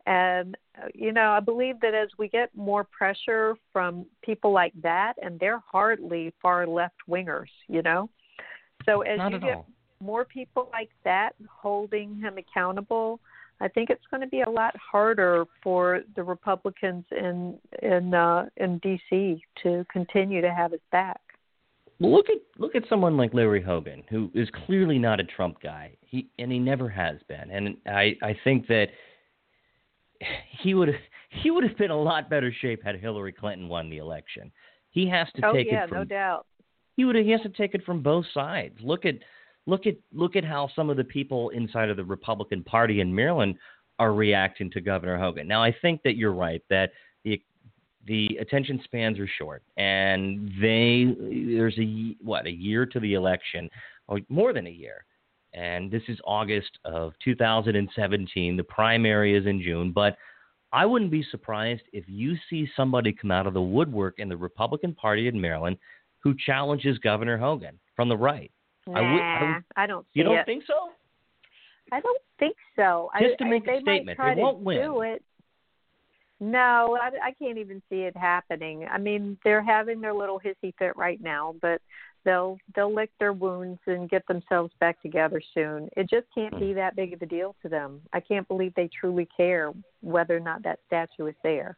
And, 0.06 0.58
you 0.94 1.12
know, 1.14 1.30
I 1.30 1.40
believe 1.40 1.80
that 1.82 1.94
as 1.94 2.10
we 2.18 2.28
get 2.28 2.50
more 2.56 2.84
pressure 2.84 3.56
from 3.72 4.06
people 4.24 4.52
like 4.52 4.74
that, 4.82 5.14
and 5.22 5.40
they're 5.40 5.62
hardly 5.72 6.34
far 6.42 6.66
left 6.66 6.96
wingers, 7.08 7.52
you 7.68 7.82
know, 7.84 8.10
so 8.86 9.02
as 9.02 9.20
Not 9.20 9.32
you 9.32 9.40
get 9.40 9.56
all. 9.58 9.68
more 10.00 10.26
people 10.26 10.70
like 10.74 10.90
that 11.04 11.36
holding 11.48 12.18
him 12.18 12.38
accountable, 12.38 13.20
I 13.62 13.68
think 13.68 13.92
it's 13.92 14.06
going 14.10 14.22
to 14.22 14.28
be 14.28 14.42
a 14.42 14.50
lot 14.50 14.76
harder 14.76 15.46
for 15.64 16.02
the 16.16 16.24
Republicans 16.24 17.06
in 17.12 17.58
in 17.84 18.14
uh, 18.14 18.48
in 18.58 18.80
D.C. 18.80 19.42
to 19.64 19.86
continue 19.92 20.42
to 20.42 20.52
have 20.52 20.72
his 20.72 20.82
back. 20.92 21.22
Well, 22.00 22.12
look 22.12 22.30
at 22.30 22.38
look 22.58 22.76
at 22.76 22.84
someone 22.90 23.16
like 23.16 23.36
Larry 23.36 23.62
Hogan, 23.62 24.04
who 24.10 24.32
is 24.34 24.50
clearly 24.66 24.98
not 24.98 25.20
a 25.20 25.24
Trump 25.24 25.62
guy. 25.62 25.92
He 26.02 26.28
and 26.40 26.52
he 26.52 26.58
never 26.58 26.90
has 26.90 27.18
been. 27.28 27.52
And 27.52 27.78
I 27.86 28.16
I 28.24 28.36
think 28.44 28.66
that 28.68 28.88
he 30.62 30.74
would 30.74 30.90
he 31.30 31.52
would 31.52 31.64
have 31.64 31.78
been 31.78 31.92
a 31.92 32.02
lot 32.02 32.32
better 32.32 32.52
shape 32.62 32.84
had 32.84 33.00
Hillary 33.00 33.32
Clinton 33.32 33.70
won 33.70 33.92
the 33.92 34.00
election. 34.00 34.52
He 34.90 35.08
has 35.10 35.28
to 35.36 35.46
oh, 35.46 35.54
take 35.54 35.68
yeah, 35.72 35.84
it 35.84 35.90
from 35.90 36.00
no 36.00 36.04
doubt. 36.04 36.48
He 36.98 37.06
would 37.06 37.16
he 37.16 37.30
has 37.30 37.42
to 37.42 37.50
take 37.50 37.76
it 37.76 37.86
from 37.86 38.02
both 38.02 38.26
sides. 38.34 38.76
Look 38.82 39.06
at 39.06 39.16
look 39.72 39.88
at 39.88 39.96
look 40.14 40.36
at 40.36 40.44
how 40.44 40.70
some 40.76 40.90
of 40.90 40.98
the 40.98 41.04
people 41.04 41.50
inside 41.50 41.90
of 41.90 41.98
the 41.98 42.04
Republican 42.04 42.62
Party 42.64 43.00
in 43.00 43.16
Maryland 43.16 43.56
are 43.98 44.14
reacting 44.14 44.70
to 44.72 44.82
Governor 44.82 45.18
Hogan. 45.18 45.48
Now, 45.48 45.64
I 45.64 45.74
think 45.82 46.02
that 46.04 46.18
you're 46.18 46.34
right 46.34 46.62
that 46.70 46.92
the 47.24 47.42
the 48.06 48.38
attention 48.42 48.82
spans 48.84 49.18
are 49.20 49.30
short, 49.40 49.64
and 49.78 50.52
they 50.62 51.16
there's 51.56 51.78
a 51.80 52.16
what 52.22 52.46
a 52.46 52.52
year 52.52 52.86
to 52.86 53.00
the 53.00 53.14
election, 53.14 53.70
or 54.08 54.20
more 54.28 54.54
than 54.54 54.68
a 54.68 54.72
year, 54.72 55.06
and 55.54 55.90
this 55.90 56.04
is 56.10 56.20
August 56.26 56.78
of 56.84 57.14
2017. 57.24 58.58
The 58.58 58.64
primary 58.64 59.36
is 59.36 59.46
in 59.46 59.62
June, 59.62 59.92
but 59.94 60.18
I 60.74 60.86
wouldn't 60.86 61.12
be 61.12 61.26
surprised 61.32 61.84
if 61.94 62.06
you 62.08 62.36
see 62.50 62.68
somebody 62.76 63.14
come 63.14 63.32
out 63.32 63.48
of 63.48 63.54
the 63.54 63.62
woodwork 63.62 64.20
in 64.20 64.30
the 64.30 64.38
Republican 64.38 64.94
Party 64.94 65.28
in 65.28 65.40
Maryland 65.40 65.78
who 66.20 66.36
challenges 66.46 66.98
Governor 67.00 67.38
Hogan 67.38 67.80
from 67.96 68.10
the 68.10 68.18
right. 68.18 68.52
Nah, 68.88 68.98
I, 68.98 69.02
would, 69.02 69.22
I, 69.22 69.44
would, 69.56 69.64
I 69.76 69.88
don't. 69.88 70.06
you 70.14 70.24
don't 70.24 70.38
it. 70.38 70.46
think 70.46 70.64
so? 70.66 70.90
I 71.92 72.00
don't 72.00 72.22
think 72.40 72.56
so. 72.76 73.10
I 73.14 73.22
just 73.22 73.36
I, 73.42 73.44
to 73.44 73.50
make 73.50 73.68
I, 73.68 73.74
a 73.74 73.76
they 73.78 73.82
statement, 73.82 74.18
they 74.18 74.42
won't 74.42 74.60
win. 74.60 74.82
Do 74.82 75.02
it. 75.02 75.24
No, 76.40 76.98
I, 77.00 77.28
I 77.28 77.32
can't 77.34 77.60
even 77.60 77.84
see 77.90 78.02
it 78.02 78.18
happening. 78.18 78.88
I 78.92 78.98
mean, 78.98 79.38
they're 79.44 79.62
having 79.62 80.02
their 80.02 80.14
little 80.14 80.40
hissy 80.40 80.74
fit 80.80 80.98
right 80.98 81.22
now, 81.22 81.54
but 81.62 81.82
they'll 82.26 82.58
they'll 82.76 82.94
lick 82.94 83.12
their 83.20 83.34
wounds 83.34 83.80
and 83.86 84.10
get 84.10 84.26
themselves 84.28 84.74
back 84.80 85.00
together 85.04 85.42
soon. 85.54 85.88
It 85.96 86.10
just 86.10 86.26
can't 86.34 86.60
be 86.60 86.74
that 86.74 86.96
big 86.96 87.14
of 87.14 87.22
a 87.22 87.28
deal 87.28 87.56
to 87.62 87.70
them. 87.70 88.02
I 88.14 88.22
can't 88.22 88.48
believe 88.48 88.74
they 88.74 88.90
truly 89.00 89.28
care 89.38 89.72
whether 90.02 90.36
or 90.36 90.40
not 90.40 90.64
that 90.64 90.80
statue 90.88 91.28
is 91.28 91.36
there. 91.44 91.78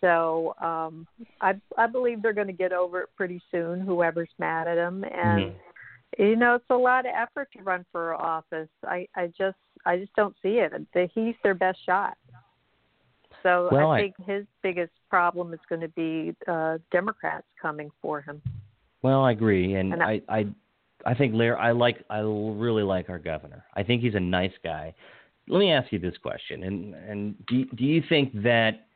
So 0.00 0.54
um, 0.60 1.06
I 1.40 1.54
I 1.78 1.86
believe 1.86 2.22
they're 2.22 2.32
going 2.32 2.46
to 2.48 2.52
get 2.52 2.72
over 2.72 3.02
it 3.02 3.08
pretty 3.16 3.40
soon. 3.52 3.80
Whoever's 3.80 4.30
mad 4.38 4.66
at 4.66 4.74
them, 4.74 5.04
and 5.04 5.52
Mm-hmm. 5.52 5.58
You 6.16 6.36
know 6.36 6.54
it's 6.54 6.64
a 6.70 6.74
lot 6.74 7.06
of 7.06 7.12
effort 7.14 7.48
to 7.56 7.62
run 7.62 7.84
for 7.92 8.14
office. 8.14 8.68
I 8.84 9.06
I 9.16 9.28
just 9.38 9.56
I 9.84 9.98
just 9.98 10.14
don't 10.14 10.34
see 10.42 10.58
it. 10.60 10.72
He's 11.14 11.34
their 11.42 11.54
best 11.54 11.78
shot. 11.84 12.16
So 13.42 13.68
Well, 13.70 13.90
I 13.90 13.96
I- 13.98 14.00
think 14.00 14.14
his 14.26 14.44
biggest 14.62 14.92
problem 15.10 15.52
is 15.54 15.60
going 15.68 15.80
to 15.82 15.88
be 15.88 16.34
uh, 16.48 16.78
Democrats 16.90 17.46
coming 17.60 17.90
for 18.02 18.20
him. 18.20 18.42
Well, 19.02 19.22
I 19.22 19.32
agree, 19.32 19.74
and, 19.74 19.92
And 19.92 20.02
I, 20.02 20.20
I, 20.28 20.46
I 21.04 21.14
think 21.14 21.34
Larry. 21.34 21.56
I 21.56 21.70
like. 21.70 22.02
I 22.10 22.20
really 22.20 22.82
like 22.82 23.08
our 23.08 23.18
governor. 23.18 23.64
I 23.74 23.82
think 23.84 24.02
he's 24.02 24.14
a 24.16 24.20
nice 24.20 24.54
guy. 24.64 24.94
Let 25.48 25.58
me 25.60 25.70
ask 25.70 25.92
you 25.92 26.00
this 26.00 26.16
question, 26.18 26.64
and 26.64 26.94
and 26.94 27.46
do 27.46 27.64
do 27.76 27.84
you 27.84 28.02
think 28.08 28.32
that 28.42 28.86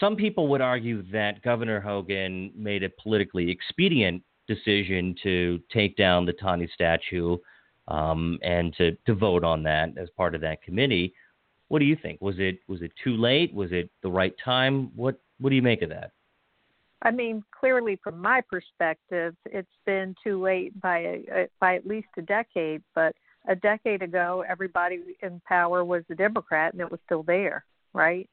some 0.00 0.16
people 0.16 0.48
would 0.48 0.62
argue 0.62 1.02
that 1.10 1.42
Governor 1.42 1.80
Hogan 1.80 2.50
made 2.56 2.82
it 2.82 2.96
politically 3.02 3.50
expedient 3.50 4.22
decision 4.46 5.14
to 5.22 5.60
take 5.72 5.96
down 5.96 6.26
the 6.26 6.32
Taney 6.32 6.68
statue, 6.72 7.36
um, 7.88 8.38
and 8.42 8.74
to 8.76 8.96
to 9.06 9.14
vote 9.14 9.44
on 9.44 9.62
that 9.64 9.96
as 9.96 10.08
part 10.16 10.34
of 10.34 10.40
that 10.42 10.62
committee? 10.62 11.14
What 11.68 11.80
do 11.80 11.84
you 11.84 11.96
think? 12.00 12.20
Was 12.20 12.36
it 12.38 12.58
was 12.68 12.82
it 12.82 12.92
too 13.02 13.16
late? 13.16 13.52
Was 13.54 13.72
it 13.72 13.90
the 14.02 14.10
right 14.10 14.34
time? 14.44 14.90
What 14.94 15.20
what 15.40 15.50
do 15.50 15.56
you 15.56 15.62
make 15.62 15.82
of 15.82 15.90
that? 15.90 16.12
I 17.02 17.10
mean, 17.10 17.44
clearly, 17.58 18.00
from 18.02 18.20
my 18.20 18.40
perspective, 18.40 19.34
it's 19.44 19.68
been 19.84 20.14
too 20.24 20.42
late 20.42 20.78
by 20.80 20.98
a, 20.98 21.48
by 21.60 21.76
at 21.76 21.86
least 21.86 22.08
a 22.16 22.22
decade. 22.22 22.82
But 22.94 23.14
a 23.48 23.54
decade 23.54 24.02
ago, 24.02 24.44
everybody 24.48 25.00
in 25.22 25.40
power 25.46 25.84
was 25.84 26.02
a 26.10 26.14
Democrat, 26.14 26.72
and 26.72 26.80
it 26.80 26.90
was 26.90 27.00
still 27.04 27.22
there, 27.22 27.64
right? 27.92 28.28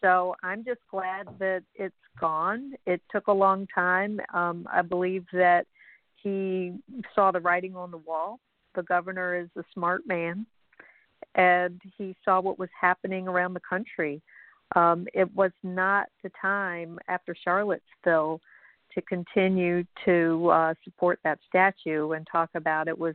So 0.00 0.34
I'm 0.42 0.64
just 0.64 0.80
glad 0.90 1.28
that 1.38 1.62
it's 1.74 1.94
gone. 2.18 2.72
It 2.86 3.00
took 3.10 3.26
a 3.26 3.32
long 3.32 3.66
time. 3.74 4.20
Um, 4.32 4.66
I 4.72 4.82
believe 4.82 5.24
that 5.32 5.66
he 6.22 6.74
saw 7.14 7.30
the 7.30 7.40
writing 7.40 7.76
on 7.76 7.90
the 7.90 7.98
wall, 7.98 8.40
the 8.74 8.82
governor 8.82 9.38
is 9.38 9.48
a 9.56 9.64
smart 9.72 10.06
man, 10.06 10.46
and 11.34 11.80
he 11.96 12.14
saw 12.24 12.40
what 12.40 12.58
was 12.58 12.68
happening 12.78 13.26
around 13.26 13.54
the 13.54 13.60
country. 13.60 14.20
Um, 14.76 15.06
it 15.14 15.34
was 15.34 15.50
not 15.62 16.06
the 16.22 16.30
time 16.40 16.98
after 17.08 17.34
Charlottesville 17.42 18.40
to 18.94 19.02
continue 19.02 19.84
to 20.04 20.48
uh, 20.50 20.74
support 20.84 21.18
that 21.24 21.38
statue 21.48 22.12
and 22.12 22.26
talk 22.30 22.50
about 22.54 22.88
it 22.88 22.98
was 22.98 23.14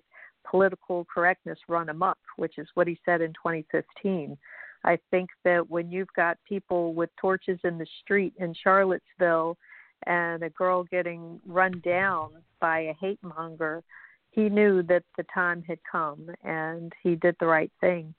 political 0.49 1.05
correctness 1.13 1.59
run 1.67 1.89
amok, 1.89 2.17
which 2.37 2.57
is 2.57 2.67
what 2.75 2.87
he 2.87 2.99
said 3.05 3.21
in 3.21 3.31
2015. 3.33 4.37
I 4.85 4.99
think 5.09 5.31
that 5.43 5.69
when 5.69 5.91
you've 5.91 6.13
got 6.15 6.37
people 6.47 6.93
with 6.93 7.09
torches 7.19 7.59
in 7.63 7.79
the 7.79 7.87
street 8.01 8.33
in 8.37 8.53
Charlottesville 8.53 9.57
and 10.05 10.43
a 10.43 10.49
girl 10.51 10.83
getting 10.83 11.41
run 11.47 11.81
down 11.83 12.29
by 12.61 12.81
a 12.81 12.93
hate 12.93 13.19
monger, 13.23 13.83
he 14.29 14.47
knew 14.47 14.83
that 14.83 15.03
the 15.17 15.25
time 15.33 15.63
had 15.67 15.79
come 15.91 16.29
and 16.43 16.93
he 17.01 17.15
did 17.15 17.35
the 17.39 17.47
right 17.47 17.71
thing. 17.81 18.13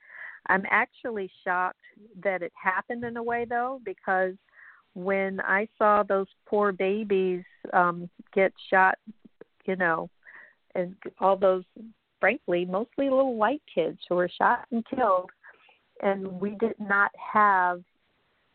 I'm 0.48 0.64
actually 0.68 1.30
shocked 1.44 1.78
that 2.22 2.42
it 2.42 2.52
happened 2.60 3.04
in 3.04 3.16
a 3.16 3.22
way 3.22 3.46
though 3.48 3.80
because 3.84 4.34
when 4.94 5.40
I 5.40 5.68
saw 5.78 6.02
those 6.02 6.28
poor 6.46 6.72
babies 6.72 7.44
um 7.72 8.10
get 8.34 8.52
shot, 8.70 8.98
you 9.66 9.76
know, 9.76 10.10
and 10.74 10.96
all 11.20 11.36
those 11.36 11.64
frankly 12.18 12.64
mostly 12.64 13.10
little 13.10 13.36
white 13.36 13.62
kids 13.72 13.98
who 14.08 14.16
were 14.16 14.30
shot 14.36 14.66
and 14.72 14.84
killed 14.86 15.30
and 16.03 16.40
we 16.40 16.51
did 16.57 16.74
not 16.78 17.11
have 17.32 17.82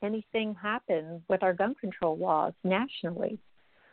anything 0.04 0.56
happen 0.56 1.22
with 1.28 1.44
our 1.44 1.54
gun 1.54 1.76
control 1.76 2.18
laws 2.18 2.54
nationally. 2.64 3.38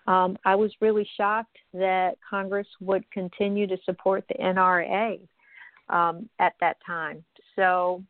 Um, 0.07 0.39
I 0.45 0.55
was 0.55 0.73
really 0.81 1.07
shocked 1.17 1.59
that 1.75 2.17
Congress 2.29 2.67
would 2.81 3.09
continue 3.11 3.67
to 3.67 3.77
support 3.85 4.25
the 4.29 4.43
NRA 4.43 5.21
um, 5.91 6.29
at 6.39 6.55
that 6.61 6.79
time. 6.85 7.23
So, 7.57 8.03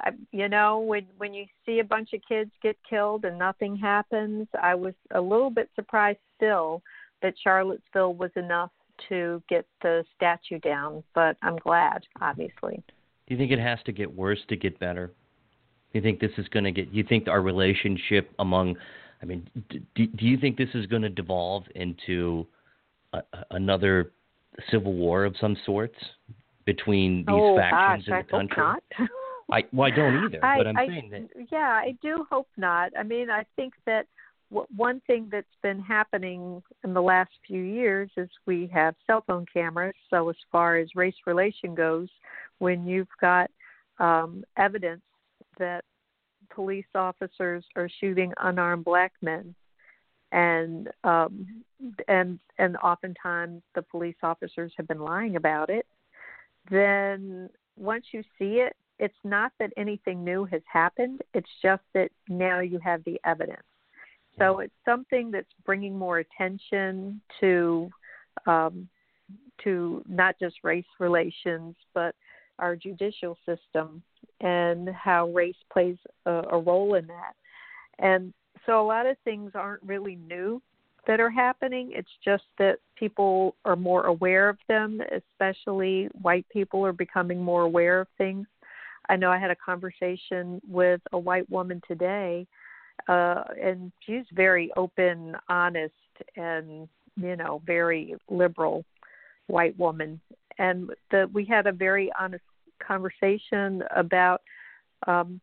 I, 0.00 0.10
you 0.32 0.48
know, 0.48 0.80
when 0.80 1.06
when 1.18 1.32
you 1.32 1.46
see 1.64 1.78
a 1.78 1.84
bunch 1.84 2.14
of 2.14 2.20
kids 2.28 2.50
get 2.62 2.76
killed 2.88 3.24
and 3.24 3.38
nothing 3.38 3.76
happens, 3.76 4.48
I 4.60 4.74
was 4.74 4.94
a 5.12 5.20
little 5.20 5.50
bit 5.50 5.70
surprised 5.76 6.18
still 6.36 6.82
that 7.22 7.34
Charlottesville 7.42 8.14
was 8.14 8.32
enough 8.34 8.70
to 9.08 9.40
get 9.48 9.66
the 9.82 10.04
statue 10.16 10.58
down. 10.58 11.04
But 11.14 11.36
I'm 11.42 11.56
glad, 11.56 12.02
obviously. 12.20 12.82
Do 13.26 13.34
you 13.34 13.38
think 13.38 13.52
it 13.52 13.58
has 13.58 13.78
to 13.86 13.92
get 13.92 14.14
worse 14.14 14.40
to 14.48 14.56
get 14.56 14.78
better? 14.78 15.08
Do 15.08 15.98
you 15.98 16.02
think 16.02 16.20
this 16.20 16.32
is 16.36 16.46
going 16.48 16.64
to 16.64 16.72
get? 16.72 16.90
Do 16.90 16.96
you 16.96 17.04
think 17.04 17.28
our 17.28 17.40
relationship 17.40 18.30
among, 18.38 18.76
I 19.22 19.24
mean, 19.24 19.48
do, 19.70 20.06
do 20.06 20.26
you 20.26 20.36
think 20.36 20.56
this 20.56 20.68
is 20.74 20.86
going 20.86 21.02
to 21.02 21.08
devolve 21.08 21.64
into 21.74 22.46
a, 23.12 23.22
another 23.52 24.12
civil 24.70 24.92
war 24.92 25.24
of 25.24 25.34
some 25.40 25.56
sorts 25.64 25.96
between 26.66 27.18
these 27.18 27.26
oh, 27.30 27.56
factions 27.56 28.06
gosh, 28.06 28.20
in 28.20 28.26
the 28.26 28.30
country? 28.30 28.62
I 28.62 28.72
hope 28.72 28.82
not. 28.98 29.08
I 29.50 29.64
well, 29.72 29.92
I 29.92 29.94
don't 29.94 30.24
either, 30.24 30.44
I, 30.44 30.58
but 30.58 30.66
I'm 30.66 30.76
I, 30.76 30.86
saying 30.86 31.10
that. 31.10 31.46
Yeah, 31.52 31.58
I 31.58 31.96
do 32.02 32.26
hope 32.30 32.48
not. 32.56 32.92
I 32.98 33.02
mean, 33.02 33.30
I 33.30 33.44
think 33.56 33.74
that 33.86 34.06
one 34.50 35.00
thing 35.06 35.28
that's 35.30 35.46
been 35.62 35.80
happening 35.80 36.62
in 36.84 36.94
the 36.94 37.02
last 37.02 37.30
few 37.46 37.62
years 37.62 38.10
is 38.16 38.28
we 38.46 38.70
have 38.72 38.94
cell 39.06 39.24
phone 39.26 39.46
cameras. 39.52 39.94
So 40.10 40.28
as 40.28 40.36
far 40.52 40.76
as 40.76 40.88
race 40.94 41.14
relation 41.26 41.74
goes, 41.74 42.08
when 42.58 42.86
you've 42.86 43.08
got 43.20 43.50
um, 43.98 44.44
evidence 44.56 45.02
that 45.58 45.84
police 46.50 46.86
officers 46.94 47.64
are 47.76 47.88
shooting 48.00 48.32
unarmed 48.42 48.84
black 48.84 49.12
men, 49.22 49.54
and 50.32 50.88
um, 51.04 51.62
and 52.08 52.38
and 52.58 52.76
oftentimes 52.78 53.62
the 53.74 53.82
police 53.82 54.16
officers 54.22 54.72
have 54.76 54.88
been 54.88 55.00
lying 55.00 55.36
about 55.36 55.70
it, 55.70 55.86
then 56.70 57.48
once 57.76 58.06
you 58.12 58.22
see 58.38 58.60
it, 58.60 58.74
it's 58.98 59.14
not 59.24 59.52
that 59.58 59.72
anything 59.76 60.24
new 60.24 60.44
has 60.44 60.62
happened. 60.70 61.20
It's 61.34 61.50
just 61.62 61.82
that 61.94 62.10
now 62.28 62.60
you 62.60 62.78
have 62.78 63.02
the 63.04 63.20
evidence. 63.24 63.62
So 64.38 64.58
it's 64.58 64.74
something 64.84 65.30
that's 65.30 65.46
bringing 65.64 65.96
more 65.96 66.18
attention 66.18 67.20
to 67.40 67.90
um, 68.46 68.88
to 69.62 70.02
not 70.08 70.34
just 70.40 70.56
race 70.64 70.84
relations, 70.98 71.76
but 71.94 72.14
our 72.58 72.76
judicial 72.76 73.36
system 73.46 74.02
and 74.40 74.88
how 74.90 75.28
race 75.30 75.56
plays 75.72 75.96
a, 76.26 76.42
a 76.50 76.58
role 76.58 76.94
in 76.94 77.06
that. 77.06 77.34
And 77.98 78.32
so 78.66 78.80
a 78.80 78.86
lot 78.86 79.06
of 79.06 79.16
things 79.24 79.52
aren't 79.54 79.82
really 79.82 80.16
new 80.16 80.60
that 81.06 81.20
are 81.20 81.30
happening. 81.30 81.90
It's 81.92 82.08
just 82.24 82.44
that 82.58 82.78
people 82.96 83.56
are 83.64 83.76
more 83.76 84.06
aware 84.06 84.48
of 84.48 84.58
them, 84.68 85.00
especially 85.12 86.08
white 86.22 86.46
people 86.50 86.84
are 86.84 86.92
becoming 86.92 87.42
more 87.42 87.62
aware 87.62 88.00
of 88.00 88.08
things. 88.16 88.46
I 89.08 89.16
know 89.16 89.30
I 89.30 89.38
had 89.38 89.50
a 89.50 89.56
conversation 89.56 90.60
with 90.66 91.00
a 91.12 91.18
white 91.18 91.48
woman 91.50 91.82
today, 91.86 92.46
uh, 93.06 93.44
and 93.62 93.92
she's 94.00 94.24
very 94.32 94.70
open, 94.76 95.36
honest, 95.48 95.92
and 96.36 96.88
you 97.16 97.36
know, 97.36 97.62
very 97.66 98.14
liberal 98.30 98.84
white 99.46 99.78
woman. 99.78 100.20
And 100.58 100.90
the, 101.10 101.28
we 101.32 101.44
had 101.44 101.66
a 101.66 101.72
very 101.72 102.10
honest 102.18 102.44
conversation 102.86 103.82
about 103.94 104.42
um, 105.06 105.40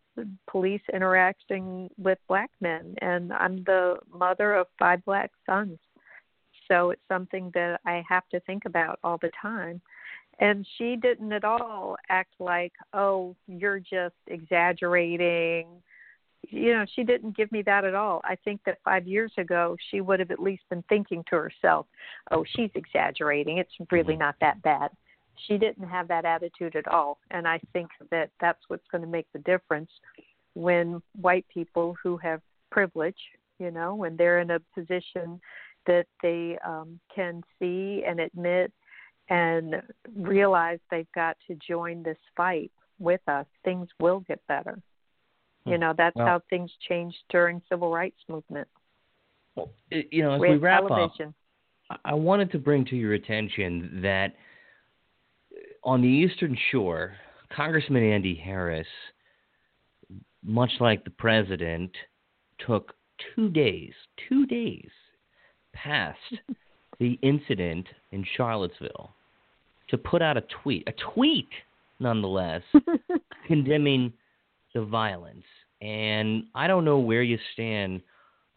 police 0.49 0.81
interacting 0.93 1.89
with 1.97 2.17
black 2.27 2.49
men. 2.59 2.95
And 3.01 3.31
I'm 3.33 3.63
the 3.65 3.97
mother 4.13 4.53
of 4.53 4.67
five 4.79 5.03
black 5.05 5.31
sons. 5.45 5.77
So 6.67 6.91
it's 6.91 7.01
something 7.07 7.51
that 7.53 7.79
I 7.85 8.03
have 8.07 8.27
to 8.29 8.39
think 8.41 8.63
about 8.65 8.99
all 9.03 9.17
the 9.21 9.31
time. 9.41 9.81
And 10.39 10.65
she 10.77 10.95
didn't 10.95 11.33
at 11.33 11.43
all 11.43 11.97
act 12.09 12.33
like, 12.39 12.73
oh, 12.93 13.35
you're 13.47 13.79
just 13.79 14.15
exaggerating. 14.27 15.67
You 16.49 16.73
know, 16.73 16.85
she 16.95 17.03
didn't 17.03 17.37
give 17.37 17.51
me 17.51 17.61
that 17.63 17.85
at 17.85 17.93
all. 17.93 18.21
I 18.23 18.35
think 18.43 18.61
that 18.65 18.79
five 18.83 19.05
years 19.05 19.31
ago, 19.37 19.75
she 19.91 20.01
would 20.01 20.19
have 20.19 20.31
at 20.31 20.39
least 20.39 20.63
been 20.69 20.83
thinking 20.89 21.23
to 21.29 21.35
herself, 21.35 21.85
oh, 22.31 22.43
she's 22.55 22.71
exaggerating. 22.73 23.57
It's 23.57 23.71
really 23.91 24.13
mm-hmm. 24.13 24.21
not 24.21 24.35
that 24.41 24.61
bad 24.63 24.89
she 25.47 25.57
didn't 25.57 25.87
have 25.87 26.07
that 26.07 26.25
attitude 26.25 26.75
at 26.75 26.87
all 26.87 27.17
and 27.31 27.47
i 27.47 27.59
think 27.73 27.89
that 28.09 28.29
that's 28.39 28.59
what's 28.67 28.87
going 28.91 29.01
to 29.01 29.07
make 29.07 29.27
the 29.33 29.39
difference 29.39 29.89
when 30.53 31.01
white 31.19 31.45
people 31.53 31.95
who 32.01 32.17
have 32.17 32.41
privilege 32.71 33.15
you 33.59 33.71
know 33.71 33.95
when 33.95 34.15
they're 34.17 34.39
in 34.39 34.51
a 34.51 34.59
position 34.75 35.39
that 35.87 36.05
they 36.21 36.57
um, 36.65 36.99
can 37.13 37.41
see 37.59 38.03
and 38.07 38.19
admit 38.19 38.71
and 39.29 39.81
realize 40.15 40.79
they've 40.89 41.11
got 41.15 41.37
to 41.47 41.55
join 41.67 42.03
this 42.03 42.17
fight 42.35 42.71
with 42.99 43.21
us 43.27 43.45
things 43.63 43.87
will 43.99 44.19
get 44.21 44.39
better 44.47 44.81
you 45.65 45.75
hmm. 45.75 45.81
know 45.81 45.93
that's 45.97 46.15
well, 46.15 46.25
how 46.25 46.41
things 46.49 46.71
changed 46.87 47.17
during 47.29 47.61
civil 47.69 47.91
rights 47.91 48.19
movement 48.27 48.67
well, 49.55 49.69
you 49.89 50.23
know 50.23 50.33
as 50.33 50.41
with 50.41 50.51
we 50.51 50.57
wrap 50.57 50.87
television. 50.87 51.33
up 51.89 51.99
i 52.05 52.13
wanted 52.13 52.51
to 52.51 52.59
bring 52.59 52.85
to 52.85 52.95
your 52.95 53.13
attention 53.13 53.99
that 54.01 54.35
on 55.83 56.01
the 56.01 56.07
Eastern 56.07 56.57
Shore, 56.71 57.13
Congressman 57.55 58.03
Andy 58.03 58.35
Harris, 58.35 58.87
much 60.43 60.71
like 60.79 61.03
the 61.03 61.11
president, 61.11 61.91
took 62.65 62.93
two 63.35 63.49
days, 63.49 63.93
two 64.29 64.45
days 64.45 64.89
past 65.73 66.19
the 66.99 67.17
incident 67.21 67.87
in 68.11 68.25
Charlottesville 68.35 69.11
to 69.89 69.97
put 69.97 70.21
out 70.21 70.37
a 70.37 70.43
tweet, 70.63 70.87
a 70.87 70.93
tweet 71.13 71.49
nonetheless, 71.99 72.61
condemning 73.47 74.11
the 74.73 74.83
violence. 74.83 75.43
And 75.81 76.45
I 76.55 76.67
don't 76.67 76.85
know 76.85 76.99
where 76.99 77.23
you 77.23 77.37
stand 77.53 78.01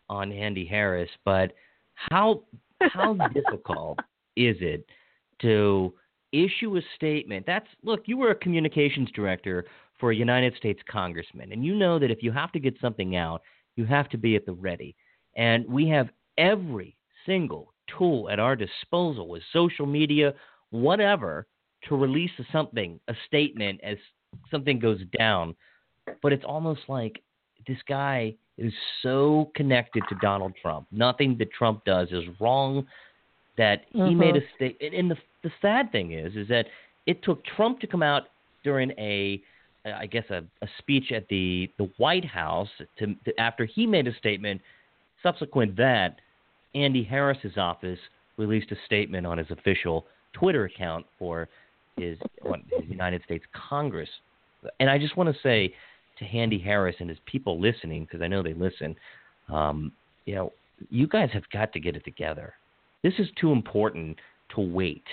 on 0.09 0.33
Andy 0.33 0.65
Harris, 0.65 1.11
but 1.25 1.53
how 1.95 2.43
how 2.81 3.15
difficult 3.35 3.99
is 4.37 4.57
it 4.61 4.87
to 5.41 5.93
issue 6.35 6.77
a 6.77 6.81
statement. 6.97 7.47
That's 7.47 7.67
look, 7.83 8.03
you 8.07 8.17
were 8.17 8.31
a 8.31 8.35
communications 8.35 9.11
director 9.15 9.65
for 10.01 10.11
a 10.11 10.17
United 10.17 10.57
States 10.57 10.81
congressman, 10.91 11.53
and 11.53 11.65
you 11.65 11.75
know 11.75 11.99
that 11.99 12.11
if 12.11 12.23
you 12.23 12.33
have 12.33 12.53
to 12.53 12.61
get 12.61 12.75
something 12.81 13.17
out, 13.17 13.43
you 13.77 13.85
have 13.85 14.09
to 14.11 14.19
be 14.19 14.37
at 14.37 14.47
the 14.47 14.53
ready. 14.53 14.95
And 15.37 15.67
we 15.69 15.89
have 15.89 16.09
every 16.39 16.97
single 17.27 17.73
tool 17.99 18.29
at 18.31 18.39
our 18.39 18.57
disposal 18.57 19.29
with 19.29 19.43
social 19.53 19.87
media, 19.87 20.35
whatever, 20.71 21.47
to 21.89 21.97
release 21.97 22.31
something, 22.53 22.99
a 23.09 23.15
statement 23.27 23.81
as 23.83 23.97
something 24.51 24.79
goes 24.79 25.01
down. 25.17 25.55
But 26.23 26.33
it's 26.33 26.45
almost 26.45 26.83
like 26.89 27.23
this 27.67 27.79
guy 27.89 28.35
is 28.59 28.73
so 29.03 29.51
connected 29.55 30.03
to 30.09 30.17
Donald 30.21 30.53
Trump. 30.61 30.87
Nothing 30.93 31.37
that 31.39 31.53
Trump 31.53 31.85
does 31.85 32.09
is 32.11 32.25
wrong 32.41 32.87
that 33.57 33.83
he 33.91 33.99
mm-hmm. 33.99 34.19
made 34.19 34.37
a 34.37 34.41
statement. 34.57 34.95
And 34.95 35.11
the 35.11 35.17
the 35.43 35.51
sad 35.61 35.93
thing 35.93 36.13
is, 36.13 36.35
is 36.37 36.49
that 36.49 36.67
it 37.07 37.23
took 37.23 37.45
Trump 37.45 37.81
to 37.81 37.87
come 37.87 38.03
out 38.03 38.25
during 38.63 38.91
a, 38.93 39.43
I 39.85 40.07
guess 40.07 40.25
a, 40.31 40.43
a 40.63 40.69
speech 40.79 41.13
at 41.13 41.29
the 41.29 41.71
the 41.79 41.91
White 41.99 42.25
House 42.25 42.69
to, 42.99 43.15
to 43.25 43.41
after 43.41 43.65
he 43.65 43.87
made 43.87 44.07
a 44.07 44.15
statement. 44.17 44.61
Subsequent 45.23 45.77
that, 45.77 46.21
Andy 46.75 47.03
Harris's 47.03 47.57
office 47.57 47.99
released 48.37 48.71
a 48.73 48.77
statement 48.85 49.27
on 49.27 49.39
his 49.39 49.51
official 49.51 50.05
Twitter 50.33 50.65
account 50.65 51.07
for 51.19 51.49
his, 51.97 52.19
his 52.43 52.89
United 52.89 53.23
States 53.25 53.45
Congress. 53.69 54.09
And 54.81 54.91
I 54.91 54.99
just 54.99 55.17
want 55.17 55.35
to 55.35 55.41
say 55.41 55.73
to 56.19 56.25
Andy 56.27 56.59
Harris 56.59 56.97
and 56.99 57.09
his 57.09 57.19
people 57.25 57.61
listening, 57.61 58.05
because 58.05 58.21
I 58.21 58.29
know 58.29 58.43
they 58.43 58.55
listen, 58.55 58.97
um, 59.49 59.93
you 60.27 60.35
know, 60.35 60.53
you 60.91 61.07
guys 61.07 61.31
have 61.33 61.49
got 61.51 61.73
to 61.73 61.81
get 61.81 61.97
it 61.97 62.05
together. 62.05 62.55
This 63.05 63.15
is 63.19 63.29
too 63.39 63.53
important 63.53 64.19
to 64.57 64.61
wait. 64.63 65.05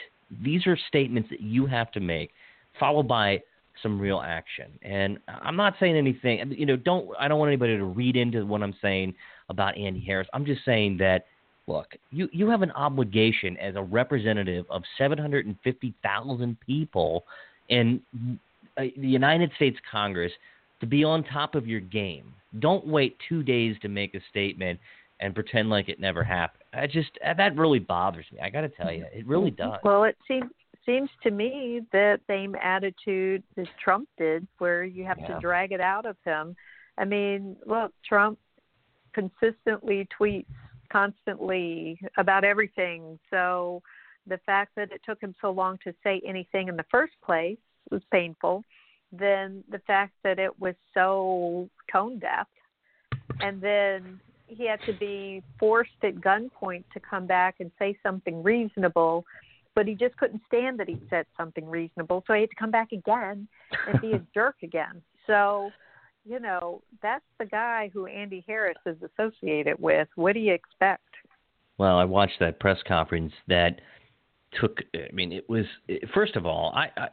These 0.43 0.65
are 0.65 0.77
statements 0.88 1.30
that 1.30 1.41
you 1.41 1.65
have 1.68 1.91
to 1.91 1.99
make, 1.99 2.31
followed 2.80 3.07
by 3.07 3.41
some 3.84 3.99
real 3.99 4.22
action. 4.22 4.72
And 4.81 5.19
I'm 5.27 5.57
not 5.57 5.76
saying 5.80 5.97
anything, 5.97 6.55
you 6.57 6.65
know, 6.65 6.77
don't 6.77 7.09
I 7.19 7.27
don't 7.27 7.38
want 7.38 7.49
anybody 7.49 7.77
to 7.77 7.84
read 7.84 8.15
into 8.15 8.45
what 8.45 8.63
I'm 8.63 8.76
saying 8.81 9.13
about 9.49 9.77
Andy 9.77 9.99
Harris. 9.99 10.27
I'm 10.34 10.45
just 10.45 10.63
saying 10.63 10.97
that 10.97 11.26
look, 11.68 11.88
you 12.11 12.30
you 12.31 12.49
have 12.49 12.61
an 12.61 12.72
obligation 12.72 13.57
as 13.57 13.76
a 13.76 13.84
representative 13.84 14.65
of 14.69 14.84
750,000 14.97 16.57
people 16.61 17.26
in 17.68 18.01
uh, 18.77 18.84
the 18.97 19.07
United 19.07 19.51
States 19.57 19.77
Congress 19.91 20.31
to 20.80 20.85
be 20.85 21.03
on 21.03 21.23
top 21.26 21.55
of 21.55 21.68
your 21.68 21.81
game. 21.81 22.34
Don't 22.59 22.88
wait 22.88 23.18
2 23.30 23.43
days 23.43 23.76
to 23.81 23.89
make 23.89 24.15
a 24.15 24.22
statement 24.30 24.80
and 25.22 25.34
pretend 25.35 25.69
like 25.69 25.88
it 25.88 25.99
never 25.99 26.23
happened. 26.23 26.64
I 26.73 26.88
just 26.88 27.11
uh, 27.26 27.34
that 27.35 27.56
really 27.56 27.80
bothers 27.80 28.26
me. 28.31 28.39
I 28.41 28.49
got 28.49 28.61
to 28.61 28.69
tell 28.69 28.91
you, 28.91 29.06
it 29.14 29.26
really 29.27 29.52
mm-hmm. 29.52 29.69
does. 29.69 29.80
Well, 29.84 30.03
it 30.03 30.18
seems 30.27 30.52
seems 30.85 31.10
to 31.23 31.31
me 31.31 31.81
the 31.91 32.19
same 32.27 32.56
attitude 32.61 33.43
as 33.57 33.68
Trump 33.84 34.10
did, 34.18 34.48
where 34.57 34.84
you 34.84 35.06
have 35.06 35.19
yeah. 35.19 35.27
to 35.35 35.39
drag 35.39 35.72
it 35.72 35.81
out 35.81 36.06
of 36.06 36.18
him. 36.26 36.56
I 36.98 37.06
mean, 37.06 37.56
look, 37.65 37.93
Trump 38.07 38.39
consistently 39.14 40.07
tweets 40.19 40.45
constantly 40.91 41.99
about 42.18 42.43
everything. 42.43 43.18
So 43.30 43.81
the 44.27 44.39
fact 44.45 44.72
that 44.76 44.91
it 44.91 45.02
took 45.06 45.22
him 45.22 45.35
so 45.39 45.52
long 45.52 45.77
to 45.84 45.93
say 46.03 46.22
anything 46.26 46.68
in 46.68 46.76
the 46.76 46.85
first 46.91 47.14
place 47.23 47.57
was 47.91 48.02
painful. 48.11 48.64
Then 49.11 49.64
the 49.69 49.80
fact 49.80 50.14
that 50.23 50.39
it 50.39 50.57
was 50.60 50.76
so 50.93 51.69
tone 51.91 52.19
deaf, 52.19 52.48
and 53.39 53.61
then 53.61 54.19
he 54.52 54.68
had 54.68 54.80
to 54.86 54.94
be 54.94 55.41
forced 55.60 55.91
at 56.03 56.15
gunpoint 56.15 56.84
to 56.94 56.99
come 56.99 57.26
back 57.26 57.56
and 57.60 57.72
say 57.80 57.98
something 58.03 58.44
reasonable 58.44 59.26
but 59.76 59.88
he 59.88 59.95
just 59.95 60.18
couldn't 60.18 60.41
stand 60.48 60.80
that 60.80 60.90
he 60.90 60.99
said 61.10 61.26
something 61.38 61.65
reasonable, 61.65 62.23
so 62.28 62.34
he 62.34 62.41
had 62.41 62.49
to 62.49 62.56
come 62.56 62.72
back 62.72 62.91
again 62.91 63.48
and 63.88 64.02
be 64.02 64.14
a 64.14 64.22
jerk 64.34 64.56
again. 64.64 65.02
So, 65.28 65.72
you 66.26 66.40
know, 66.40 66.82
that's 67.02 67.23
the 67.40 67.45
guy 67.45 67.90
who 67.94 68.06
Andy 68.06 68.44
Harris 68.48 68.78
is 68.86 68.98
associated 69.02 69.80
with. 69.80 70.07
What 70.15 70.34
do 70.34 70.40
you 70.40 70.53
expect? 70.53 71.07
Well, 71.78 71.98
I 71.98 72.06
watched 72.06 72.40
that 72.40 72.60
press 72.60 72.78
conference 72.88 73.34
that 73.48 73.80
took. 74.60 74.80
I 74.94 75.11
mean, 75.14 75.32
it 75.32 75.49
was 75.49 75.65
first 76.14 76.36
of 76.36 76.45
all, 76.45 76.73
I, 76.76 76.90
I 76.98 77.07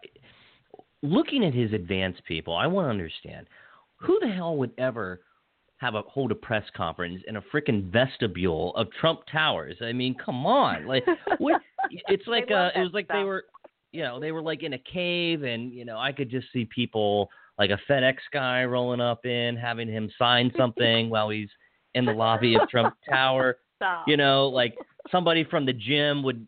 looking 1.02 1.44
at 1.44 1.54
his 1.54 1.72
advanced 1.72 2.22
people. 2.26 2.54
I 2.54 2.66
want 2.66 2.86
to 2.86 2.90
understand 2.90 3.46
who 3.96 4.18
the 4.20 4.28
hell 4.28 4.56
would 4.56 4.72
ever 4.78 5.20
have 5.78 5.94
a 5.94 6.02
hold 6.02 6.32
a 6.32 6.34
press 6.34 6.64
conference 6.76 7.22
in 7.26 7.36
a 7.36 7.42
freaking 7.54 7.90
vestibule 7.90 8.74
of 8.74 8.88
Trump 9.00 9.20
Towers. 9.30 9.76
I 9.80 9.92
mean, 9.92 10.14
come 10.14 10.44
on, 10.46 10.86
like 10.86 11.04
what? 11.38 11.62
It's 12.08 12.26
like 12.26 12.50
uh, 12.50 12.70
it 12.74 12.80
was 12.80 12.90
like 12.92 13.06
stuff. 13.06 13.18
they 13.18 13.24
were, 13.24 13.44
you 13.92 14.02
know, 14.02 14.20
they 14.20 14.32
were 14.32 14.42
like 14.42 14.62
in 14.62 14.74
a 14.74 14.78
cave, 14.78 15.44
and 15.44 15.72
you 15.72 15.84
know, 15.84 15.96
I 15.96 16.12
could 16.12 16.28
just 16.28 16.48
see 16.52 16.66
people 16.66 17.30
like 17.58 17.70
a 17.70 17.78
FedEx 17.90 18.16
guy 18.32 18.64
rolling 18.64 19.00
up 19.00 19.24
in, 19.24 19.56
having 19.56 19.88
him 19.88 20.10
sign 20.18 20.52
something 20.56 21.08
while 21.10 21.30
he's 21.30 21.48
in 21.94 22.04
the 22.04 22.12
lobby 22.12 22.56
of 22.56 22.68
Trump 22.68 22.94
Tower. 23.08 23.58
Stop. 23.76 24.08
You 24.08 24.16
know, 24.16 24.48
like 24.48 24.76
somebody 25.10 25.44
from 25.44 25.64
the 25.64 25.72
gym 25.72 26.22
would 26.24 26.46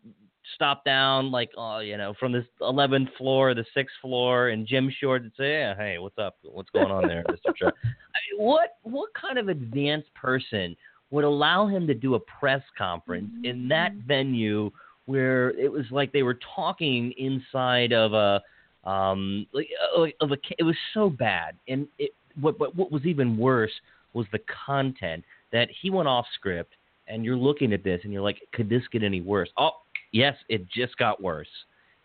stop 0.55 0.83
down 0.85 1.31
like 1.31 1.51
uh, 1.57 1.79
you 1.79 1.97
know 1.97 2.13
from 2.19 2.31
the 2.31 2.45
11th 2.61 3.15
floor, 3.17 3.53
the 3.53 3.65
sixth 3.73 3.95
floor, 4.01 4.49
and 4.49 4.67
Jim 4.67 4.91
Short 4.99 5.23
would 5.23 5.31
say, 5.37 5.51
"Yeah, 5.51 5.75
hey, 5.75 5.97
what's 5.97 6.17
up? 6.17 6.37
What's 6.43 6.69
going 6.69 6.91
on 6.91 7.07
there, 7.07 7.23
Mr. 7.29 7.55
Trump?" 7.55 7.75
I 7.83 7.87
mean, 8.31 8.45
what 8.45 8.77
what 8.83 9.09
kind 9.13 9.37
of 9.37 9.47
advanced 9.47 10.13
person 10.13 10.75
would 11.11 11.25
allow 11.25 11.67
him 11.67 11.85
to 11.87 11.93
do 11.93 12.15
a 12.15 12.19
press 12.19 12.63
conference 12.77 13.29
mm-hmm. 13.35 13.45
in 13.45 13.67
that 13.67 13.93
venue 14.07 14.71
where 15.05 15.51
it 15.51 15.71
was 15.71 15.85
like 15.91 16.11
they 16.11 16.23
were 16.23 16.39
talking 16.55 17.13
inside 17.17 17.93
of 17.93 18.13
a 18.13 18.41
um 18.89 19.45
like 19.53 19.67
uh, 19.97 20.05
of 20.21 20.31
a 20.31 20.37
it 20.57 20.63
was 20.63 20.75
so 20.93 21.09
bad 21.09 21.55
and 21.67 21.87
it 21.99 22.11
what 22.39 22.59
what 22.59 22.75
what 22.75 22.91
was 22.91 23.05
even 23.05 23.37
worse 23.37 23.71
was 24.13 24.25
the 24.31 24.39
content 24.65 25.23
that 25.51 25.67
he 25.81 25.89
went 25.89 26.07
off 26.07 26.25
script 26.33 26.73
and 27.07 27.23
you're 27.23 27.35
looking 27.35 27.73
at 27.73 27.83
this 27.83 28.01
and 28.03 28.13
you're 28.13 28.21
like 28.21 28.39
could 28.53 28.69
this 28.69 28.81
get 28.91 29.03
any 29.03 29.21
worse 29.21 29.49
oh 29.57 29.71
Yes, 30.11 30.35
it 30.49 30.67
just 30.69 30.97
got 30.97 31.21
worse. 31.21 31.47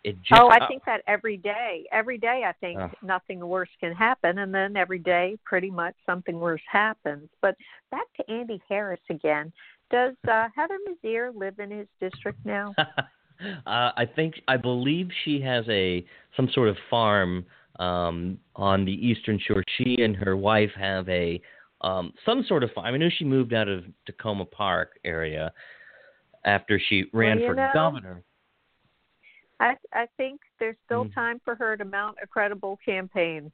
It 0.03 0.15
just 0.23 0.39
oh, 0.39 0.49
I 0.49 0.65
think 0.67 0.83
that 0.85 1.01
every 1.07 1.37
day. 1.37 1.85
Every 1.91 2.17
day, 2.17 2.43
I 2.47 2.53
think 2.53 2.79
nothing 3.03 3.45
worse 3.45 3.69
can 3.79 3.93
happen, 3.93 4.37
and 4.37 4.53
then 4.53 4.77
every 4.77 4.99
day, 4.99 5.37
pretty 5.43 5.69
much 5.69 5.95
something 6.05 6.39
worse 6.39 6.61
happens. 6.71 7.27
But 7.41 7.55
back 7.91 8.05
to 8.17 8.31
Andy 8.31 8.61
Harris 8.69 9.01
again. 9.09 9.51
Does 9.91 10.15
uh, 10.31 10.47
Heather 10.55 10.77
Mizeur 10.87 11.31
live 11.35 11.59
in 11.59 11.71
his 11.71 11.87
district 11.99 12.39
now? 12.45 12.73
uh, 12.77 12.91
I 13.65 14.07
think 14.15 14.35
I 14.47 14.57
believe 14.57 15.09
she 15.25 15.41
has 15.41 15.65
a 15.67 16.05
some 16.35 16.49
sort 16.53 16.69
of 16.69 16.77
farm 16.89 17.45
um, 17.79 18.37
on 18.55 18.85
the 18.85 18.93
eastern 18.93 19.39
shore. 19.45 19.63
She 19.77 19.97
and 20.01 20.15
her 20.15 20.37
wife 20.37 20.71
have 20.79 21.07
a 21.09 21.41
um, 21.81 22.13
some 22.25 22.43
sort 22.47 22.63
of 22.63 22.71
farm. 22.71 22.93
I 22.93 22.97
know 22.97 23.09
she 23.17 23.25
moved 23.25 23.53
out 23.53 23.67
of 23.67 23.83
Takoma 24.09 24.49
Park 24.49 24.99
area, 25.03 25.51
after 26.47 26.81
she 26.89 27.05
ran 27.13 27.39
well, 27.39 27.49
for 27.49 27.55
know, 27.55 27.69
governor. 27.73 28.23
I 29.59 29.75
I 29.93 30.07
think 30.17 30.41
there's 30.59 30.75
still 30.85 31.05
mm. 31.05 31.13
time 31.13 31.39
for 31.45 31.53
her 31.55 31.77
to 31.77 31.85
mount 31.85 32.17
a 32.23 32.27
credible 32.27 32.79
campaign. 32.83 33.51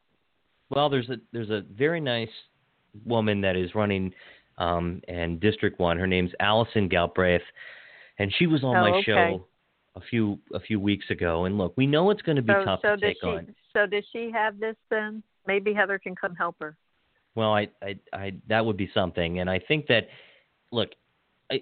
Well, 0.69 0.89
there's 0.89 1.09
a 1.09 1.17
there's 1.33 1.49
a 1.49 1.63
very 1.73 1.99
nice 1.99 2.29
woman 3.05 3.41
that 3.41 3.57
is 3.57 3.75
running 3.75 4.13
um 4.57 5.01
in 5.07 5.39
District 5.39 5.79
One. 5.79 5.97
Her 5.97 6.07
name's 6.07 6.31
Allison 6.39 6.87
Galbraith, 6.87 7.41
and 8.19 8.33
she 8.37 8.47
was 8.47 8.63
on 8.63 8.77
oh, 8.77 8.81
my 8.81 8.89
okay. 8.97 9.03
show 9.05 9.47
a 9.95 10.01
few 10.01 10.39
a 10.53 10.59
few 10.59 10.79
weeks 10.79 11.09
ago. 11.09 11.45
And 11.45 11.57
look, 11.57 11.73
we 11.75 11.87
know 11.87 12.11
it's 12.11 12.21
going 12.21 12.37
to 12.37 12.41
be 12.41 12.53
so, 12.53 12.65
tough 12.65 12.79
so 12.81 12.95
to 12.95 13.01
take 13.01 13.17
she, 13.21 13.27
on. 13.27 13.55
So 13.73 13.85
does 13.85 14.05
she 14.11 14.31
have 14.31 14.59
this 14.59 14.75
then? 14.89 15.23
Maybe 15.45 15.73
Heather 15.73 15.99
can 15.99 16.15
come 16.15 16.35
help 16.35 16.55
her. 16.61 16.77
Well, 17.35 17.51
I, 17.51 17.67
I, 17.81 17.95
I, 18.13 18.33
that 18.47 18.63
would 18.65 18.77
be 18.77 18.89
something, 18.93 19.39
and 19.39 19.49
I 19.49 19.59
think 19.59 19.87
that, 19.87 20.07
look, 20.71 20.89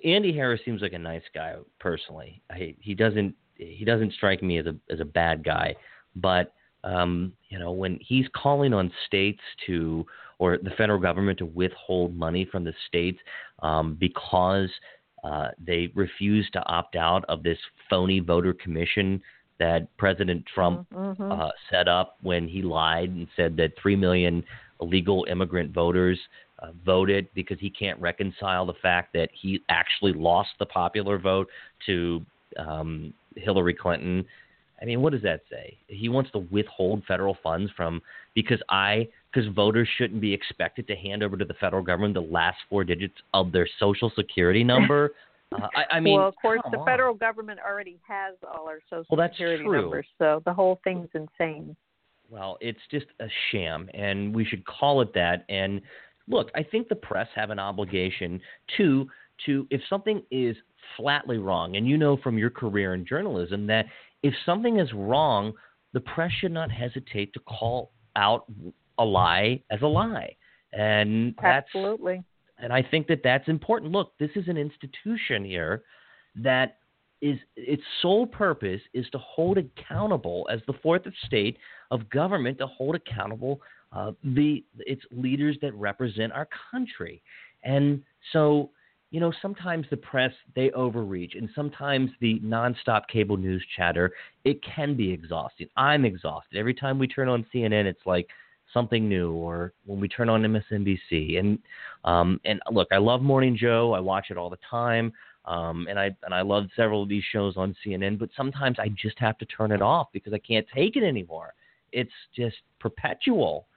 Andy 0.04 0.34
Harris 0.34 0.62
seems 0.64 0.82
like 0.82 0.94
a 0.94 1.00
nice 1.00 1.24
guy 1.34 1.56
personally. 1.80 2.42
I, 2.50 2.76
he 2.80 2.94
doesn't 2.94 3.36
he 3.56 3.86
doesn't 3.86 4.14
strike 4.14 4.42
me 4.42 4.58
as 4.58 4.66
a 4.66 4.76
as 4.90 5.00
a 5.00 5.06
bad 5.06 5.44
guy, 5.44 5.76
but 6.16 6.54
um, 6.84 7.34
you 7.50 7.60
know 7.60 7.72
when 7.72 8.00
he's 8.02 8.26
calling 8.36 8.74
on 8.74 8.92
states 9.08 9.42
to 9.68 10.06
or 10.40 10.58
the 10.58 10.72
federal 10.72 11.00
government 11.00 11.38
to 11.38 11.46
withhold 11.46 12.16
money 12.16 12.48
from 12.52 12.64
the 12.64 12.74
states 12.88 13.20
um, 13.62 13.96
because 14.00 14.70
uh, 15.24 15.50
they 15.64 15.92
refuse 15.94 16.50
to 16.52 16.60
opt 16.66 16.96
out 16.96 17.24
of 17.30 17.44
this 17.44 17.60
phony 17.90 18.20
voter 18.20 18.54
commission 18.54 19.22
that 19.60 19.86
President 19.98 20.44
Trump 20.52 20.88
mm-hmm. 20.92 21.32
uh, 21.32 21.50
set 21.70 21.88
up 21.88 22.18
when 22.24 22.48
he 22.48 22.64
lied 22.64 23.10
and 23.10 23.28
said 23.36 23.56
that 23.58 23.74
three 23.80 23.96
million 23.96 24.44
illegal 24.82 25.28
immigrant 25.30 25.72
voters 25.72 26.20
uh, 26.62 26.72
voted 26.86 27.28
because 27.34 27.60
he 27.60 27.70
can't 27.70 28.00
reconcile 28.00 28.66
the 28.66 28.74
fact 28.82 29.14
that 29.14 29.30
he 29.34 29.62
actually 29.70 30.14
lost 30.14 30.50
the 30.60 30.66
popular 30.66 31.18
vote 31.18 31.48
to 31.86 32.24
um, 32.58 33.14
Hillary 33.36 33.74
Clinton. 33.74 34.26
I 34.82 34.86
mean, 34.86 35.02
what 35.02 35.14
does 35.14 35.22
that 35.24 35.42
say? 35.50 35.78
He 35.88 36.10
wants 36.10 36.32
to 36.32 36.40
withhold 36.40 37.04
federal 37.08 37.38
funds 37.44 37.72
from 37.76 38.02
because 38.36 38.60
I 38.70 39.08
because 39.34 39.52
voters 39.54 39.88
shouldn't 39.98 40.22
be 40.22 40.34
expected 40.34 40.88
to 40.88 40.96
hand 40.96 41.24
over 41.24 41.38
to 41.38 41.46
the 41.46 41.54
federal 41.56 41.84
government 41.84 42.14
the 42.14 42.22
last 42.22 42.58
four 42.70 42.84
digits 42.84 43.16
of 43.34 43.52
their 43.52 43.68
social 43.80 44.12
security 44.16 44.64
number. 44.64 45.12
Uh, 45.54 45.68
I, 45.76 45.98
I, 45.98 46.00
mean, 46.00 46.18
well, 46.18 46.30
of 46.30 46.36
course, 46.42 46.62
the 46.72 46.78
on. 46.78 46.86
federal 46.86 47.14
government 47.14 47.60
already 47.60 48.00
has 48.08 48.36
all 48.42 48.70
our 48.70 48.80
social 48.90 49.06
well, 49.10 49.18
that's 49.18 49.34
security 49.34 49.66
true. 49.66 49.82
numbers, 49.82 50.06
so 50.18 50.42
the 50.46 50.54
whole 50.54 50.80
thing's 50.86 51.10
insane. 51.14 51.76
Well, 52.30 52.58
it's 52.62 52.80
just 52.90 53.08
a 53.20 53.28
sham, 53.52 53.90
and 53.94 54.34
we 54.34 54.46
should 54.46 54.66
call 54.66 55.02
it 55.02 55.14
that. 55.14 55.44
And 55.50 55.82
look, 56.32 56.50
I 56.56 56.64
think 56.64 56.90
the 56.90 56.96
press 56.96 57.28
have 57.36 57.50
an 57.50 57.60
obligation 57.60 58.42
to 58.78 59.08
to 59.46 59.68
if 59.70 59.82
something 59.90 60.24
is 60.32 60.56
flatly 60.98 61.38
wrong, 61.38 61.76
and 61.76 61.88
you 61.88 61.98
know 61.98 62.18
from 62.18 62.38
your 62.38 62.50
career 62.50 62.94
in 62.94 63.06
journalism 63.06 63.68
that 63.68 63.86
if 64.24 64.34
something 64.46 64.80
is 64.80 64.92
wrong, 64.94 65.54
the 65.94 66.00
press 66.00 66.32
should 66.40 66.52
not 66.52 66.72
hesitate 66.72 67.34
to 67.34 67.40
call 67.42 67.92
out 68.16 68.46
a 68.98 69.06
lie 69.06 69.62
as 69.72 69.82
a 69.82 69.88
lie. 69.88 70.36
And 70.74 71.36
that's 71.42 71.68
absolutely. 71.68 72.24
And 72.58 72.72
I 72.72 72.84
think 72.84 73.08
that 73.08 73.22
that's 73.24 73.48
important. 73.48 73.92
Look, 73.92 74.14
this 74.20 74.30
is 74.36 74.48
an 74.48 74.58
institution 74.58 75.44
here 75.44 75.84
that 76.36 76.78
is 77.22 77.38
its 77.56 77.84
sole 78.02 78.26
purpose 78.26 78.82
is 78.94 79.06
to 79.12 79.18
hold 79.18 79.58
accountable 79.58 80.48
as 80.52 80.60
the 80.68 80.74
fourth 80.82 81.04
estate 81.06 81.58
of 81.92 82.10
government 82.10 82.58
to 82.60 82.68
hold 82.68 82.96
accountable 82.96 83.62
uh, 83.94 84.12
the 84.24 84.64
its 84.80 85.02
leaders 85.12 85.58
that 85.62 85.74
represent 85.76 86.32
our 86.34 86.48
country. 86.72 87.22
And 87.64 88.02
so 88.34 88.72
you 89.12 89.20
know, 89.20 89.34
sometimes 89.42 89.86
the 89.90 89.98
press 89.98 90.32
they 90.56 90.72
overreach, 90.72 91.36
and 91.36 91.50
sometimes 91.54 92.10
the 92.22 92.40
nonstop 92.40 93.08
cable 93.12 93.36
news 93.38 93.64
chatter 93.76 94.14
it 94.46 94.62
can 94.64 94.96
be 94.96 95.12
exhausting. 95.12 95.68
I'm 95.76 96.06
exhausted 96.06 96.58
every 96.58 96.74
time 96.74 96.98
we 96.98 97.08
turn 97.08 97.28
on 97.28 97.46
CNN. 97.54 97.86
It's 97.86 98.06
like 98.06 98.28
something 98.74 99.10
new, 99.10 99.34
or 99.34 99.74
when 99.86 100.00
we 100.00 100.08
turn 100.08 100.30
on 100.30 100.44
MSNBC. 100.44 101.38
And 101.40 101.60
um, 102.06 102.40
and 102.46 102.62
look, 102.72 102.88
I 102.94 102.98
love 102.98 103.22
Morning 103.22 103.58
Joe. 103.60 103.92
I 103.94 104.00
watch 104.00 104.28
it 104.32 104.38
all 104.38 104.50
the 104.50 104.58
time. 104.70 105.12
Um, 105.44 105.88
and 105.90 106.00
I 106.00 106.16
and 106.24 106.34
I 106.34 106.42
love 106.42 106.68
several 106.76 107.04
of 107.04 107.10
these 107.10 107.24
shows 107.34 107.58
on 107.58 107.76
CNN, 107.86 108.18
but 108.18 108.30
sometimes 108.38 108.78
I 108.80 108.90
just 108.90 109.20
have 109.20 109.38
to 109.40 109.46
turn 109.46 109.74
it 109.74 109.82
off 109.82 110.08
because 110.14 110.34
I 110.34 110.38
can't 110.38 110.66
take 110.74 110.96
it 110.96 111.04
anymore. 111.04 111.54
It's 111.92 112.12
just 112.34 112.58
perpetual. 112.80 113.68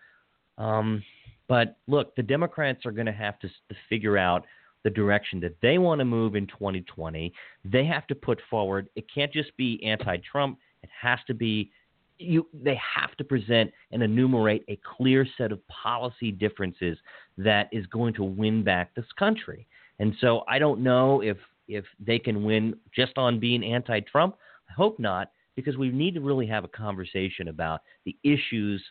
Um, 0.59 1.03
but 1.49 1.77
look, 1.87 2.15
the 2.17 2.23
Democrats 2.23 2.87
are 2.87 2.93
going 2.93 3.07
to 3.07 3.13
have 3.13 3.39
to, 3.41 3.49
figure 3.89 4.17
out 4.17 4.47
the 4.83 4.91
direction 4.91 5.41
that 5.41 5.57
they 5.63 5.79
want 5.79 5.99
to 5.99 6.05
move 6.05 6.37
in 6.37 6.47
2020. 6.47 7.33
They 7.65 7.85
have 7.87 8.07
to 8.07 8.15
put 8.15 8.41
forward. 8.49 8.89
It 8.97 9.07
can't 9.13 9.33
just 9.33 9.57
be 9.57 9.83
anti-Trump. 9.85 10.59
It 10.83 10.91
has 11.01 11.19
to 11.27 11.35
be 11.35 11.71
you. 12.19 12.47
They 12.53 12.79
have 12.97 13.17
to 13.17 13.25
present 13.25 13.73
and 13.91 14.03
enumerate 14.03 14.65
a 14.69 14.79
clear 14.97 15.27
set 15.37 15.53
of 15.53 15.67
policy 15.69 16.31
differences 16.31 16.99
that 17.39 17.69
is 17.73 17.87
going 17.87 18.15
to 18.15 18.25
win 18.25 18.63
back 18.63 18.95
this 18.95 19.11
country. 19.19 19.67
And 19.99 20.15
so 20.21 20.45
I 20.49 20.59
don't 20.59 20.81
know 20.81 21.23
if 21.23 21.39
if 21.67 21.85
they 21.99 22.19
can 22.19 22.45
win 22.45 22.77
just 22.95 23.17
on 23.17 23.41
being 23.41 23.65
anti-Trump. 23.65 24.37
I 24.69 24.73
hope 24.75 24.99
not, 24.99 25.31
because 25.57 25.77
we 25.77 25.89
need 25.91 26.15
to 26.15 26.21
really 26.21 26.47
have 26.47 26.65
a 26.65 26.69
conversation 26.69 27.49
about 27.49 27.81
the 28.05 28.17
issues 28.23 28.85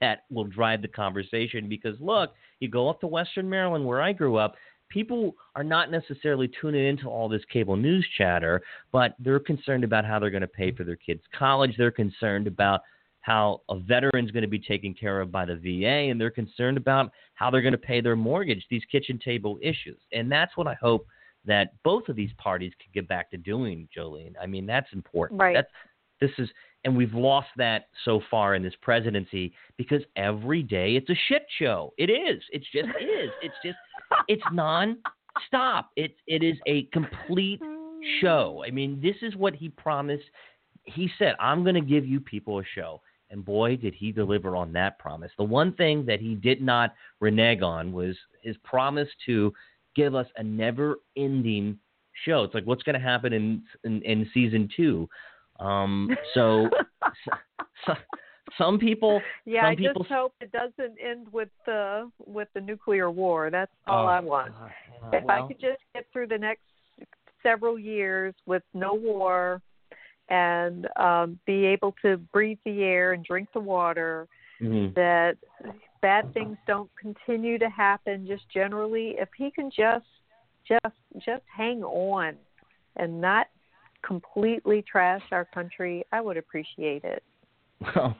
that 0.00 0.24
will 0.30 0.44
drive 0.44 0.82
the 0.82 0.88
conversation. 0.88 1.68
Because 1.68 1.98
look, 2.00 2.32
you 2.60 2.68
go 2.68 2.88
up 2.88 3.00
to 3.00 3.06
Western 3.06 3.48
Maryland, 3.48 3.84
where 3.84 4.02
I 4.02 4.12
grew 4.12 4.36
up, 4.36 4.54
people 4.88 5.34
are 5.54 5.64
not 5.64 5.90
necessarily 5.90 6.50
tuning 6.60 6.86
into 6.86 7.08
all 7.08 7.28
this 7.28 7.42
cable 7.52 7.76
news 7.76 8.06
chatter, 8.16 8.62
but 8.92 9.14
they're 9.18 9.40
concerned 9.40 9.84
about 9.84 10.04
how 10.04 10.18
they're 10.18 10.30
going 10.30 10.40
to 10.40 10.48
pay 10.48 10.72
for 10.72 10.84
their 10.84 10.96
kids' 10.96 11.22
college. 11.38 11.74
They're 11.76 11.90
concerned 11.90 12.46
about 12.46 12.80
how 13.20 13.60
a 13.68 13.78
veteran's 13.78 14.30
going 14.30 14.42
to 14.42 14.48
be 14.48 14.58
taken 14.58 14.94
care 14.94 15.20
of 15.20 15.30
by 15.30 15.44
the 15.44 15.56
VA, 15.56 16.10
and 16.10 16.20
they're 16.20 16.30
concerned 16.30 16.78
about 16.78 17.10
how 17.34 17.50
they're 17.50 17.62
going 17.62 17.72
to 17.72 17.78
pay 17.78 18.00
their 18.00 18.16
mortgage, 18.16 18.64
these 18.70 18.84
kitchen 18.90 19.18
table 19.22 19.58
issues. 19.60 20.00
And 20.12 20.32
that's 20.32 20.56
what 20.56 20.66
I 20.66 20.74
hope 20.74 21.06
that 21.44 21.74
both 21.82 22.08
of 22.08 22.16
these 22.16 22.30
parties 22.38 22.72
can 22.80 22.90
get 22.94 23.08
back 23.08 23.30
to 23.30 23.36
doing, 23.36 23.88
Jolene. 23.96 24.34
I 24.40 24.46
mean, 24.46 24.66
that's 24.66 24.92
important. 24.92 25.40
Right. 25.40 25.54
That's, 25.54 25.68
this 26.20 26.30
is 26.38 26.48
and 26.84 26.96
we've 26.96 27.14
lost 27.14 27.48
that 27.56 27.88
so 28.04 28.20
far 28.30 28.54
in 28.54 28.62
this 28.62 28.74
presidency 28.80 29.52
because 29.76 30.02
every 30.16 30.62
day 30.62 30.96
it's 30.96 31.10
a 31.10 31.18
shit 31.28 31.46
show. 31.58 31.92
It 31.98 32.10
is. 32.10 32.42
It's 32.52 32.66
just 32.72 32.88
is. 32.88 33.30
It's 33.42 33.54
just 33.64 33.76
it's 34.28 34.42
non-stop. 34.52 35.90
It 35.96 36.16
it 36.26 36.42
is 36.42 36.56
a 36.66 36.84
complete 36.84 37.60
show. 38.20 38.62
I 38.66 38.70
mean, 38.70 39.00
this 39.02 39.16
is 39.22 39.36
what 39.36 39.54
he 39.54 39.68
promised. 39.68 40.24
He 40.84 41.10
said, 41.18 41.34
"I'm 41.40 41.62
going 41.62 41.74
to 41.74 41.80
give 41.80 42.06
you 42.06 42.20
people 42.20 42.60
a 42.60 42.64
show." 42.74 43.00
And 43.30 43.44
boy, 43.44 43.76
did 43.76 43.94
he 43.94 44.10
deliver 44.10 44.56
on 44.56 44.72
that 44.72 44.98
promise. 44.98 45.30
The 45.36 45.44
one 45.44 45.74
thing 45.74 46.06
that 46.06 46.18
he 46.18 46.34
did 46.34 46.62
not 46.62 46.94
renege 47.20 47.60
on 47.60 47.92
was 47.92 48.16
his 48.40 48.56
promise 48.64 49.08
to 49.26 49.52
give 49.94 50.14
us 50.14 50.26
a 50.36 50.42
never-ending 50.42 51.78
show. 52.24 52.44
It's 52.44 52.54
like 52.54 52.64
what's 52.64 52.82
going 52.82 52.94
to 52.94 53.04
happen 53.04 53.32
in, 53.34 53.62
in 53.84 54.00
in 54.02 54.30
season 54.32 54.68
2 54.74 55.08
um, 55.58 56.10
so, 56.34 56.68
so, 57.86 57.94
some 58.56 58.78
people, 58.78 59.20
yeah, 59.44 59.62
some 59.62 59.70
I 59.70 59.76
people, 59.76 60.02
just 60.02 60.12
hope 60.12 60.34
it 60.40 60.52
doesn't 60.52 60.96
end 61.02 61.26
with 61.32 61.48
the 61.66 62.10
with 62.24 62.48
the 62.54 62.60
nuclear 62.60 63.10
war. 63.10 63.50
That's 63.50 63.70
all 63.86 64.04
oh, 64.04 64.08
I 64.08 64.20
want. 64.20 64.52
Uh, 64.54 64.68
if 65.12 65.24
well, 65.24 65.44
I 65.44 65.48
could 65.48 65.60
just 65.60 65.80
get 65.94 66.06
through 66.12 66.28
the 66.28 66.38
next 66.38 66.62
several 67.42 67.78
years 67.78 68.34
with 68.46 68.62
no 68.74 68.94
war 68.94 69.60
and 70.28 70.86
um, 70.96 71.38
be 71.46 71.64
able 71.64 71.94
to 72.02 72.18
breathe 72.32 72.58
the 72.64 72.82
air 72.82 73.12
and 73.12 73.24
drink 73.24 73.48
the 73.54 73.60
water, 73.60 74.28
mm-hmm. 74.60 74.92
that 74.94 75.36
bad 76.02 76.32
things 76.34 76.56
don't 76.66 76.90
continue 77.00 77.58
to 77.58 77.68
happen. 77.68 78.26
Just 78.26 78.44
generally, 78.52 79.14
if 79.18 79.28
he 79.36 79.50
can 79.50 79.70
just 79.70 80.06
just 80.66 80.96
just 81.24 81.42
hang 81.54 81.82
on 81.82 82.34
and 82.96 83.20
not 83.20 83.46
completely 84.06 84.82
trash 84.90 85.22
our 85.32 85.44
country, 85.46 86.04
I 86.12 86.20
would 86.20 86.36
appreciate 86.36 87.04
it. 87.04 87.22
Well, 87.80 88.16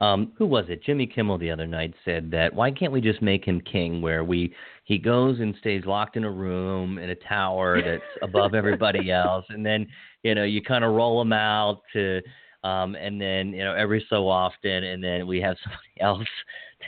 um, 0.00 0.32
who 0.36 0.46
was 0.46 0.64
it? 0.68 0.82
Jimmy 0.82 1.06
Kimmel 1.06 1.38
the 1.38 1.50
other 1.50 1.66
night 1.66 1.94
said 2.04 2.30
that 2.32 2.52
why 2.52 2.72
can't 2.72 2.92
we 2.92 3.00
just 3.00 3.22
make 3.22 3.44
him 3.44 3.60
king, 3.60 4.02
where 4.02 4.24
we 4.24 4.52
he 4.84 4.98
goes 4.98 5.38
and 5.38 5.54
stays 5.60 5.84
locked 5.86 6.16
in 6.16 6.24
a 6.24 6.30
room 6.30 6.98
in 6.98 7.10
a 7.10 7.14
tower 7.14 7.80
that's 7.86 8.02
above 8.20 8.54
everybody 8.54 9.12
else, 9.12 9.44
and 9.48 9.64
then 9.64 9.86
you 10.24 10.34
know 10.34 10.42
you 10.42 10.60
kind 10.60 10.82
of 10.82 10.94
roll 10.94 11.22
him 11.22 11.32
out 11.32 11.82
to, 11.92 12.20
um, 12.64 12.96
and 12.96 13.20
then 13.20 13.52
you 13.52 13.62
know 13.62 13.74
every 13.74 14.04
so 14.10 14.28
often, 14.28 14.84
and 14.84 15.02
then 15.02 15.26
we 15.26 15.40
have 15.40 15.56
somebody 15.62 15.82
else 16.00 16.28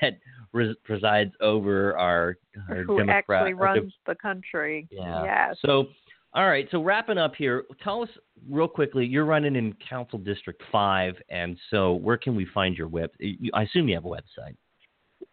that 0.00 0.18
res- 0.52 0.76
presides 0.82 1.30
over 1.40 1.96
our 1.96 2.36
our 2.68 2.82
Who 2.82 2.98
Democrat, 2.98 3.42
actually 3.42 3.54
runs 3.54 3.92
the 4.08 4.16
country? 4.16 4.88
Yeah. 4.90 5.22
Yes. 5.22 5.56
So 5.64 5.86
all 6.34 6.48
right, 6.48 6.66
so 6.70 6.82
wrapping 6.82 7.18
up 7.18 7.34
here, 7.36 7.64
tell 7.82 8.02
us 8.02 8.08
real 8.50 8.66
quickly. 8.66 9.06
You're 9.06 9.24
running 9.24 9.54
in 9.54 9.74
Council 9.88 10.18
District 10.18 10.60
Five, 10.72 11.14
and 11.28 11.56
so 11.70 11.94
where 11.94 12.16
can 12.16 12.34
we 12.34 12.44
find 12.52 12.76
your 12.76 12.88
web? 12.88 13.10
I 13.54 13.62
assume 13.62 13.88
you 13.88 13.94
have 13.94 14.04
a 14.04 14.08
website. 14.08 14.56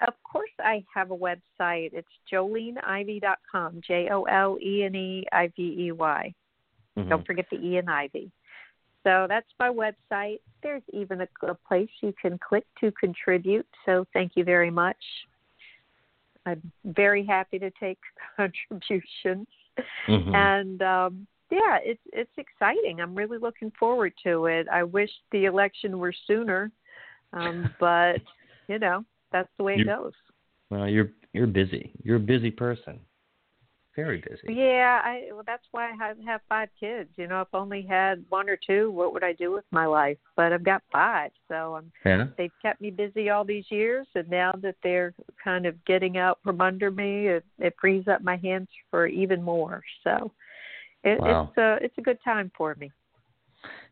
Of 0.07 0.13
course, 0.23 0.51
I 0.59 0.83
have 0.93 1.11
a 1.11 1.17
website. 1.17 1.91
It's 1.93 2.07
JoleneIvey.com. 2.31 3.81
J 3.85 4.09
O 4.11 4.23
L 4.23 4.57
E 4.61 4.83
N 4.83 4.95
E 4.95 5.25
I 5.31 5.47
V 5.55 5.87
E 5.87 5.91
Y. 5.91 6.33
Mhm. 6.97 7.09
Don't 7.09 7.25
forget 7.25 7.45
the 7.49 7.57
E 7.57 7.77
in 7.77 7.89
Ivey. 7.89 8.31
So 9.03 9.25
that's 9.27 9.47
my 9.59 9.69
website. 9.69 10.39
There's 10.61 10.83
even 10.93 11.21
a, 11.21 11.27
a 11.43 11.55
place 11.55 11.89
you 12.01 12.13
can 12.21 12.37
click 12.37 12.65
to 12.79 12.91
contribute. 12.91 13.67
So 13.85 14.05
thank 14.13 14.33
you 14.35 14.43
very 14.43 14.69
much. 14.69 15.03
I'm 16.45 16.71
very 16.85 17.25
happy 17.25 17.59
to 17.59 17.71
take 17.79 17.99
contributions. 18.37 19.47
Mhm. 20.07 20.33
And 20.35 20.81
um, 20.81 21.27
yeah, 21.49 21.77
it's 21.83 22.01
it's 22.13 22.31
exciting. 22.37 23.01
I'm 23.01 23.15
really 23.15 23.37
looking 23.37 23.71
forward 23.79 24.13
to 24.23 24.45
it. 24.45 24.67
I 24.71 24.83
wish 24.83 25.11
the 25.31 25.45
election 25.45 25.99
were 25.99 26.13
sooner, 26.27 26.71
um, 27.33 27.73
but 27.79 28.21
you 28.67 28.79
know 28.79 29.05
that's 29.31 29.49
the 29.57 29.63
way 29.63 29.73
it 29.73 29.79
You- 29.79 29.85
goes. 29.85 30.13
Well, 30.69 30.87
you're 30.87 31.11
you're 31.33 31.47
busy. 31.47 31.91
You're 32.03 32.17
a 32.17 32.19
busy 32.19 32.51
person. 32.51 32.99
Very 33.95 34.19
busy. 34.19 34.53
Yeah, 34.53 35.01
I 35.03 35.27
well, 35.33 35.43
that's 35.45 35.65
why 35.71 35.91
I 35.91 35.95
have, 35.95 36.17
have 36.25 36.41
five 36.47 36.69
kids. 36.79 37.09
You 37.17 37.27
know, 37.27 37.41
if 37.41 37.49
I 37.53 37.57
only 37.57 37.81
had 37.81 38.23
one 38.29 38.49
or 38.49 38.57
two, 38.57 38.89
what 38.89 39.13
would 39.13 39.23
I 39.23 39.33
do 39.33 39.51
with 39.51 39.65
my 39.71 39.85
life? 39.85 40.17
But 40.35 40.53
I've 40.53 40.63
got 40.63 40.81
five, 40.91 41.31
so 41.47 41.75
I'm 41.75 41.91
Yeah. 42.05 42.27
they've 42.37 42.51
kept 42.61 42.81
me 42.81 42.89
busy 42.89 43.29
all 43.29 43.43
these 43.43 43.65
years 43.69 44.07
and 44.15 44.29
now 44.29 44.51
that 44.61 44.75
they're 44.83 45.13
kind 45.43 45.65
of 45.65 45.83
getting 45.85 46.17
out 46.17 46.39
from 46.43 46.61
under 46.61 46.89
me 46.89 47.27
it, 47.27 47.45
it 47.59 47.75
frees 47.79 48.07
up 48.07 48.23
my 48.23 48.37
hands 48.37 48.67
for 48.89 49.07
even 49.07 49.41
more 49.41 49.83
so 50.03 50.31
it, 51.03 51.19
Wow. 51.19 51.49
it's 51.49 51.57
a 51.57 51.85
it's 51.85 51.97
a 51.97 52.01
good 52.01 52.19
time 52.23 52.51
for 52.57 52.75
me 52.75 52.91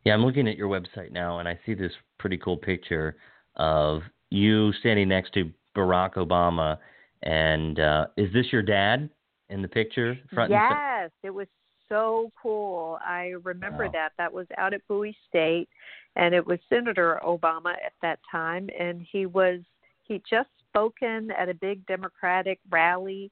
Yeah, 0.06 0.14
I'm 0.14 0.26
looking 0.26 0.48
at 0.48 0.58
your 0.58 0.70
website 0.70 1.12
now, 1.12 1.40
and 1.40 1.48
I 1.48 1.60
see 1.66 1.74
this 1.74 1.92
pretty 2.18 2.38
cool 2.38 2.58
picture 2.58 3.18
of 3.56 4.02
you 4.30 4.72
standing 4.74 5.10
next 5.10 5.34
to 5.34 5.52
Barack 5.76 6.14
Obama. 6.14 6.78
And 7.24 7.80
uh, 7.80 8.08
is 8.16 8.32
this 8.32 8.46
your 8.52 8.62
dad 8.62 9.10
in 9.50 9.62
the 9.62 9.68
picture? 9.68 10.18
Front 10.34 10.54
and 10.54 10.62
yes 10.62 11.12
it 11.24 11.30
was 11.30 11.48
so 11.88 12.32
cool 12.42 13.00
i 13.06 13.34
remember 13.44 13.86
Wow. 13.86 13.92
that 13.94 14.12
that 14.18 14.32
was 14.32 14.46
out 14.58 14.74
at 14.74 14.88
bowie 14.88 15.16
state 15.28 15.68
and 16.16 16.36
it 16.36 16.46
was 16.46 16.60
senator 16.70 17.20
obama 17.26 17.74
at 17.84 17.94
that 18.02 18.20
time 18.32 18.70
and 18.80 19.06
he 19.12 19.26
was 19.26 19.60
he 20.04 20.22
just 20.30 20.50
spoken 20.70 21.32
at 21.32 21.50
a 21.50 21.54
big 21.56 21.86
democratic 21.88 22.60
rally 22.70 23.32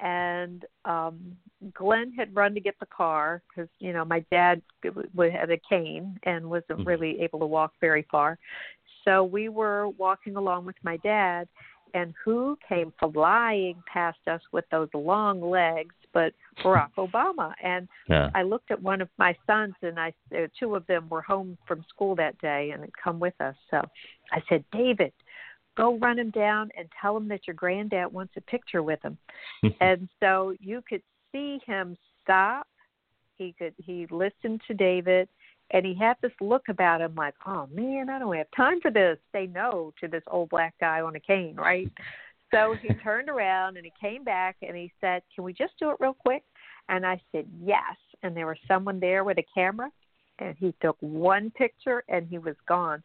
and 0.00 0.64
um 0.84 1.36
Glenn 1.72 2.12
had 2.12 2.36
run 2.36 2.52
to 2.54 2.60
get 2.60 2.78
the 2.78 2.86
car 2.86 3.42
because 3.48 3.68
you 3.78 3.92
know 3.92 4.04
my 4.04 4.24
dad 4.30 4.60
had 4.84 5.50
a 5.50 5.58
cane 5.68 6.18
and 6.24 6.48
wasn't 6.48 6.80
Mhm. 6.80 6.86
really 6.86 7.20
able 7.20 7.38
to 7.40 7.46
walk 7.46 7.72
very 7.80 8.02
far, 8.10 8.38
so 9.04 9.24
we 9.24 9.48
were 9.48 9.88
walking 9.88 10.36
along 10.36 10.66
with 10.66 10.76
my 10.82 10.98
dad, 10.98 11.48
and 11.96 12.12
who 12.22 12.58
came 12.68 12.92
flying 13.00 13.82
past 13.90 14.18
us 14.26 14.42
with 14.52 14.66
those 14.70 14.88
long 14.92 15.40
legs 15.40 15.94
but 16.12 16.32
Barack 16.62 16.90
Obama. 16.98 17.52
And 17.62 17.88
Yeah. 18.08 18.30
I 18.34 18.42
looked 18.42 18.70
at 18.70 18.80
one 18.80 19.00
of 19.00 19.08
my 19.18 19.34
sons 19.46 19.74
and 19.82 19.98
I 19.98 20.12
uh, 20.34 20.46
two 20.58 20.74
of 20.74 20.86
them 20.86 21.08
were 21.08 21.22
home 21.22 21.56
from 21.66 21.84
school 21.88 22.14
that 22.16 22.38
day 22.38 22.70
and 22.72 22.82
had 22.82 22.96
come 23.02 23.18
with 23.18 23.38
us. 23.40 23.56
So 23.70 23.80
I 24.30 24.42
said 24.48 24.64
David 24.72 25.12
go 25.76 25.98
run 25.98 26.18
him 26.18 26.30
down 26.30 26.70
and 26.76 26.88
tell 27.00 27.16
him 27.16 27.28
that 27.28 27.46
your 27.46 27.54
granddad 27.54 28.10
wants 28.10 28.32
a 28.36 28.40
picture 28.42 28.82
with 28.82 29.00
him 29.02 29.18
and 29.80 30.08
so 30.20 30.54
you 30.60 30.82
could 30.88 31.02
see 31.32 31.58
him 31.66 31.96
stop. 32.22 32.66
He 33.36 33.54
could 33.58 33.74
he 33.78 34.06
listened 34.10 34.62
to 34.66 34.74
david 34.74 35.28
and 35.72 35.84
he 35.84 35.94
had 35.94 36.16
this 36.22 36.32
look 36.40 36.68
about 36.68 37.00
him 37.00 37.14
like 37.14 37.34
oh 37.46 37.66
man 37.72 38.08
i 38.08 38.18
don't 38.18 38.36
have 38.36 38.46
time 38.56 38.80
for 38.80 38.90
this 38.90 39.18
say 39.32 39.46
no 39.46 39.92
to 40.00 40.08
this 40.08 40.22
old 40.28 40.48
black 40.48 40.74
guy 40.80 41.00
on 41.00 41.16
a 41.16 41.20
cane 41.20 41.56
right 41.56 41.90
so 42.52 42.74
he 42.80 42.88
turned 43.02 43.28
around 43.28 43.76
and 43.76 43.84
he 43.84 43.92
came 44.00 44.22
back 44.24 44.56
and 44.62 44.76
he 44.76 44.92
said 45.00 45.22
can 45.34 45.44
we 45.44 45.52
just 45.52 45.72
do 45.78 45.90
it 45.90 45.96
real 46.00 46.14
quick 46.14 46.42
And 46.88 47.04
I 47.04 47.20
said, 47.32 47.46
Yes. 47.62 47.96
And 48.22 48.36
there 48.36 48.46
was 48.46 48.56
someone 48.66 48.98
there 49.00 49.24
with 49.24 49.38
a 49.38 49.44
camera, 49.54 49.90
and 50.38 50.56
he 50.58 50.74
took 50.80 50.96
one 51.00 51.50
picture 51.50 52.02
and 52.08 52.26
he 52.28 52.38
was 52.38 52.56
gone. 52.66 53.02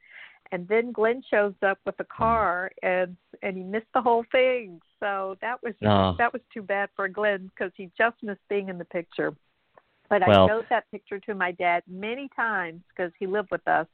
And 0.52 0.68
then 0.68 0.92
Glenn 0.92 1.24
shows 1.30 1.54
up 1.66 1.80
with 1.86 1.96
a 2.00 2.04
car 2.06 2.72
and 2.84 3.16
and 3.42 3.58
he 3.58 3.64
missed 3.64 3.92
the 3.94 4.02
whole 4.02 4.26
thing. 4.32 4.80
So 5.00 5.38
that 5.42 5.62
was 5.64 5.74
Oh. 5.82 6.16
that 6.18 6.34
was 6.34 6.42
too 6.54 6.62
bad 6.62 6.90
for 6.96 7.08
Glenn 7.08 7.48
because 7.48 7.72
he 7.76 7.90
just 7.98 8.18
missed 8.22 8.48
being 8.50 8.70
in 8.70 8.78
the 8.78 8.86
picture. 8.86 9.34
But 10.12 10.28
Well- 10.28 10.44
I 10.44 10.48
showed 10.50 10.68
that 10.70 10.92
picture 10.92 11.20
to 11.22 11.34
my 11.34 11.54
dad 11.54 11.84
many 11.88 12.28
times 12.36 12.84
because 12.90 13.14
he 13.18 13.26
lived 13.28 13.50
with 13.50 13.66
us 13.66 13.88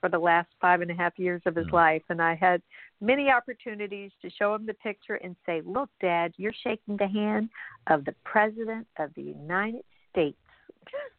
for 0.00 0.08
the 0.08 0.18
last 0.18 0.48
five 0.60 0.80
and 0.80 0.92
a 0.92 0.94
half 0.94 1.18
years 1.18 1.42
of 1.44 1.56
his 1.56 1.66
Mm. 1.66 1.72
life, 1.72 2.02
and 2.08 2.22
I 2.22 2.34
had 2.34 2.62
many 3.00 3.32
opportunities 3.32 4.12
to 4.22 4.30
show 4.30 4.54
him 4.54 4.64
the 4.64 4.74
picture 4.74 5.16
and 5.16 5.34
say, 5.44 5.62
"Look, 5.62 5.90
Dad, 5.98 6.34
you're 6.36 6.52
shaking 6.52 6.96
the 6.96 7.08
hand 7.08 7.50
of 7.88 8.04
the 8.04 8.12
President 8.22 8.86
of 8.98 9.12
the 9.14 9.22
United 9.22 9.84
States." 10.08 10.38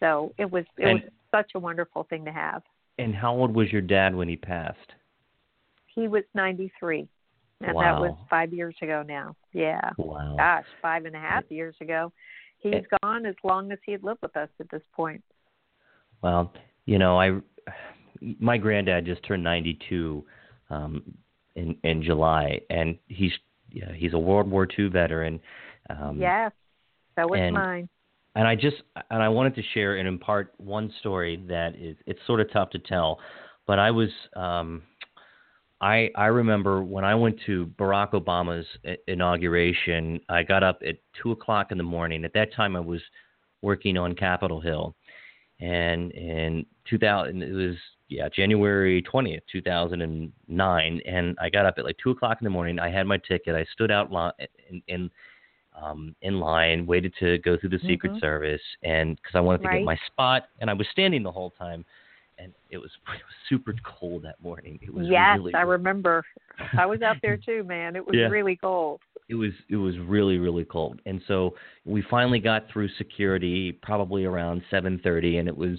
So 0.00 0.34
it 0.38 0.50
was 0.50 0.66
it 0.76 0.86
And- 0.88 1.02
was 1.04 1.12
such 1.30 1.52
a 1.54 1.58
wonderful 1.60 2.02
thing 2.02 2.24
to 2.26 2.32
have. 2.32 2.62
And 2.98 3.14
how 3.14 3.32
old 3.34 3.54
was 3.54 3.72
your 3.72 3.80
dad 3.80 4.14
when 4.14 4.28
he 4.28 4.36
passed? 4.36 4.94
He 5.86 6.08
was 6.08 6.24
93, 6.34 7.08
and 7.60 7.78
that 7.78 8.00
was 8.00 8.14
five 8.28 8.52
years 8.52 8.76
ago 8.82 9.02
now. 9.02 9.34
Yeah, 9.52 9.92
Wow. 9.96 10.34
gosh, 10.36 10.66
five 10.82 11.06
and 11.06 11.14
a 11.16 11.20
half 11.20 11.48
years 11.50 11.80
ago. 11.80 12.12
He's 12.72 12.86
gone 13.02 13.26
as 13.26 13.34
long 13.44 13.70
as 13.72 13.78
he'd 13.84 14.02
lived 14.02 14.20
with 14.22 14.36
us 14.36 14.48
at 14.58 14.70
this 14.70 14.82
point. 14.94 15.22
Well, 16.22 16.52
you 16.86 16.98
know, 16.98 17.18
I 17.20 17.40
my 18.38 18.56
granddad 18.56 19.04
just 19.04 19.22
turned 19.24 19.42
92 19.44 20.24
um 20.70 21.02
in 21.56 21.76
in 21.84 22.02
July 22.02 22.60
and 22.70 22.98
he's 23.08 23.32
yeah, 23.70 23.92
he's 23.92 24.14
a 24.14 24.18
World 24.18 24.50
War 24.50 24.66
II 24.78 24.88
veteran. 24.88 25.40
Um 25.90 26.18
yes, 26.20 26.52
that 27.16 27.28
was 27.28 27.38
and- 27.40 27.54
mine. 27.54 27.88
and 28.34 28.48
I 28.48 28.54
just 28.54 28.76
and 29.10 29.22
I 29.22 29.28
wanted 29.28 29.54
to 29.56 29.62
share 29.74 29.96
and 29.96 30.08
impart 30.08 30.54
one 30.56 30.92
story 31.00 31.42
that 31.48 31.76
is 31.76 31.96
it's 32.06 32.20
sort 32.26 32.40
of 32.40 32.50
tough 32.52 32.70
to 32.70 32.78
tell, 32.78 33.18
but 33.66 33.78
I 33.78 33.90
was 33.90 34.08
um 34.36 34.82
I 35.84 36.10
I 36.16 36.26
remember 36.26 36.82
when 36.82 37.04
I 37.04 37.14
went 37.14 37.38
to 37.44 37.66
Barack 37.78 38.12
Obama's 38.12 38.66
inauguration, 39.06 40.18
I 40.30 40.42
got 40.42 40.62
up 40.62 40.80
at 40.86 40.96
two 41.20 41.32
o'clock 41.32 41.72
in 41.72 41.78
the 41.78 41.84
morning. 41.84 42.24
At 42.24 42.32
that 42.32 42.54
time, 42.54 42.74
I 42.74 42.80
was 42.80 43.02
working 43.60 43.98
on 43.98 44.14
Capitol 44.14 44.60
Hill, 44.62 44.94
and 45.60 46.10
in 46.12 46.64
2000 46.86 47.42
it 47.42 47.52
was 47.52 47.76
yeah 48.08 48.28
January 48.28 49.02
20th 49.02 49.40
2009 49.50 51.00
and 51.06 51.36
I 51.40 51.48
got 51.50 51.64
up 51.66 51.74
at 51.78 51.84
like 51.84 51.96
two 52.02 52.10
o'clock 52.10 52.38
in 52.40 52.44
the 52.44 52.50
morning 52.50 52.78
I 52.78 52.90
had 52.90 53.06
my 53.06 53.16
ticket 53.18 53.54
I 53.54 53.64
stood 53.72 53.90
out 53.90 54.10
in, 54.68 54.82
in 54.88 55.10
um 55.80 56.14
in 56.20 56.38
line 56.40 56.84
waited 56.86 57.14
to 57.20 57.38
go 57.38 57.56
through 57.56 57.70
the 57.70 57.78
Secret 57.86 58.12
Mhm. 58.12 58.20
Service 58.20 58.60
and 58.82 59.16
because 59.16 59.34
I 59.34 59.40
wanted 59.40 59.62
to 59.62 59.68
Right. 59.68 59.78
get 59.78 59.86
my 59.86 59.98
spot 60.06 60.48
and 60.60 60.68
I 60.68 60.74
was 60.74 60.86
standing 60.88 61.22
the 61.22 61.32
whole 61.32 61.50
time 61.50 61.84
and 62.38 62.52
it 62.70 62.78
was 62.78 62.90
it 63.08 63.22
was 63.24 63.34
super 63.48 63.74
cold 63.84 64.22
that 64.24 64.40
morning 64.42 64.78
it 64.82 64.92
was 64.92 65.06
yes, 65.08 65.36
really 65.38 65.54
I 65.54 65.62
remember. 65.62 66.24
I 66.78 66.86
was 66.86 67.02
out 67.02 67.16
there 67.22 67.36
too, 67.44 67.64
man. 67.64 67.96
It 67.96 68.06
was 68.06 68.16
Yeah. 68.16 68.28
really 68.28 68.56
cold. 68.56 69.00
it 69.28 69.34
was 69.34 69.52
it 69.70 69.76
was 69.76 69.94
really 70.00 70.38
really 70.38 70.64
cold 70.66 71.00
and 71.06 71.20
so 71.26 71.54
we 71.84 72.02
finally 72.10 72.38
got 72.40 72.68
through 72.70 72.88
security 72.98 73.72
probably 73.82 74.24
around 74.24 74.62
7:30 74.70 75.38
and 75.38 75.48
it 75.48 75.56
was 75.56 75.78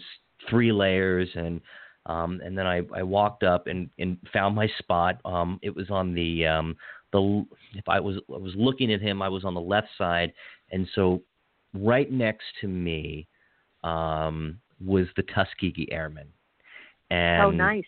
three 0.50 0.72
layers 0.72 1.30
and 1.36 1.62
um 2.08 2.42
and 2.44 2.58
then 2.58 2.66
I 2.66 2.82
I 2.96 3.04
walked 3.04 3.44
up 3.44 3.68
and 3.68 3.90
and 4.00 4.18
found 4.34 4.56
my 4.56 4.68
spot 4.80 5.20
um 5.26 5.60
it 5.62 5.76
was 5.76 5.90
on 5.92 6.14
the 6.16 6.46
um 6.48 6.76
the 7.12 7.46
if 7.76 7.88
I 7.88 8.00
was 8.00 8.18
I 8.34 8.38
was 8.38 8.54
looking 8.56 8.92
at 8.92 9.02
him 9.02 9.22
I 9.22 9.30
was 9.30 9.46
on 9.46 9.54
the 9.54 9.62
left 9.62 9.90
side 9.98 10.34
and 10.72 10.88
so 10.96 11.22
right 11.74 12.12
next 12.12 12.46
to 12.62 12.68
me 12.68 13.28
um 13.84 14.58
was 14.84 15.08
the 15.16 15.24
Tuskegee 15.24 15.88
Airmen 15.92 16.28
Oh, 17.12 17.16
and 17.16 17.44
oh, 17.44 17.52
nice. 17.52 17.86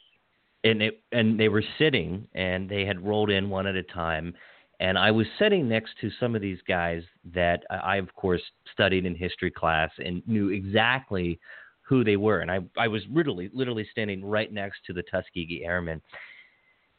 and 0.64 0.82
it 0.82 1.02
and 1.12 1.40
they 1.40 1.50
were 1.50 1.64
sitting 1.78 2.28
and 2.34 2.70
they 2.70 2.86
had 2.86 3.06
rolled 3.06 3.30
in 3.30 3.50
one 3.50 3.68
at 3.68 3.76
a 3.76 3.84
time. 3.84 4.34
And 4.80 4.98
I 4.98 5.10
was 5.10 5.26
sitting 5.40 5.68
next 5.68 5.94
to 6.02 6.12
some 6.20 6.36
of 6.36 6.42
these 6.42 6.60
guys 6.68 7.02
that 7.34 7.64
I, 7.70 7.76
I 7.76 7.96
of 7.98 8.14
course 8.14 8.42
studied 8.72 9.06
in 9.06 9.16
history 9.16 9.52
class 9.52 9.90
and 10.04 10.22
knew 10.28 10.50
exactly 10.50 11.40
who 11.82 12.04
they 12.04 12.18
were. 12.18 12.42
And 12.42 12.52
I 12.52 12.60
I 12.78 12.88
was 12.88 13.02
literally 13.10 13.50
literally 13.54 13.88
standing 13.92 14.24
right 14.24 14.52
next 14.52 14.80
to 14.88 14.94
the 14.94 15.04
Tuskegee 15.04 15.64
Airmen. 15.66 16.02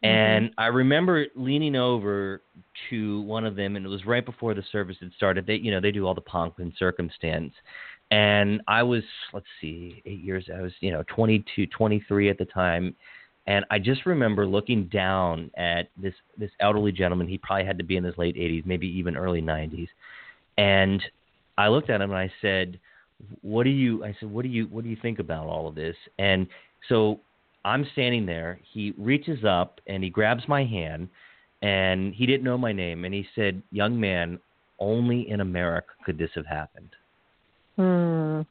Mm-hmm. 0.05 0.07
And 0.07 0.51
I 0.59 0.67
remember 0.67 1.27
leaning 1.35 1.77
over 1.77 2.43
to 2.91 3.21
one 3.23 3.45
of 3.45 3.57
them 3.57 3.77
and 3.77 3.85
it 3.85 3.89
was 3.89 4.07
right 4.07 4.25
before 4.25 4.55
the 4.55 4.63
service 4.71 4.97
had 5.01 5.13
started. 5.13 5.47
They 5.47 5.57
you 5.57 5.71
know 5.71 5.81
they 5.81 5.93
do 5.93 6.07
all 6.07 6.15
the 6.15 6.21
pomp 6.21 6.59
and 6.59 6.73
circumstance 6.79 7.53
and 8.11 8.63
I 8.69 8.83
was 8.83 9.03
let's 9.33 9.47
see 9.61 10.03
8 10.07 10.21
years 10.21 10.49
I 10.55 10.61
was 10.63 10.73
you 10.81 10.91
know 10.91 11.05
22 11.09 11.67
23 11.67 12.31
at 12.31 12.39
the 12.39 12.45
time 12.47 12.95
and 13.49 13.65
I 13.71 13.79
just 13.79 14.05
remember 14.05 14.47
looking 14.47 14.89
down 14.89 15.51
at 15.57 15.89
this 16.01 16.13
this 16.37 16.51
elderly 16.61 16.93
gentleman. 16.93 17.27
He 17.27 17.39
probably 17.39 17.65
had 17.65 17.79
to 17.79 17.85
be 17.85 17.97
in 17.97 18.05
his 18.05 18.17
late 18.19 18.37
80s, 18.37 18.67
maybe 18.67 18.87
even 18.87 19.17
early 19.17 19.41
90s. 19.41 19.89
And 20.59 21.03
I 21.57 21.69
looked 21.69 21.89
at 21.89 22.03
him 22.03 22.11
and 22.11 22.19
I 22.19 22.31
said, 22.43 22.79
"What 23.41 23.65
do 23.65 23.71
you?" 23.71 24.05
I 24.05 24.15
said, 24.21 24.31
"What 24.31 24.43
do 24.43 24.49
you? 24.51 24.67
What 24.67 24.85
do 24.85 24.91
you 24.91 24.99
think 25.01 25.19
about 25.19 25.47
all 25.47 25.67
of 25.67 25.75
this?" 25.75 25.97
And 26.19 26.47
so 26.91 27.21
I'm 27.65 27.87
standing 27.93 28.27
there. 28.27 28.61
He 28.71 28.93
reaches 28.99 29.45
up 29.45 29.81
and 29.87 30.05
he 30.05 30.11
grabs 30.11 30.47
my 30.47 30.63
hand, 30.63 31.09
and 31.63 32.15
he 32.15 32.27
didn't 32.27 32.45
know 32.45 32.59
my 32.59 32.73
name. 32.73 33.07
And 33.07 33.15
he 33.15 33.27
said, 33.35 33.63
"Young 33.73 33.99
man, 33.99 34.39
only 34.79 35.31
in 35.31 35.41
America 35.41 35.95
could 36.05 36.19
this 36.19 36.33
have 36.35 36.47
happened." 36.47 36.91
Hmm. 37.79 38.43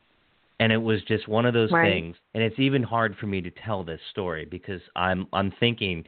and 0.59 0.71
it 0.71 0.77
was 0.81 1.03
just 1.03 1.27
one 1.27 1.45
of 1.45 1.53
those 1.53 1.69
Right. 1.71 1.91
things 1.91 2.15
and 2.33 2.41
it's 2.41 2.57
even 2.59 2.81
hard 2.81 3.15
for 3.17 3.27
me 3.27 3.41
to 3.41 3.51
tell 3.51 3.83
this 3.83 3.99
story 4.11 4.45
because 4.45 4.81
i'm 4.95 5.27
i'm 5.33 5.51
thinking 5.59 6.03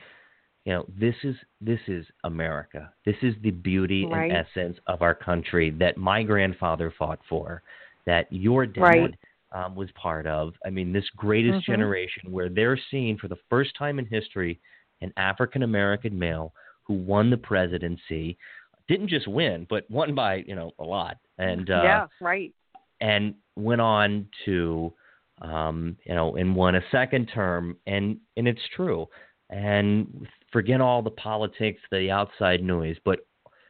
you 0.65 0.73
know 0.73 0.85
this 0.97 1.15
is 1.23 1.35
this 1.59 1.79
is 1.87 2.05
america 2.23 2.91
this 3.05 3.17
is 3.21 3.35
the 3.43 3.51
beauty 3.51 4.07
Right. 4.09 4.31
and 4.31 4.47
essence 4.47 4.77
of 4.87 5.01
our 5.01 5.13
country 5.13 5.69
that 5.71 5.97
my 5.97 6.23
grandfather 6.23 6.93
fought 6.97 7.19
for 7.27 7.61
that 8.05 8.25
your 8.31 8.65
dad 8.65 8.81
Right. 8.81 9.15
um, 9.53 9.75
was 9.75 9.89
part 9.95 10.25
of 10.25 10.53
i 10.65 10.69
mean 10.69 10.93
this 10.93 11.09
greatest 11.17 11.59
Mhm. 11.59 11.65
generation 11.65 12.31
where 12.31 12.49
they're 12.49 12.79
seeing 12.89 13.17
for 13.17 13.27
the 13.27 13.39
first 13.49 13.75
time 13.75 13.99
in 13.99 14.05
history 14.05 14.59
an 15.01 15.11
african 15.17 15.63
american 15.63 16.17
male 16.17 16.53
who 16.83 16.93
won 16.93 17.29
the 17.29 17.37
presidency 17.37 18.37
didn't 18.87 19.09
just 19.09 19.27
win 19.27 19.67
but 19.69 19.89
won 19.91 20.15
by 20.15 20.35
you 20.47 20.55
know 20.55 20.71
a 20.79 20.83
lot 20.83 21.17
and 21.37 21.69
uh 21.69 21.83
yeah, 21.83 22.07
right. 22.21 22.53
And 23.01 23.33
went 23.55 23.81
on 23.81 24.27
to 24.45 24.93
um 25.41 25.95
you 26.05 26.13
know 26.13 26.35
and 26.35 26.55
won 26.55 26.75
a 26.75 26.81
second 26.91 27.27
term 27.33 27.77
and 27.87 28.17
and 28.37 28.47
it's 28.47 28.61
true 28.75 29.05
and 29.49 30.27
forget 30.51 30.81
all 30.81 31.01
the 31.01 31.09
politics 31.11 31.79
the 31.91 32.11
outside 32.11 32.61
noise 32.61 32.97
but 33.05 33.19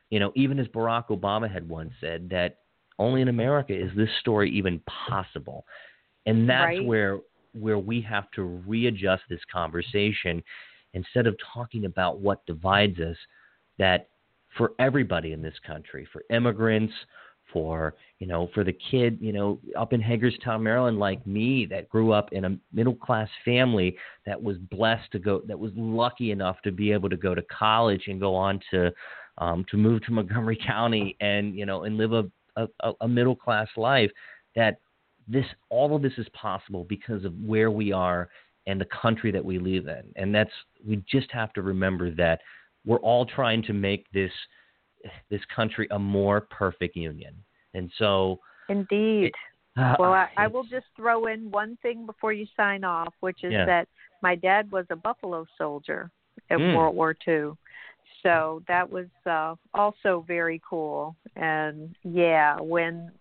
you 0.10 0.20
know 0.20 0.32
even 0.36 0.60
as 0.60 0.68
barack 0.68 1.08
obama 1.10 1.52
had 1.52 1.68
once 1.70 1.92
said 2.02 2.28
that 2.30 2.58
only 2.98 3.22
in 3.22 3.28
america 3.28 3.74
is 3.74 3.92
this 3.96 4.10
story 4.20 4.50
even 4.52 4.82
possible 5.10 5.66
and 6.26 6.50
that's 6.50 6.66
Right. 6.66 6.86
where 6.86 7.20
where 7.54 7.80
we 7.80 8.02
have 8.02 8.30
to 8.32 8.44
readjust 8.44 9.24
this 9.30 9.40
conversation 9.52 10.44
instead 10.94 11.28
of 11.28 11.36
talking 11.54 11.86
about 11.86 12.20
what 12.20 12.46
divides 12.46 13.00
us 13.00 13.18
that 13.78 14.10
for 14.58 14.72
everybody 14.80 15.34
in 15.34 15.42
this 15.42 15.58
country 15.66 16.08
for 16.12 16.24
immigrants 16.32 16.94
for 17.52 17.96
you 18.20 18.28
know 18.28 18.50
for 18.54 18.64
the 18.64 18.78
kid 18.92 19.18
you 19.22 19.34
know 19.34 19.60
up 19.78 19.94
in 19.94 20.02
Hagerstown 20.02 20.64
Maryland 20.64 21.00
like 21.00 21.26
me 21.26 21.66
that 21.68 21.90
grew 21.90 22.12
up 22.12 22.32
in 22.32 22.46
a 22.46 22.58
middle 22.74 22.96
class 22.96 23.30
family 23.44 23.96
that 24.26 24.42
was 24.42 24.58
blessed 24.58 25.12
to 25.12 25.20
go 25.20 25.42
that 25.48 25.58
was 25.58 25.72
lucky 25.76 26.32
enough 26.32 26.58
to 26.64 26.72
be 26.72 26.92
able 26.92 27.10
to 27.10 27.18
go 27.18 27.34
to 27.34 27.42
college 27.44 28.04
and 28.08 28.20
go 28.20 28.36
on 28.36 28.60
to 28.72 28.92
um 29.38 29.66
to 29.70 29.78
move 29.78 30.04
to 30.04 30.12
Montgomery 30.12 30.60
County 30.68 31.16
and 31.20 31.56
you 31.56 31.66
know 31.66 31.84
and 31.84 31.98
live 31.98 32.14
a 32.14 32.26
a, 32.56 32.92
a 33.02 33.08
middle 33.08 33.36
class 33.36 33.68
life 33.78 34.12
that 34.56 34.80
this 35.28 35.46
all 35.70 35.96
of 35.96 36.02
this 36.02 36.14
is 36.18 36.28
possible 36.34 36.86
because 36.90 37.24
of 37.24 37.34
where 37.40 37.72
we 37.72 37.92
are 37.92 38.30
and 38.68 38.80
the 38.80 38.86
country 38.86 39.32
that 39.32 39.44
we 39.44 39.60
live 39.60 39.88
in. 39.88 40.04
And 40.16 40.34
that's 40.34 40.52
we 40.86 41.04
just 41.10 41.32
have 41.32 41.54
to 41.54 41.62
remember 41.62 42.12
that 42.16 42.40
we're 42.86 43.00
all 43.00 43.26
trying 43.26 43.64
to 43.64 43.74
make 43.74 44.10
this 44.12 44.32
this 45.30 45.42
country 45.56 45.88
a 45.92 46.00
more 46.00 46.42
perfect 46.42 46.96
union. 46.96 47.36
And 47.74 47.92
so, 47.98 48.40
Indeed. 48.68 49.32
uh, 49.78 49.96
Well, 50.00 50.14
I, 50.14 50.28
I 50.38 50.48
will 50.48 50.64
just 50.64 50.86
throw 50.96 51.28
in 51.28 51.52
one 51.52 51.78
thing 51.82 52.06
before 52.06 52.34
you 52.34 52.46
sign 52.56 52.84
off, 52.84 53.14
which 53.20 53.44
is 53.44 53.52
Yeah. 53.52 53.66
that 53.66 53.88
my 54.22 54.36
dad 54.36 54.72
was 54.72 54.86
a 54.90 54.96
Buffalo 54.96 55.46
soldier 55.58 56.12
in 56.50 56.58
Mm. 56.60 56.76
World 56.76 56.96
War 56.96 57.16
II. 57.28 57.52
So 58.24 58.62
that 58.68 58.90
was 58.90 59.08
uh, 59.26 59.56
also 59.74 60.26
very 60.28 60.62
cool. 60.68 61.16
And 61.36 61.96
yeah, 62.04 62.60
when 62.60 63.12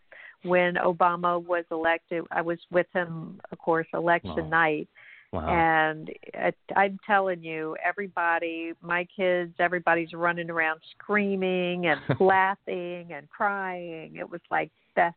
when 0.45 0.75
Obama 0.75 1.45
was 1.45 1.65
elected, 1.71 2.25
I 2.31 2.43
was 2.43 2.59
with 2.71 2.87
him, 2.93 3.41
of 3.51 3.59
course, 3.59 3.87
election 3.93 4.45
Wow. 4.45 4.51
night. 4.51 4.89
Wow. 5.33 5.49
And 5.49 6.11
it, 6.35 6.57
I'm 6.77 6.99
telling 7.07 7.43
you, 7.43 7.77
everybody, 7.85 8.73
my 8.83 9.07
kids, 9.15 9.55
everybody's 9.59 10.13
running 10.13 10.51
around 10.51 10.81
screaming 10.99 11.87
and 11.87 12.01
laughing 12.21 13.13
and 13.13 13.29
crying. 13.29 14.17
It 14.17 14.29
was 14.29 14.41
like 14.51 14.71
best 14.95 15.17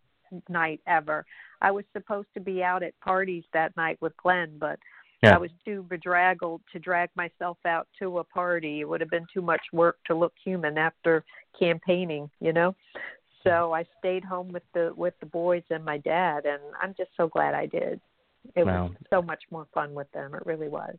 night 0.49 0.79
ever. 0.87 1.25
I 1.61 1.71
was 1.71 1.85
supposed 1.93 2.27
to 2.33 2.39
be 2.39 2.63
out 2.63 2.83
at 2.83 2.99
parties 3.01 3.43
that 3.53 3.75
night 3.77 3.97
with 4.01 4.15
Glenn, 4.17 4.57
but 4.59 4.79
Yeah. 5.23 5.35
I 5.35 5.37
was 5.37 5.51
too 5.63 5.85
bedraggled 5.89 6.61
to 6.73 6.79
drag 6.79 7.09
myself 7.15 7.57
out 7.65 7.87
to 7.99 8.19
a 8.19 8.23
party. 8.23 8.79
It 8.79 8.89
would 8.89 9.01
have 9.01 9.09
been 9.11 9.27
too 9.33 9.41
much 9.41 9.61
work 9.71 9.97
to 10.07 10.15
look 10.15 10.33
human 10.43 10.77
after 10.77 11.23
campaigning, 11.59 12.29
you 12.39 12.53
know. 12.53 12.75
So 13.43 13.73
I 13.73 13.85
stayed 13.99 14.23
home 14.23 14.51
with 14.51 14.63
the 14.73 14.93
with 14.95 15.13
the 15.19 15.25
boys 15.25 15.63
and 15.69 15.83
my 15.83 15.97
dad, 15.97 16.45
and 16.45 16.61
I'm 16.81 16.93
just 16.95 17.11
so 17.17 17.27
glad 17.27 17.53
I 17.53 17.65
did. 17.65 17.99
It 18.55 18.65
Wow. 18.65 18.87
was 18.87 18.91
so 19.09 19.21
much 19.21 19.43
more 19.51 19.67
fun 19.73 19.93
with 19.93 20.11
them. 20.11 20.33
It 20.35 20.45
really 20.45 20.67
was. 20.67 20.95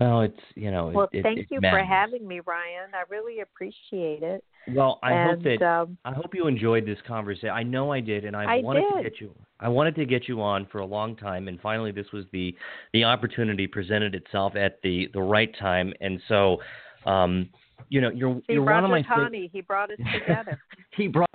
Well, 0.00 0.22
it's 0.22 0.40
you 0.54 0.70
know. 0.70 0.90
Well, 0.92 1.08
it, 1.12 1.18
it, 1.18 1.22
thank 1.22 1.38
it's 1.38 1.50
you 1.50 1.60
for 1.60 1.78
having 1.78 2.26
me, 2.26 2.40
Ryan. 2.40 2.90
I 2.94 3.04
really 3.08 3.40
appreciate 3.40 4.22
it. 4.22 4.44
Well, 4.68 4.98
I 5.02 5.12
and 5.12 5.28
hope 5.28 5.42
that 5.44 5.64
um, 5.64 5.96
I 6.04 6.12
hope 6.12 6.34
you 6.34 6.46
enjoyed 6.46 6.86
this 6.86 6.98
conversation. 7.06 7.50
I 7.50 7.62
know 7.62 7.92
I 7.92 8.00
did, 8.00 8.24
and 8.24 8.36
I, 8.36 8.44
I 8.56 8.60
wanted 8.60 8.84
to 8.96 9.02
get 9.02 9.20
you. 9.20 9.34
I 9.60 9.68
wanted 9.68 9.94
to 9.96 10.04
get 10.04 10.28
you 10.28 10.40
on 10.40 10.66
for 10.70 10.78
a 10.78 10.86
long 10.86 11.16
time, 11.16 11.48
and 11.48 11.60
finally, 11.60 11.92
this 11.92 12.06
was 12.12 12.24
the 12.32 12.54
the 12.92 13.04
opportunity 13.04 13.66
presented 13.66 14.14
itself 14.14 14.56
at 14.56 14.80
the 14.82 15.08
the 15.12 15.20
right 15.22 15.54
time. 15.58 15.92
And 16.00 16.20
so, 16.28 16.58
um, 17.06 17.48
you 17.88 18.00
know, 18.00 18.10
you're 18.10 18.36
see 18.46 18.54
you're 18.54 18.64
Roger 18.64 18.88
one 18.88 18.98
of 18.98 19.06
my. 19.06 19.28
Taney, 19.28 19.50
he 19.52 19.60
brought 19.60 19.90
us 19.90 19.98
together. 20.12 20.60
he 20.96 21.08
brought 21.08 21.28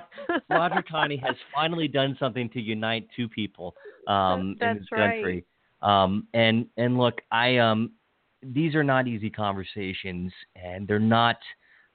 Roger 0.50 0.84
Taney 0.92 1.18
has 1.18 1.36
finally 1.54 1.88
done 1.88 2.16
something 2.20 2.50
to 2.50 2.62
unite 2.62 3.08
two 3.16 3.28
people 3.28 3.76
um, 4.08 4.56
in 4.62 4.78
this 4.78 4.88
country. 4.90 5.46
right. 5.82 6.04
Um, 6.04 6.28
and 6.34 6.66
and 6.78 6.98
look, 6.98 7.22
I 7.32 7.58
um, 7.58 7.92
these 8.42 8.76
are 8.76 8.84
not 8.84 9.08
easy 9.08 9.30
conversations, 9.30 10.32
and 10.56 10.88
they're 10.88 11.00
not, 11.00 11.38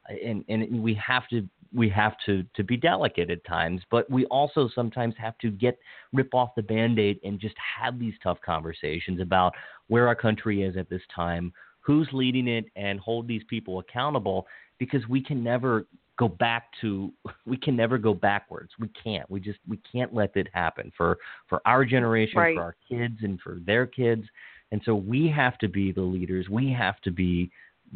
and 0.09 0.45
and 0.49 0.83
we 0.83 0.95
have 0.95 1.29
to 1.29 1.49
we 1.75 1.89
have 1.89 2.15
to 2.27 2.45
to 2.55 2.63
be 2.63 2.77
delicate 2.77 3.31
at 3.31 3.45
times, 3.45 3.83
but 3.91 4.09
we 4.11 4.25
also 4.27 4.69
sometimes 4.75 5.15
have 5.19 5.37
to 5.39 5.51
get 5.51 5.79
rip 6.13 6.35
off 6.35 6.51
the 6.55 6.63
band-aid 6.63 7.19
and 7.25 7.41
just 7.41 7.57
have 7.81 7.99
these 7.99 8.15
tough 8.23 8.39
conversations 8.45 9.21
about 9.21 9.53
where 9.89 10.07
our 10.07 10.15
country 10.15 10.63
is 10.63 10.77
at 10.77 10.89
this 10.89 11.03
time, 11.15 11.53
who's 11.83 12.09
leading 12.13 12.49
it, 12.49 12.65
and 12.77 12.99
hold 12.99 13.29
these 13.29 13.43
people 13.49 13.79
accountable 13.81 14.47
because 14.79 15.07
we 15.09 15.21
can 15.21 15.45
never 15.45 15.87
go 16.19 16.29
back 16.29 16.69
to 16.81 17.13
we 17.47 17.57
can 17.57 17.77
never 17.77 17.99
go 17.99 18.15
backwards. 18.15 18.71
We 18.79 18.89
can't. 19.03 19.31
We 19.31 19.41
just 19.41 19.59
we 19.69 19.79
can't 19.91 20.15
let 20.15 20.35
that 20.35 20.49
happen 20.53 20.93
for 20.97 21.19
for 21.49 21.61
our 21.67 21.85
generation 21.85 22.39
Right. 22.39 22.57
for 22.57 22.63
our 22.63 22.77
kids 22.89 23.19
and 23.23 23.41
for 23.41 23.59
their 23.67 23.87
kids. 23.87 24.25
And 24.71 24.81
so 24.85 24.95
we 24.95 25.29
have 25.29 25.59
to 25.59 25.69
be 25.69 25.93
the 25.93 26.01
leaders. 26.01 26.49
We 26.49 26.73
have 26.73 27.01
to 27.03 27.11
be 27.11 27.51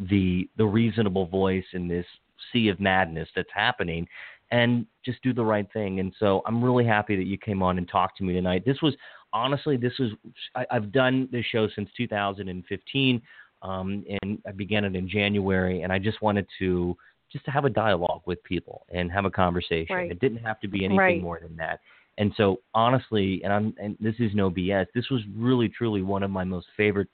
the 0.09 0.47
the 0.57 0.65
reasonable 0.65 1.25
voice 1.25 1.65
in 1.73 1.87
this 1.87 2.05
sea 2.53 2.69
of 2.69 2.79
madness 2.79 3.27
that's 3.35 3.49
happening 3.53 4.07
and 4.51 4.85
just 5.03 5.21
do 5.23 5.33
the 5.33 5.43
right 5.43 5.67
thing. 5.73 5.99
And 5.99 6.13
so 6.19 6.41
i'm 6.45 6.63
really 6.63 6.85
happy 6.85 7.15
that 7.15 7.25
you 7.25 7.37
came 7.37 7.63
on 7.63 7.77
and 7.77 7.87
talked 7.89 8.17
to 8.17 8.23
me 8.23 8.33
tonight. 8.33 8.63
This 8.65 8.81
was 8.81 8.95
honestly 9.33 9.75
this 9.75 9.93
was 9.99 10.11
I, 10.55 10.65
i've 10.71 10.91
done 10.91 11.27
this 11.33 11.45
show 11.45 11.67
since 11.75 11.89
2015 11.97 13.21
um, 13.61 14.03
and 14.21 14.39
i 14.47 14.51
began 14.51 14.83
it 14.83 14.95
in 14.95 15.07
january 15.07 15.81
and 15.81 15.91
i 15.91 15.99
just 15.99 16.21
wanted 16.21 16.45
to 16.59 16.95
just 17.31 17.45
to 17.45 17.51
have 17.51 17.65
a 17.65 17.69
dialogue 17.69 18.21
with 18.25 18.41
people 18.43 18.85
and 18.91 19.11
have 19.11 19.25
a 19.25 19.29
conversation. 19.29 19.95
Right. 19.95 20.11
It 20.11 20.19
didn't 20.19 20.39
have 20.39 20.59
to 20.61 20.67
be 20.67 20.85
anything 20.85 20.97
Right. 20.97 21.21
more 21.21 21.39
than 21.41 21.55
that. 21.57 21.79
And 22.17 22.33
so 22.35 22.61
honestly, 22.73 23.41
and 23.43 23.53
I'm 23.53 23.75
and 23.79 23.95
this 23.99 24.15
is 24.19 24.31
no 24.33 24.49
BS. 24.49 24.87
This 24.95 25.09
was 25.09 25.21
really 25.35 25.69
truly 25.69 26.01
one 26.01 26.23
of 26.23 26.31
my 26.31 26.43
most 26.43 26.67
favorite 26.75 27.09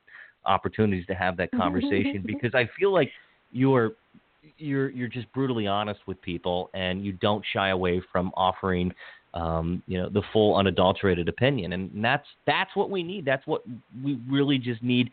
opportunities 0.46 1.06
to 1.08 1.16
have 1.16 1.36
that 1.38 1.52
conversation 1.56 2.24
because 2.26 2.54
I 2.54 2.70
feel 2.80 2.94
like 2.94 3.10
you're 3.52 3.94
you're 4.58 4.90
you're 4.92 5.08
just 5.10 5.32
brutally 5.34 5.68
honest 5.68 6.00
with 6.06 6.22
people 6.22 6.70
and 6.74 7.04
you 7.04 7.14
don't 7.14 7.44
shy 7.54 7.70
away 7.70 8.02
from 8.12 8.32
offering 8.38 8.94
um, 9.34 9.82
you 9.88 9.98
know 9.98 10.10
the 10.10 10.22
full 10.32 10.56
unadulterated 10.56 11.28
opinion 11.28 11.74
and 11.74 12.04
that's 12.04 12.28
that's 12.46 12.74
what 12.76 12.90
we 12.90 13.04
need 13.04 13.26
that's 13.26 13.46
what 13.48 13.64
we 14.04 14.20
really 14.30 14.58
just 14.58 14.84
need 14.84 15.10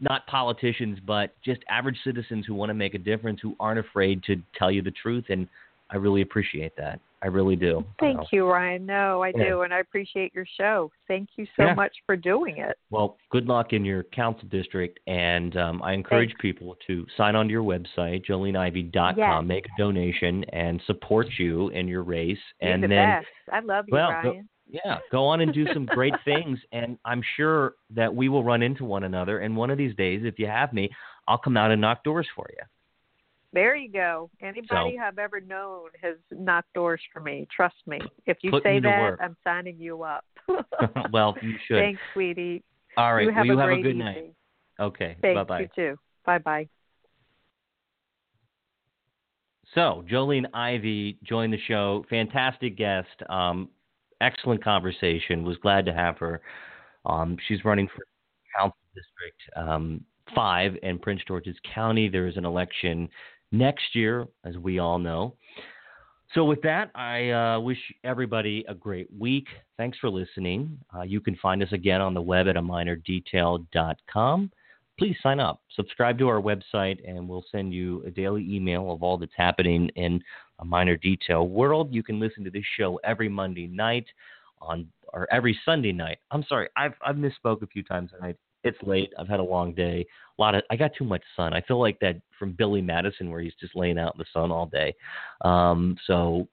not 0.00 0.26
politicians, 0.26 0.98
but 1.06 1.34
just 1.44 1.60
average 1.68 1.98
citizens 2.04 2.46
who 2.46 2.54
want 2.54 2.70
to 2.70 2.74
make 2.74 2.94
a 2.94 2.98
difference, 2.98 3.40
who 3.42 3.54
aren't 3.60 3.78
afraid 3.80 4.22
to 4.24 4.36
tell 4.56 4.70
you 4.70 4.82
the 4.82 4.90
truth. 4.92 5.24
And 5.28 5.48
I 5.90 5.96
really 5.96 6.22
appreciate 6.22 6.76
that. 6.76 7.00
I 7.20 7.26
really 7.26 7.56
do. 7.56 7.84
Thank 7.98 8.20
Uh, 8.20 8.24
you, 8.30 8.46
Ryan. 8.48 8.86
No, 8.86 9.24
I 9.24 9.32
Yeah. 9.34 9.48
do, 9.48 9.62
and 9.62 9.74
I 9.74 9.80
appreciate 9.80 10.32
your 10.34 10.44
show. 10.46 10.92
Thank 11.08 11.30
you 11.36 11.46
so 11.56 11.64
Yeah. 11.64 11.74
much 11.74 11.92
for 12.06 12.14
doing 12.14 12.58
it. 12.58 12.78
Well, 12.90 13.16
good 13.30 13.46
luck 13.48 13.72
in 13.72 13.84
your 13.84 14.04
council 14.04 14.46
district, 14.48 15.00
and 15.08 15.56
um, 15.56 15.82
I 15.82 15.94
encourage 15.94 16.28
Thanks. 16.30 16.40
people 16.42 16.76
to 16.86 17.04
sign 17.16 17.34
on 17.34 17.46
to 17.46 17.50
your 17.52 17.64
website, 17.64 18.24
joleneivey.com, 18.24 19.16
Yes. 19.18 19.44
make 19.44 19.66
a 19.66 19.70
donation, 19.76 20.44
and 20.52 20.80
support 20.82 21.26
you 21.38 21.70
in 21.70 21.88
your 21.88 22.04
race. 22.04 22.38
You're 22.60 22.70
and 22.72 22.84
the 22.84 22.88
then, 22.88 23.08
best. 23.08 23.26
I 23.50 23.60
love 23.60 23.86
you, 23.88 23.94
well, 23.94 24.10
Ryan. 24.12 24.48
Yeah, 24.70 24.98
go 25.10 25.24
on 25.24 25.40
and 25.40 25.52
do 25.52 25.66
some 25.72 25.86
great 25.86 26.14
things. 26.24 26.58
And 26.72 26.98
I'm 27.04 27.22
sure 27.36 27.74
that 27.94 28.14
we 28.14 28.28
will 28.28 28.44
run 28.44 28.62
into 28.62 28.84
one 28.84 29.04
another. 29.04 29.38
And 29.40 29.56
one 29.56 29.70
of 29.70 29.78
these 29.78 29.94
days, 29.96 30.22
if 30.24 30.38
you 30.38 30.46
have 30.46 30.72
me, 30.72 30.90
I'll 31.26 31.38
come 31.38 31.56
out 31.56 31.70
and 31.70 31.80
knock 31.80 32.04
doors 32.04 32.26
for 32.36 32.46
you. 32.50 32.62
There 33.52 33.74
you 33.74 33.90
go. 33.90 34.30
Anybody 34.42 34.96
So- 34.98 35.02
I've 35.02 35.18
ever 35.18 35.40
known 35.40 35.88
has 36.02 36.16
knocked 36.30 36.72
doors 36.74 37.00
for 37.12 37.20
me. 37.20 37.46
Trust 37.54 37.76
me. 37.86 37.98
If 38.26 38.38
you 38.42 38.52
say 38.62 38.78
that, 38.80 39.00
work. 39.00 39.20
I'm 39.22 39.36
signing 39.42 39.78
you 39.78 40.02
up. 40.02 40.24
well, 41.12 41.34
you 41.40 41.54
should. 41.66 41.78
Thanks, 41.80 42.00
sweetie. 42.12 42.62
All 42.96 43.14
right. 43.14 43.22
You 43.24 43.30
have 43.30 43.38
well, 43.38 43.46
you 43.46 43.58
a 43.58 43.60
have 43.62 43.70
a 43.70 43.76
good 43.76 43.88
evening. 43.90 44.04
night. 44.04 44.34
Okay. 44.80 45.16
Bye 45.22 45.44
bye. 45.44 45.60
You 45.60 45.68
too. 45.74 45.98
Bye 46.26 46.38
bye. 46.38 46.68
So, 49.74 50.04
Jolene 50.10 50.46
Ivey 50.54 51.18
joined 51.22 51.52
the 51.52 51.58
show. 51.66 52.04
Fantastic 52.08 52.76
guest. 52.76 53.08
Um, 53.28 53.68
excellent 54.20 54.62
conversation. 54.62 55.44
Was 55.44 55.56
glad 55.58 55.86
to 55.86 55.92
have 55.92 56.18
her. 56.18 56.40
Um, 57.06 57.36
she's 57.46 57.64
running 57.64 57.88
for 57.88 58.04
Council 58.56 58.78
District 58.94 59.68
um, 59.68 60.04
5 60.34 60.76
in 60.82 60.98
Prince 60.98 61.22
George's 61.26 61.56
County. 61.74 62.08
There 62.08 62.26
is 62.26 62.36
an 62.36 62.44
election 62.44 63.08
next 63.52 63.94
year, 63.94 64.26
as 64.44 64.56
we 64.56 64.78
all 64.78 64.98
know. 64.98 65.34
So, 66.34 66.44
with 66.44 66.60
that, 66.62 66.90
I 66.94 67.30
uh, 67.30 67.60
wish 67.60 67.78
everybody 68.04 68.62
a 68.68 68.74
great 68.74 69.08
week. 69.18 69.46
Thanks 69.78 69.96
for 69.98 70.10
listening. 70.10 70.78
Uh, 70.94 71.02
you 71.02 71.22
can 71.22 71.36
find 71.36 71.62
us 71.62 71.72
again 71.72 72.02
on 72.02 72.12
the 72.12 72.20
web 72.20 72.48
at 72.48 72.56
a 72.56 72.60
minerdetail.com. 72.60 74.50
Please 74.98 75.16
sign 75.22 75.40
up, 75.40 75.62
subscribe 75.74 76.18
to 76.18 76.28
our 76.28 76.40
website, 76.42 76.98
and 77.08 77.26
we'll 77.26 77.44
send 77.50 77.72
you 77.72 78.02
a 78.04 78.10
daily 78.10 78.46
email 78.50 78.92
of 78.92 79.02
all 79.02 79.16
that's 79.16 79.32
happening 79.36 79.88
in 79.94 80.20
A 80.60 80.64
Miner 80.64 80.96
Detail 80.96 81.48
world. 81.48 81.92
You 81.92 82.02
can 82.02 82.18
listen 82.20 82.44
to 82.44 82.50
this 82.50 82.64
show 82.76 83.00
every 83.04 83.28
Monday 83.28 83.66
night 83.66 84.06
on 84.60 84.88
or 85.12 85.26
every 85.32 85.58
Sunday 85.64 85.92
night. 85.92 86.18
I'm 86.30 86.44
sorry, 86.48 86.68
I've 86.76 86.94
I've 87.04 87.16
misspoke 87.16 87.62
a 87.62 87.66
few 87.66 87.82
times 87.82 88.10
tonight. 88.10 88.36
It's 88.64 88.78
late. 88.82 89.12
I've 89.18 89.28
had 89.28 89.40
a 89.40 89.44
long 89.44 89.72
day. 89.72 90.04
A 90.38 90.42
lot 90.42 90.54
of 90.54 90.62
I 90.70 90.76
got 90.76 90.92
too 90.96 91.04
much 91.04 91.22
sun. 91.36 91.54
I 91.54 91.60
feel 91.62 91.80
like 91.80 91.98
that 92.00 92.20
from 92.38 92.52
Billy 92.52 92.82
Madison 92.82 93.30
where 93.30 93.40
he's 93.40 93.54
just 93.60 93.76
laying 93.76 93.98
out 93.98 94.14
in 94.14 94.18
the 94.18 94.26
sun 94.32 94.50
all 94.50 94.66
day. 94.66 94.94
Um, 95.42 95.96
so 96.06 96.48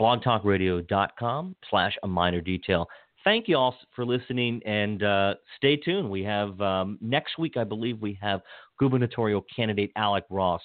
blogtalkradio.com 0.00 1.56
slash 1.68 1.96
A 2.02 2.08
Miner 2.08 2.40
Detail. 2.40 2.88
Thank 3.24 3.46
you 3.46 3.56
all 3.56 3.76
for 3.94 4.04
listening 4.04 4.60
and 4.64 5.02
uh, 5.02 5.34
stay 5.56 5.76
tuned. 5.76 6.10
We 6.10 6.24
have 6.24 6.60
um, 6.60 6.98
next 7.00 7.38
week, 7.38 7.56
I 7.56 7.62
believe, 7.62 8.00
we 8.00 8.18
have 8.20 8.40
gubernatorial 8.80 9.44
candidate 9.54 9.92
Alec 9.94 10.24
Ross 10.28 10.62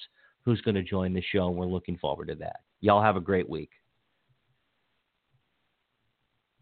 who's 0.48 0.62
going 0.62 0.76
to 0.76 0.82
join 0.82 1.14
the 1.14 1.22
show, 1.22 1.50
and 1.50 1.58
we're 1.58 1.66
looking 1.66 1.98
forward 1.98 2.30
to 2.30 2.36
that. 2.36 2.62
Y'all 2.82 3.02
have 3.02 3.16
a 3.18 3.22
great 3.22 3.50
week. 3.50 3.72